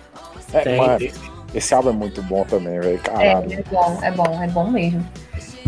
É, 0.52 0.60
Tem, 0.60 0.76
mano, 0.78 0.98
tem. 0.98 1.12
esse 1.54 1.74
álbum 1.74 1.90
é 1.90 1.92
muito 1.92 2.22
bom 2.22 2.44
também, 2.44 2.80
velho. 2.80 2.94
É, 2.94 2.98
Caralho. 2.98 3.52
é 3.52 3.62
bom, 3.62 3.98
é 4.02 4.10
bom, 4.10 4.42
é 4.42 4.48
bom 4.48 4.70
mesmo. 4.70 5.04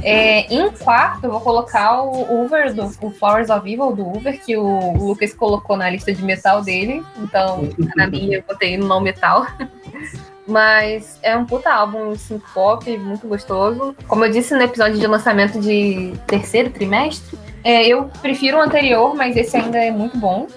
É, 0.02 0.52
em 0.52 0.70
quarto, 0.70 1.24
eu 1.24 1.30
vou 1.30 1.40
colocar 1.40 2.02
o 2.02 2.44
Uber, 2.44 2.72
do, 2.72 2.86
o 3.02 3.10
Flowers 3.10 3.50
of 3.50 3.70
Evil 3.70 3.92
do 3.92 4.08
Uber, 4.08 4.40
que 4.42 4.56
o 4.56 4.94
Lucas 4.94 5.34
colocou 5.34 5.76
na 5.76 5.90
lista 5.90 6.12
de 6.12 6.24
metal 6.24 6.62
dele. 6.62 7.02
Então, 7.18 7.68
na 7.96 8.06
minha, 8.06 8.38
eu 8.38 8.44
botei 8.46 8.76
no 8.76 8.86
não 8.86 9.00
metal. 9.00 9.46
Mas 10.50 11.16
é 11.22 11.36
um 11.36 11.46
puta 11.46 11.72
álbum 11.72 12.16
synth 12.16 12.42
pop, 12.52 12.98
muito 12.98 13.28
gostoso. 13.28 13.94
Como 14.08 14.24
eu 14.24 14.30
disse 14.30 14.52
no 14.52 14.62
episódio 14.62 14.98
de 14.98 15.06
lançamento 15.06 15.60
de 15.60 16.12
terceiro 16.26 16.70
trimestre, 16.70 17.38
é, 17.62 17.86
eu 17.86 18.10
prefiro 18.20 18.58
o 18.58 18.60
anterior, 18.60 19.14
mas 19.14 19.36
esse 19.36 19.56
ainda 19.56 19.78
é 19.78 19.92
muito 19.92 20.18
bom. 20.18 20.48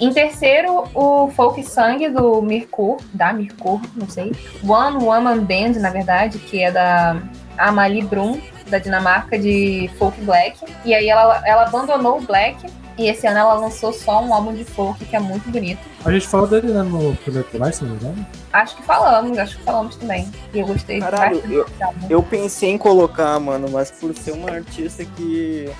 Em 0.00 0.10
terceiro, 0.10 0.84
o 0.94 1.30
Folk 1.32 1.62
Sangue 1.62 2.08
do 2.08 2.40
Mirkur, 2.40 2.96
da 3.12 3.32
Mirkur, 3.32 3.80
não 3.94 4.08
sei. 4.08 4.32
One 4.66 5.04
Woman 5.04 5.40
Band, 5.40 5.80
na 5.80 5.90
verdade, 5.90 6.38
que 6.38 6.62
é 6.62 6.70
da 6.70 7.16
Amalie 7.58 8.04
Brum, 8.04 8.40
da 8.68 8.78
Dinamarca, 8.78 9.38
de 9.38 9.90
folk 9.98 10.18
black. 10.22 10.58
E 10.84 10.94
aí 10.94 11.08
ela, 11.08 11.42
ela 11.46 11.64
abandonou 11.64 12.18
o 12.18 12.22
black 12.22 12.66
e 12.98 13.08
esse 13.08 13.26
ano 13.26 13.38
ela 13.38 13.54
lançou 13.54 13.92
só 13.92 14.22
um 14.24 14.32
álbum 14.32 14.54
de 14.54 14.64
folk 14.64 15.04
que 15.04 15.14
é 15.14 15.20
muito 15.20 15.50
bonito. 15.50 15.80
A 16.04 16.10
gente 16.10 16.26
falou 16.26 16.46
dele 16.46 16.68
né, 16.68 16.82
no 16.82 17.14
primeiro 17.16 17.46
se 17.72 17.84
não 17.84 17.90
me 17.90 17.96
engano. 17.96 18.26
Acho 18.52 18.76
que 18.76 18.82
falamos, 18.82 19.36
acho 19.38 19.58
que 19.58 19.62
falamos 19.64 19.96
também. 19.96 20.30
E 20.54 20.58
eu 20.58 20.66
gostei 20.66 20.98
Caralho, 21.00 21.36
bastante 21.36 21.54
eu-. 21.54 21.66
Eu 22.08 22.22
pensei 22.22 22.70
em 22.70 22.78
colocar, 22.78 23.38
mano, 23.38 23.68
mas 23.70 23.90
por 23.90 24.14
ser 24.16 24.32
uma 24.32 24.50
artista 24.50 25.04
que 25.04 25.70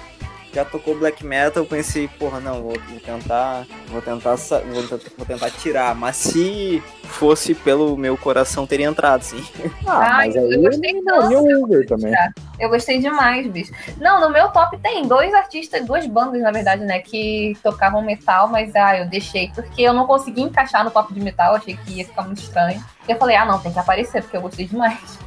já 0.53 0.65
tocou 0.65 0.99
black 0.99 1.25
metal, 1.25 1.63
eu 1.63 1.69
pensei, 1.69 2.09
porra, 2.09 2.41
não, 2.41 2.63
vou, 2.63 2.73
vou 2.89 3.01
tentar, 3.01 3.67
vou 3.89 4.01
tentar, 4.01 4.37
vou 4.37 4.83
tentar, 4.83 5.11
vou 5.17 5.27
tentar 5.27 5.51
tirar. 5.51 5.95
Mas 5.95 6.17
se 6.17 6.83
fosse 7.05 7.55
pelo 7.55 7.97
meu 7.97 8.17
coração, 8.17 8.67
teria 8.67 8.87
entrado, 8.87 9.23
sim. 9.23 9.45
Ah, 9.87 10.19
Ai, 10.19 10.27
mas 10.27 10.37
eu 10.37 10.43
aí 10.43 10.55
eu 10.55 10.63
gostei 10.63 10.91
eliminaria 10.91 11.39
o 11.39 11.65
Uber 11.65 11.87
também. 11.87 12.15
Eu 12.59 12.69
gostei 12.71 12.99
demais, 12.99 13.47
bicho. 13.47 13.73
Não, 13.99 14.21
no 14.21 14.31
meu 14.31 14.49
top 14.49 14.79
tem 14.79 15.07
dois 15.07 15.33
artistas, 15.35 15.85
duas 15.85 16.07
bandas, 16.07 16.41
na 16.41 16.51
verdade, 16.51 16.85
né, 16.85 17.01
que 17.01 17.57
tocavam 17.63 18.03
metal, 18.03 18.49
mas 18.49 18.75
ah, 18.75 18.99
eu 18.99 19.07
deixei, 19.07 19.51
porque 19.55 19.83
eu 19.83 19.93
não 19.93 20.07
consegui 20.07 20.43
encaixar 20.43 20.85
no 20.85 20.91
top 20.91 21.13
de 21.13 21.21
metal, 21.21 21.55
achei 21.55 21.77
que 21.77 21.99
ia 21.99 22.05
ficar 22.05 22.23
muito 22.23 22.41
estranho. 22.41 22.83
E 23.07 23.13
eu 23.13 23.19
falei, 23.19 23.37
ah, 23.37 23.45
não, 23.45 23.59
tem 23.59 23.73
que 23.73 23.79
aparecer, 23.79 24.23
porque 24.23 24.37
eu 24.37 24.43
gostei 24.43 24.67
demais. 24.67 25.19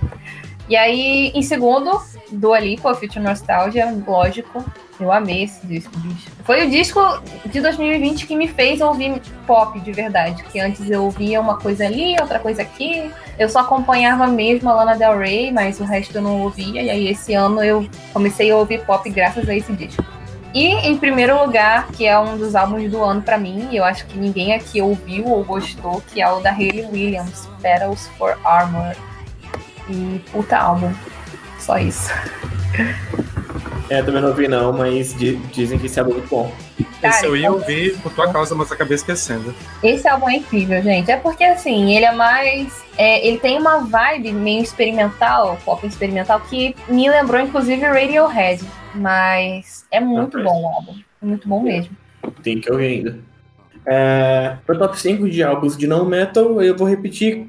E 0.70 0.76
aí, 0.76 1.32
em 1.34 1.42
segundo, 1.42 2.00
Dua 2.32 2.60
Lipa, 2.60 2.94
Future 2.94 3.20
Nostalgia, 3.20 3.92
lógico. 4.08 4.64
Eu 5.00 5.12
amei 5.12 5.46
esse 5.46 5.66
disco, 5.66 5.98
bicho. 5.98 6.30
Foi 6.44 6.68
o 6.68 6.70
disco 6.70 7.00
de 7.46 7.60
2020 7.60 8.28
que 8.28 8.36
me 8.36 8.48
fez 8.48 8.80
ouvir 8.80 9.20
pop 9.48 9.80
de 9.80 9.92
verdade. 9.92 10.44
Porque 10.44 10.60
antes 10.60 10.88
eu 10.90 11.06
ouvia 11.06 11.42
uma 11.42 11.58
coisa 11.58 11.86
ali, 11.86 12.16
outra 12.22 12.38
coisa 12.38 12.62
aqui. 12.62 13.10
Eu 13.40 13.50
só 13.50 13.60
acompanhava 13.60 14.28
mesmo 14.28 14.70
a 14.70 14.76
Lana 14.76 14.96
Del 14.96 15.18
Rey, 15.18 15.52
mas 15.52 15.80
o 15.80 15.84
resto 15.84 16.18
eu 16.18 16.22
não 16.22 16.42
ouvia. 16.42 16.84
E 16.84 16.90
aí 16.90 17.08
esse 17.08 17.34
ano 17.34 17.64
eu 17.64 17.90
comecei 18.14 18.52
a 18.52 18.56
ouvir 18.56 18.86
pop 18.86 19.10
graças 19.10 19.50
a 19.50 19.56
esse 19.56 19.74
disco. 19.74 20.04
E 20.54 20.68
em 20.68 20.98
primeiro 20.98 21.44
lugar, 21.44 21.88
que 21.88 22.06
é 22.06 22.20
um 22.20 22.38
dos 22.38 22.56
álbuns 22.56 22.92
do 22.92 23.04
ano 23.04 23.22
pra 23.22 23.38
mim, 23.38 23.70
e 23.72 23.78
eu 23.78 23.84
acho 23.84 24.06
que 24.06 24.18
ninguém 24.18 24.54
aqui 24.54 24.82
ouviu 24.82 25.26
ou 25.28 25.44
gostou, 25.44 26.02
que 26.02 26.22
é 26.22 26.30
o 26.30 26.40
da 26.40 26.52
Hayley 26.52 26.86
Williams, 26.92 27.48
Petals 27.62 28.08
for 28.18 28.38
Armor. 28.44 28.96
E 29.90 30.22
puta 30.32 30.58
álbum. 30.58 30.94
Só 31.60 31.78
isso. 31.78 32.10
É, 33.90 34.04
também 34.04 34.22
não 34.22 34.34
vi 34.34 34.48
não, 34.48 34.72
mas 34.72 35.16
di- 35.16 35.38
dizem 35.52 35.80
que 35.80 35.88
esse 35.88 36.00
álbum 36.00 36.12
é 36.12 36.16
muito 36.16 36.30
bom. 36.30 36.54
Esse 37.02 37.26
eu 37.26 37.36
ia 37.36 37.48
então- 37.48 37.54
ouvir 37.54 37.98
por 38.02 38.12
tua 38.14 38.32
causa, 38.32 38.54
mas 38.54 38.72
acabei 38.72 38.96
esquecendo. 38.96 39.54
Esse 39.82 40.08
álbum 40.08 40.30
é 40.30 40.36
incrível, 40.36 40.82
gente. 40.84 41.10
É 41.10 41.18
porque, 41.18 41.44
assim, 41.44 41.96
ele 41.96 42.06
é 42.06 42.12
mais. 42.12 42.84
é, 42.98 43.26
ele 43.26 43.40
tem 43.40 43.58
uma 43.58 43.80
vibe 43.80 44.32
meio 44.34 44.62
experimental, 44.62 45.58
pop 45.66 45.86
experimental, 45.88 46.40
que 46.42 46.76
me 46.88 47.10
lembrou, 47.10 47.42
inclusive, 47.42 47.82
Radiohead. 47.84 48.64
Mas 48.94 49.86
é 49.92 50.00
muito 50.00 50.42
bom 50.44 50.62
o 50.64 50.68
álbum. 50.68 50.96
Muito 51.22 51.48
bom 51.48 51.62
mesmo. 51.64 51.96
Tem 52.44 52.60
que 52.60 52.72
ouvir 52.72 52.86
ainda. 52.86 53.20
É, 53.86 54.58
pro 54.66 54.78
top 54.78 55.00
5 55.00 55.28
de 55.30 55.42
álbuns 55.42 55.76
de 55.76 55.88
não 55.88 56.06
metal, 56.06 56.62
eu 56.62 56.76
vou 56.78 56.88
repetir 56.88 57.48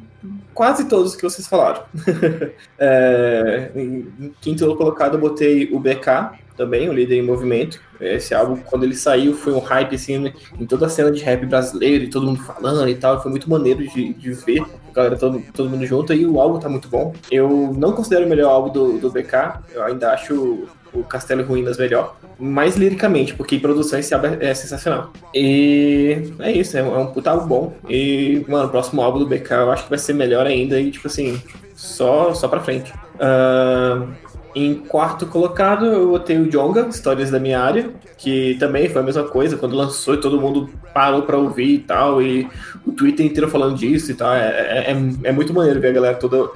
quase 0.55 0.89
todos 0.89 1.17
que 1.17 1.23
vocês 1.23 1.47
falaram. 1.47 1.83
É, 2.83 3.71
em 3.75 4.33
quinto 4.41 4.75
colocado 4.75 5.15
eu 5.15 5.21
botei 5.21 5.71
o 5.71 5.79
BK, 5.79 6.39
também, 6.61 6.91
o 6.91 6.93
Líder 6.93 7.17
em 7.17 7.23
Movimento. 7.23 7.81
Esse 7.99 8.35
álbum, 8.35 8.57
quando 8.57 8.85
ele 8.85 8.95
saiu, 8.95 9.35
foi 9.35 9.55
um 9.55 9.61
hype 9.61 9.95
assim, 9.95 10.31
em 10.59 10.67
toda 10.67 10.87
a 10.87 10.89
cena 10.91 11.11
de 11.11 11.23
rap 11.23 11.47
brasileiro, 11.47 12.05
e 12.05 12.11
todo 12.11 12.27
mundo 12.27 12.43
falando 12.43 12.87
e 12.87 12.95
tal. 12.95 13.23
Foi 13.23 13.31
muito 13.31 13.49
maneiro 13.49 13.87
de, 13.89 14.13
de 14.13 14.33
ver, 14.33 14.63
a 14.91 14.93
galera 14.93 15.17
todo, 15.17 15.43
todo 15.55 15.71
mundo 15.71 15.87
junto, 15.87 16.13
e 16.13 16.27
o 16.27 16.39
álbum 16.39 16.59
tá 16.59 16.69
muito 16.69 16.89
bom. 16.89 17.15
Eu 17.31 17.73
não 17.75 17.93
considero 17.93 18.27
o 18.27 18.29
melhor 18.29 18.51
álbum 18.51 18.73
do, 18.73 18.99
do 18.99 19.11
BK, 19.11 19.61
eu 19.73 19.83
ainda 19.83 20.13
acho 20.13 20.69
o 20.93 21.03
Castelo 21.05 21.41
e 21.41 21.45
Ruínas 21.45 21.79
melhor, 21.79 22.17
mais 22.41 22.77
liricamente, 22.77 23.35
porque 23.35 23.59
produção 23.59 23.99
esse 23.99 24.15
álbum 24.15 24.29
é, 24.29 24.51
é 24.51 24.55
sensacional. 24.55 25.13
E 25.35 26.33
é 26.41 26.51
isso, 26.53 26.77
é 26.79 26.83
um, 26.83 26.95
é 26.95 26.99
um 26.99 27.07
puta 27.07 27.31
álbum 27.31 27.47
bom. 27.47 27.73
E, 27.89 28.45
mano, 28.49 28.67
o 28.67 28.71
próximo 28.71 29.03
álbum 29.03 29.19
do 29.19 29.27
BK 29.27 29.51
eu 29.53 29.71
acho 29.71 29.85
que 29.85 29.91
vai 29.91 29.99
ser 29.99 30.15
melhor 30.15 30.47
ainda, 30.47 30.81
e 30.81 30.91
tipo 30.91 31.07
assim, 31.07 31.41
só, 31.75 32.33
só 32.35 32.49
pra 32.49 32.61
frente. 32.61 32.93
Ahn, 33.21 34.09
em 34.55 34.75
quarto 34.75 35.27
colocado, 35.27 35.85
eu 35.87 36.11
botei 36.11 36.37
o 36.39 36.49
Jonga, 36.51 36.89
Histórias 36.89 37.31
da 37.31 37.39
Minha 37.39 37.61
Área, 37.61 37.91
que 38.19 38.57
também 38.59 38.89
foi 38.89 39.01
a 39.01 39.05
mesma 39.05 39.23
coisa, 39.25 39.57
quando 39.57 39.77
lançou 39.77 40.17
todo 40.17 40.41
mundo 40.41 40.69
parou 40.93 41.23
pra 41.23 41.37
ouvir 41.39 41.75
e 41.75 41.79
tal, 41.79 42.21
e 42.21 42.49
o 42.85 42.91
Twitter 42.91 43.25
inteiro 43.25 43.49
falando 43.49 43.77
disso 43.77 44.11
e 44.11 44.15
tal. 44.15 44.33
É, 44.35 44.41
é, 44.49 44.91
é- 44.93 45.29
é 45.29 45.33
muito 45.33 45.55
maneiro 45.55 45.81
ver 45.81 45.89
a 45.89 45.93
galera 45.93 46.17
toda 46.17 46.51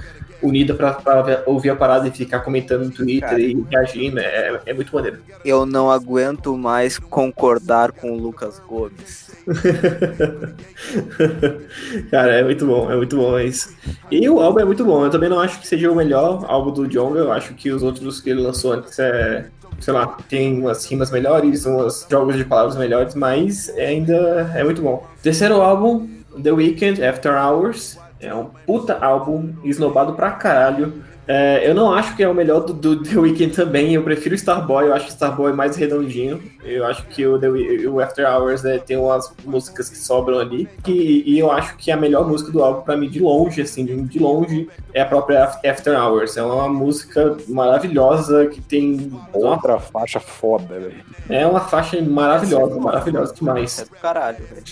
unida 0.45 0.75
ver- 1.25 1.43
ouvir 1.47 1.71
a 1.71 1.77
parada 1.77 2.07
e 2.07 2.11
ficar 2.11 2.41
comentando 2.41 2.85
no 2.85 2.91
Twitter 2.91 3.29
Cara. 3.29 3.41
e 3.41 3.65
reagindo. 3.71 4.19
É, 4.21 4.61
é 4.67 4.75
muito 4.75 4.95
maneiro. 4.95 5.19
Eu 5.45 5.67
não 5.67 5.91
aguento 5.91 6.57
mais 6.57 6.99
concordar 6.99 7.93
com 7.93 8.13
o 8.13 8.19
Lucas 8.19 8.61
Gomes. 8.67 9.25
Cara, 12.11 12.33
é 12.33 12.45
muito 12.45 12.67
bom, 12.67 12.91
é 12.91 12.97
muito 12.97 13.17
bom 13.17 13.39
isso. 13.39 13.75
E 14.11 14.29
o 14.29 14.41
álbum 14.41 14.61
é 14.61 14.65
muito 14.65 14.85
bom. 14.85 15.05
Eu 15.05 15.11
também 15.11 15.29
não 15.29 15.41
acho 15.41 15.61
que 15.61 15.67
seja 15.67 15.91
o 15.91 15.95
melhor 15.95 16.45
álbum 16.49 16.71
do 16.73 16.87
Jonga. 16.87 17.19
Eu 17.21 17.33
acho 17.33 17.55
que 17.55 17.71
os 17.71 17.83
outros 17.83 18.21
que 18.21 18.31
ele 18.31 18.41
lançou 18.41 18.73
antes 18.73 18.99
é- 18.99 19.47
sei 19.81 19.93
lá, 19.93 20.07
tem 20.29 20.61
umas 20.61 20.85
rimas 20.87 21.11
melhores, 21.11 21.67
uns 21.67 22.07
jogos 22.09 22.37
de 22.37 22.45
palavras 22.45 22.77
melhores, 22.77 23.15
mas 23.15 23.69
ainda 23.71 24.51
é 24.55 24.63
muito 24.63 24.81
bom. 24.81 25.05
Terceiro 25.23 25.61
álbum, 25.61 26.09
The 26.43 26.53
Weeknd, 26.53 27.05
After 27.05 27.33
Hours. 27.35 27.99
É 28.25 28.35
um 28.35 28.47
puta 28.67 28.99
álbum, 29.05 29.53
esnobado 29.65 30.15
pra 30.15 30.31
caralho. 30.33 30.93
É, 31.27 31.67
eu 31.67 31.75
não 31.75 31.91
acho 31.91 32.15
que 32.15 32.23
é 32.23 32.29
o 32.29 32.35
melhor 32.35 32.61
do, 32.61 32.75
do 32.75 33.03
The 33.03 33.19
Weeknd 33.19 33.55
também, 33.57 33.95
eu 33.95 34.03
prefiro 34.03 34.35
Starboy, 34.35 34.89
eu 34.89 34.95
acho 34.95 35.07
que 35.07 35.13
Starboy 35.13 35.53
é 35.53 35.55
mais 35.55 35.75
redondinho. 35.75 36.39
Eu 36.63 36.85
acho 36.85 37.03
que 37.07 37.27
o, 37.27 37.39
The, 37.39 37.49
o 37.89 37.99
After 37.99 38.31
Hours 38.31 38.63
né, 38.63 38.77
tem 38.79 38.99
umas 38.99 39.33
músicas 39.43 39.89
que 39.89 39.97
sobram 39.97 40.39
ali. 40.39 40.69
E, 40.87 41.25
e 41.35 41.39
eu 41.39 41.51
acho 41.51 41.77
que 41.79 41.91
a 41.91 41.97
melhor 41.97 42.29
música 42.29 42.53
do 42.53 42.63
álbum, 42.63 42.83
pra 42.83 42.95
mim, 42.95 43.09
de 43.09 43.21
longe, 43.21 43.63
assim, 43.63 43.87
de, 44.05 44.19
longe, 44.19 44.69
é 44.93 45.01
a 45.01 45.07
própria 45.07 45.45
Af- 45.45 45.67
After 45.67 45.99
Hours. 45.99 46.37
É 46.37 46.43
uma 46.43 46.69
música 46.69 47.35
maravilhosa 47.49 48.47
que 48.47 48.61
tem. 48.61 49.11
Outra 49.33 49.79
faixa 49.81 50.21
foda, 50.21 50.79
velho. 50.79 50.95
É 51.31 51.47
uma 51.47 51.61
faixa 51.61 52.01
maravilhosa, 52.03 52.79
maravilhosa 52.79 53.35
demais. 53.35 53.79
É 53.81 53.85
do 53.85 53.91
caralho, 53.93 54.45
velho. 54.45 54.63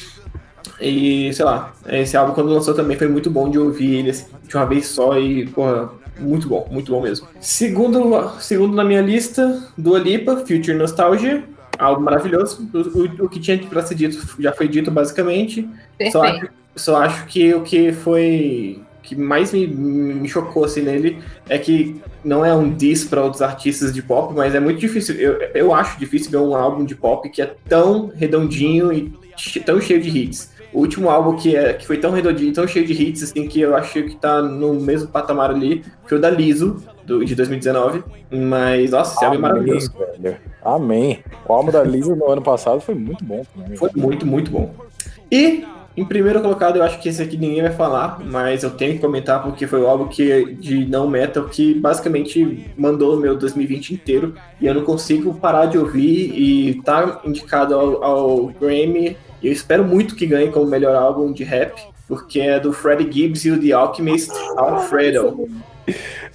E, 0.83 1.33
sei 1.33 1.45
lá, 1.45 1.73
esse 1.89 2.17
álbum 2.17 2.33
quando 2.35 2.51
lançou 2.53 2.75
também 2.75 2.97
foi 2.97 3.09
muito 3.09 3.31
bom 3.31 3.49
de 3.51 3.59
ouvir 3.59 3.95
ele 3.97 4.11
assim, 4.11 4.27
de 4.47 4.57
uma 4.57 4.67
vez 4.67 4.87
só 4.87 5.19
e, 5.19 5.47
porra, 5.47 5.91
muito 6.19 6.49
bom, 6.49 6.67
muito 6.71 6.91
bom 6.93 7.01
mesmo. 7.01 7.27
Segundo, 7.41 8.31
segundo 8.41 8.75
na 8.75 8.85
minha 8.85 9.01
lista, 9.01 9.63
Dua 9.79 9.99
Lipa, 9.99 10.37
Future 10.39 10.75
Nostalgia, 10.75 11.45
álbum 11.79 12.03
maravilhoso. 12.03 12.69
O, 12.75 12.79
o- 12.79 13.27
o 13.27 13.29
que 13.29 13.41
tinha 13.41 13.59
pra 13.59 13.83
ser 13.83 13.95
dito 13.95 14.37
já 14.39 14.53
foi 14.53 14.69
dito 14.69 14.91
basicamente. 14.91 15.69
Só 16.11 16.21
Perfeito. 16.23 16.47
acho, 16.47 16.53
só 16.77 16.97
acho 16.97 17.27
que 17.27 17.55
o 17.55 17.63
que 17.63 17.93
foi 17.93 18.81
que 19.03 19.17
mais 19.17 19.53
me, 19.53 19.67
me 19.67 20.29
chocou 20.29 20.65
assim 20.65 20.81
nele 20.83 21.19
é 21.49 21.59
que 21.59 22.01
não 22.25 22.45
é 22.47 22.55
um 22.55 22.71
diss 22.73 23.05
para 23.05 23.21
outros 23.21 23.43
artistas 23.43 23.93
de 23.93 24.01
pop, 24.01 24.33
mas 24.33 24.55
é 24.55 24.61
muito 24.61 24.79
difícil. 24.79 25.17
Eu, 25.17 25.33
eu 25.55 25.75
acho 25.75 25.99
difícil 25.99 26.31
ver 26.31 26.37
um 26.37 26.55
álbum 26.55 26.85
de 26.85 26.95
pop 26.95 27.29
que 27.29 27.43
é 27.43 27.53
tão 27.69 28.13
redondinho 28.15 28.93
e 28.93 29.13
tão 29.67 29.81
cheio 29.81 30.01
de 30.01 30.09
hits. 30.17 30.52
O 30.73 30.81
último 30.81 31.11
álbum 31.11 31.37
que, 31.37 31.55
é, 31.55 31.75
que 31.75 31.87
foi 31.87 31.99
tão 31.99 32.11
redondinho, 32.11 32.53
tão 32.53 32.67
cheio 32.67 32.87
de 32.87 32.93
hits, 32.93 33.23
assim, 33.23 33.47
que 33.47 33.61
eu 33.61 33.77
acho 33.77 34.03
que 34.05 34.17
tá 34.17 34.41
no 34.41 34.75
mesmo 34.75 35.09
patamar 35.09 35.51
ali, 35.51 35.85
foi 36.07 36.19
o 36.19 36.21
da 36.21 36.31
Liso, 36.31 36.83
do, 37.05 37.25
de 37.25 37.35
2019. 37.35 38.03
Mas, 38.31 38.91
nossa, 38.91 39.15
esse 39.15 39.25
álbum 39.25 39.37
é 39.37 39.41
maravilhoso. 39.41 39.93
velho. 40.19 40.37
Amém. 40.65 41.23
O 41.47 41.53
álbum 41.53 41.71
da 41.71 41.83
Lisa 41.83 42.15
no 42.15 42.31
ano 42.31 42.43
passado 42.43 42.81
foi 42.81 42.95
muito 42.95 43.25
bom 43.25 43.45
também. 43.55 43.77
Foi 43.77 43.91
muito, 43.95 44.27
muito 44.27 44.51
bom. 44.51 44.73
E, 45.31 45.65
em 45.97 46.05
primeiro 46.05 46.41
colocado, 46.41 46.77
eu 46.77 46.83
acho 46.83 47.01
que 47.01 47.09
esse 47.09 47.23
aqui 47.23 47.37
ninguém 47.37 47.63
vai 47.63 47.73
falar, 47.73 48.21
mas 48.25 48.63
eu 48.63 48.71
tenho 48.71 48.95
que 48.95 49.01
comentar 49.01 49.43
porque 49.43 49.67
foi 49.67 49.81
o 49.81 49.87
álbum 49.87 50.07
que, 50.07 50.55
de 50.55 50.87
não 50.87 51.09
metal 51.09 51.45
que 51.45 51.75
basicamente 51.75 52.71
mandou 52.79 53.17
o 53.17 53.21
meu 53.21 53.37
2020 53.37 53.95
inteiro. 53.95 54.35
E 54.61 54.67
eu 54.67 54.75
não 54.75 54.85
consigo 54.85 55.35
parar 55.35 55.67
de 55.67 55.77
ouvir 55.77 56.33
e 56.35 56.81
tá 56.83 57.21
indicado 57.25 57.75
ao, 57.75 58.05
ao 58.05 58.47
Grammy. 58.49 59.17
E 59.43 59.49
eu 59.49 59.53
espero 59.53 59.85
muito 59.85 60.15
que 60.15 60.27
ganhe 60.27 60.51
como 60.51 60.67
melhor 60.67 60.95
álbum 60.95 61.33
de 61.33 61.43
rap, 61.43 61.75
porque 62.07 62.41
é 62.41 62.61
do 62.61 62.73
Freddie 62.73 63.11
Gibbs 63.11 63.45
e 63.45 63.51
o 63.51 63.61
The 63.61 63.73
Alchemist 63.73 64.31
Alfredo. 64.57 65.49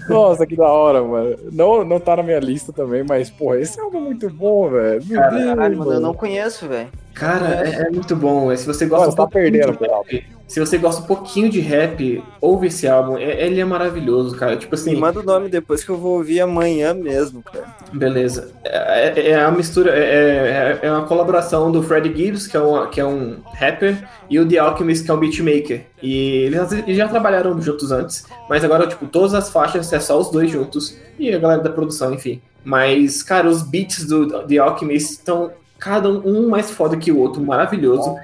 Nossa, 0.10 0.46
que 0.46 0.56
da 0.56 0.68
hora, 0.68 1.02
mano. 1.02 1.38
Não, 1.52 1.84
não 1.84 2.00
tá 2.00 2.18
na 2.18 2.24
minha 2.24 2.40
lista 2.40 2.74
também, 2.74 3.04
mas, 3.04 3.30
porra, 3.30 3.60
esse 3.60 3.80
álbum 3.80 3.98
é 3.98 4.02
muito 4.02 4.30
bom, 4.30 4.70
velho. 4.70 5.04
Meu 5.06 5.20
Cara, 5.20 5.36
Deus, 5.36 5.46
Caralho, 5.46 5.78
mano, 5.78 5.94
eu 5.94 6.00
não 6.00 6.14
conheço, 6.14 6.68
velho. 6.68 6.90
Cara, 7.18 7.68
é, 7.68 7.88
é 7.88 7.90
muito 7.90 8.16
bom. 8.16 8.56
Se 8.56 8.66
você 8.66 8.86
gosta 8.86 9.08
um 9.08 9.12
tá 9.12 9.24
pouquinho 9.24 9.52
perdendo, 9.52 9.78
de 9.78 9.88
rap, 9.88 10.26
se 10.48 10.60
você 10.60 10.78
gosta 10.78 11.02
um 11.02 11.06
pouquinho 11.06 11.50
de 11.50 11.60
rap, 11.60 12.24
ouve 12.40 12.68
esse 12.68 12.88
álbum. 12.88 13.18
É- 13.18 13.46
ele 13.46 13.60
é 13.60 13.66
maravilhoso, 13.66 14.36
cara. 14.36 14.56
Tipo 14.56 14.76
assim, 14.76 14.92
Me 14.92 15.00
manda 15.02 15.20
o 15.20 15.24
nome 15.24 15.50
depois 15.50 15.84
que 15.84 15.90
eu 15.90 15.98
vou 15.98 16.18
ouvir 16.18 16.40
amanhã 16.40 16.94
mesmo, 16.94 17.42
cara. 17.44 17.66
Beleza. 17.92 18.52
É, 18.64 19.08
é- 19.08 19.30
é 19.32 19.44
a 19.44 19.52
mistura, 19.52 19.92
é, 19.92 20.80
é- 20.84 20.88
é 20.88 20.92
uma 20.92 21.06
colaboração 21.06 21.72
do 21.72 21.82
Freddie 21.82 22.16
Gibbs, 22.16 22.48
que 22.48 22.56
é, 22.56 22.62
um, 22.62 22.88
que 22.88 23.02
é 23.02 23.06
um 23.06 23.38
rapper, 23.56 24.08
e 24.30 24.40
o 24.40 24.48
The 24.48 24.60
Alchemist, 24.60 25.04
que 25.04 25.12
é 25.12 25.14
um 25.14 25.20
beatmaker. 25.20 25.82
E 26.02 26.44
eles 26.44 26.96
já 26.96 27.08
trabalharam 27.08 27.60
juntos 27.60 27.92
antes, 27.92 28.26
mas 28.48 28.64
agora, 28.64 28.88
tipo, 28.88 29.08
todas 29.08 29.34
as 29.34 29.50
faixas 29.50 29.92
é 29.92 30.00
só 30.00 30.20
os 30.20 30.30
dois 30.30 30.50
juntos, 30.52 30.98
e 31.18 31.34
a 31.34 31.40
galera 31.40 31.62
da 31.62 31.72
produção, 31.72 32.14
enfim. 32.14 32.40
Mas, 32.64 33.24
cara, 33.24 33.50
os 33.50 33.64
beats 33.64 34.06
do 34.06 34.44
The 34.44 34.58
Alchemist 34.58 35.12
estão 35.12 35.52
cada 35.80 36.10
um 36.10 36.50
mais 36.50 36.72
foda 36.72 36.98
que 36.98 37.12
o 37.12 37.20
outro, 37.20 37.42
maravilhoso. 37.44 38.16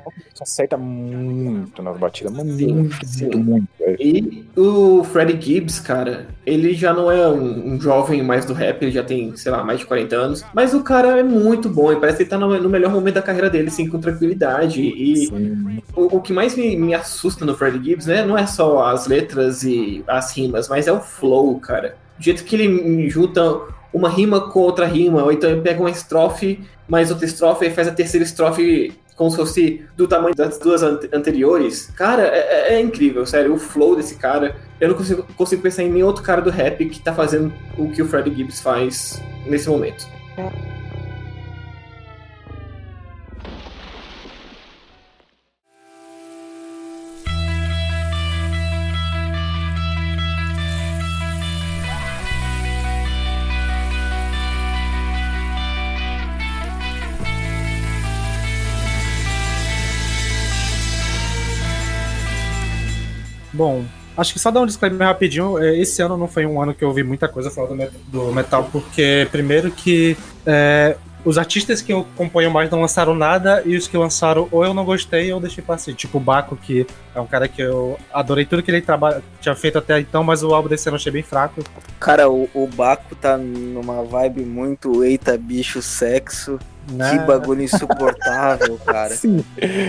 Acerta 0.42 0.76
muito 0.76 1.82
nas 1.82 1.98
batidas, 1.98 2.34
mas 2.34 2.46
Sim, 2.56 2.74
muito, 2.74 3.06
sim. 3.06 3.24
muito, 3.26 3.40
muito, 3.40 3.68
velho. 3.80 3.98
E 4.00 4.46
o 4.58 5.04
Freddie 5.04 5.40
Gibbs, 5.40 5.80
cara, 5.80 6.28
ele 6.46 6.74
já 6.74 6.94
não 6.94 7.10
é 7.10 7.28
um, 7.28 7.74
um 7.74 7.80
jovem 7.80 8.22
mais 8.22 8.46
do 8.46 8.54
rap, 8.54 8.82
ele 8.82 8.92
já 8.92 9.04
tem, 9.04 9.36
sei 9.38 9.52
lá, 9.52 9.64
mais 9.64 9.80
de 9.80 9.86
40 9.86 10.16
anos. 10.16 10.44
Mas 10.54 10.74
o 10.74 10.84
cara 10.84 11.20
é 11.20 11.24
muito 11.24 11.70
bom, 11.70 11.94
e 11.94 11.96
parece 11.96 12.18
que 12.18 12.24
ele 12.24 12.30
tá 12.30 12.38
no, 12.38 12.62
no 12.62 12.70
melhor 12.70 12.92
momento 12.92 13.16
da 13.16 13.22
carreira 13.22 13.50
dele, 13.50 13.70
assim, 13.70 13.88
com 13.88 14.00
tranquilidade. 14.00 14.82
E 14.82 15.30
o, 15.96 16.18
o 16.18 16.22
que 16.22 16.34
mais 16.34 16.56
me, 16.58 16.76
me 16.76 16.94
assusta 16.94 17.46
no 17.46 17.56
Freddie 17.56 17.92
Gibbs, 17.92 18.08
né, 18.08 18.26
não 18.26 18.38
é 18.38 18.46
só 18.46 18.86
as 18.86 19.08
letras 19.08 19.64
e 19.64 20.04
as 20.08 20.36
rimas, 20.36 20.68
mas 20.68 20.88
é 20.88 20.92
o 20.92 21.00
flow, 21.00 21.58
cara. 21.60 21.96
Do 22.18 22.24
jeito 22.24 22.44
que 22.44 22.56
ele 22.56 23.10
junta 23.10 23.42
uma 23.94 24.10
rima 24.10 24.42
com 24.50 24.60
outra 24.60 24.86
rima, 24.86 25.24
ou 25.24 25.32
então 25.32 25.50
ele 25.50 25.62
pega 25.62 25.80
uma 25.80 25.90
estrofe, 25.92 26.60
mais 26.88 27.12
outra 27.12 27.26
estrofe, 27.26 27.66
e 27.66 27.70
faz 27.72 27.88
a 27.88 27.92
terceira 27.92 28.26
estrofe 28.26 28.94
como 29.16 29.30
se 29.30 29.38
fosse 29.38 29.86
do 29.96 30.08
tamanho 30.08 30.36
das 30.36 30.58
duas 30.58 30.82
ante- 30.82 31.08
anteriores. 31.14 31.86
Cara, 31.96 32.24
é, 32.24 32.72
é- 32.72 32.74
é 32.76 32.82
incrível, 32.82 33.26
sério. 33.28 33.54
O 33.54 33.58
flow 33.60 33.96
desse 33.96 34.16
cara. 34.16 34.56
Eu 34.82 34.90
não 34.90 34.96
consigo, 34.96 35.24
consigo 35.38 35.62
pensar 35.62 35.84
em 35.84 35.92
nenhum 35.92 36.08
outro 36.08 36.24
cara 36.24 36.42
do 36.42 36.50
rap 36.50 36.84
que 36.90 37.00
tá 37.00 37.14
fazendo 37.14 37.54
o 37.78 37.90
que 37.92 38.02
o 38.02 38.08
Freddie 38.08 38.34
Gibbs 38.36 38.60
faz 38.60 39.22
nesse 39.46 39.70
momento. 39.70 40.08
Bom, 63.54 63.84
acho 64.18 64.34
que 64.34 64.40
só 64.40 64.50
dar 64.52 64.62
um 64.62 64.66
disclaimer 64.66 65.08
rapidinho. 65.08 65.58
é, 65.58 65.78
Esse 65.78 66.02
ano 66.02 66.18
não 66.18 66.28
foi 66.28 66.46
um 66.46 66.62
ano 66.62 66.74
que 66.74 66.84
eu 66.84 66.88
ouvi 66.90 67.04
muita 67.04 67.28
coisa 67.28 67.50
falar 67.52 67.68
do, 67.68 67.76
met- 67.76 67.94
do 68.08 68.32
metal, 68.32 68.68
porque 68.72 69.28
primeiro 69.32 69.70
que 69.72 70.18
é, 70.46 70.96
os 71.24 71.38
artistas 71.38 71.82
que 71.82 71.94
eu 71.94 72.00
acompanho 72.16 72.52
mais 72.52 72.70
não 72.70 72.82
lançaram 72.82 73.16
nada, 73.16 73.62
e 73.66 73.78
os 73.78 73.88
que 73.88 73.96
lançaram 73.98 74.48
ou 74.52 74.66
eu 74.66 74.74
não 74.74 74.84
gostei 74.84 75.32
ou 75.32 75.40
deixei 75.40 75.64
passar. 75.64 75.94
Tipo 75.94 76.18
o 76.18 76.22
Baco, 76.22 76.56
que 76.58 76.86
é 77.16 77.20
um 77.22 77.28
cara 77.28 77.48
que 77.48 77.62
eu 77.62 77.98
adorei 78.14 78.44
tudo 78.46 78.62
que 78.64 78.70
ele 78.72 78.84
tinha 79.40 79.56
feito 79.56 79.78
até 79.78 80.00
então, 80.00 80.24
mas 80.24 80.44
o 80.44 80.54
álbum 80.54 80.68
desse 80.68 80.90
ano 80.90 80.96
eu 80.96 81.00
achei 81.00 81.12
bem 81.12 81.24
fraco. 81.24 81.64
Cara, 82.00 82.30
o, 82.30 82.50
o 82.54 82.68
Baco 82.68 83.16
tá 83.16 83.38
numa 83.38 84.04
vibe 84.04 84.42
muito 84.42 85.04
eita 85.04 85.38
bicho 85.38 85.82
sexo. 85.82 86.60
Né? 86.92 87.12
Que 87.12 87.20
bagulho 87.26 87.62
insuportável, 87.62 88.78
cara. 88.86 89.12
Sim. 89.16 89.42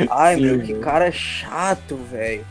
Ai, 0.08 0.36
Sim, 0.36 0.42
meu, 0.42 0.60
que 0.60 0.74
cara 0.74 1.10
chato, 1.10 1.96
velho. 2.08 2.44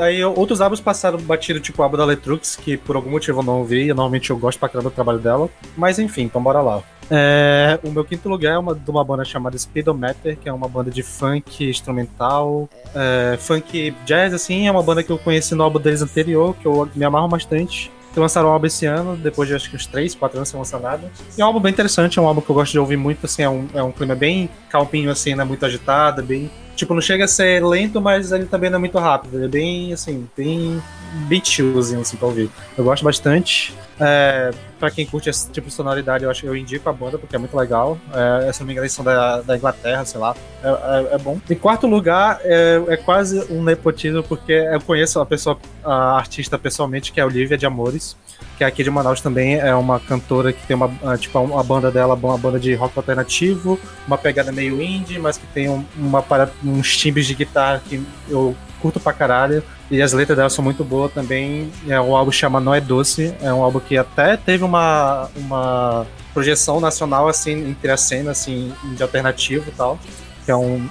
Aí 0.00 0.24
outros 0.24 0.60
álbuns 0.60 0.80
passaram 0.80 1.18
batido, 1.18 1.60
tipo 1.60 1.80
o 1.80 1.84
álbum 1.84 1.96
da 1.96 2.04
Letrux, 2.04 2.56
que 2.56 2.76
por 2.76 2.96
algum 2.96 3.10
motivo 3.10 3.40
eu 3.40 3.44
não 3.44 3.58
ouvi, 3.58 3.84
e 3.84 3.88
normalmente 3.88 4.30
eu 4.30 4.36
gosto 4.36 4.58
pra 4.58 4.68
caramba 4.68 4.90
do 4.90 4.94
trabalho 4.94 5.18
dela. 5.18 5.48
Mas 5.76 5.98
enfim, 5.98 6.22
então 6.22 6.42
bora 6.42 6.60
lá. 6.60 6.82
É, 7.08 7.78
o 7.84 7.90
meu 7.90 8.04
quinto 8.04 8.28
lugar 8.28 8.54
é 8.54 8.58
uma, 8.58 8.74
de 8.74 8.90
uma 8.90 9.04
banda 9.04 9.24
chamada 9.24 9.56
Speedometer, 9.56 10.36
que 10.36 10.48
é 10.48 10.52
uma 10.52 10.68
banda 10.68 10.90
de 10.90 11.02
funk 11.02 11.68
instrumental, 11.68 12.68
é, 12.94 13.36
funk 13.38 13.94
jazz, 14.04 14.34
assim, 14.34 14.66
é 14.66 14.70
uma 14.70 14.82
banda 14.82 15.02
que 15.02 15.10
eu 15.10 15.18
conheci 15.18 15.54
no 15.54 15.62
álbum 15.62 15.78
deles 15.78 16.02
anterior, 16.02 16.54
que 16.56 16.66
eu 16.66 16.88
me 16.94 17.04
amarro 17.04 17.28
bastante. 17.28 17.92
Que 18.12 18.20
lançaram 18.20 18.48
um 18.48 18.52
álbum 18.52 18.66
esse 18.66 18.86
ano, 18.86 19.14
depois 19.14 19.46
de 19.46 19.54
acho 19.54 19.68
que 19.68 19.76
uns 19.76 19.86
3, 19.86 20.14
4 20.14 20.38
anos 20.38 20.48
sem 20.48 20.58
lançar 20.58 20.80
nada. 20.80 21.12
E 21.36 21.40
é 21.40 21.44
um 21.44 21.48
álbum 21.48 21.60
bem 21.60 21.70
interessante, 21.70 22.18
é 22.18 22.22
um 22.22 22.26
álbum 22.26 22.40
que 22.40 22.48
eu 22.48 22.54
gosto 22.54 22.72
de 22.72 22.78
ouvir 22.78 22.96
muito, 22.96 23.26
assim, 23.26 23.42
é 23.42 23.48
um, 23.48 23.68
é 23.74 23.82
um 23.82 23.92
clima 23.92 24.14
bem 24.14 24.48
calminho, 24.70 25.10
assim, 25.10 25.34
não 25.34 25.42
é 25.42 25.46
muito 25.46 25.64
agitado, 25.66 26.22
bem 26.22 26.50
Tipo, 26.76 26.94
não 26.94 27.00
chega 27.00 27.24
a 27.24 27.28
ser 27.28 27.64
lento, 27.64 28.00
mas 28.00 28.30
ele 28.30 28.46
também 28.46 28.70
não 28.70 28.76
é 28.76 28.80
muito 28.80 28.98
rápido. 28.98 29.36
Ele 29.36 29.46
é 29.46 29.48
bem, 29.48 29.92
assim, 29.92 30.28
bem, 30.36 30.80
bem 31.28 31.42
chillzinho, 31.44 32.00
assim, 32.00 32.16
pra 32.16 32.26
ouvir. 32.28 32.50
Eu 32.76 32.84
gosto 32.84 33.04
bastante. 33.04 33.74
É, 33.98 34.50
pra 34.78 34.90
quem 34.90 35.06
curte 35.06 35.30
esse 35.30 35.50
tipo 35.50 35.68
de 35.68 35.72
sonoridade, 35.72 36.24
eu 36.24 36.30
acho 36.30 36.44
eu 36.44 36.54
indico 36.54 36.88
a 36.88 36.92
banda, 36.92 37.18
porque 37.18 37.34
é 37.34 37.38
muito 37.38 37.56
legal. 37.56 37.98
É, 38.46 38.52
se 38.52 38.60
não 38.60 38.66
me 38.66 38.72
engano, 38.72 38.84
eles 38.84 38.92
são 38.92 39.04
da, 39.04 39.40
da 39.40 39.56
Inglaterra, 39.56 40.04
sei 40.04 40.20
lá. 40.20 40.36
É, 40.62 40.68
é- 40.68 41.14
é 41.14 41.18
bom. 41.18 41.40
Em 41.48 41.54
quarto 41.54 41.86
lugar, 41.86 42.40
é, 42.42 42.82
é 42.88 42.96
quase 42.96 43.40
um 43.50 43.62
nepotismo, 43.62 44.22
porque 44.22 44.52
eu 44.52 44.80
conheço 44.82 45.18
a 45.20 45.26
pessoa, 45.26 45.58
a 45.82 46.16
artista 46.16 46.58
pessoalmente, 46.58 47.10
que 47.12 47.20
é 47.20 47.22
a 47.22 47.26
Olivia 47.26 47.56
de 47.56 47.66
Amores 47.66 48.16
que 48.56 48.64
é 48.64 48.66
aqui 48.66 48.82
de 48.82 48.90
Manaus 48.90 49.20
também 49.20 49.58
é 49.58 49.74
uma 49.74 50.00
cantora 50.00 50.52
que 50.52 50.66
tem 50.66 50.74
uma, 50.74 50.90
ah, 51.04 51.16
tipo, 51.16 51.38
uma 51.38 51.62
banda 51.62 51.90
dela, 51.90 52.14
uma 52.14 52.38
banda 52.38 52.58
de 52.58 52.74
rock 52.74 52.96
alternativo, 52.96 53.78
uma 54.06 54.16
pegada 54.16 54.50
meio 54.50 54.80
indie, 54.82 55.18
mas 55.18 55.36
que 55.36 55.46
tem 55.48 55.68
um, 55.68 55.84
uma 55.96 56.24
uns 56.64 56.96
timbres 56.96 57.26
de 57.26 57.34
guitarra 57.34 57.82
que 57.86 58.02
eu 58.28 58.56
curto 58.86 59.00
pra 59.00 59.12
caralho. 59.12 59.62
E 59.90 60.00
as 60.00 60.12
letras 60.12 60.36
dela 60.36 60.48
são 60.48 60.62
muito 60.62 60.84
boas 60.84 61.12
também. 61.12 61.70
É 61.88 62.00
um 62.00 62.14
álbum 62.14 62.30
que 62.30 62.36
chama 62.36 62.60
Não 62.60 62.72
é 62.72 62.80
Doce. 62.80 63.34
É 63.42 63.52
um 63.52 63.62
álbum 63.62 63.80
que 63.80 63.98
até 63.98 64.36
teve 64.36 64.62
uma, 64.62 65.28
uma 65.36 66.06
projeção 66.32 66.80
nacional, 66.80 67.28
assim, 67.28 67.70
entre 67.70 67.90
a 67.90 67.96
cena, 67.96 68.30
assim, 68.30 68.72
de 68.96 69.02
alternativo 69.02 69.68
e 69.68 69.72
tal. 69.72 69.98
Que 70.44 70.50
é 70.50 70.56
um. 70.56 70.88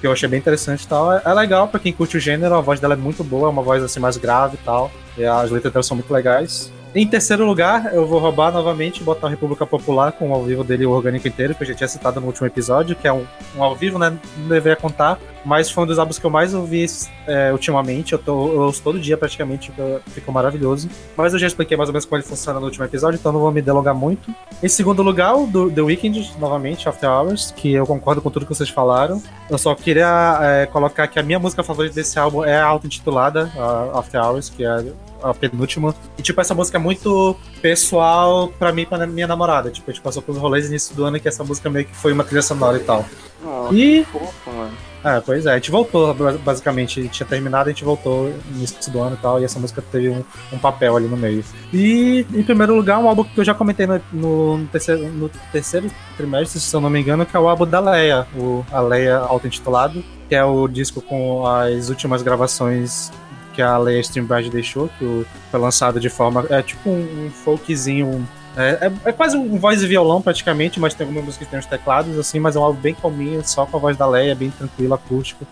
Que 0.00 0.06
eu 0.06 0.12
achei 0.12 0.28
bem 0.28 0.40
interessante 0.40 0.82
e 0.82 0.88
tal. 0.88 1.12
É, 1.12 1.22
é 1.24 1.32
legal 1.32 1.68
pra 1.68 1.78
quem 1.78 1.92
curte 1.92 2.16
o 2.16 2.20
gênero, 2.20 2.54
a 2.54 2.60
voz 2.60 2.80
dela 2.80 2.94
é 2.94 2.96
muito 2.96 3.22
boa, 3.22 3.46
é 3.46 3.50
uma 3.50 3.62
voz 3.62 3.82
assim 3.82 4.00
mais 4.00 4.16
grave 4.16 4.56
e 4.60 4.64
tal. 4.64 4.90
E 5.16 5.24
as 5.24 5.50
letras 5.50 5.72
dela 5.72 5.82
são 5.82 5.96
muito 5.96 6.12
legais. 6.12 6.72
Em 6.96 7.06
terceiro 7.06 7.44
lugar, 7.44 7.92
eu 7.92 8.06
vou 8.06 8.18
roubar 8.18 8.50
novamente 8.50 9.04
botar 9.04 9.26
o 9.26 9.30
República 9.30 9.66
Popular 9.66 10.12
com 10.12 10.30
o 10.30 10.32
ao 10.32 10.42
vivo 10.42 10.64
dele, 10.64 10.86
o 10.86 10.92
orgânico 10.92 11.28
inteiro, 11.28 11.54
que 11.54 11.62
eu 11.62 11.66
já 11.66 11.74
tinha 11.74 11.88
citado 11.88 12.22
no 12.22 12.26
último 12.26 12.46
episódio, 12.46 12.96
que 12.96 13.06
é 13.06 13.12
um, 13.12 13.26
um 13.54 13.62
ao 13.62 13.76
vivo, 13.76 13.98
né? 13.98 14.18
Não 14.38 14.48
deveria 14.48 14.76
contar, 14.76 15.18
mas 15.44 15.70
foi 15.70 15.84
um 15.84 15.86
dos 15.86 15.98
álbuns 15.98 16.18
que 16.18 16.24
eu 16.24 16.30
mais 16.30 16.54
ouvi 16.54 16.86
é, 17.26 17.52
ultimamente. 17.52 18.14
Eu, 18.14 18.18
tô, 18.18 18.48
eu 18.50 18.60
ouço 18.62 18.82
todo 18.82 18.98
dia 18.98 19.14
praticamente, 19.18 19.70
ficou 20.06 20.32
maravilhoso. 20.32 20.88
Mas 21.14 21.34
eu 21.34 21.38
já 21.38 21.46
expliquei 21.46 21.76
mais 21.76 21.90
ou 21.90 21.92
menos 21.92 22.06
como 22.06 22.16
ele 22.16 22.26
funciona 22.26 22.58
no 22.58 22.64
último 22.64 22.86
episódio, 22.86 23.18
então 23.18 23.30
não 23.30 23.40
vou 23.40 23.52
me 23.52 23.60
delongar 23.60 23.94
muito. 23.94 24.34
Em 24.62 24.68
segundo 24.68 25.02
lugar, 25.02 25.36
do 25.48 25.70
The 25.70 25.82
Weeknd, 25.82 26.32
novamente, 26.38 26.88
After 26.88 27.10
Hours, 27.10 27.52
que 27.54 27.74
eu 27.74 27.86
concordo 27.86 28.22
com 28.22 28.30
tudo 28.30 28.46
que 28.46 28.54
vocês 28.54 28.70
falaram. 28.70 29.22
Eu 29.50 29.58
só 29.58 29.74
queria 29.74 30.38
é, 30.40 30.64
colocar 30.64 31.06
que 31.08 31.18
a 31.18 31.22
minha 31.22 31.38
música 31.38 31.62
favorita 31.62 31.94
desse 31.94 32.18
álbum 32.18 32.42
é 32.42 32.56
a 32.56 32.64
auto-intitulada, 32.64 33.52
After 33.92 34.24
Hours, 34.24 34.48
que 34.48 34.64
é 34.64 34.82
a 35.22 35.32
penúltima. 35.34 35.94
E, 36.18 36.22
tipo, 36.22 36.40
essa 36.40 36.54
música 36.54 36.78
é 36.78 36.80
muito 36.80 37.36
pessoal 37.62 38.48
pra 38.58 38.72
mim 38.72 38.82
e 38.82 38.86
pra 38.86 39.06
minha 39.06 39.26
namorada. 39.26 39.70
Tipo, 39.70 39.90
a 39.90 39.94
gente 39.94 40.02
passou 40.02 40.22
pelos 40.22 40.40
rolês 40.40 40.64
no 40.64 40.70
início 40.70 40.94
do 40.94 41.04
ano 41.04 41.18
que 41.20 41.28
essa 41.28 41.44
música 41.44 41.68
meio 41.70 41.84
que 41.86 41.94
foi 41.94 42.12
uma 42.12 42.24
trilha 42.24 42.42
sonora 42.42 42.76
e 42.76 42.80
tal. 42.80 43.04
Nossa, 43.44 43.74
E- 43.74 44.04
fofo, 44.04 44.50
mano. 44.50 44.72
É, 45.04 45.20
pois 45.20 45.46
é, 45.46 45.52
a 45.52 45.54
gente 45.54 45.70
voltou, 45.70 46.12
ba- 46.14 46.32
basicamente. 46.32 46.98
A 46.98 47.02
gente 47.04 47.12
tinha 47.12 47.26
terminado, 47.28 47.68
a 47.68 47.72
gente 47.72 47.84
voltou 47.84 48.24
no 48.50 48.56
início 48.56 48.90
do 48.90 49.00
ano 49.00 49.14
e 49.14 49.22
tal, 49.22 49.40
e 49.40 49.44
essa 49.44 49.56
música 49.56 49.80
teve 49.92 50.08
um, 50.08 50.24
um 50.52 50.58
papel 50.58 50.96
ali 50.96 51.06
no 51.06 51.16
meio. 51.16 51.44
E, 51.72 52.26
em 52.34 52.42
primeiro 52.42 52.74
lugar, 52.74 52.98
um 52.98 53.08
álbum 53.08 53.22
que 53.22 53.38
eu 53.38 53.44
já 53.44 53.54
comentei 53.54 53.86
no, 53.86 54.00
no- 54.12 54.58
no 54.58 54.66
terceiro, 54.66 55.08
no 55.12 55.28
terceiro 55.52 55.88
trimestre, 56.16 56.58
se 56.58 56.74
eu 56.74 56.80
não 56.80 56.90
me 56.90 57.00
engano, 57.00 57.24
que 57.24 57.36
é 57.36 57.38
o 57.38 57.48
álbum 57.48 57.66
da 57.66 57.78
Leia, 57.78 58.26
o, 58.34 58.64
a 58.72 58.80
Leia 58.80 59.18
auto-intitulado, 59.18 60.02
que 60.28 60.34
é 60.34 60.44
o 60.44 60.66
disco 60.66 61.00
com 61.00 61.46
as 61.46 61.88
últimas 61.88 62.20
gravações 62.22 63.12
que 63.56 63.62
a 63.62 63.76
Leia 63.78 64.00
Streambridge 64.00 64.50
deixou, 64.50 64.88
que 64.98 65.26
foi 65.50 65.58
lançado 65.58 65.98
de 65.98 66.10
forma. 66.10 66.44
É 66.50 66.62
tipo 66.62 66.88
um, 66.90 67.26
um 67.26 67.30
folkzinho. 67.30 68.28
É, 68.56 68.86
é- 68.86 69.08
é 69.08 69.12
quase 69.12 69.36
um 69.36 69.58
voz 69.58 69.82
e 69.82 69.86
violão 69.86 70.20
praticamente, 70.22 70.78
mas 70.78 70.92
tem 70.94 71.04
algumas 71.06 71.24
músicas 71.24 71.46
que 71.46 71.50
tem 71.50 71.58
uns 71.58 71.66
teclados, 71.66 72.18
assim, 72.18 72.38
mas 72.38 72.54
é 72.54 72.58
um 72.58 72.62
álbum 72.62 72.80
bem 72.80 72.94
calminho, 72.94 73.42
só 73.44 73.64
com 73.66 73.76
a 73.78 73.80
voz 73.80 73.96
da 73.96 74.06
Leia, 74.06 74.34
bem 74.34 74.50
tranquilo, 74.50 74.94
acústico. 74.94 75.46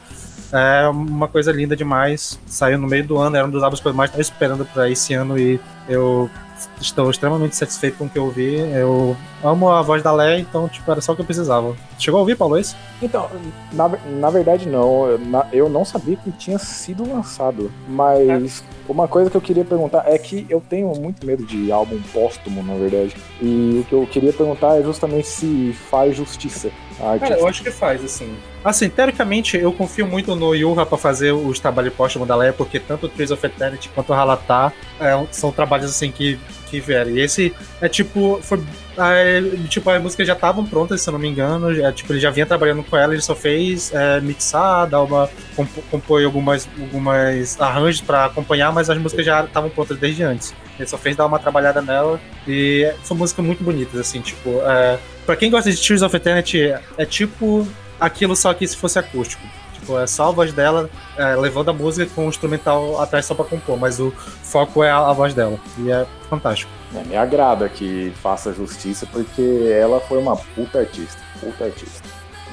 É 0.53 0.87
uma 0.89 1.27
coisa 1.27 1.51
linda 1.51 1.75
demais. 1.75 2.39
Saiu 2.47 2.79
no 2.79 2.87
meio 2.87 3.05
do 3.07 3.19
ano, 3.19 3.37
era 3.37 3.47
um 3.47 3.51
dos 3.51 3.63
álbuns 3.63 3.81
que 3.81 3.87
eu 3.89 3.95
mais 3.95 4.11
estava 4.11 4.23
esperando 4.23 4.65
para 4.67 4.89
esse 4.89 5.13
ano 5.15 5.39
e 5.39 5.59
eu 5.89 6.31
estou 6.81 7.11
extremamente 7.11 7.57
satisfeito 7.57 7.99
com 7.99 8.05
o 8.05 8.09
que 8.09 8.19
eu 8.19 8.25
ouvi. 8.25 8.57
Eu 8.57 9.17
amo 9.43 9.69
a 9.71 9.83
voz 9.83 10.03
da 10.03 10.13
Leia, 10.13 10.39
então, 10.41 10.69
tipo, 10.69 10.91
era 10.91 11.01
só 11.01 11.13
o 11.13 11.15
que 11.17 11.23
eu 11.23 11.27
precisava. 11.27 11.75
Chegou 11.99 12.19
a 12.19 12.21
ouvir, 12.21 12.37
Paulo, 12.37 12.59
esse? 12.59 12.75
Então, 13.03 13.29
na, 13.73 13.91
na 14.21 14.31
verdade 14.31 14.69
não, 14.69 15.07
eu, 15.07 15.19
na- 15.19 15.47
eu 15.53 15.69
não 15.69 15.85
sabia 15.85 16.17
que 16.17 16.31
tinha 16.33 16.59
sido 16.59 17.09
lançado, 17.09 17.71
mas 17.89 18.63
uma 18.89 19.09
coisa 19.09 19.31
que 19.31 19.37
eu 19.37 19.41
queria 19.41 19.65
perguntar 19.65 20.05
é 20.07 20.17
que 20.19 20.47
eu 20.49 20.61
tenho 20.61 20.89
muito 20.95 21.25
medo 21.27 21.45
de 21.45 21.71
álbum 21.73 22.01
póstumo, 22.13 22.63
na 22.63 22.75
verdade, 22.75 23.17
e 23.41 23.81
o 23.81 23.85
que 23.89 23.93
eu 23.95 24.07
queria 24.07 24.33
perguntar 24.33 24.79
é 24.79 24.83
justamente 24.83 25.27
se 25.27 25.73
faz 25.91 26.17
justiça 26.17 26.71
à 27.01 27.19
Cara, 27.19 27.39
eu 27.39 27.47
acho 27.49 27.63
que 27.63 27.71
faz, 27.71 28.05
assim. 28.05 28.35
Assim, 28.65 28.89
teoricamente, 28.89 29.57
eu 29.59 29.73
confio 29.73 30.07
muito 30.07 30.35
no 30.35 30.55
Yuha 30.55 30.87
pra 30.87 30.97
fazer 30.97 31.33
os 31.33 31.59
trabalhos 31.61 31.93
póstumos 31.93 32.27
da 32.27 32.35
Leia, 32.35 32.53
porque 32.53 32.81
tanto 32.81 33.07
o 33.07 33.09
Trees 33.09 33.31
of 33.31 33.45
Eternity 33.45 33.89
quanto 33.95 34.11
o 34.11 34.15
Halatar 34.15 34.73
é, 35.01 35.13
são 35.31 35.53
trabalhos, 35.53 35.91
assim, 35.91 36.11
que, 36.11 36.39
que 36.71 36.81
vieram. 36.81 37.11
E 37.11 37.21
esse 37.21 37.55
é 37.81 37.89
tipo. 37.89 38.39
Foi, 38.43 38.63
é, 38.97 39.43
tipo, 39.69 39.91
as 39.91 40.01
músicas 40.03 40.27
já 40.27 40.33
estavam 40.33 40.65
prontas, 40.65 41.01
se 41.03 41.09
eu 41.09 41.13
não 41.13 41.19
me 41.19 41.29
engano. 41.29 41.75
Já, 41.75 41.93
tipo, 41.93 42.13
ele 42.13 42.21
já 42.21 42.31
vinha 42.31 42.47
trabalhando 42.47 42.83
com 42.83 42.97
ela, 42.97 43.13
ele 43.13 43.21
só 43.23 43.35
fez 43.35 43.93
é, 43.93 44.21
mixar, 44.21 44.87
dar 44.89 45.03
uma. 45.03 45.29
comp- 45.55 45.85
compor 45.91 46.25
algumas, 46.25 46.67
algumas 46.81 47.61
arranjos 47.61 48.01
pra 48.01 48.25
acompanhar, 48.27 48.73
mas 48.73 48.89
as 48.89 48.97
músicas 48.97 49.27
já 49.27 49.45
estavam 49.45 49.69
prontas 49.69 49.99
desde 49.99 50.23
antes. 50.23 50.55
Ele 50.79 50.89
só 50.89 50.99
fez 50.99 51.17
dar 51.17 51.27
uma 51.27 51.39
trabalhada 51.39 51.81
nela. 51.81 52.21
E 52.47 52.93
são 53.03 53.17
músicas 53.17 53.45
muito 53.45 53.63
bonitas, 53.63 53.99
assim, 53.99 54.21
tipo. 54.21 54.61
É, 54.63 54.99
pra 55.25 55.37
quem 55.37 55.51
gosta 55.51 55.71
de 55.71 55.81
Tears 55.81 56.03
of 56.03 56.15
Eternity, 56.17 56.75
é 56.97 57.07
tipo 57.07 57.67
aquilo 58.01 58.35
só 58.35 58.53
que 58.53 58.67
se 58.67 58.77
fosse 58.77 58.99
acústico. 58.99 59.43
Tipo, 59.75 59.99
é 59.99 60.07
só 60.07 60.29
a 60.29 60.31
voz 60.31 60.53
dela 60.53 60.89
é, 61.17 61.37
levando 61.37 61.69
a 61.69 61.73
música 61.73 62.11
com 62.15 62.27
o 62.27 62.29
instrumental 62.29 63.01
atrás 63.01 63.27
só 63.27 63.35
pra 63.35 63.45
compor, 63.45 63.79
mas 63.79 64.01
o 64.01 64.11
foco 64.43 64.83
é 64.83 64.91
a, 64.91 65.11
a 65.11 65.13
voz 65.13 65.35
dela. 65.35 65.59
E 65.79 65.91
é 65.91 66.07
fantástico. 66.31 66.71
É, 66.95 67.05
me 67.05 67.17
agrada 67.17 67.69
que 67.69 68.13
faça 68.23 68.53
justiça, 68.53 69.07
porque 69.07 69.69
ela 69.79 70.01
foi 70.01 70.19
uma 70.19 70.37
puta 70.37 70.79
artista. 70.81 71.21
Puta 71.41 71.65
artista. 71.65 72.09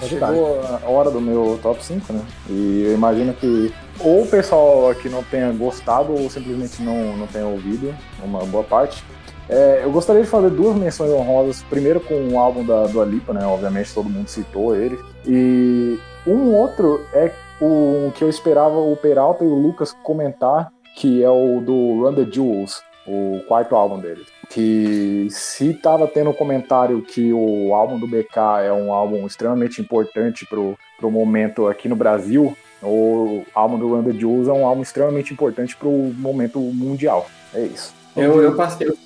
Chegou 0.08 0.62
a 0.62 0.90
hora 0.90 1.12
do 1.12 1.22
meu 1.22 1.60
top 1.62 1.84
5, 1.84 2.12
né? 2.14 2.22
E 2.50 2.84
eu 2.86 2.94
imagino 2.94 3.34
que 3.34 3.74
ou 4.00 4.24
o 4.24 4.28
pessoal 4.28 4.90
aqui 4.90 5.10
não 5.10 5.24
tenha 5.24 5.52
gostado 5.52 6.14
ou 6.14 6.30
simplesmente 6.30 6.82
não, 6.82 7.18
não 7.18 7.28
tenha 7.28 7.46
ouvido, 7.46 7.94
uma 8.24 8.40
boa 8.46 8.64
parte. 8.64 9.04
É, 9.50 9.82
eu 9.84 9.92
gostaria 9.92 10.22
de 10.22 10.30
fazer 10.30 10.50
duas 10.50 10.76
menções 10.76 11.12
honrosas. 11.12 11.64
Primeiro 11.64 12.00
com 12.00 12.30
o 12.30 12.40
álbum 12.40 12.66
da 12.66 12.88
Dua 12.88 13.06
Lipa, 13.06 13.34
né? 13.34 13.46
Obviamente 13.46 13.94
todo 13.94 14.10
mundo 14.10 14.28
citou 14.28 14.76
ele. 14.76 14.98
E 15.26 16.00
um 16.26 16.56
outro 16.56 17.02
é 17.14 17.32
o 17.60 18.12
que 18.16 18.24
eu 18.24 18.30
esperava 18.30 18.78
o 18.78 18.96
Peralta 18.96 19.44
e 19.44 19.48
o 19.48 19.56
Lucas 19.56 19.96
comentar, 20.04 20.72
que 20.96 21.24
é 21.24 21.30
o 21.30 21.62
do 21.62 22.02
Run 22.02 22.16
the 22.16 22.32
Jewels, 22.32 22.82
o 23.06 23.42
quarto 23.48 23.76
álbum 23.76 24.00
dele. 24.00 24.26
Que 24.50 25.28
se 25.30 25.74
tava 25.74 26.08
tendo 26.08 26.34
comentário 26.34 27.02
que 27.02 27.32
o 27.34 27.74
álbum 27.74 27.98
do 27.98 28.08
BK 28.08 28.66
é 28.66 28.74
um 28.74 28.94
álbum 28.94 29.26
extremamente 29.26 29.82
importante 29.82 30.46
pro, 30.46 30.78
pro 30.98 31.10
momento 31.10 31.68
aqui 31.68 31.88
no 31.88 31.96
Brasil, 31.96 32.56
o 32.84 33.44
álbum 33.54 33.78
do 33.78 34.04
the 34.04 34.18
Jewels 34.18 34.48
é 34.48 34.52
um 34.52 34.66
álbum 34.66 34.82
extremamente 34.82 35.34
importante 35.34 35.76
pro 35.76 35.92
momento 35.92 36.60
mundial. 36.60 37.30
É 37.54 37.62
isso. 37.62 37.94
Eu, 38.16 38.42
eu 38.42 38.56
passei. 38.56 38.88
Eu, 38.88 38.98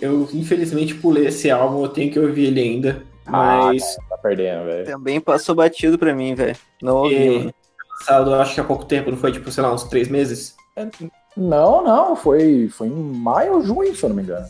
eu, 0.00 0.28
infelizmente 0.34 0.94
pulei 0.94 1.26
esse 1.26 1.50
álbum, 1.50 1.82
eu 1.82 1.88
tenho 1.88 2.12
que 2.12 2.18
ouvir 2.18 2.46
ele 2.46 2.60
ainda. 2.60 3.02
Mas 3.26 3.96
Ah, 3.98 4.02
tá 4.10 4.18
perdendo, 4.18 4.64
velho. 4.64 4.84
Também 4.84 5.20
passou 5.20 5.54
batido 5.54 5.98
pra 5.98 6.14
mim, 6.14 6.34
velho. 6.34 6.56
Não 6.82 6.96
ouvi, 6.96 7.46
é, 7.46 7.54
lançado 8.00 8.34
acho 8.34 8.54
que 8.54 8.60
há 8.60 8.64
pouco 8.64 8.84
tempo, 8.84 9.10
não 9.10 9.18
foi 9.18 9.32
tipo, 9.32 9.50
sei 9.50 9.62
lá, 9.62 9.72
uns 9.72 9.84
três 9.84 10.08
meses? 10.08 10.56
Não, 11.40 11.82
não, 11.82 12.14
foi, 12.14 12.68
foi 12.68 12.88
em 12.88 12.92
maio 12.92 13.54
ou 13.54 13.62
junho, 13.62 13.96
se 13.96 14.04
eu 14.04 14.10
não 14.10 14.16
me 14.16 14.22
engano. 14.22 14.46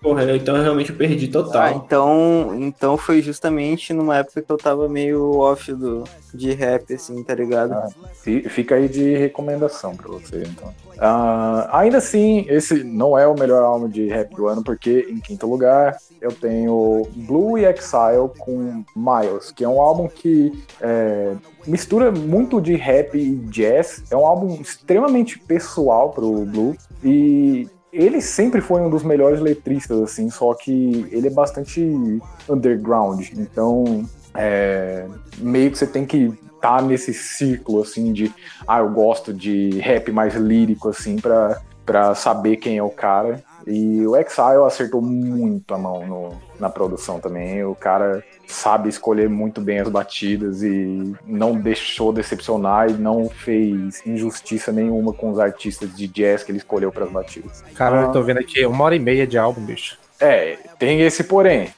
Porra, 0.00 0.22
eu- 0.22 0.36
então 0.36 0.54
realmente 0.62 0.90
eu 0.90 0.96
perdi 0.96 1.26
Ah, 1.26 1.32
total. 1.32 1.72
então, 1.84 2.54
então 2.60 2.96
foi 2.96 3.20
justamente 3.20 3.92
numa 3.92 4.18
época 4.18 4.40
que 4.42 4.50
eu 4.52 4.56
tava 4.56 4.88
meio 4.88 5.38
off 5.38 5.72
do, 5.72 6.04
de 6.32 6.52
rap, 6.52 6.94
assim, 6.94 7.20
tá 7.24 7.34
ligado? 7.34 7.72
Ah. 7.72 7.88
Fi- 8.14 8.48
Fica 8.48 8.76
aí 8.76 8.88
de 8.88 9.16
recomendação 9.16 9.96
pra 9.96 10.08
você, 10.08 10.44
então. 10.46 10.72
Ah, 10.98 11.68
ainda 11.72 11.98
assim, 11.98 12.44
esse 12.48 12.84
não 12.84 13.18
é 13.18 13.26
o 13.26 13.34
melhor 13.38 13.62
álbum 13.62 13.88
de 13.88 14.06
rap 14.08 14.34
do 14.34 14.46
ano, 14.46 14.62
porque 14.62 15.06
em 15.10 15.18
quinto 15.18 15.46
lugar 15.48 15.96
eu 16.20 16.30
tenho 16.32 17.06
Blue 17.14 17.58
e 17.58 17.64
Exile 17.64 18.28
com 18.38 18.84
Miles, 18.96 19.50
que 19.52 19.64
é 19.64 19.68
um 19.68 19.80
álbum 19.80 20.08
que 20.08 20.52
é, 20.80 21.34
mistura 21.66 22.10
muito 22.12 22.60
de 22.60 22.74
rap 22.76 23.16
e 23.16 23.34
jazz. 23.48 24.04
É 24.10 24.16
um 24.16 24.26
álbum 24.26 24.60
extremamente 24.60 25.38
pessoal 25.40 26.10
pro 26.10 26.44
Blue 26.44 26.76
e 27.02 27.68
ele 27.92 28.20
sempre 28.20 28.60
foi 28.60 28.80
um 28.80 28.90
dos 28.90 29.02
melhores 29.02 29.40
letristas, 29.40 30.00
assim, 30.00 30.30
só 30.30 30.54
que 30.54 31.06
ele 31.10 31.26
é 31.26 31.30
bastante 31.30 32.20
underground. 32.48 33.28
Então, 33.36 34.04
é, 34.34 35.06
meio 35.38 35.70
que 35.70 35.78
você 35.78 35.86
tem 35.86 36.04
que 36.04 36.32
estar 36.54 36.82
nesse 36.82 37.14
ciclo, 37.14 37.80
assim, 37.80 38.12
de 38.12 38.32
ah, 38.66 38.80
eu 38.80 38.90
gosto 38.90 39.32
de 39.32 39.70
rap 39.78 40.10
mais 40.12 40.34
lírico, 40.34 40.88
assim, 40.88 41.16
pra 41.16 42.14
saber 42.14 42.56
quem 42.56 42.76
é 42.76 42.82
o 42.82 42.90
cara. 42.90 43.42
E 43.70 44.06
o 44.06 44.16
Exile 44.16 44.64
acertou 44.66 45.02
muito 45.02 45.74
a 45.74 45.78
mão 45.78 46.06
no- 46.06 46.32
na 46.58 46.70
produção 46.70 47.20
também. 47.20 47.62
O 47.64 47.74
cara 47.74 48.24
sabe 48.46 48.88
escolher 48.88 49.28
muito 49.28 49.60
bem 49.60 49.78
as 49.80 49.88
batidas 49.88 50.62
e 50.62 51.12
não 51.26 51.54
deixou 51.54 52.12
decepcionar 52.12 52.88
e 52.90 52.94
não 52.94 53.28
fez 53.28 54.04
injustiça 54.06 54.72
nenhuma 54.72 55.12
com 55.12 55.30
os 55.30 55.38
artistas 55.38 55.94
de 55.94 56.08
jazz 56.08 56.42
que 56.42 56.50
ele 56.50 56.58
escolheu 56.58 56.90
para 56.90 57.04
as 57.04 57.10
batidas. 57.10 57.62
Cara, 57.74 58.00
Ah. 58.00 58.02
eu 58.04 58.12
tô 58.12 58.22
vendo 58.22 58.38
aqui 58.38 58.64
uma 58.64 58.84
hora 58.84 58.96
e 58.96 58.98
meia 58.98 59.26
de 59.26 59.36
álbum, 59.36 59.60
bicho. 59.60 59.98
É, 60.18 60.56
tem 60.78 61.02
esse 61.02 61.24
porém. 61.24 61.68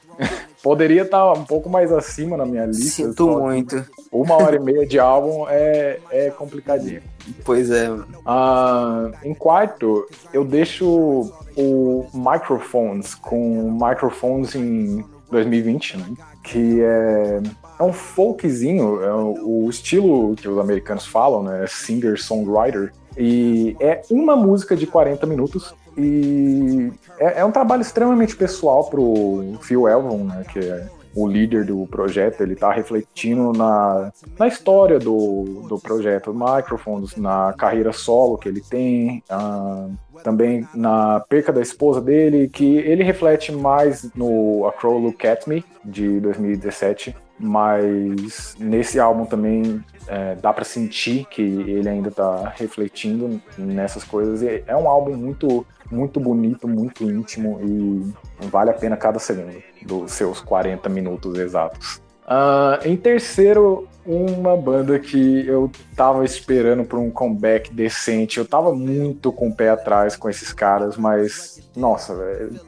Poderia 0.62 1.02
estar 1.02 1.32
um 1.32 1.44
pouco 1.44 1.68
mais 1.68 1.90
acima 1.92 2.36
na 2.36 2.44
minha 2.44 2.66
lista. 2.66 3.04
Sinto 3.04 3.28
muito. 3.38 3.84
Uma 4.12 4.34
hora 4.34 4.56
e 4.56 4.60
meia 4.60 4.86
de 4.86 4.98
álbum 4.98 5.46
é, 5.48 5.98
é 6.10 6.30
complicadinho. 6.30 7.02
Pois 7.44 7.70
é. 7.70 7.88
Ah, 8.26 9.10
em 9.24 9.34
quarto, 9.34 10.06
eu 10.32 10.44
deixo 10.44 11.32
o 11.56 12.06
Microphones 12.12 13.14
com 13.14 13.70
Microphones 13.72 14.54
em 14.54 15.04
2020, 15.30 15.96
né? 15.96 16.06
que 16.42 16.80
é, 16.82 17.40
é 17.78 17.82
um 17.82 17.92
folkzinho, 17.92 19.02
é 19.02 19.12
o, 19.12 19.64
o 19.64 19.70
estilo 19.70 20.34
que 20.34 20.48
os 20.48 20.58
americanos 20.58 21.06
falam, 21.06 21.42
né? 21.42 21.64
Singer-songwriter. 21.66 22.92
E 23.16 23.76
é 23.80 24.02
uma 24.10 24.36
música 24.36 24.76
de 24.76 24.86
40 24.86 25.26
minutos 25.26 25.74
e 25.96 26.92
é, 27.18 27.40
é 27.40 27.44
um 27.44 27.52
trabalho 27.52 27.82
extremamente 27.82 28.36
pessoal 28.36 28.88
pro 28.88 29.58
Phil 29.62 29.88
Elvon, 29.88 30.24
né, 30.24 30.44
que 30.50 30.58
é 30.58 30.88
o 31.14 31.26
líder 31.26 31.64
do 31.64 31.86
projeto, 31.86 32.40
ele 32.40 32.54
tá 32.54 32.70
refletindo 32.72 33.52
na, 33.52 34.12
na 34.38 34.46
história 34.46 34.98
do, 34.98 35.66
do 35.68 35.78
projeto 35.78 36.32
Microphones, 36.32 37.16
na 37.16 37.52
carreira 37.58 37.92
solo 37.92 38.38
que 38.38 38.48
ele 38.48 38.60
tem, 38.60 39.22
ah, 39.28 39.88
também 40.22 40.66
na 40.74 41.20
perca 41.28 41.52
da 41.52 41.60
esposa 41.60 42.00
dele, 42.00 42.48
que 42.48 42.76
ele 42.76 43.02
reflete 43.02 43.50
mais 43.50 44.08
no 44.14 44.66
A 44.66 44.72
Crow 44.72 44.98
Look 44.98 45.26
At 45.26 45.46
Me, 45.46 45.64
de 45.84 46.20
2017, 46.20 47.16
mas 47.40 48.54
nesse 48.58 49.00
álbum 49.00 49.24
também 49.24 49.82
é, 50.06 50.34
dá 50.34 50.52
para 50.52 50.64
sentir 50.64 51.26
que 51.30 51.42
ele 51.42 51.88
ainda 51.88 52.10
tá 52.10 52.52
refletindo 52.54 53.40
nessas 53.56 54.04
coisas. 54.04 54.42
E 54.42 54.62
é 54.66 54.76
um 54.76 54.86
álbum 54.88 55.16
muito, 55.16 55.66
muito 55.90 56.20
bonito, 56.20 56.68
muito 56.68 57.04
íntimo 57.04 57.58
e 57.62 58.46
vale 58.46 58.70
a 58.70 58.74
pena 58.74 58.96
cada 58.96 59.18
segundo 59.18 59.62
dos 59.86 60.12
seus 60.12 60.40
40 60.40 60.88
minutos 60.88 61.38
exatos. 61.38 62.02
Ah, 62.26 62.78
em 62.84 62.96
terceiro, 62.96 63.88
uma 64.10 64.56
banda 64.56 64.98
que 64.98 65.46
eu 65.46 65.70
tava 65.96 66.24
esperando 66.24 66.84
por 66.84 66.98
um 66.98 67.10
comeback 67.10 67.72
decente. 67.72 68.38
Eu 68.38 68.44
tava 68.44 68.74
muito 68.74 69.30
com 69.32 69.48
o 69.48 69.54
pé 69.54 69.70
atrás 69.70 70.16
com 70.16 70.28
esses 70.28 70.52
caras, 70.52 70.96
mas 70.96 71.60
nossa, 71.76 72.14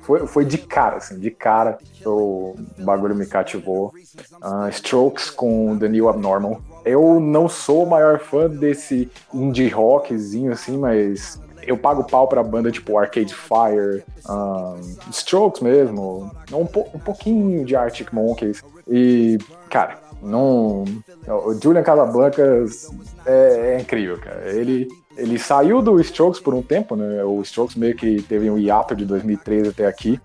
foi, 0.03 0.27
foi 0.27 0.45
de 0.45 0.59
cara, 0.59 0.97
assim, 0.97 1.19
de 1.19 1.31
cara 1.31 1.79
o 2.07 2.55
bagulho 2.79 3.15
me 3.15 3.27
cativou. 3.27 3.93
Ah, 4.41 4.69
Strokes 4.71 5.31
com 5.31 5.77
The 5.79 5.89
New 5.89 6.09
Abnormal. 6.09 6.61
Eu 6.85 7.21
não 7.21 7.49
sou 7.49 7.85
o 7.85 7.91
maior 7.91 8.19
fã 8.19 8.49
desse 8.49 9.11
indie 9.33 9.69
rockzinho, 9.69 10.53
assim, 10.53 10.77
mas 10.77 11.41
eu 11.65 11.77
pago 11.79 12.05
pau 12.05 12.27
pra 12.27 12.43
banda 12.43 12.73
tipo 12.73 12.99
Arcade 12.99 13.33
Fire, 13.35 14.03
um, 14.29 14.81
Strokes 15.11 15.61
mesmo, 15.63 16.31
um, 16.53 16.67
po- 16.67 16.89
um 16.93 16.99
pouquinho 16.99 17.65
de 17.65 17.77
Arctic 17.77 18.13
Monkeys. 18.13 18.63
E, 18.89 19.39
cara, 19.71 19.97
não. 20.23 20.85
O 21.27 21.55
Julian 21.61 21.83
Casablancas 21.83 22.89
é, 23.27 23.75
é 23.75 23.81
incrível, 23.81 24.19
cara. 24.19 24.51
Ele, 24.53 24.89
ele 25.17 25.39
saiu 25.39 25.83
do 25.83 26.01
Strokes 26.01 26.41
por 26.41 26.55
um 26.55 26.63
tempo, 26.63 26.97
né? 26.97 27.25
O 27.25 27.41
Strokes 27.43 27.77
meio 27.77 27.97
que 27.97 28.23
teve 28.23 28.49
um 28.51 28.59
hiato 28.59 28.95
de 28.95 29.05
2013 29.05 29.71
até 29.71 29.87
aqui. 29.87 30.21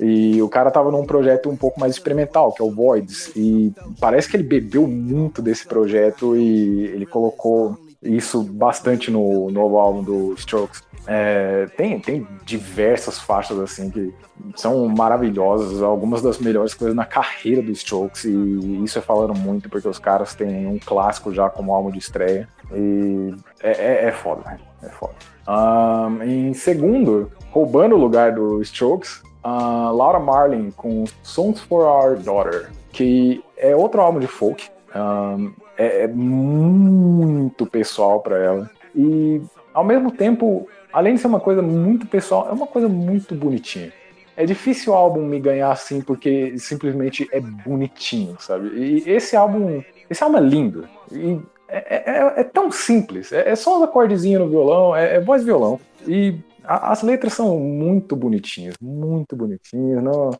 E 0.00 0.42
o 0.42 0.48
cara 0.48 0.70
tava 0.70 0.90
num 0.90 1.06
projeto 1.06 1.48
um 1.48 1.56
pouco 1.56 1.78
mais 1.78 1.92
experimental, 1.92 2.52
que 2.52 2.60
é 2.60 2.64
o 2.64 2.70
Voids. 2.70 3.30
E 3.36 3.72
parece 4.00 4.28
que 4.28 4.36
ele 4.36 4.42
bebeu 4.42 4.88
muito 4.88 5.40
desse 5.40 5.66
projeto 5.66 6.36
e 6.36 6.86
ele 6.86 7.06
colocou 7.06 7.78
isso 8.02 8.42
bastante 8.42 9.10
no 9.10 9.50
novo 9.50 9.78
álbum 9.78 10.02
do 10.02 10.34
Strokes. 10.34 10.82
É, 11.06 11.66
tem, 11.76 12.00
tem 12.00 12.26
diversas 12.44 13.18
faixas 13.18 13.58
assim 13.58 13.90
que 13.90 14.14
são 14.56 14.88
maravilhosas, 14.88 15.82
algumas 15.82 16.22
das 16.22 16.38
melhores 16.38 16.74
coisas 16.74 16.96
na 16.96 17.04
carreira 17.04 17.62
do 17.62 17.70
Strokes, 17.70 18.24
e 18.24 18.82
isso 18.82 18.98
é 18.98 19.02
falando 19.02 19.34
muito, 19.34 19.68
porque 19.68 19.86
os 19.86 19.98
caras 19.98 20.34
têm 20.34 20.66
um 20.66 20.78
clássico 20.78 21.32
já 21.32 21.48
como 21.50 21.74
álbum 21.74 21.90
de 21.90 21.98
estreia. 21.98 22.48
E 22.72 23.34
é, 23.62 23.70
é, 23.70 24.04
é 24.06 24.12
foda, 24.12 24.42
né? 24.46 24.58
É 24.82 24.88
foda. 24.88 25.14
Ahn, 25.46 26.22
em 26.22 26.54
segundo, 26.54 27.30
roubando 27.50 27.94
o 27.94 27.98
lugar 27.98 28.32
do 28.32 28.62
Strokes, 28.62 29.22
a 29.42 29.90
Laura 29.90 30.18
Marlin 30.18 30.70
com 30.70 31.04
Songs 31.22 31.60
for 31.60 31.84
Our 31.84 32.16
Daughter, 32.16 32.70
que 32.92 33.44
é 33.56 33.76
outro 33.76 34.00
álbum 34.00 34.20
de 34.20 34.26
folk. 34.26 34.68
Ahn, 34.94 35.52
é, 35.76 36.04
é 36.04 36.08
muito 36.08 37.66
pessoal 37.66 38.20
para 38.20 38.38
ela. 38.38 38.70
E 38.94 39.42
ao 39.74 39.84
mesmo 39.84 40.10
tempo, 40.10 40.68
além 40.94 41.14
de 41.14 41.20
ser 41.20 41.26
uma 41.26 41.40
coisa 41.40 41.60
muito 41.60 42.06
pessoal, 42.06 42.48
é 42.48 42.52
uma 42.52 42.66
coisa 42.66 42.88
muito 42.88 43.34
bonitinha. 43.34 43.92
É 44.36 44.46
difícil 44.46 44.92
o 44.92 44.96
álbum 44.96 45.22
me 45.24 45.38
ganhar 45.38 45.70
assim 45.70 46.00
porque 46.00 46.58
simplesmente 46.58 47.28
é 47.32 47.40
bonitinho, 47.40 48.36
sabe? 48.40 48.68
E 48.68 49.10
esse 49.10 49.36
álbum, 49.36 49.82
esse 50.08 50.24
álbum 50.24 50.38
é 50.38 50.40
lindo. 50.40 50.88
E 51.12 51.38
é, 51.68 52.10
é- 52.10 52.40
é 52.40 52.44
tão 52.44 52.70
simples. 52.70 53.32
É, 53.32 53.50
é 53.50 53.56
só 53.56 53.78
uns 53.78 53.82
acordezinhos 53.84 54.40
no 54.42 54.48
violão, 54.48 54.94
é, 54.96 55.16
é 55.16 55.20
voz 55.20 55.44
violão. 55.44 55.78
E 56.06 56.36
a- 56.64 56.90
as 56.92 57.02
letras 57.02 57.32
são 57.34 57.58
muito 57.58 58.16
bonitinhas, 58.16 58.74
muito 58.80 59.36
bonitinhas. 59.36 60.02
Não, 60.02 60.30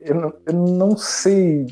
eu, 0.00 0.14
não, 0.14 0.32
eu 0.46 0.52
não 0.52 0.96
sei 0.96 1.66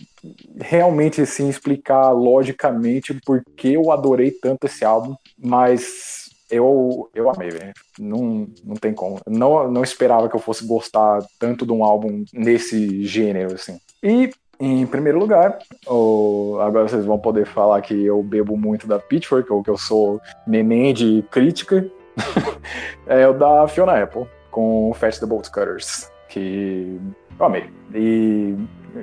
realmente 0.60 1.20
assim 1.22 1.48
explicar 1.48 2.10
logicamente 2.12 3.14
por 3.24 3.42
que 3.56 3.72
eu 3.74 3.90
adorei 3.90 4.30
tanto 4.30 4.66
esse 4.66 4.84
álbum, 4.84 5.14
mas 5.38 6.23
eu, 6.50 7.10
eu 7.14 7.30
amei, 7.30 7.50
velho. 7.50 7.72
Não, 7.98 8.46
não 8.64 8.74
tem 8.76 8.92
como. 8.92 9.20
Não, 9.26 9.70
não 9.70 9.82
esperava 9.82 10.28
que 10.28 10.36
eu 10.36 10.40
fosse 10.40 10.66
gostar 10.66 11.20
tanto 11.38 11.64
de 11.66 11.72
um 11.72 11.84
álbum 11.84 12.24
nesse 12.32 13.04
gênero, 13.04 13.54
assim. 13.54 13.78
E, 14.02 14.30
em 14.60 14.86
primeiro 14.86 15.18
lugar, 15.18 15.58
o- 15.86 16.58
agora 16.60 16.88
vocês 16.88 17.04
vão 17.04 17.18
poder 17.18 17.46
falar 17.46 17.80
que 17.80 18.04
eu 18.04 18.22
bebo 18.22 18.56
muito 18.56 18.86
da 18.86 18.98
Pitchfork, 18.98 19.52
ou 19.52 19.62
que 19.62 19.70
eu 19.70 19.78
sou 19.78 20.20
neném 20.46 20.92
de 20.94 21.24
crítica. 21.30 21.86
é 23.06 23.26
o 23.26 23.32
da 23.34 23.66
Fiona 23.66 24.02
Apple, 24.02 24.26
com 24.50 24.92
Fast 24.94 25.20
the 25.20 25.26
Bolt 25.26 25.48
Cutters, 25.50 26.10
que 26.28 27.00
eu 27.38 27.46
amei. 27.46 27.64
E 27.92 28.54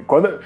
quando, 0.08 0.40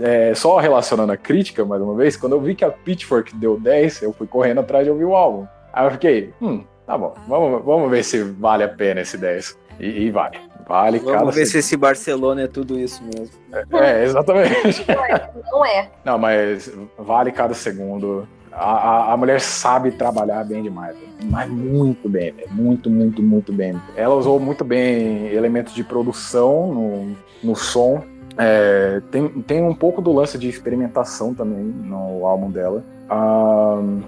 é, 0.00 0.34
só 0.34 0.56
relacionando 0.58 1.12
a 1.12 1.16
crítica, 1.16 1.64
mais 1.64 1.82
uma 1.82 1.94
vez, 1.94 2.16
quando 2.16 2.32
eu 2.32 2.40
vi 2.40 2.54
que 2.54 2.64
a 2.64 2.70
Pitchfork 2.70 3.34
deu 3.36 3.58
10, 3.60 4.02
eu 4.02 4.12
fui 4.12 4.26
correndo 4.26 4.60
atrás 4.60 4.84
de 4.84 4.90
ouvir 4.90 5.04
o 5.04 5.14
álbum. 5.14 5.46
Aí 5.76 5.84
eu 5.84 5.90
fiquei, 5.90 6.32
hum, 6.40 6.64
tá 6.86 6.96
bom, 6.96 7.14
vamos, 7.28 7.62
vamos 7.62 7.90
ver 7.90 8.02
se 8.02 8.22
vale 8.22 8.64
a 8.64 8.68
pena 8.68 9.02
esse 9.02 9.18
10. 9.18 9.58
E, 9.78 10.06
e 10.06 10.10
vale. 10.10 10.38
Vale 10.66 10.98
cada 11.00 11.18
Vamos 11.18 11.34
ver 11.34 11.44
se 11.44 11.58
esse 11.58 11.76
Barcelona 11.76 12.42
é 12.42 12.46
tudo 12.48 12.78
isso 12.78 13.02
mesmo. 13.04 13.36
É, 13.78 14.04
exatamente. 14.04 14.84
Não 14.88 15.04
é. 15.04 15.30
Não 15.52 15.64
é. 15.66 15.90
Não, 16.02 16.18
mas 16.18 16.72
vale 16.98 17.30
cada 17.30 17.52
segundo. 17.52 18.26
A, 18.50 18.64
a, 18.64 19.12
a 19.12 19.16
mulher 19.18 19.38
sabe 19.38 19.90
trabalhar 19.90 20.42
bem 20.44 20.62
demais. 20.62 20.96
Mas 21.24 21.46
muito 21.50 22.08
bem, 22.08 22.34
muito, 22.50 22.88
muito, 22.88 23.22
muito 23.22 23.52
bem. 23.52 23.78
Ela 23.94 24.14
usou 24.14 24.40
muito 24.40 24.64
bem 24.64 25.26
elementos 25.26 25.74
de 25.74 25.84
produção 25.84 26.72
no, 26.72 27.16
no 27.44 27.54
som. 27.54 28.02
É, 28.38 29.02
tem, 29.10 29.28
tem 29.42 29.62
um 29.62 29.74
pouco 29.74 30.00
do 30.00 30.10
lance 30.10 30.38
de 30.38 30.48
experimentação 30.48 31.34
também 31.34 31.62
no 31.62 32.26
álbum 32.26 32.50
dela. 32.50 32.82
Ahn, 33.10 34.00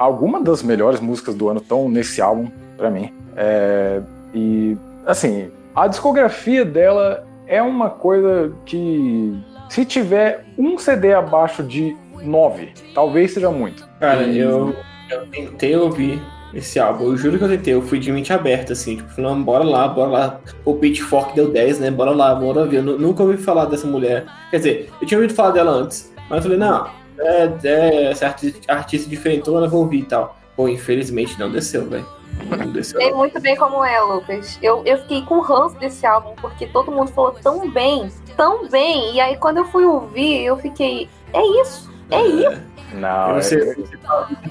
algumas 0.00 0.42
das 0.42 0.62
melhores 0.62 0.98
músicas 0.98 1.34
do 1.34 1.48
ano 1.50 1.60
estão 1.60 1.88
nesse 1.88 2.22
álbum, 2.22 2.48
pra 2.76 2.90
mim. 2.90 3.12
É, 3.36 4.00
e, 4.34 4.76
assim, 5.06 5.50
a 5.76 5.86
discografia 5.86 6.64
dela 6.64 7.24
é 7.46 7.60
uma 7.62 7.90
coisa 7.90 8.50
que, 8.64 9.38
se 9.68 9.84
tiver 9.84 10.44
um 10.56 10.78
CD 10.78 11.12
abaixo 11.12 11.62
de 11.62 11.94
9, 12.22 12.70
talvez 12.94 13.32
seja 13.34 13.50
muito. 13.50 13.86
Cara, 14.00 14.22
E- 14.22 14.38
eu, 14.38 14.74
eu 15.10 15.26
tentei 15.26 15.76
ouvir 15.76 16.20
esse 16.54 16.80
álbum, 16.80 17.04
eu 17.04 17.16
juro 17.18 17.36
que 17.38 17.44
eu 17.44 17.48
tentei, 17.48 17.74
eu 17.74 17.82
fui 17.82 17.98
de 17.98 18.10
mente 18.10 18.32
aberta, 18.32 18.72
assim, 18.72 18.96
tipo, 18.96 19.08
falei, 19.10 19.30
não, 19.30 19.42
bora 19.42 19.64
lá, 19.64 19.86
bora 19.86 20.10
lá. 20.10 20.40
O 20.64 20.74
Pitchfork 20.74 21.34
deu 21.34 21.50
10, 21.50 21.78
né? 21.78 21.90
Bora 21.90 22.10
lá, 22.12 22.34
bora 22.34 22.64
ver. 22.66 22.78
Eu 22.78 22.82
nu- 22.82 22.98
nunca 22.98 23.22
ouvi 23.22 23.36
falar 23.36 23.66
dessa 23.66 23.86
mulher. 23.86 24.24
Quer 24.50 24.56
dizer, 24.56 24.90
eu 25.00 25.06
tinha 25.06 25.18
ouvido 25.18 25.34
falar 25.34 25.50
dela 25.50 25.70
antes, 25.72 26.10
mas 26.28 26.38
eu 26.38 26.42
falei, 26.42 26.58
não, 26.58 26.88
é, 27.20 27.52
é 27.64 28.10
essa 28.10 28.26
artista, 28.26 28.72
artista 28.72 29.08
diferentona, 29.08 29.68
vou 29.68 29.80
ouvir 29.80 30.00
e 30.00 30.04
tal. 30.04 30.36
Pô, 30.56 30.68
infelizmente 30.68 31.38
não 31.38 31.50
desceu, 31.50 31.88
velho. 31.88 32.06
Não 32.48 32.72
desceu. 32.72 33.00
Sei 33.00 33.12
muito 33.12 33.40
bem 33.40 33.56
como 33.56 33.84
é, 33.84 34.00
Lucas. 34.00 34.58
Eu, 34.62 34.82
eu 34.84 34.98
fiquei 34.98 35.22
com 35.22 35.40
ranço 35.40 35.76
desse 35.78 36.06
álbum, 36.06 36.34
porque 36.40 36.66
todo 36.66 36.90
mundo 36.90 37.10
falou 37.10 37.32
tão 37.42 37.70
bem, 37.70 38.10
tão 38.36 38.68
bem. 38.68 39.14
E 39.14 39.20
aí, 39.20 39.36
quando 39.36 39.58
eu 39.58 39.64
fui 39.66 39.84
ouvir, 39.84 40.44
eu 40.44 40.56
fiquei. 40.56 41.08
É 41.32 41.60
isso, 41.60 41.90
é 42.10 42.22
isso. 42.22 42.62
Não, 42.94 43.34
você, 43.34 43.56
é- 43.56 43.74
você 43.74 43.96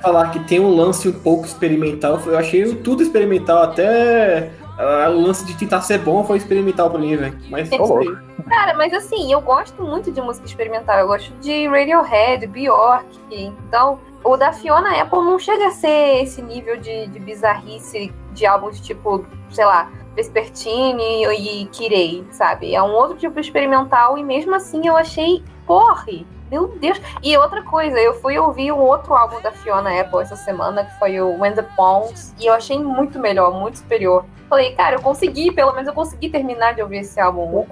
falar 0.01 0.29
que 0.31 0.39
tem 0.41 0.59
um 0.59 0.73
lance 0.73 1.07
um 1.09 1.19
pouco 1.19 1.45
experimental, 1.45 2.19
eu 2.25 2.37
achei 2.37 2.73
tudo 2.75 3.03
experimental, 3.03 3.63
até 3.63 4.49
ah, 4.79 5.09
o 5.09 5.21
lance 5.21 5.45
de 5.45 5.53
tentar 5.55 5.81
ser 5.81 5.97
bom 5.97 6.23
foi 6.23 6.37
experimental 6.37 6.89
pra 6.89 6.97
mim, 6.97 7.17
velho. 7.17 7.37
Mas 7.49 7.69
Ô, 7.73 7.77
louco. 7.77 8.17
Cara, 8.47 8.73
mas 8.77 8.93
assim, 8.93 9.29
eu 9.31 9.41
gosto 9.41 9.83
muito 9.83 10.09
de 10.09 10.21
música 10.21 10.47
experimental. 10.47 10.97
Eu 10.99 11.07
gosto 11.07 11.33
de 11.41 11.67
Radiohead, 11.67 12.47
Bjork. 12.47 13.05
Então, 13.29 13.99
o 14.23 14.37
da 14.37 14.53
Fiona 14.53 15.01
Apple 15.01 15.19
não 15.19 15.37
chega 15.37 15.67
a 15.67 15.71
ser 15.71 16.23
esse 16.23 16.41
nível 16.41 16.77
de, 16.77 17.07
de 17.07 17.19
bizarrice 17.19 18.13
de 18.31 18.45
álbuns 18.45 18.79
tipo, 18.79 19.25
sei 19.51 19.65
lá, 19.65 19.91
Vespertine 20.15 21.25
e 21.25 21.65
Kirei, 21.65 22.25
sabe? 22.31 22.73
É 22.73 22.81
um 22.81 22.93
outro 22.93 23.17
tipo 23.17 23.37
experimental 23.37 24.17
e 24.17 24.23
mesmo 24.23 24.55
assim 24.55 24.87
eu 24.87 24.95
achei, 24.95 25.43
porre, 25.67 26.25
meu 26.49 26.67
Deus. 26.79 26.99
E 27.23 27.35
outra 27.37 27.61
coisa, 27.63 27.97
eu 27.99 28.13
fui 28.15 28.37
ouvir 28.37 28.71
um 28.71 28.79
outro 28.79 29.13
álbum 29.13 29.41
da 29.41 29.51
Fiona 29.51 29.99
Apple 29.99 30.19
essa 30.21 30.35
semana, 30.35 30.83
que 30.85 30.97
foi 30.99 31.19
o 31.21 31.39
When 31.39 31.53
the 31.53 31.63
Pawns, 31.75 32.33
e 32.39 32.45
eu 32.47 32.53
achei 32.53 32.77
muito 32.79 33.19
melhor, 33.19 33.51
muito 33.53 33.77
superior. 33.79 34.25
Falei, 34.49 34.73
cara, 34.73 34.95
eu 34.95 35.01
consegui, 35.01 35.51
pelo 35.51 35.71
menos 35.73 35.87
eu 35.87 35.93
consegui 35.93 36.29
terminar 36.29 36.73
de 36.73 36.81
ouvir 36.81 36.97
esse 36.99 37.19
álbum. 37.19 37.41
O 37.55 37.63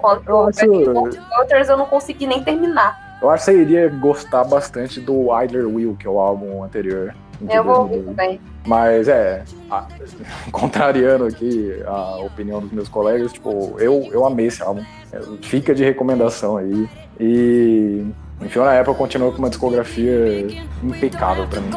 Gutters 1.40 1.68
eu 1.68 1.76
não 1.76 1.86
consegui 1.86 2.26
nem 2.26 2.42
terminar. 2.42 3.18
Eu 3.20 3.30
acho 3.30 3.46
que 3.46 3.50
você 3.52 3.60
iria 3.62 3.88
gostar 3.88 4.44
bastante 4.44 5.00
do 5.00 5.26
Idler 5.42 5.66
Will, 5.66 5.96
que 5.98 6.06
é 6.06 6.10
o 6.10 6.18
álbum 6.20 6.62
anterior. 6.62 7.14
Eu 7.48 7.62
vou 7.64 7.80
ouvir 7.80 8.02
também. 8.02 8.40
Mas 8.66 9.08
é, 9.08 9.44
a- 9.70 9.86
contrariando 10.52 11.24
aqui 11.24 11.82
a 11.86 12.16
opinião 12.18 12.60
dos 12.60 12.70
meus 12.72 12.88
colegas, 12.88 13.32
tipo, 13.32 13.74
eu, 13.78 14.08
eu 14.12 14.24
amei 14.24 14.46
esse 14.46 14.62
álbum. 14.62 14.84
É, 15.12 15.20
Fica 15.42 15.74
de 15.74 15.84
recomendação 15.84 16.56
aí. 16.56 16.88
E 17.18 18.06
enfim, 18.40 18.58
na 18.60 18.80
Apple 18.80 18.94
continua 18.94 19.32
com 19.32 19.38
uma 19.38 19.48
discografia 19.48 20.46
impecável 20.82 21.46
pra 21.48 21.60
mim. 21.60 21.70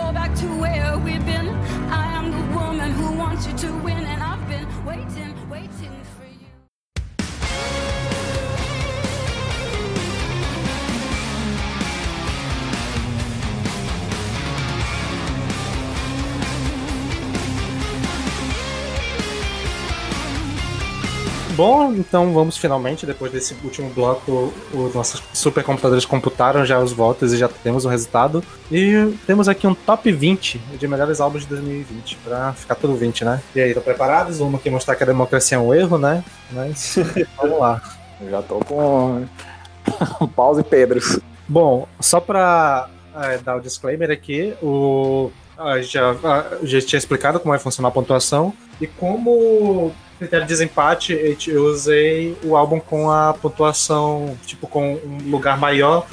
Bom, 21.62 21.94
então 21.94 22.34
vamos 22.34 22.58
finalmente, 22.58 23.06
depois 23.06 23.32
desse 23.32 23.56
último 23.64 23.88
bloco, 23.92 24.52
os 24.74 24.96
nossos 24.96 25.22
supercomputadores 25.32 26.06
computaram 26.06 26.66
já 26.66 26.80
os 26.80 26.92
votos 26.92 27.34
e 27.34 27.38
já 27.38 27.48
temos 27.48 27.86
o 27.86 27.88
resultado. 27.88 28.44
E 28.72 29.14
temos 29.28 29.48
aqui 29.48 29.68
um 29.68 29.76
top 29.76 30.12
20 30.12 30.58
de 30.58 30.88
melhores 30.88 31.22
álbuns 31.22 31.44
de 31.44 31.50
2020, 31.50 32.18
pra 32.24 32.54
ficar 32.54 32.74
tudo 32.74 32.96
20, 32.96 33.24
né? 33.26 33.44
E 33.54 33.62
aí, 33.62 33.68
estão 33.68 33.84
preparados? 33.84 34.40
Vamos 34.40 34.60
aqui 34.60 34.72
mostrar 34.72 34.96
que 34.96 35.04
a 35.04 35.06
democracia 35.06 35.56
é 35.56 35.60
um 35.60 35.72
erro, 35.72 36.00
né? 36.00 36.24
Mas 36.52 36.96
vamos 37.38 37.60
lá. 37.60 37.80
Eu 38.20 38.32
já 38.32 38.42
tô 38.42 38.56
com 38.62 39.28
paus 40.36 40.58
e 40.58 40.64
pedras. 40.64 41.20
Bom, 41.48 41.88
só 42.00 42.20
pra 42.20 42.90
é, 43.22 43.38
dar 43.38 43.58
o 43.58 43.62
disclaimer 43.62 44.10
aqui, 44.10 44.56
o, 44.64 45.30
a, 45.56 45.80
já, 45.80 46.16
já 46.64 46.82
tinha 46.82 46.98
explicado 46.98 47.40
como 47.40 47.52
vai 47.52 47.60
funcionar 47.60 47.90
a 47.90 47.92
pontuação 47.92 48.52
e 48.82 48.88
como 48.88 49.94
critério 50.22 50.45
de 50.45 50.49
desempate 50.53 51.14
eu 51.48 51.64
usei 51.65 52.38
o 52.43 52.56
álbum 52.56 52.80
com 52.80 53.10
a 53.10 53.34
pontuação, 53.34 54.38
tipo, 54.45 54.68
com 54.68 54.93
um 54.95 55.30
lugar 55.31 55.57
maior. 55.57 56.06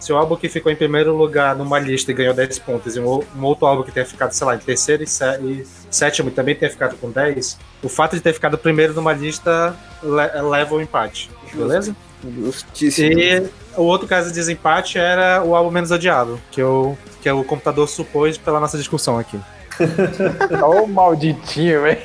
Se 0.00 0.12
o 0.12 0.16
álbum 0.16 0.34
que 0.34 0.48
ficou 0.48 0.72
em 0.72 0.74
primeiro 0.74 1.14
lugar 1.16 1.54
numa 1.54 1.78
lista 1.78 2.10
e 2.10 2.14
ganhou 2.14 2.34
10 2.34 2.58
pontos, 2.58 2.96
e 2.96 3.00
um, 3.00 3.06
o- 3.06 3.24
um 3.36 3.44
outro 3.44 3.66
álbum 3.66 3.84
que 3.84 3.92
tenha 3.92 4.04
ficado, 4.04 4.32
sei 4.32 4.44
lá, 4.46 4.56
em 4.56 4.58
terceiro 4.58 5.04
e, 5.04 5.06
sé- 5.06 5.38
e 5.40 5.64
sétimo 5.88 6.28
e 6.28 6.32
também 6.32 6.56
tenha 6.56 6.68
ficado 6.70 6.96
com 6.96 7.08
10, 7.08 7.56
o 7.84 7.88
fato 7.88 8.16
de 8.16 8.20
ter 8.20 8.32
ficado 8.32 8.58
primeiro 8.58 8.92
numa 8.94 9.12
lista 9.12 9.76
le- 10.02 10.42
leva 10.50 10.74
o 10.74 10.80
empate. 10.82 11.30
Beleza? 11.54 11.94
Justíssimo. 12.36 13.12
E 13.16 13.46
o 13.76 13.82
outro 13.82 14.08
caso 14.08 14.28
de 14.30 14.34
desempate 14.34 14.98
era 14.98 15.40
o 15.44 15.54
álbum 15.54 15.70
menos 15.70 15.92
odiado, 15.92 16.40
que, 16.50 16.60
eu, 16.60 16.98
que 17.22 17.30
o 17.30 17.44
computador 17.44 17.88
supôs 17.88 18.36
pela 18.36 18.58
nossa 18.58 18.76
discussão 18.76 19.20
aqui. 19.20 19.38
Ô 20.66 20.84
malditinho, 20.86 21.82
velho. 21.82 21.98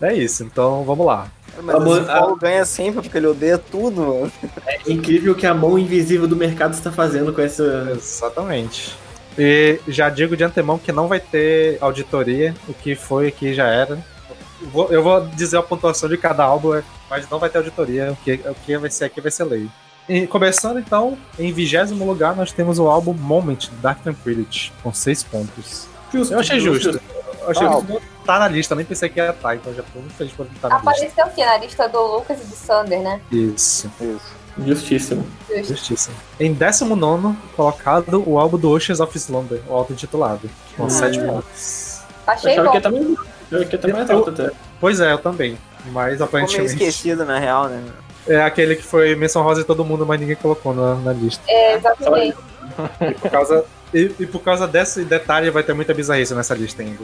É 0.00 0.14
isso, 0.14 0.42
então 0.44 0.84
vamos 0.84 1.06
lá. 1.06 1.28
Mas 1.62 1.74
Amor- 1.76 1.98
esse 1.98 2.06
Paulo 2.06 2.36
ganha 2.36 2.64
sempre 2.64 3.02
porque 3.02 3.18
ele 3.18 3.26
odeia 3.26 3.58
tudo, 3.58 4.00
mano. 4.00 4.32
É 4.66 4.78
incrível 4.90 5.32
o 5.32 5.36
que 5.36 5.46
a 5.46 5.54
mão 5.54 5.78
invisível 5.78 6.26
do 6.26 6.36
mercado 6.36 6.72
está 6.74 6.90
fazendo 6.90 7.32
com 7.32 7.40
essa. 7.40 7.92
Exatamente. 7.96 8.96
E 9.38 9.80
já 9.88 10.08
digo 10.08 10.36
de 10.36 10.44
antemão 10.44 10.78
que 10.78 10.92
não 10.92 11.08
vai 11.08 11.20
ter 11.20 11.78
auditoria, 11.80 12.54
o 12.68 12.74
que 12.74 12.94
foi 12.94 13.28
aqui 13.28 13.54
já 13.54 13.66
era. 13.68 13.98
Eu 14.90 15.02
vou, 15.02 15.26
dizer 15.28 15.56
a 15.56 15.62
pontuação 15.62 16.08
de 16.08 16.18
cada 16.18 16.44
álbum, 16.44 16.80
mas 17.08 17.28
não 17.30 17.38
vai 17.38 17.48
ter 17.48 17.58
auditoria, 17.58 18.12
o 18.12 18.16
que, 18.16 18.34
o 18.44 18.54
que 18.54 18.76
vai 18.76 18.90
ser 18.90 19.04
aqui 19.06 19.20
vai 19.20 19.30
ser 19.30 19.44
lei. 19.44 19.68
E 20.08 20.26
começando 20.26 20.78
então, 20.78 21.16
em 21.38 21.52
vigésimo 21.52 22.04
lugar 22.04 22.34
nós 22.36 22.52
temos 22.52 22.78
o 22.78 22.88
álbum 22.88 23.14
Moment, 23.14 23.68
Dark 23.80 24.02
Tranquility, 24.02 24.72
com 24.82 24.92
seis 24.92 25.22
pontos. 25.22 25.86
Justo, 26.12 26.34
Eu 26.34 26.40
achei 26.40 26.60
justo. 26.60 27.00
Eu 27.40 27.50
achei 27.50 27.66
Ah, 27.66 27.72
justo. 27.72 28.02
Tá 28.30 28.38
na 28.38 28.46
lista, 28.46 28.76
nem 28.76 28.84
pensei 28.84 29.08
que 29.08 29.18
ia 29.18 29.30
estar, 29.30 29.56
então 29.56 29.74
já 29.74 29.82
tô 29.82 29.98
muito 29.98 30.14
feliz 30.14 30.32
por 30.32 30.46
estar 30.46 30.68
na 30.68 30.76
lista. 30.76 30.90
Apareceu 30.92 31.24
aqui 31.24 31.44
na 31.44 31.58
lista 31.58 31.88
do 31.88 32.00
Lucas 32.00 32.40
e 32.40 32.44
do 32.44 32.54
Sander, 32.54 33.02
né? 33.02 33.20
Isso, 33.32 33.90
Justíssimo. 34.64 35.26
Justo. 35.48 35.64
justiça. 35.64 36.10
Em 36.38 36.52
19 36.52 37.36
colocado 37.56 38.22
o 38.24 38.38
álbum 38.38 38.56
do 38.56 38.70
Oceans 38.70 39.00
of 39.00 39.18
Slumber, 39.18 39.60
o 39.68 39.74
auto-intitulado, 39.74 40.48
com 40.76 40.84
Hum. 40.84 40.90
7 40.90 41.18
pontos. 41.22 42.02
Eu 42.24 42.32
Achei 42.32 42.52
achava 42.52 42.66
bom. 42.68 42.72
que 42.72 42.80
tá 42.80 42.90
mais, 42.92 43.06
eu 43.50 43.66
que 43.66 43.78
tá 43.78 43.88
mais 43.88 44.10
alto 44.10 44.30
até. 44.30 44.50
Pois 44.80 45.00
é, 45.00 45.12
eu 45.12 45.18
também. 45.18 45.58
Mas 45.86 45.86
Ficou 45.86 46.04
meio 46.04 46.24
aparentemente 46.24 46.72
esquecido, 46.74 47.24
na 47.24 47.36
real, 47.36 47.68
né? 47.68 47.82
é 48.28 48.40
aquele 48.42 48.76
que 48.76 48.84
foi 48.84 49.16
menção 49.16 49.42
rosa 49.42 49.62
de 49.62 49.66
todo 49.66 49.84
mundo, 49.84 50.06
mas 50.06 50.20
ninguém 50.20 50.36
colocou 50.36 50.72
na, 50.72 50.94
na 50.94 51.12
lista. 51.12 51.42
É, 51.48 51.74
exatamente. 51.74 52.36
E 53.00 53.14
por 53.14 53.30
causa, 53.30 53.64
e, 53.92 54.12
e 54.20 54.26
por 54.26 54.40
causa 54.40 54.66
desse 54.66 55.04
detalhe 55.04 55.50
vai 55.50 55.62
ter 55.62 55.74
muita 55.74 55.92
bizarrice 55.92 56.34
nessa 56.34 56.54
lista 56.54 56.82
ainda. 56.82 57.02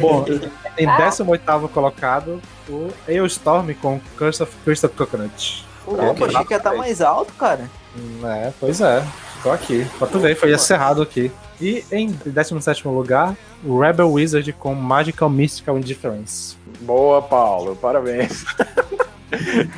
Bom, 0.00 0.24
em 0.78 0.86
18 0.86 1.68
colocado, 1.68 2.40
o 2.68 2.88
Aeostorm 3.08 3.72
com 3.80 4.00
Curse 4.16 4.42
of 4.42 4.52
Crystal 4.64 4.90
Coconut. 4.90 5.66
Louco, 5.86 6.24
achei 6.24 6.44
que 6.44 6.54
ia 6.54 6.56
estar 6.58 6.74
mais 6.74 7.02
alto, 7.02 7.32
cara. 7.34 7.68
Hum, 7.96 8.26
É, 8.26 8.52
pois 8.58 8.80
é. 8.80 9.04
Tô 9.42 9.50
aqui. 9.50 9.86
Pra 9.98 10.06
tu 10.06 10.18
ver, 10.18 10.34
foi 10.34 10.52
encerrado 10.54 11.02
aqui. 11.02 11.30
E 11.60 11.84
em 11.92 12.08
17 12.24 12.88
lugar, 12.88 13.36
o 13.62 13.78
Rebel 13.78 14.10
Wizard 14.10 14.50
com 14.54 14.74
Magical 14.74 15.28
Mystical 15.28 15.76
Indifference. 15.76 16.56
Boa, 16.80 17.20
Paulo. 17.20 17.76
Parabéns. 17.76 18.44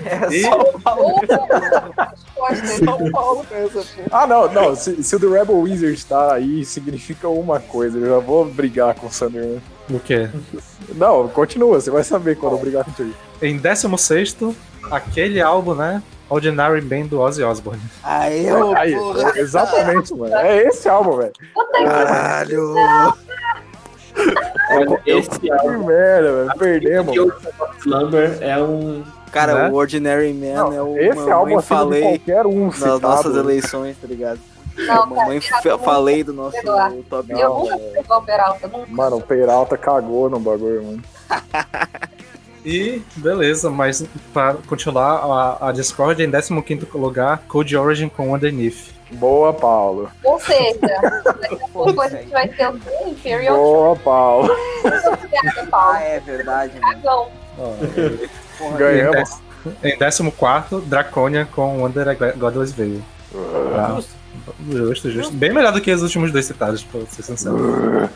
É 0.04 0.34
E- 0.34 0.42
só 0.42 0.60
o 0.60 0.80
Paulo. 0.80 1.14
Costas. 2.34 2.70
Só 2.84 2.96
o 2.96 3.10
Paulo 3.10 3.44
com 3.48 3.54
essa 3.54 3.72
porra. 3.72 4.08
Ah, 4.10 4.26
não, 4.26 4.52
não. 4.52 4.74
Se, 4.76 5.02
se 5.02 5.16
o 5.16 5.20
The 5.20 5.26
Rebel 5.26 5.58
Wizard 5.58 6.04
tá 6.06 6.34
aí, 6.34 6.64
significa 6.64 7.28
uma 7.28 7.60
coisa. 7.60 7.98
Eu 7.98 8.06
já 8.06 8.18
vou 8.18 8.44
brigar 8.44 8.94
com 8.94 9.06
o 9.06 9.12
Sander. 9.12 9.58
O 9.90 9.98
quê? 10.00 10.28
Não, 10.94 11.28
continua. 11.28 11.80
Você 11.80 11.90
vai 11.90 12.04
saber 12.04 12.36
quando 12.36 12.54
eu 12.54 12.58
brigar 12.58 12.84
contigo. 12.84 13.12
Em 13.40 13.56
16, 13.56 14.36
aquele 14.90 15.40
álbum, 15.40 15.74
né? 15.74 16.02
Ordinary 16.28 16.82
Man 16.82 17.06
do 17.06 17.20
Ozzy 17.20 17.42
Osbourne. 17.44 17.80
Aí, 18.02 18.50
ô, 18.52 18.74
Aí, 18.76 18.94
exatamente, 19.36 20.12
mano. 20.12 20.34
É 20.34 20.64
esse 20.64 20.88
álbum, 20.88 21.18
velho. 21.18 21.32
Caralho. 21.84 22.74
Olha, 24.70 25.00
esse 25.06 25.30
Que 25.38 25.50
álbum 25.52 25.86
merda, 25.86 26.32
velho. 26.32 26.58
Perdemos. 26.58 27.16
Slumber 27.80 28.38
é 28.40 28.58
um. 28.60 29.04
Cara, 29.40 29.54
Né? 29.64 29.70
o 29.70 29.74
Ordinary 29.74 30.32
Man 30.32 30.54
Não, 30.54 30.72
é 30.72 30.82
o 30.82 30.96
esse 30.98 31.18
álbum 31.30 31.30
mamãe 31.30 31.56
acima 31.56 31.58
de 31.58 31.64
falei 31.64 32.02
qualquer 32.02 32.46
um 32.46 32.66
nas 32.66 32.74
citado. 32.76 33.00
nossas 33.00 33.36
eleições, 33.36 33.96
tá 34.00 34.06
ligado? 34.06 34.40
Não, 34.78 35.06
mamãe 35.06 35.40
cara, 35.40 35.62
fa- 35.62 35.68
eu 35.70 35.78
falei 35.78 36.22
do 36.24 36.32
nosso 36.34 36.56
Eduardo. 36.56 37.02
top 37.08 37.32
Eu 37.32 37.38
Não, 37.38 37.58
nunca 37.60 37.74
é. 37.74 37.78
fui 37.78 38.00
igual 38.00 38.20
o 38.20 38.22
Peralta, 38.24 38.68
nunca. 38.68 38.86
Mano, 38.88 39.16
o 39.16 39.20
Peralta 39.22 39.76
cagou 39.78 40.28
no 40.30 40.38
bagulho, 40.40 40.82
mano. 40.84 41.02
E 42.68 43.00
beleza, 43.14 43.70
mas 43.70 44.04
para 44.34 44.54
continuar 44.68 45.20
a, 45.60 45.68
a 45.68 45.72
Discord, 45.72 46.20
em 46.20 46.28
15 46.28 46.84
lugar, 46.94 47.42
Code 47.46 47.76
Origin 47.76 48.08
com 48.08 48.34
Underneath. 48.34 48.90
Boa, 49.12 49.52
Paulo. 49.52 50.10
Ou 50.24 50.40
seja, 50.40 50.76
daqui 50.80 51.62
a 51.62 51.68
pouco 51.68 52.00
a 52.00 52.08
gente 52.08 52.28
vai 52.28 52.48
ter 52.48 52.68
o? 52.68 52.80
Imperial 53.08 53.54
Boa, 53.56 53.94
Paulo. 53.94 54.50
Ah, 55.72 56.02
é 56.02 56.18
verdade. 56.18 56.72
né? 56.74 56.80
Cagão. 56.80 57.28
Porra, 58.58 58.76
Ganhamos. 58.78 59.30
Em 59.82 59.96
14, 59.98 60.80
Draconia 60.86 61.44
com 61.54 61.78
Wonder 61.80 62.16
Godless 62.36 62.72
Veil. 62.72 63.02
Justo, 64.70 65.10
justo. 65.10 65.32
Bem 65.34 65.52
melhor 65.52 65.72
do 65.72 65.80
que 65.80 65.90
os 65.92 66.02
últimos 66.02 66.30
dois 66.30 66.44
citados, 66.46 66.82
pra 66.84 67.00
ser 67.06 67.22
sincero. 67.22 68.08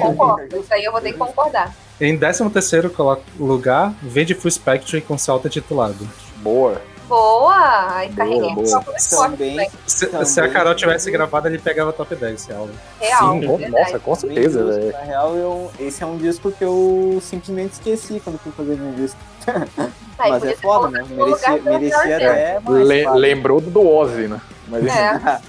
Concordo. 0.00 0.56
Isso 0.56 0.72
aí 0.72 0.84
eu 0.84 0.92
vou 0.92 1.00
ter 1.00 1.12
que 1.12 1.18
concordar. 1.18 1.72
Em 2.00 2.18
13 2.18 2.88
colo- 2.94 3.20
lugar, 3.38 3.92
Vengeful 4.02 4.50
Spectre 4.50 5.00
com 5.00 5.16
seu 5.16 5.34
auto-intitulado. 5.34 6.08
Boa. 6.38 6.80
Boa! 7.06 7.94
Aí 7.96 8.08
carreguei 8.14 8.54
boa. 8.54 8.82
costas, 8.82 9.10
Também. 9.10 9.54
né? 9.56 9.66
Se, 9.86 10.06
Também. 10.06 10.24
se 10.26 10.40
a 10.40 10.48
Carol 10.48 10.74
tivesse 10.74 11.10
gravado, 11.10 11.46
ele 11.46 11.58
pegava 11.58 11.92
top 11.92 12.16
10 12.16 12.34
esse 12.40 12.52
álbum. 12.52 12.72
Real, 12.98 13.32
Sim, 13.40 13.46
com- 13.46 13.56
verdade. 13.58 13.82
nossa, 13.84 13.98
com 13.98 14.14
certeza, 14.14 14.64
velho. 14.64 14.92
Na 14.92 15.00
real, 15.00 15.36
eu, 15.36 15.70
esse 15.78 16.02
é 16.02 16.06
um 16.06 16.16
disco 16.16 16.50
que 16.50 16.64
eu 16.64 17.18
simplesmente 17.22 17.74
esqueci 17.74 18.20
quando 18.24 18.38
fui 18.38 18.50
fazer 18.52 18.76
minha 18.76 18.96
lista. 18.96 19.18
Aí, 20.18 20.30
Mas 20.30 20.44
é 20.44 20.54
foda, 20.56 20.88
né? 20.90 21.04
Merecia, 21.10 21.58
do 21.58 21.64
merecia 21.64 22.16
até 22.16 22.60
mais. 22.60 22.86
Le- 22.86 23.10
lembrou 23.10 23.60
do 23.60 23.86
Ozzy, 23.86 24.28
né? 24.28 24.40
Mas 24.68 24.86
É, 24.86 25.40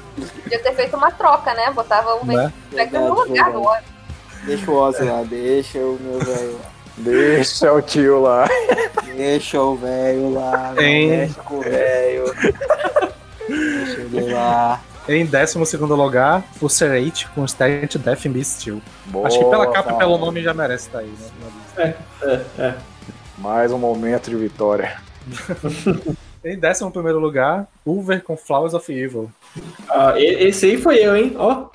podia 0.43 0.59
ter 0.59 0.73
feito 0.73 0.97
uma 0.97 1.11
troca, 1.11 1.53
né? 1.53 1.71
Botava 1.71 2.15
um 2.15 2.25
Né? 2.25 2.51
Spectre 2.71 2.99
no 2.99 3.13
lugar 3.13 3.51
do 3.51 3.61
outro. 3.61 3.83
Deixa 4.43 4.71
o 4.71 4.75
Ozzy 4.75 5.03
lá, 5.03 5.23
deixa 5.23 5.77
o 5.77 5.99
meu 6.01 6.19
velho 6.19 6.53
lá. 6.53 6.69
deixa 6.97 7.73
o 7.73 7.81
tio 7.81 8.21
lá. 8.21 8.47
Deixa 9.15 9.61
o 9.61 9.75
velho 9.75 10.33
lá, 10.33 10.73
com 11.43 11.55
o 11.57 11.61
velho. 11.61 12.33
Deixa 13.47 14.01
ele 14.01 14.33
lá. 14.33 14.81
Em 15.07 15.23
12 15.25 15.77
lugar, 15.77 16.43
o 16.59 16.67
Serate 16.67 17.27
com 17.35 17.45
Stat 17.45 17.95
Death 17.99 18.27
Be 18.27 18.43
Still. 18.43 18.81
Boa, 19.05 19.27
Acho 19.27 19.37
que 19.37 19.45
pela 19.45 19.71
capa 19.71 19.91
e 19.93 19.97
pelo 19.97 20.17
nome 20.17 20.41
já 20.41 20.51
merece 20.53 20.87
estar 20.87 20.99
aí, 20.99 21.05
né? 21.07 21.27
lista. 21.77 21.97
É, 22.23 22.41
é. 22.57 22.73
Mais 23.37 23.71
um 23.71 23.77
momento 23.77 24.29
de 24.29 24.35
vitória. 24.35 24.97
Em 26.45 26.59
décimo 26.59 26.91
primeiro 26.91 27.17
lugar, 27.19 27.65
Ulver 27.83 28.21
com 28.23 28.37
Flowers 28.37 28.75
of 28.75 28.93
Evil. 28.93 29.31
Ah, 29.89 30.13
esse 30.15 30.67
aí 30.67 30.77
foi 30.77 30.97
eu, 31.03 31.15
hein? 31.15 31.35
Ó, 31.39 31.65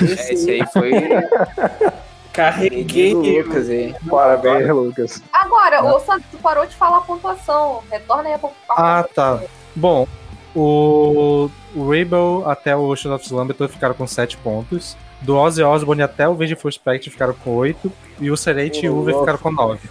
É, 0.00 0.32
esse 0.32 0.48
aí 0.48 0.64
foi 0.72 0.92
carreguei. 2.32 3.14
do 3.14 3.20
Lucas 3.20 3.68
aí. 3.68 3.94
Parabéns, 4.08 4.68
Lucas. 4.68 5.22
Agora, 5.32 5.84
ô 5.84 5.98
Sandro, 5.98 6.24
tu 6.30 6.38
parou 6.38 6.64
de 6.64 6.76
falar 6.76 6.98
a 6.98 7.00
pontuação. 7.00 7.82
Retorna 7.90 8.28
aí 8.28 8.34
a 8.34 8.38
pontuação. 8.38 8.76
Ah, 8.84 9.04
tá. 9.12 9.40
Bom, 9.74 10.06
o, 10.54 11.50
o 11.74 11.90
Rainbow 11.90 12.48
até 12.48 12.76
o 12.76 12.82
Ocean 12.82 13.14
of 13.16 13.24
Slumber 13.24 13.56
ficaram 13.68 13.94
com 13.94 14.06
7 14.06 14.36
pontos. 14.36 14.96
Do 15.20 15.36
Ozzy 15.36 15.64
Osbourne 15.64 16.02
até 16.02 16.28
o 16.28 16.34
Vengeful 16.34 16.70
Spectre 16.70 17.10
ficaram 17.10 17.34
com 17.34 17.56
8. 17.56 17.90
E 18.20 18.30
o 18.30 18.36
Serete 18.36 18.86
e 18.86 18.88
o 18.88 19.00
Uber 19.00 19.18
ficaram 19.18 19.38
com 19.38 19.50
9. 19.50 19.88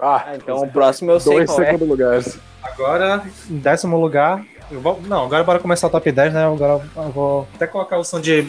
Ah, 0.00 0.24
Ah, 0.28 0.36
então 0.36 0.58
o 0.58 0.68
próximo 0.70 1.10
eu 1.10 1.20
sei 1.20 1.34
dois 1.36 1.50
qual 1.50 1.62
é. 1.62 1.66
segundo 1.72 1.88
lugares. 1.88 2.38
Agora, 2.62 3.22
em 3.50 3.58
décimo 3.58 3.98
lugar. 4.00 4.44
eu 4.70 4.80
vou- 4.80 5.00
não, 5.06 5.24
agora 5.24 5.44
bora 5.44 5.58
começar 5.58 5.86
o 5.86 5.90
top 5.90 6.10
10, 6.12 6.32
né? 6.34 6.44
Agora 6.44 6.82
eu 6.96 7.10
vou 7.10 7.48
até 7.54 7.66
colocar 7.66 7.96
o 7.98 8.04
som 8.04 8.20
de, 8.20 8.46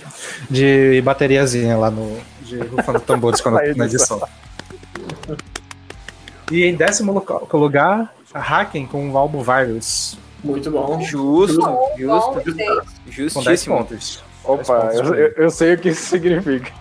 de 0.49 1.01
bateriazinha 1.03 1.77
lá 1.77 1.89
no. 1.91 2.19
de 2.41 2.59
rufando 2.59 2.99
tambores 2.99 3.39
quando, 3.41 3.55
Na 3.77 3.85
edição. 3.85 4.19
E 6.51 6.63
em 6.65 6.75
décimo 6.75 7.23
lugar, 7.53 8.13
a 8.33 8.39
Hacken 8.61 8.85
com 8.87 9.09
o 9.11 9.17
álbum 9.17 9.41
Virus, 9.43 10.17
Muito 10.43 10.71
bom. 10.71 10.99
Justo, 11.01 11.59
Bom, 11.59 11.65
bom, 11.71 11.95
justo, 11.97 12.31
com 12.33 12.41
10 12.43 12.83
justíssimo. 13.07 13.77
pontos. 13.77 14.23
Opa, 14.43 14.91
eu, 14.93 15.13
eu- 15.15 15.33
eu 15.37 15.49
sei 15.51 15.73
o 15.73 15.77
que 15.77 15.89
isso 15.89 16.05
significa. 16.09 16.71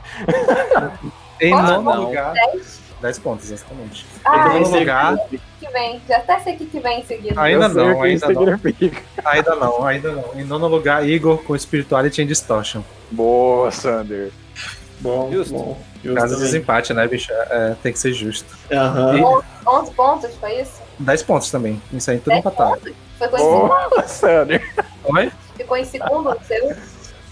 Em 1.40 1.50
nono 1.50 1.82
pontos? 1.84 2.04
lugar. 2.04 2.32
10? 2.32 2.85
10 3.00 3.18
pontos, 3.18 3.50
exatamente. 3.50 4.06
Ah, 4.24 4.58
Em 4.58 4.64
sei 4.64 4.80
lugar. 4.80 5.16
que 5.28 5.68
vem. 5.72 6.00
Já 6.08 6.16
até 6.16 6.38
sei 6.40 6.54
o 6.54 6.58
que 6.58 6.66
que 6.66 6.80
vem 6.80 7.00
em 7.00 7.04
seguida. 7.04 7.40
Ainda 7.40 7.68
não, 7.68 8.02
ainda 8.02 8.28
não. 8.32 8.42
Ainda 9.24 9.54
não, 9.54 9.84
ainda 9.86 10.12
não. 10.12 10.40
Em 10.40 10.44
nono 10.44 10.66
lugar, 10.66 11.06
Igor 11.06 11.42
com 11.42 11.56
Spirituality 11.58 12.22
and 12.22 12.26
Distortion. 12.26 12.82
Boa, 13.10 13.70
Sander. 13.70 14.30
Bom, 15.00 15.30
Justo. 15.30 15.52
bom. 15.54 15.78
Justo 16.02 16.20
Caso 16.20 16.36
de 16.36 16.42
desempate, 16.42 16.94
né, 16.94 17.06
bicho? 17.06 17.30
É, 17.32 17.76
tem 17.82 17.92
que 17.92 17.98
ser 17.98 18.12
justo. 18.12 18.56
Aham. 18.72 19.18
E 19.18 19.68
11 19.68 19.90
pontos, 19.92 20.34
foi 20.36 20.60
isso? 20.60 20.80
10 20.98 21.22
pontos 21.24 21.50
também. 21.50 21.80
Isso 21.92 22.10
aí 22.10 22.18
tudo 22.18 22.28
10 22.30 22.40
empatado. 22.40 22.80
Ficou 23.18 23.38
em, 23.38 23.42
segundo, 23.42 23.68
Boa, 23.68 24.08
Sander. 24.08 24.74
Oi? 25.04 25.32
ficou 25.56 25.76
em 25.76 25.84
segundo 25.84 26.36
seu? 26.46 26.68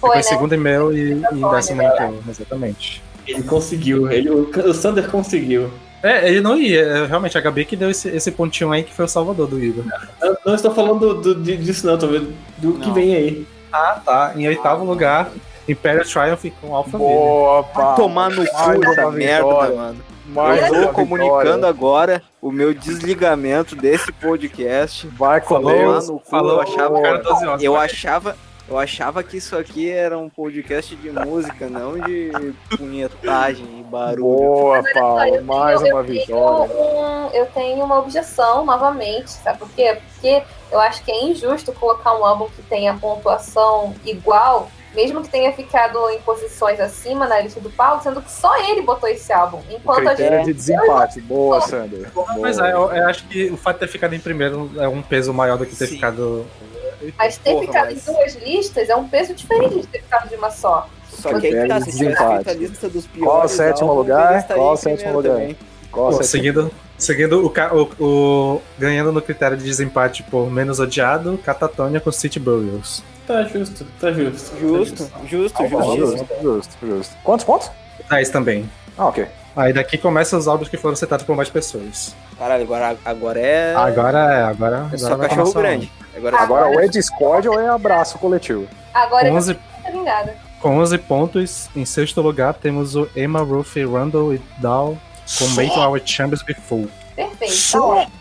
Foi 0.01 0.11
Foi, 0.11 0.11
em 0.17 0.17
né? 0.17 0.23
segundo 0.23 0.55
e 0.55 0.59
meu 0.59 0.93
e, 0.93 0.97
e 0.99 1.01
em 1.13 1.15
Microfone, 1.15 1.55
décimo 1.55 1.83
né? 1.83 1.91
então, 1.95 2.19
exatamente. 2.29 3.03
Ele 3.27 3.43
conseguiu. 3.43 4.11
Ele, 4.11 4.31
o, 4.31 4.75
Sander 4.75 5.09
conseguiu. 5.11 5.71
É, 6.03 6.29
ele 6.29 6.41
não 6.41 6.57
ia. 6.59 6.81
é, 6.81 7.07
Realmente, 7.07 7.37
a 7.39 7.41
Gabi 7.41 7.65
que 7.65 7.77
deu 7.77 7.91
esse, 7.91 8.09
esse 8.09 8.31
pontinho 8.31 8.71
aí 8.73 8.83
que 8.83 8.93
foi 8.93 9.07
o 9.07 9.09
salvador 9.09 9.47
do 9.47 9.63
Igor. 9.63 9.85
Eu 10.23 10.37
não 10.45 10.55
estou 10.55 10.75
falando 10.75 11.15
do, 11.15 11.35
do- 11.35 11.57
disso, 11.57 11.87
não. 11.87 11.97
Tô 11.97 12.07
vendo 12.09 12.35
do 12.59 12.75
que 12.75 12.89
Não. 12.89 12.95
vem 12.95 13.15
aí. 13.17 13.47
Ah, 13.73 14.01
tá. 14.05 14.33
Em 14.37 14.47
oitavo 14.47 14.85
lugar, 14.85 15.31
Imperial 15.69 16.05
Triumph 16.05 16.53
com 16.61 16.75
Alpha. 16.75 16.99
Boa, 16.99 17.63
Vai 17.63 17.73
pá. 17.73 17.95
tomar 17.95 18.31
no 18.31 18.45
cu 18.47 18.85
essa 18.85 19.11
merda, 19.11 19.49
vitória. 19.49 19.77
mano. 19.77 19.97
Mais 20.27 20.67
eu 20.69 20.75
estou 20.75 20.89
comunicando 20.89 21.67
agora 21.67 22.23
o 22.41 22.51
meu 22.51 22.73
desligamento 22.75 23.77
desse 23.77 24.11
podcast. 24.13 25.07
Vai 25.09 25.41
com 25.41 25.55
Falou, 25.55 26.23
falou 26.29 26.53
eu 26.53 26.61
achava, 26.63 26.99
o 26.99 27.03
cara 27.03 27.19
12 27.19 27.47
horas. 27.47 27.63
eu 27.63 27.77
achava, 27.77 28.37
eu 28.69 28.79
achava 28.79 29.23
que 29.23 29.37
isso 29.37 29.57
aqui 29.57 29.91
era 29.91 30.17
um 30.19 30.29
podcast 30.29 30.95
de 30.97 31.11
música, 31.11 31.69
não 31.69 31.99
de 31.99 32.31
punhetagem 32.77 33.81
e 33.81 33.83
barulho. 33.83 34.23
Boa, 34.23 34.83
Paulo. 34.95 35.43
Mais 35.45 35.81
tenho- 35.81 35.95
uma 35.95 36.01
eu 36.01 36.05
vitória. 36.07 36.75
um- 36.75 37.31
eu 37.33 37.47
tenho 37.47 37.85
uma 37.85 37.99
objeção 37.99 38.65
novamente, 38.65 39.31
sabe 39.31 39.59
por 39.59 39.69
quê? 39.71 39.99
Porque 40.13 40.43
eu 40.71 40.81
acho 40.81 41.05
que 41.05 41.11
é 41.11 41.25
injusto 41.25 41.73
colocar 41.73 42.17
um 42.19 42.25
álbum 42.25 42.47
que 42.47 42.63
tenha 42.63 42.95
pontuação 42.95 43.95
igual, 44.05 44.69
mesmo 44.95 45.23
que 45.23 45.29
tenha 45.29 45.53
ficado 45.53 46.09
em 46.11 46.21
posições 46.21 46.79
acima 46.81 47.27
na 47.27 47.41
lista 47.41 47.61
do 47.61 47.69
Paulo, 47.71 48.01
sendo 48.03 48.23
que 48.23 48.31
só 48.31 48.57
ele 48.71 48.81
botou 48.83 49.09
esse 49.09 49.33
álbum. 49.33 49.61
Enquanto 49.69 50.07
a 50.09 50.15
Critério 50.15 50.39
gente. 50.39 50.47
de 50.47 50.53
desempate. 50.55 51.21
Boa, 51.21 51.61
Sander. 51.61 52.09
Mas 52.41 52.59
é, 52.59 52.73
eu, 52.73 52.91
eu 52.93 53.09
acho 53.09 53.27
que 53.27 53.51
o 53.51 53.57
fato 53.57 53.75
de 53.77 53.81
ter 53.81 53.89
ficado 53.89 54.15
em 54.15 54.21
primeiro 54.21 54.71
é 54.79 54.87
um 54.89 55.03
peso 55.03 55.35
maior 55.35 55.59
do 55.59 55.67
que 55.67 55.75
ter 55.77 55.87
Sim. 55.89 55.95
ficado. 55.97 56.47
Mas 57.19 57.37
ter 57.39 57.53
Porra, 57.53 57.67
ficado 57.67 57.85
mas- 57.95 58.09
em 58.09 58.13
duas 58.13 58.35
listas 58.37 58.89
é 58.89 58.97
um 58.97 59.09
peso 59.09 59.35
diferente 59.35 59.81
de 59.81 59.87
ter 59.87 60.01
ficado 60.03 60.29
de 60.29 60.35
uma 60.37 60.51
só. 60.51 60.89
Só 61.11 61.39
que 61.39 61.47
aí 61.47 61.53
que 61.63 61.69
tá, 61.69 61.81
se 61.81 61.87
tivesse 61.93 61.99
Desempate. 61.99 62.45
feito 62.45 62.51
a 62.51 62.55
lista 62.61 62.89
dos 62.89 63.07
piores. 63.07 63.33
Qual 63.33 63.45
o 63.45 63.49
sétimo 63.49 63.95
lugar? 63.95 64.47
Qual 64.49 64.73
o 64.73 64.77
sétimo 64.77 65.13
lugar? 65.15 65.33
também. 65.33 65.57
Qual 65.91 66.11
Pô, 66.11 66.23
seguindo 66.25 66.71
seguindo 66.99 67.45
o, 67.47 67.53
o, 68.01 68.05
o- 68.57 68.63
Ganhando 68.79 69.13
no 69.13 69.23
critério 69.23 69.57
de 69.57 69.65
desempate 69.65 70.23
por 70.25 70.51
menos 70.51 70.81
odiado, 70.81 71.39
Catatonia 71.45 72.01
com 72.01 72.11
City 72.11 72.39
Burials. 72.41 73.03
Tá 73.27 73.43
justo, 73.45 73.87
tá 74.01 74.13
justo. 74.13 74.57
Justo, 74.61 75.05
Tá 75.11 75.21
justo, 75.27 75.63
Ah, 75.63 75.67
justíssimo. 75.67 75.97
justo, 75.97 76.27
justo, 76.43 76.77
justo. 76.87 77.17
Quantos 77.23 77.45
pontos? 77.45 77.71
10 78.11 78.29
também. 78.31 78.69
Ah, 78.99 79.07
ok. 79.07 79.27
Aí 79.57 79.73
daqui 79.73 79.97
começam 79.97 80.37
os 80.39 80.49
álbuns 80.49 80.69
que 80.69 80.77
foram 80.77 80.97
citados 80.97 81.25
por 81.25 81.37
mais 81.37 81.49
pessoas. 81.49 82.15
Caralho, 82.39 82.65
agora, 82.65 82.97
agora 83.05 83.41
é. 83.41 83.75
Agora 83.75 84.19
é, 84.35 84.43
agora. 84.43 84.89
é 84.93 84.97
só 84.99 85.13
agora 85.13 85.29
cachorro 85.29 85.53
grande. 85.53 85.93
Agora, 86.17 86.39
Agora 86.39 86.67
ou 86.69 86.81
é 86.81 86.87
Discord 86.89 87.49
ou 87.49 87.61
é 87.61 87.69
abraço 87.69 88.19
coletivo. 88.19 88.67
Agora 88.93 89.29
eu 89.29 89.35
11, 89.35 89.53
já 89.53 89.59
tô 89.91 89.99
vingada. 89.99 90.37
com 90.61 90.79
11 90.79 90.99
pontos, 90.99 91.71
em 91.75 91.85
sexto 91.85 92.21
lugar 92.21 92.55
temos 92.55 92.95
o 92.95 93.09
Emma 93.17 93.41
Ruff 93.41 93.85
Randall 93.85 94.35
e 94.35 94.43
Dow 94.59 94.97
com 95.39 95.49
Make 95.51 95.79
Our 95.79 96.01
Chambers 96.05 96.43
Be 96.43 96.55
Full. 96.55 96.89
Perfeito. 97.17 97.73
Tá 97.73 97.83
ótimo. 97.83 98.13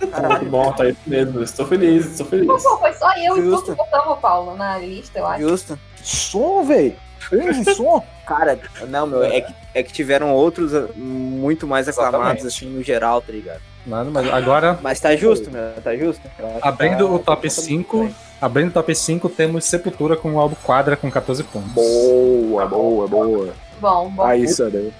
Muito 0.00 0.46
bom, 0.46 0.72
tá 0.72 0.88
isso 0.88 1.00
mesmo. 1.06 1.42
Estou 1.42 1.66
feliz, 1.66 2.06
estou 2.06 2.26
feliz. 2.26 2.46
Pô, 2.46 2.56
pô, 2.56 2.78
foi 2.78 2.92
só 2.94 3.12
eu 3.16 3.36
e 3.36 3.50
tu 3.50 3.62
que 3.62 3.72
botamos 3.72 4.08
o 4.08 4.16
Paulo 4.16 4.56
na 4.56 4.78
lista, 4.78 5.18
eu 5.18 5.26
acho. 5.26 5.42
Justo. 5.42 5.78
Som, 6.02 6.64
velho. 6.64 6.94
Fez 7.18 7.58
um 7.58 7.74
som. 7.74 8.04
Cara, 8.26 8.58
não, 8.88 9.06
meu, 9.06 9.24
é 9.24 9.40
que, 9.40 9.54
é 9.74 9.82
que 9.82 9.92
tiveram 9.92 10.32
outros 10.32 10.72
uh, 10.72 10.88
muito 10.96 11.66
mais 11.66 11.88
aclamados, 11.88 12.44
Exatamente. 12.44 12.46
assim, 12.46 12.66
no 12.66 12.82
geral, 12.82 13.20
tá 13.20 13.32
ligado? 13.32 13.60
Nada, 13.88 14.10
mas 14.10 14.30
agora, 14.32 14.78
Mas 14.82 15.00
tá 15.00 15.16
justo, 15.16 15.50
meu, 15.50 15.72
tá 15.82 15.96
justo. 15.96 16.20
Abrindo 16.62 17.06
tá- 17.08 17.12
o 17.14 17.18
top 17.18 17.48
tá 17.48 17.54
5, 17.62 18.00
bem. 18.00 18.14
abrindo 18.40 18.68
o 18.68 18.72
top 18.72 18.94
5, 18.94 19.28
temos 19.30 19.64
Sepultura 19.64 20.14
com 20.16 20.34
o 20.34 20.38
álbum 20.38 20.54
Quadra 20.62 20.94
com 20.96 21.10
14 21.10 21.42
pontos. 21.44 21.72
Boa, 21.72 22.66
boa, 22.66 23.08
boa. 23.08 23.54
Bom, 23.80 24.10
bom. 24.10 24.22
Aí, 24.24 24.46
Sander. 24.46 24.92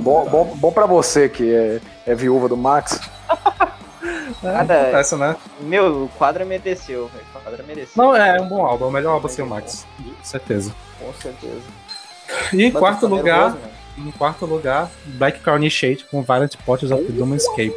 Bom, 0.00 0.26
bom, 0.28 0.44
bom 0.56 0.72
pra 0.72 0.86
você 0.86 1.28
que 1.28 1.54
é, 1.54 1.80
é 2.06 2.14
viúva 2.14 2.48
do 2.48 2.56
Max. 2.56 2.98
Cada- 4.40 4.74
Essa, 4.98 5.16
né? 5.16 5.36
Meu, 5.60 6.04
o 6.04 6.08
quadra 6.16 6.44
mereceu. 6.44 7.10
O 7.34 7.40
quadra 7.42 7.62
mereceu. 7.62 7.92
Não, 8.02 8.16
é 8.16 8.40
um 8.40 8.48
bom 8.48 8.64
álbum, 8.64 8.86
é 8.86 8.88
o 8.88 8.90
melhor 8.90 9.12
álbum 9.12 9.28
sem 9.28 9.44
o 9.44 9.48
Max, 9.48 9.86
com 9.98 10.24
certeza. 10.24 10.72
Com 10.98 11.12
certeza. 11.12 11.60
E 12.52 12.64
em 12.64 12.70
quarto 12.70 13.06
lugar, 13.06 13.50
nervoso, 13.50 13.58
mano. 13.96 14.08
em 14.08 14.10
quarto 14.12 14.46
lugar, 14.46 14.88
Black 15.04 15.40
Carney 15.40 15.68
Shade 15.70 16.06
com 16.10 16.22
Violent 16.22 16.54
Potters 16.64 16.90
of 16.92 17.04
the 17.04 17.12
Doom 17.12 17.34
Escape. 17.34 17.74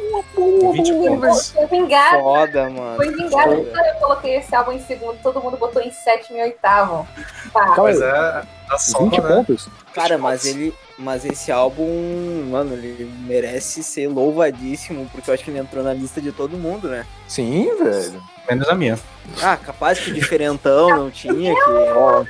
Com 0.60 0.72
20 0.72 0.92
pontos. 0.92 1.50
Foi 1.50 1.66
vingada. 1.66 2.18
Foda, 2.18 2.70
mano. 2.70 2.96
Foi 2.96 3.10
vingada. 3.10 3.56
Quando 3.56 3.86
eu 3.86 3.94
coloquei 3.94 4.36
esse 4.36 4.54
álbum 4.54 4.72
em 4.72 4.80
segundo, 4.80 5.18
todo 5.22 5.40
mundo 5.40 5.56
botou 5.56 5.82
em 5.82 5.90
sétimo 5.90 6.38
e 6.38 6.42
oitavo. 6.42 7.06
Tá. 7.52 7.66
Calma 7.66 7.82
Mas 7.84 8.00
é 8.00 8.42
a 8.68 8.78
soma, 8.78 9.10
20 9.10 9.20
né? 9.20 9.28
pontos? 9.28 9.68
Cara, 9.92 10.18
mas 10.18 10.44
ele. 10.44 10.74
Mas 10.96 11.24
esse 11.24 11.50
álbum, 11.50 12.46
mano, 12.50 12.72
ele 12.74 13.10
merece 13.26 13.82
ser 13.82 14.06
louvadíssimo, 14.06 15.08
porque 15.10 15.28
eu 15.28 15.34
acho 15.34 15.42
que 15.42 15.50
ele 15.50 15.58
entrou 15.58 15.82
na 15.82 15.92
lista 15.92 16.20
de 16.20 16.30
todo 16.30 16.56
mundo, 16.56 16.88
né? 16.88 17.04
Sim, 17.26 17.74
velho. 17.76 18.22
Menos 18.48 18.68
a 18.68 18.74
minha. 18.74 18.98
Ah, 19.42 19.56
capaz 19.56 19.98
que 19.98 20.12
diferentão 20.12 20.90
não 20.90 21.10
tinha 21.10 21.54
que 21.54 21.70
Ó, 21.96 22.24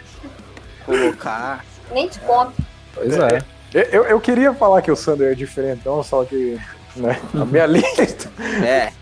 colocar. 0.86 1.64
Nem 1.92 2.08
te 2.08 2.18
conto. 2.20 2.54
Pois 2.94 3.16
é. 3.16 3.42
eu, 3.74 3.82
eu, 3.82 4.04
eu 4.04 4.20
queria 4.20 4.54
falar 4.54 4.80
que 4.80 4.90
o 4.90 4.96
Sander 4.96 5.32
é 5.32 5.34
diferentão, 5.34 6.02
só 6.02 6.24
que 6.24 6.58
né, 6.96 7.20
a 7.34 7.44
minha 7.44 7.66
lista. 7.66 8.30
É, 8.64 8.92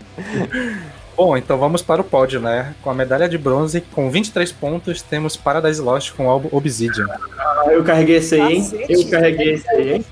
Bom, 1.15 1.37
então 1.37 1.57
vamos 1.59 1.81
para 1.81 2.01
o 2.01 2.03
pódio, 2.03 2.39
né? 2.39 2.73
Com 2.81 2.89
a 2.89 2.93
medalha 2.93 3.29
de 3.29 3.37
bronze, 3.37 3.81
com 3.81 4.09
23 4.09 4.51
pontos, 4.51 5.01
temos 5.01 5.37
Paradise 5.37 5.79
Lost 5.79 6.11
com 6.13 6.25
o 6.25 6.29
álbum 6.29 6.49
Obsidian. 6.51 7.05
Ah, 7.37 7.65
eu 7.71 7.83
carreguei 7.83 8.17
esse 8.17 8.35
aí, 8.35 8.55
hein? 8.55 8.71
Eu 8.89 9.09
carreguei 9.09 9.53
esse 9.53 9.69
aí, 9.69 9.93
hein? 9.93 10.05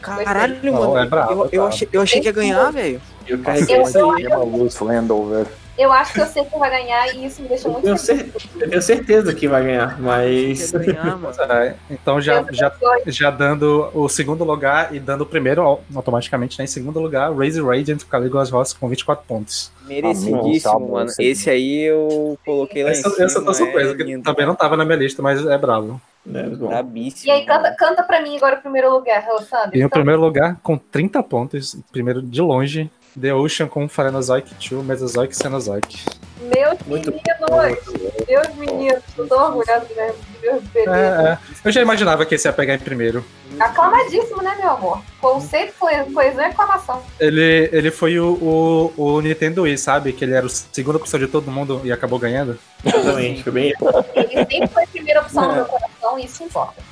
caralho, 0.00 0.72
mano. 0.72 0.98
é 0.98 1.06
brabo, 1.06 1.32
eu, 1.32 1.38
eu 1.38 1.48
brabo. 1.50 1.66
achei, 1.66 1.88
eu 1.92 2.00
achei 2.00 2.20
que 2.20 2.28
ia 2.28 2.32
ganhar, 2.32 2.70
velho. 2.70 3.00
Eu 3.26 3.38
carreguei 3.40 3.76
esse 3.82 3.98
aí. 3.98 4.26
Luz 4.46 4.78
Landau, 4.80 5.26
velho. 5.26 5.48
Eu 5.78 5.92
acho 5.92 6.12
que 6.14 6.20
eu 6.20 6.26
sei 6.26 6.44
quem 6.44 6.58
vai 6.58 6.70
ganhar 6.70 7.14
e 7.14 7.26
isso 7.26 7.42
me 7.42 7.48
deixa 7.48 7.68
Eu 7.68 7.72
muito 7.72 7.84
tenho, 7.84 7.98
feliz. 7.98 8.34
eu 8.60 8.70
tenho 8.70 8.82
certeza 8.82 9.34
que 9.34 9.46
vai 9.46 9.62
ganhar, 9.64 10.00
mas. 10.00 10.72
Ganhar. 10.72 11.16
É, 11.50 11.74
então 11.90 12.20
já, 12.20 12.36
Eu 12.40 12.52
já, 12.54 12.72
já 13.06 13.30
dando 13.30 13.90
o 13.94 14.08
segundo 14.08 14.42
lugar 14.44 14.94
e 14.94 14.98
dando 14.98 15.20
o 15.22 15.26
primeiro 15.26 15.60
au- 15.62 15.82
automaticamente, 15.94 16.58
né? 16.58 16.64
Em 16.64 16.68
segundo 16.68 16.98
lugar, 17.00 17.32
Raise 17.34 17.60
Radiant 17.60 18.02
com 18.02 18.08
Caligula's 18.10 18.50
Ross 18.50 18.72
com 18.72 18.88
24 18.88 19.24
pontos. 19.26 19.70
Merecidíssimo, 19.86 20.72
Nossa, 20.80 20.92
mano. 20.92 21.10
esse- 21.10 21.22
Esse 21.24 21.50
aí 21.50 21.82
eu 21.82 22.38
coloquei 22.44 22.82
lá 22.82 22.90
em 22.90 22.92
Essa, 22.92 23.10
cima. 23.10 23.24
essa 23.26 23.38
eu 23.38 23.44
tô 23.44 23.54
surpresa, 23.54 23.92
é 23.92 23.96
que 23.96 24.02
lindo. 24.02 24.22
também 24.24 24.46
não 24.46 24.54
tava 24.54 24.76
na 24.76 24.84
minha 24.84 24.96
lista, 24.98 25.20
mas 25.22 25.44
é 25.44 25.58
bravo. 25.58 26.00
É, 26.34 26.42
bom. 26.44 26.68
Brabíssimo. 26.68 27.28
E 27.28 27.30
aí, 27.30 27.46
canta, 27.46 27.72
canta 27.76 28.02
pra 28.02 28.20
mim 28.20 28.36
agora 28.36 28.56
o 28.56 28.60
primeiro 28.60 28.90
lugar, 28.92 29.24
Alessandro. 29.28 29.70
E 29.74 29.76
em 29.76 29.78
Então, 29.84 29.90
primeiro 29.90 30.20
lugar, 30.20 30.58
com 30.62 30.76
30 30.76 31.22
pontos, 31.22 31.76
primeiro 31.92 32.20
de 32.20 32.40
longe, 32.42 32.90
The 33.20 33.32
Ocean 33.34 33.66
com 33.66 33.88
Phanerozoic 33.88 34.54
2, 34.68 34.84
Mesozoic 34.84 35.32
e 35.34 35.36
Cenozoic. 35.36 36.04
Meus 36.40 36.78
Muito 36.86 37.10
meninos! 37.10 37.78
Meus 38.28 38.54
meninos, 38.56 39.02
eu 39.16 39.26
tô 39.26 39.34
orgulhosa 39.36 39.86
né? 39.96 40.12
meus 40.42 40.62
bebês. 40.64 40.88
É, 40.88 41.32
é. 41.32 41.38
Eu 41.64 41.72
já 41.72 41.80
imaginava 41.80 42.26
que 42.26 42.34
esse 42.34 42.46
ia 42.46 42.52
pegar 42.52 42.74
em 42.74 42.78
primeiro. 42.78 43.24
Aclamadíssimo, 43.58 44.42
né, 44.42 44.54
meu 44.58 44.70
amor? 44.70 45.00
Conceito, 45.20 45.72
coe- 45.78 46.04
coesão 46.12 46.42
e 46.42 46.44
aclamação. 46.44 47.02
Ele, 47.18 47.70
ele 47.72 47.90
foi 47.90 48.18
o, 48.20 48.34
o, 48.34 48.92
o 49.16 49.20
Nintendo 49.22 49.62
Wii, 49.62 49.78
sabe? 49.78 50.12
Que 50.12 50.24
ele 50.24 50.34
era 50.34 50.44
o 50.44 50.48
segunda 50.50 50.98
opção 50.98 51.18
de 51.18 51.26
todo 51.26 51.50
mundo 51.50 51.80
e 51.84 51.90
acabou 51.90 52.18
ganhando. 52.18 52.58
Exatamente, 52.84 53.42
foi 53.42 53.52
bem. 53.52 53.72
Ele 54.14 54.28
sempre 54.44 54.68
foi 54.68 54.84
a 54.84 54.86
primeira 54.88 55.20
opção 55.22 55.48
no 55.48 55.54
meu 55.54 55.64
coração 55.64 56.18
e 56.18 56.24
isso 56.26 56.44
importa. 56.44 56.82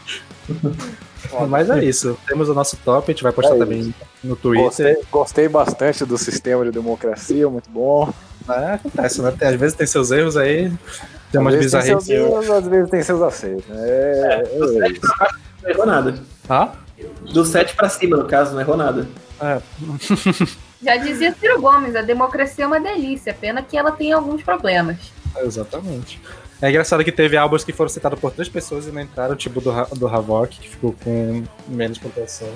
Mas 1.49 1.71
é 1.71 1.85
isso. 1.85 2.19
Temos 2.27 2.49
o 2.49 2.55
nosso 2.55 2.77
top, 2.79 3.11
a 3.11 3.15
gente 3.15 3.23
vai 3.23 3.33
postar 3.33 3.55
É 3.57 3.59
também 3.59 3.95
no 4.23 4.37
Twitter. 4.37 4.65
Gostei, 4.65 4.97
gostei 5.11 5.49
bastante 5.49 6.05
do 6.05 6.17
sistema 6.19 6.65
de 6.65 6.71
democracia, 6.71 7.49
muito 7.49 7.69
bom. 7.71 8.13
É, 8.49 8.75
acontece, 8.75 9.23
né? 9.23 9.33
Tem- 9.39 9.49
às 9.49 9.55
vezes 9.57 9.77
tem 9.77 9.87
seus 9.87 10.11
erros 10.11 10.37
aí, 10.37 10.71
tem 11.33 11.41
umas 11.41 11.55
às 11.55 11.61
vezes 11.61 11.73
tem 11.73 11.83
seus 11.83 12.05
bizarrices. 12.07 12.51
às 12.51 12.67
vezes 12.69 12.91
tem 12.91 13.03
seus 13.03 13.23
aceitos. 13.23 13.65
né? 13.69 13.77
É, 13.81 14.45
é 14.55 14.91
isso. 14.91 15.03
Não 15.63 15.71
errou 15.71 15.87
nada. 15.87 16.15
Ah? 16.49 16.73
Do 17.33 17.45
7 17.45 17.75
pra 17.75 17.89
cima, 17.89 18.17
no 18.17 18.25
caso, 18.27 18.53
não 18.53 18.61
errou 18.61 18.77
nada. 18.77 19.07
É. 19.41 19.61
Já 20.83 20.97
dizia 20.97 21.35
Ciro 21.41 21.61
Gomes, 21.61 21.97
a 21.97 22.03
democracia 22.03 22.65
é 22.65 22.67
uma 22.67 22.79
delícia, 22.79 23.33
pena 23.33 23.63
que 23.63 23.77
ela 23.77 23.91
tem 23.91 24.13
alguns 24.13 24.43
problemas. 24.43 24.97
Exatamente. 25.39 26.21
É 26.63 26.71
engraçado 26.71 27.05
que 27.05 27.13
teve 27.13 27.37
álbuns 27.37 27.65
que 27.65 27.73
foram 27.73 27.89
citados 27.89 28.19
por 28.19 28.31
três 28.31 28.49
pessoas 28.49 28.87
e 28.87 28.91
não 28.91 29.01
entraram, 29.01 29.37
tipo 29.37 29.61
do, 29.61 29.73
do 29.97 30.09
Havok, 30.09 30.59
que 30.59 30.69
ficou 30.69 30.95
com 31.05 31.45
menos 31.69 31.99
pontuação. 31.99 32.49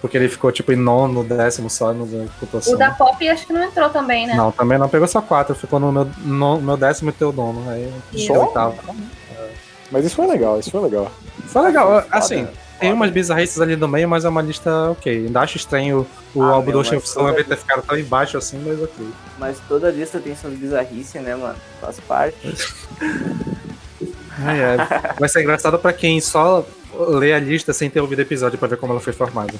Porque 0.00 0.16
ele 0.16 0.28
ficou, 0.28 0.50
tipo, 0.50 0.72
em 0.72 0.76
nono, 0.76 1.22
décimo 1.22 1.68
só 1.70 1.92
no 1.92 2.06
da 2.06 2.24
pontuação. 2.40 2.74
O 2.74 2.76
da 2.76 2.90
Pop 2.90 3.28
acho 3.28 3.46
que 3.46 3.52
não 3.52 3.62
entrou 3.62 3.88
também, 3.90 4.26
né? 4.26 4.34
Não, 4.34 4.50
também 4.50 4.78
não. 4.78 4.88
Pegou 4.88 5.06
só 5.06 5.20
quatro, 5.20 5.54
ficou 5.54 5.78
no 5.78 5.92
meu, 5.92 6.08
no 6.18 6.60
meu 6.60 6.76
décimo 6.76 7.10
e 7.10 7.12
teu 7.12 7.32
nono. 7.32 7.68
Aí 7.70 7.92
ficou 8.12 8.46
oitavo. 8.46 8.76
Mas 9.90 10.04
isso 10.04 10.16
foi 10.16 10.26
legal, 10.26 10.58
isso 10.58 10.70
foi 10.70 10.80
legal. 10.80 11.10
Foi 11.46 11.62
legal, 11.62 12.04
assim, 12.10 12.48
tem 12.80 12.92
umas 12.92 13.10
bizarrices 13.10 13.60
ali 13.60 13.76
no 13.76 13.88
meio, 13.88 14.08
mas 14.08 14.24
é 14.24 14.28
uma 14.28 14.42
lista 14.42 14.90
ok. 14.90 15.26
Ainda 15.26 15.40
acho 15.40 15.56
estranho 15.56 16.06
o 16.34 16.42
Ah, 16.42 16.50
álbum 16.52 16.72
do 16.72 16.78
Ocean 16.80 17.00
toda 17.00 17.30
Slam 17.30 17.44
ter 17.44 17.56
ficado 17.56 17.82
tão 17.82 17.98
embaixo 17.98 18.36
assim, 18.38 18.62
mas 18.64 18.80
ok. 18.82 19.06
Mas 19.38 19.58
toda 19.68 19.90
lista 19.90 20.18
tem 20.20 20.34
suas 20.36 20.54
bizarrice, 20.54 21.18
né, 21.18 21.34
mano? 21.34 21.56
Faz 21.80 21.98
parte. 22.00 22.36
Ai, 24.38 24.64
ai. 24.64 24.76
Vai 25.18 25.28
ser 25.28 25.42
engraçado 25.42 25.78
pra 25.78 25.92
quem 25.92 26.20
só 26.20 26.64
lê 26.94 27.32
a 27.32 27.38
lista 27.38 27.72
sem 27.72 27.88
ter 27.90 28.00
ouvido 28.00 28.18
o 28.20 28.22
episódio 28.22 28.58
pra 28.58 28.68
ver 28.68 28.76
como 28.76 28.92
ela 28.92 29.00
foi 29.00 29.12
formada. 29.12 29.54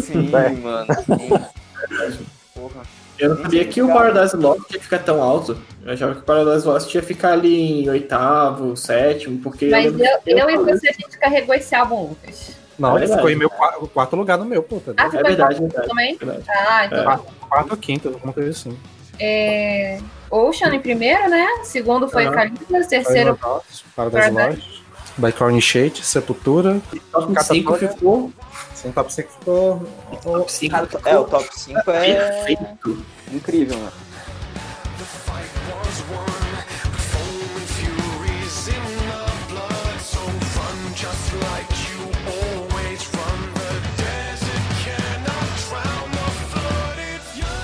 Sim, 0.00 0.30
É. 0.34 0.48
mano. 0.50 0.86
Sim. 1.04 1.28
Porra. 2.54 2.82
Eu 3.18 3.30
não 3.34 3.42
sabia 3.42 3.64
que 3.64 3.82
o 3.82 3.88
Paradise 3.88 4.36
Lost 4.36 4.70
ia 4.72 4.80
ficar 4.80 4.98
tão 5.00 5.22
alto. 5.22 5.56
Eu 5.84 5.92
achava 5.92 6.14
que 6.14 6.20
o 6.20 6.24
Paradise 6.24 6.66
Lost 6.66 6.94
ia 6.94 7.02
ficar 7.02 7.32
ali 7.32 7.82
em 7.82 7.88
oitavo, 7.90 8.76
sétimo, 8.76 9.38
porque. 9.40 9.66
Mas 9.68 9.86
eu, 9.86 9.92
que 10.20 10.30
eu 10.30 10.50
e 10.50 10.56
você, 10.58 10.88
a 10.88 10.92
gente 10.92 11.18
carregou 11.18 11.54
esse 11.54 11.74
álbum, 11.74 12.08
Lucas. 12.10 12.52
Não, 12.78 12.96
É 12.96 13.02
ele 13.04 13.12
ficou 13.12 13.28
em 13.28 13.34
meu 13.34 13.50
qua- 13.50 13.72
quarto 13.92 14.14
lugar 14.14 14.38
no 14.38 14.44
meu, 14.44 14.62
pô. 14.62 14.78
Tá 14.78 14.92
Ah, 14.96 15.04
ficou 15.06 15.20
É 15.20 15.22
verdade, 15.24 15.56
quarto 15.56 15.62
verdade. 15.72 15.88
também? 15.88 16.16
verdade. 16.16 16.44
Ah, 16.48 16.84
então 16.86 16.98
É. 16.98 17.04
tá. 17.04 17.20
quarto 17.48 17.70
ou 17.72 17.76
quinto, 17.76 18.08
alguma 18.08 18.32
coisa 18.32 18.50
assim. 18.50 18.78
É... 19.18 19.98
Ocean 20.30 20.72
em 20.74 20.80
primeiro, 20.80 21.28
né? 21.28 21.44
Segundo 21.64 22.08
foi 22.08 22.26
Aham. 22.26 22.34
Calypso, 22.34 22.88
terceiro 22.88 23.36
Paradise 23.36 23.82
Paradise. 23.96 24.30
Lost, 24.30 24.77
By 25.18 25.32
Corny 25.32 25.60
Shade, 25.60 26.04
Sepultura. 26.04 26.80
Top 27.10 27.26
5 27.26 27.34
Catatonia. 27.34 27.88
ficou. 27.92 28.32
Sim, 28.74 28.92
top 28.92 29.12
5 29.12 29.28
ficou. 29.32 29.82
Top 30.22 30.52
5 30.52 30.70
Cara, 30.72 30.88
é, 31.04 31.18
o 31.18 31.24
top 31.24 31.48
5 31.52 31.78
é 31.90 32.14
perfeito. 32.14 33.04
incrível, 33.32 33.76
mano. 33.78 33.92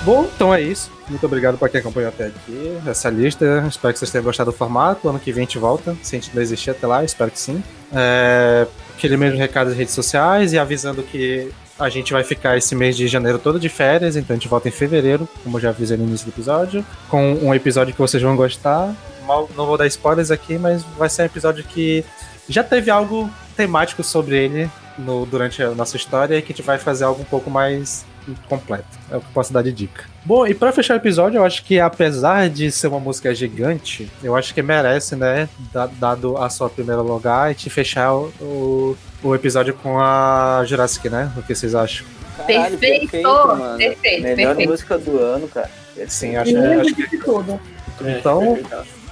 Bom, 0.05 0.29
então 0.35 0.53
é 0.53 0.61
isso. 0.61 0.91
Muito 1.09 1.25
obrigado 1.25 1.57
pra 1.57 1.67
quem 1.67 1.79
acompanhou 1.79 2.09
até 2.09 2.27
aqui. 2.27 2.77
Essa 2.85 3.09
lista. 3.09 3.65
Espero 3.67 3.91
que 3.91 3.97
vocês 3.99 4.11
tenham 4.11 4.23
gostado 4.23 4.51
do 4.51 4.57
formato. 4.57 5.09
Ano 5.09 5.19
que 5.19 5.31
vem 5.31 5.41
a 5.41 5.45
gente 5.45 5.57
volta. 5.57 5.95
Se 6.03 6.15
a 6.15 6.19
gente 6.19 6.33
não 6.35 6.41
existir 6.43 6.69
até 6.69 6.85
lá, 6.85 7.03
espero 7.03 7.31
que 7.31 7.39
sim. 7.39 7.63
É, 7.91 8.67
aquele 8.95 9.17
mesmo 9.17 9.39
recado 9.39 9.67
das 9.69 9.77
redes 9.77 9.95
sociais 9.95 10.53
e 10.53 10.59
avisando 10.59 11.01
que 11.01 11.51
a 11.79 11.89
gente 11.89 12.13
vai 12.13 12.23
ficar 12.23 12.55
esse 12.55 12.75
mês 12.75 12.95
de 12.95 13.07
janeiro 13.07 13.39
todo 13.39 13.59
de 13.59 13.67
férias, 13.67 14.15
então 14.15 14.33
a 14.33 14.37
gente 14.37 14.47
volta 14.47 14.69
em 14.69 14.71
fevereiro, 14.71 15.27
como 15.43 15.59
já 15.59 15.69
avisei 15.69 15.97
no 15.97 16.05
início 16.05 16.25
do 16.25 16.29
episódio, 16.29 16.85
com 17.09 17.33
um 17.33 17.53
episódio 17.53 17.93
que 17.93 17.99
vocês 17.99 18.23
vão 18.23 18.33
gostar. 18.35 18.95
Mal, 19.27 19.49
não 19.57 19.65
vou 19.65 19.77
dar 19.77 19.85
spoilers 19.87 20.31
aqui, 20.31 20.57
mas 20.57 20.83
vai 20.97 21.09
ser 21.09 21.23
um 21.23 21.25
episódio 21.25 21.63
que 21.65 22.05
já 22.47 22.63
teve 22.63 22.89
algo 22.89 23.29
temático 23.57 24.03
sobre 24.03 24.37
ele 24.37 24.69
no- 24.97 25.25
durante 25.25 25.61
a 25.63 25.71
nossa 25.71 25.97
história 25.97 26.37
e 26.37 26.41
que 26.41 26.53
a 26.53 26.55
gente 26.55 26.65
vai 26.65 26.77
fazer 26.77 27.03
algo 27.03 27.21
um 27.21 27.25
pouco 27.25 27.49
mais 27.49 28.05
completo. 28.49 28.85
É 29.11 29.17
o 29.17 29.19
que 29.19 29.25
eu 29.27 29.31
posso 29.33 29.51
dar 29.53 29.61
de 29.61 29.71
dica. 29.71 30.03
Bom, 30.23 30.45
e 30.47 30.53
pra 30.53 30.71
fechar 30.71 30.93
o 30.95 30.97
episódio, 30.97 31.37
eu 31.37 31.45
acho 31.45 31.63
que 31.63 31.79
apesar 31.79 32.49
de 32.49 32.71
ser 32.71 32.87
uma 32.87 32.99
música 32.99 33.33
gigante, 33.33 34.09
eu 34.23 34.35
acho 34.35 34.53
que 34.53 34.61
merece, 34.61 35.15
né, 35.15 35.47
da- 35.73 35.85
dado 35.87 36.37
a 36.37 36.49
sua 36.49 36.69
primeira 36.69 37.01
lugar, 37.01 37.51
e 37.51 37.55
te 37.55 37.69
fechar 37.69 38.13
o, 38.13 38.33
o, 38.41 38.97
o 39.23 39.35
episódio 39.35 39.73
com 39.73 39.99
a 39.99 40.63
Jurassic, 40.65 41.09
né? 41.09 41.31
O 41.37 41.43
que 41.43 41.53
vocês 41.53 41.75
acham? 41.75 42.05
Caralho, 42.37 42.77
Perfeito, 42.77 43.23
mano. 43.23 43.77
perfeito, 43.77 44.23
Melhor 44.23 44.35
perfeito. 44.47 44.69
música 44.69 44.97
do 44.97 45.19
ano, 45.19 45.47
cara. 45.47 45.69
Sim, 46.07 46.35
acho, 46.35 46.51
acho 46.57 46.93
que. 46.95 47.07
de 47.09 47.17
tudo. 47.19 47.59
Então, 48.01 48.57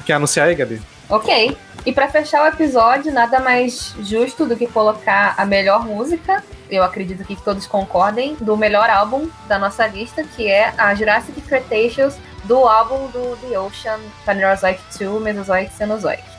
quer 0.05 0.13
anunciar 0.13 0.47
aí, 0.47 0.55
Gabi? 0.55 0.81
Ok. 1.09 1.55
E 1.85 1.91
pra 1.93 2.07
fechar 2.09 2.43
o 2.43 2.47
episódio, 2.47 3.11
nada 3.13 3.39
mais 3.39 3.93
justo 4.01 4.45
do 4.45 4.55
que 4.55 4.67
colocar 4.67 5.35
a 5.37 5.45
melhor 5.45 5.85
música, 5.85 6.43
eu 6.75 6.83
acredito 6.83 7.23
que 7.23 7.35
todos 7.35 7.67
concordem, 7.67 8.35
do 8.35 8.57
melhor 8.57 8.89
álbum 8.89 9.29
da 9.47 9.59
nossa 9.59 9.85
lista, 9.87 10.23
que 10.23 10.49
é 10.49 10.73
a 10.77 10.93
Jurassic 10.95 11.39
Cretaceous, 11.41 12.17
do 12.43 12.67
álbum 12.67 13.07
do 13.07 13.37
The 13.37 13.59
Ocean, 13.59 13.99
Phanerozoic 14.25 14.81
2, 14.97 15.21
Mesozoic, 15.21 15.71
Cenozoic. 15.73 16.32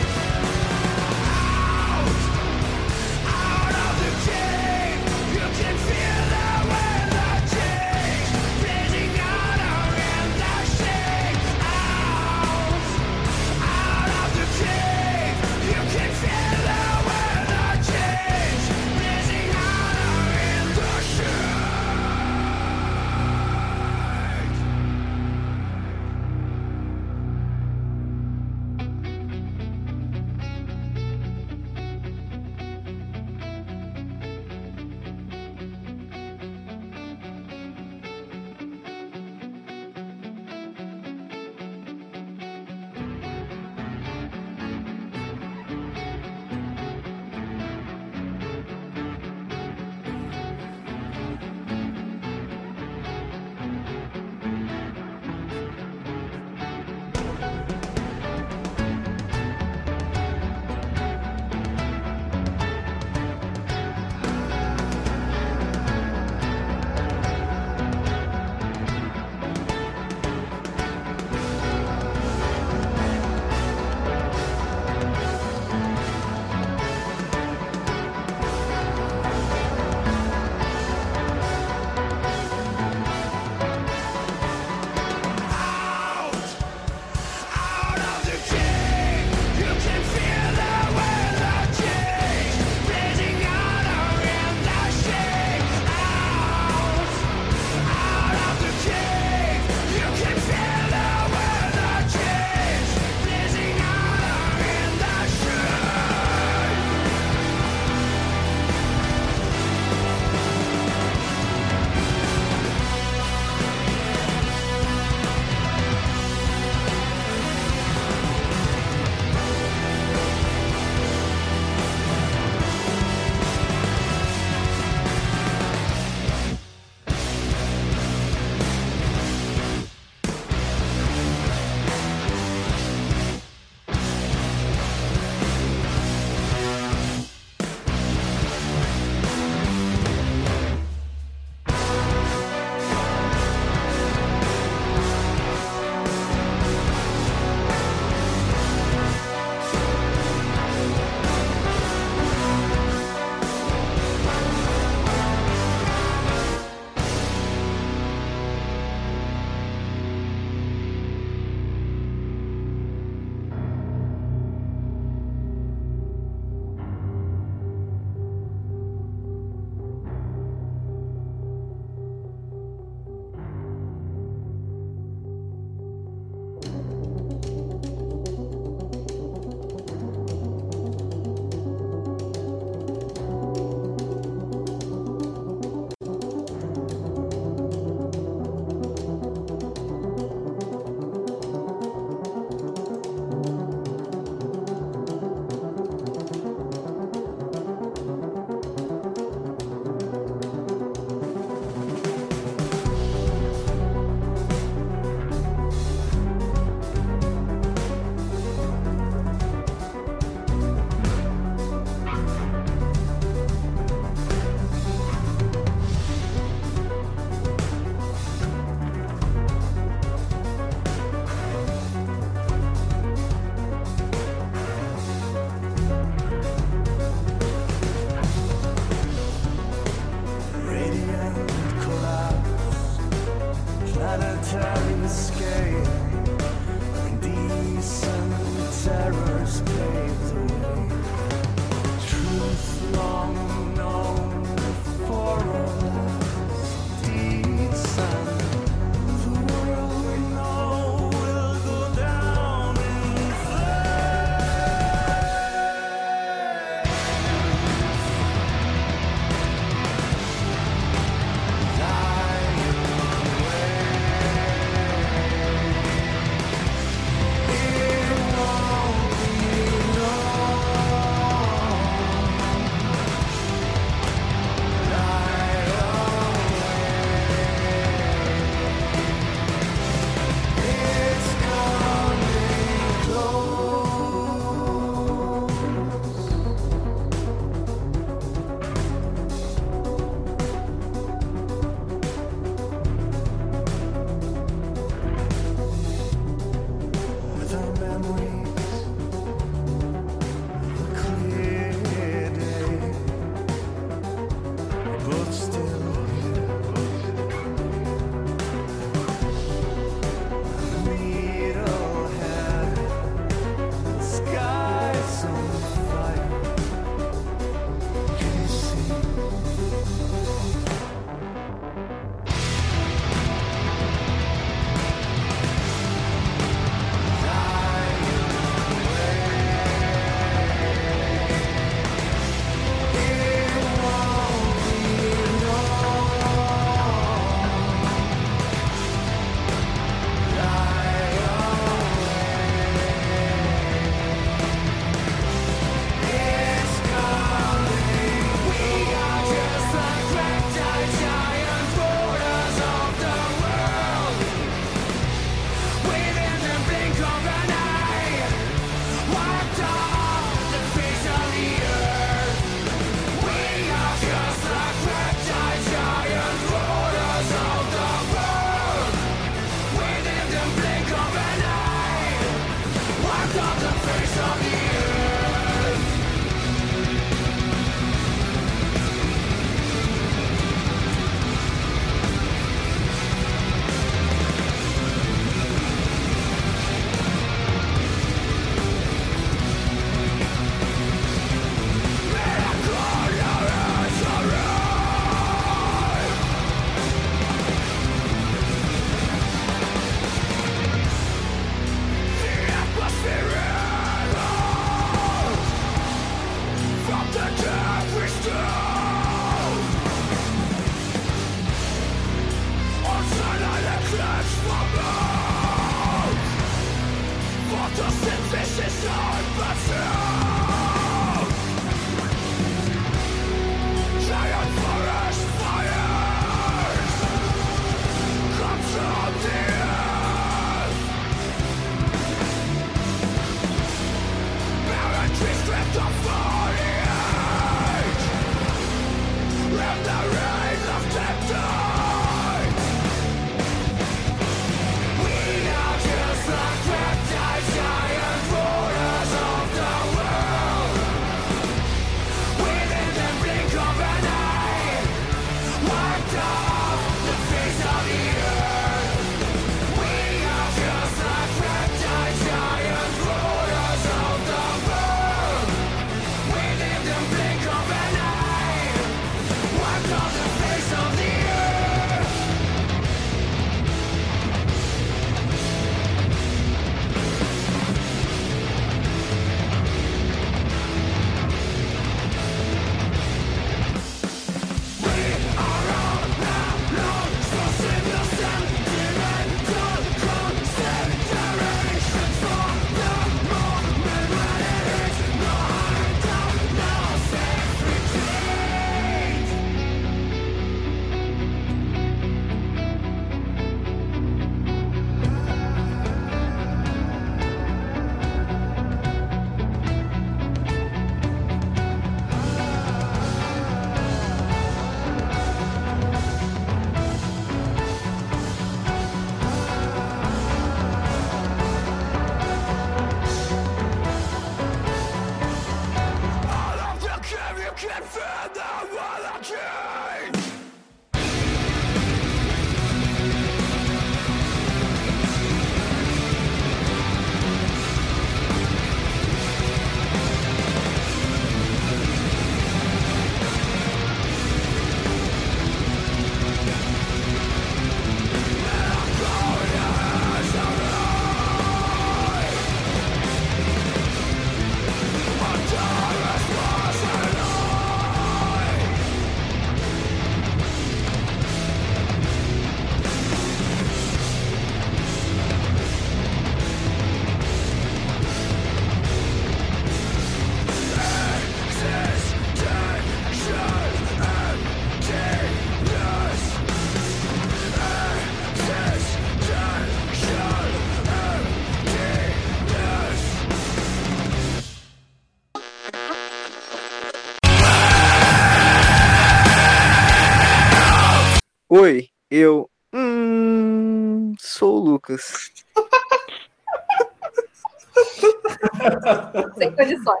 Lucas. 594.82 595.30
Sem 599.38 599.52
condições. 599.52 600.00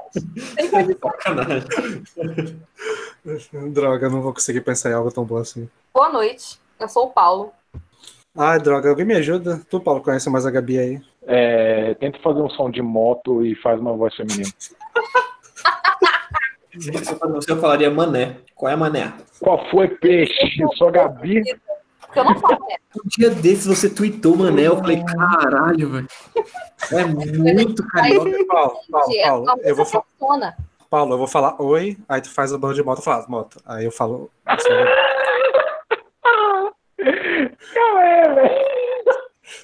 Sem 0.54 0.68
condições. 0.70 1.14
Droga, 3.72 4.10
não 4.10 4.20
vou 4.20 4.34
conseguir 4.34 4.62
pensar 4.62 4.90
em 4.90 4.94
algo 4.94 5.12
tão 5.12 5.24
bom 5.24 5.36
assim. 5.36 5.70
Boa 5.94 6.08
noite. 6.10 6.58
Eu 6.80 6.88
sou 6.88 7.06
o 7.06 7.10
Paulo. 7.10 7.52
Ai, 8.36 8.58
droga, 8.58 8.88
alguém 8.88 9.04
me 9.04 9.14
ajuda? 9.14 9.62
Tu, 9.68 9.78
Paulo, 9.78 10.00
conhece 10.00 10.28
mais 10.30 10.46
a 10.46 10.50
Gabi 10.50 10.78
aí? 10.78 11.00
É, 11.26 11.92
tenta 11.94 12.18
fazer 12.20 12.40
um 12.40 12.50
som 12.50 12.68
de 12.70 12.82
moto 12.82 13.44
e 13.44 13.54
faz 13.56 13.78
uma 13.78 13.92
voz 13.92 14.16
feminina. 14.16 14.50
Você 16.74 17.52
eu 17.52 17.60
falaria 17.60 17.90
mané. 17.90 18.38
Qual 18.54 18.72
é 18.72 18.76
mané? 18.76 19.12
Qual 19.38 19.68
foi, 19.70 19.88
peixe? 19.88 20.64
Sou 20.76 20.88
a 20.88 20.90
Gabi. 20.90 21.42
Porque 22.12 22.18
eu 22.20 22.24
não 22.24 22.38
falo 22.38 22.66
né? 22.68 22.76
Um 22.94 23.08
dia 23.08 23.30
desses 23.30 23.66
você 23.66 23.88
tweetou 23.88 24.36
mané, 24.36 24.66
eu 24.66 24.76
falei, 24.76 25.02
caralho, 25.02 25.88
velho. 25.88 26.06
É 26.92 27.04
muito 27.06 27.86
carioca. 27.88 28.30
Paulo, 28.46 28.78
Paulo, 28.90 29.12
É 29.14 29.22
Paulo, 29.26 29.42
uma 29.44 29.56
eu 29.62 29.74
vou, 29.74 29.84
música 29.84 29.98
fa- 30.00 30.04
persona. 30.18 30.56
Paulo, 30.90 31.14
eu 31.14 31.18
vou 31.18 31.26
falar 31.26 31.56
oi, 31.62 31.96
aí 32.06 32.20
tu 32.20 32.30
faz 32.30 32.52
a 32.52 32.58
banda 32.58 32.74
de 32.74 32.82
moto, 32.82 32.98
eu 32.98 33.02
falo 33.02 33.24
moto. 33.30 33.62
Aí 33.64 33.86
eu 33.86 33.90
falo. 33.90 34.30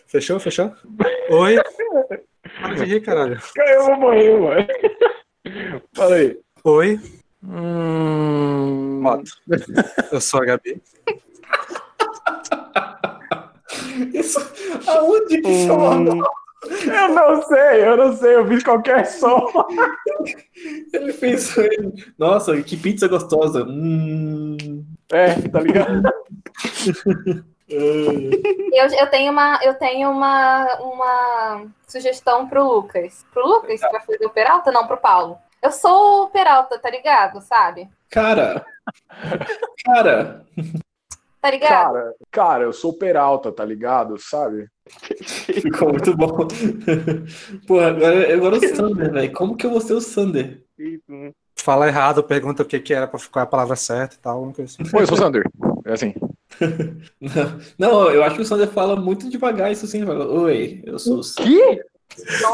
Fechou? 0.06 0.40
Fechou? 0.40 0.72
Oi? 1.30 1.56
Para 2.60 2.74
de 2.74 2.84
rir, 2.84 3.00
caralho. 3.00 3.38
Eu 3.56 3.84
vou 3.84 3.96
morrer, 3.96 4.38
mano. 4.38 4.66
Fala 5.94 6.14
aí. 6.16 6.38
Oi, 6.64 7.00
Hum, 7.40 9.00
moto. 9.00 9.30
Eu 10.10 10.20
sou 10.20 10.42
a 10.42 10.44
Gabi. 10.44 10.82
Isso, 14.14 14.40
aonde 14.86 15.40
que 15.40 15.48
isso 15.48 15.72
hum, 15.74 16.22
Eu 16.86 17.08
não 17.10 17.42
sei, 17.42 17.84
eu 17.86 17.96
não 17.96 18.16
sei, 18.16 18.34
eu 18.36 18.46
fiz 18.48 18.62
qualquer 18.62 19.04
som. 19.06 19.46
Ele 20.92 21.12
fez. 21.12 21.54
Nossa, 22.18 22.60
que 22.62 22.76
pizza 22.76 23.06
gostosa. 23.08 23.64
Hum. 23.64 24.84
É, 25.10 25.34
tá 25.48 25.60
ligado? 25.60 26.02
Eu, 27.70 28.86
eu 28.86 29.06
tenho, 29.10 29.30
uma, 29.30 29.60
eu 29.62 29.74
tenho 29.74 30.10
uma, 30.10 30.64
uma 30.80 31.66
sugestão 31.86 32.48
pro 32.48 32.66
Lucas. 32.66 33.26
Pro 33.30 33.46
Lucas, 33.46 33.80
pra 33.80 34.00
fazer 34.00 34.24
o 34.24 34.30
Peralta? 34.30 34.72
Não, 34.72 34.86
pro 34.86 34.96
Paulo. 34.96 35.38
Eu 35.62 35.70
sou 35.70 36.24
o 36.24 36.30
Peralta, 36.30 36.78
tá 36.78 36.88
ligado? 36.88 37.42
Sabe? 37.42 37.86
Cara. 38.08 38.64
Cara. 39.84 40.46
Tá 41.40 41.50
ligado? 41.50 41.70
Cara, 41.70 42.14
cara, 42.30 42.64
eu 42.64 42.72
sou 42.72 42.92
Peralta, 42.92 43.52
tá 43.52 43.64
ligado? 43.64 44.18
Sabe? 44.18 44.68
Ficou 45.62 45.90
muito 45.90 46.16
bom. 46.16 46.48
Porra, 47.66 47.88
agora, 47.88 48.34
agora 48.34 48.56
o 48.56 48.76
Sander, 48.76 49.12
velho. 49.12 49.32
Como 49.32 49.56
que 49.56 49.66
eu 49.66 49.70
vou 49.70 49.80
ser 49.80 49.94
o 49.94 50.00
Sander? 50.00 50.62
Fala 51.56 51.86
errado, 51.86 52.22
pergunta 52.22 52.62
o 52.62 52.66
que, 52.66 52.80
que 52.80 52.92
era 52.94 53.06
pra 53.06 53.18
ficar 53.18 53.42
a 53.42 53.46
palavra 53.46 53.76
certa 53.76 54.16
e 54.16 54.18
tal. 54.18 54.52
coisa 54.52 54.64
assim. 54.64 54.96
Oi, 54.96 55.02
eu 55.02 55.06
sou 55.06 55.16
o 55.16 55.20
Sander. 55.20 55.44
É 55.84 55.92
assim. 55.92 56.14
Não, 57.78 58.10
eu 58.10 58.22
acho 58.24 58.36
que 58.36 58.42
o 58.42 58.44
Sander 58.44 58.68
fala 58.68 58.96
muito 58.96 59.30
devagar 59.30 59.70
isso 59.70 59.86
sim. 59.86 60.04
Fala, 60.04 60.26
Oi, 60.26 60.82
eu 60.84 60.98
sou 60.98 61.18
o 61.18 61.22
Sander. 61.22 61.52
Que? 61.52 61.84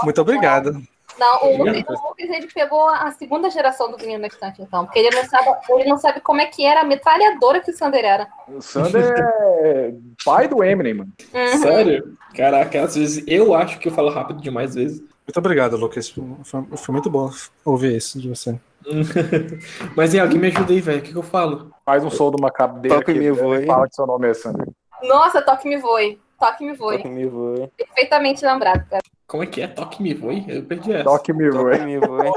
Muito 0.02 0.20
obrigado. 0.20 0.82
Não, 1.18 1.44
o 1.44 1.58
Lucas, 1.58 1.84
o 1.88 2.08
Lucas, 2.08 2.28
ele 2.30 2.48
pegou 2.52 2.88
a 2.88 3.10
segunda 3.12 3.48
geração 3.50 3.90
do 3.90 3.98
Menino 3.98 4.20
na 4.20 4.26
Estante, 4.26 4.62
então. 4.62 4.84
Porque 4.84 4.98
ele 4.98 5.14
não, 5.14 5.24
sabe, 5.24 5.48
ele 5.70 5.88
não 5.88 5.96
sabe 5.96 6.20
como 6.20 6.40
é 6.40 6.46
que 6.46 6.64
era 6.64 6.80
a 6.80 6.84
metralhadora 6.84 7.60
que 7.60 7.70
o 7.70 7.76
Sander 7.76 8.04
era. 8.04 8.28
O 8.48 8.60
Sander 8.60 9.14
é 9.62 9.94
pai 10.24 10.48
do 10.48 10.62
Eminem, 10.62 10.94
mano. 10.94 11.12
Uhum. 11.32 11.58
Sério? 11.58 12.16
Caraca, 12.34 12.82
às 12.82 12.96
vezes 12.96 13.24
eu 13.26 13.54
acho 13.54 13.78
que 13.78 13.88
eu 13.88 13.92
falo 13.92 14.10
rápido 14.10 14.40
demais 14.40 14.70
às 14.70 14.76
vezes. 14.76 15.00
Muito 15.26 15.38
obrigado, 15.38 15.76
Lucas. 15.76 16.10
Foi, 16.44 16.64
foi 16.76 16.92
muito 16.92 17.08
bom 17.08 17.30
ouvir 17.64 17.96
isso 17.96 18.20
de 18.20 18.28
você. 18.28 18.58
Mas 19.96 20.12
e 20.12 20.20
alguém 20.20 20.38
me 20.38 20.48
ajuda 20.48 20.72
aí, 20.72 20.80
velho. 20.80 20.98
O 20.98 21.02
que, 21.02 21.12
que 21.12 21.18
eu 21.18 21.22
falo? 21.22 21.70
Faz 21.84 22.04
um 22.04 22.10
som 22.10 22.30
de 22.30 22.36
uma 22.38 22.50
cadeira 22.50 22.98
Toca 22.98 23.10
aqui, 23.10 23.20
me 23.20 23.30
voe. 23.30 23.62
e 23.62 23.66
fala 23.66 23.88
que 23.88 23.94
seu 23.94 24.06
nome 24.06 24.28
é 24.28 24.34
Sander. 24.34 24.68
Nossa, 25.02 25.42
toque 25.42 25.68
me 25.68 25.76
voe. 25.76 26.18
Toque 26.44 26.62
me 26.62 26.74
voe. 26.74 26.98
Toque 26.98 27.08
me 27.08 27.26
voe. 27.26 27.70
Perfeitamente 27.74 28.44
lembrado, 28.44 28.86
cara. 28.86 29.02
Como 29.26 29.42
é 29.42 29.46
que 29.46 29.62
é? 29.62 29.66
Toque 29.66 30.02
me 30.02 30.12
voe? 30.12 30.44
Eu 30.46 30.62
perdi 30.64 30.92
essa. 30.92 31.04
Toque 31.04 31.32
me 31.32 31.50
voe. 31.50 31.72
Toque 31.72 31.86
me 31.86 31.98
voe. 31.98 32.28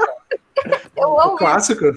Eu 0.96 1.20
amo 1.20 1.34
isso. 1.34 1.36
Clássico. 1.36 1.94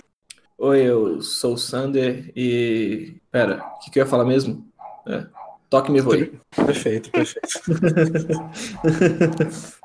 Oi, 0.57 0.81
eu 0.81 1.21
sou 1.23 1.53
o 1.55 1.57
Sander 1.57 2.31
e. 2.35 3.15
Pera, 3.31 3.63
o 3.75 3.79
que, 3.79 3.89
que 3.89 3.97
eu 3.99 4.03
ia 4.03 4.09
falar 4.09 4.25
mesmo? 4.25 4.63
É. 5.07 5.25
Toque 5.67 5.91
me 5.91 5.99
voe. 5.99 6.39
Perfeito, 6.55 7.09
perfeito. 7.09 7.57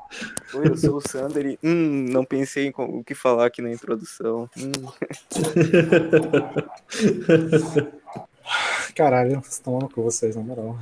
Oi, 0.53 0.67
eu 0.67 0.77
sou 0.77 0.97
o 0.97 1.01
Sander 1.01 1.47
e. 1.47 1.57
Hum, 1.63 2.05
não 2.09 2.23
pensei 2.23 2.67
em 2.67 2.73
o 2.77 3.03
que 3.03 3.15
falar 3.15 3.47
aqui 3.47 3.63
na 3.63 3.71
introdução. 3.71 4.47
Hum. 4.55 4.71
Caralho, 8.93 9.41
vocês 9.41 9.53
estão 9.53 9.79
com 9.79 10.03
vocês, 10.03 10.35
na 10.35 10.43
moral. 10.43 10.77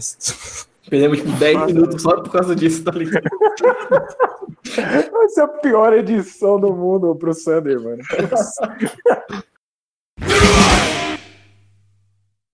Perdemos 0.89 1.17
tipo 1.19 1.31
10 1.31 1.65
minutos 1.67 2.01
só 2.01 2.15
por 2.21 2.31
causa 2.31 2.55
disso, 2.55 2.83
tá 2.83 2.91
ligado? 2.91 3.23
Vai 5.11 5.29
ser 5.29 5.41
a 5.41 5.47
pior 5.47 5.93
edição 5.93 6.59
do 6.59 6.73
mundo 6.73 7.15
pro 7.15 7.33
Sander, 7.33 7.79
mano. 7.81 8.01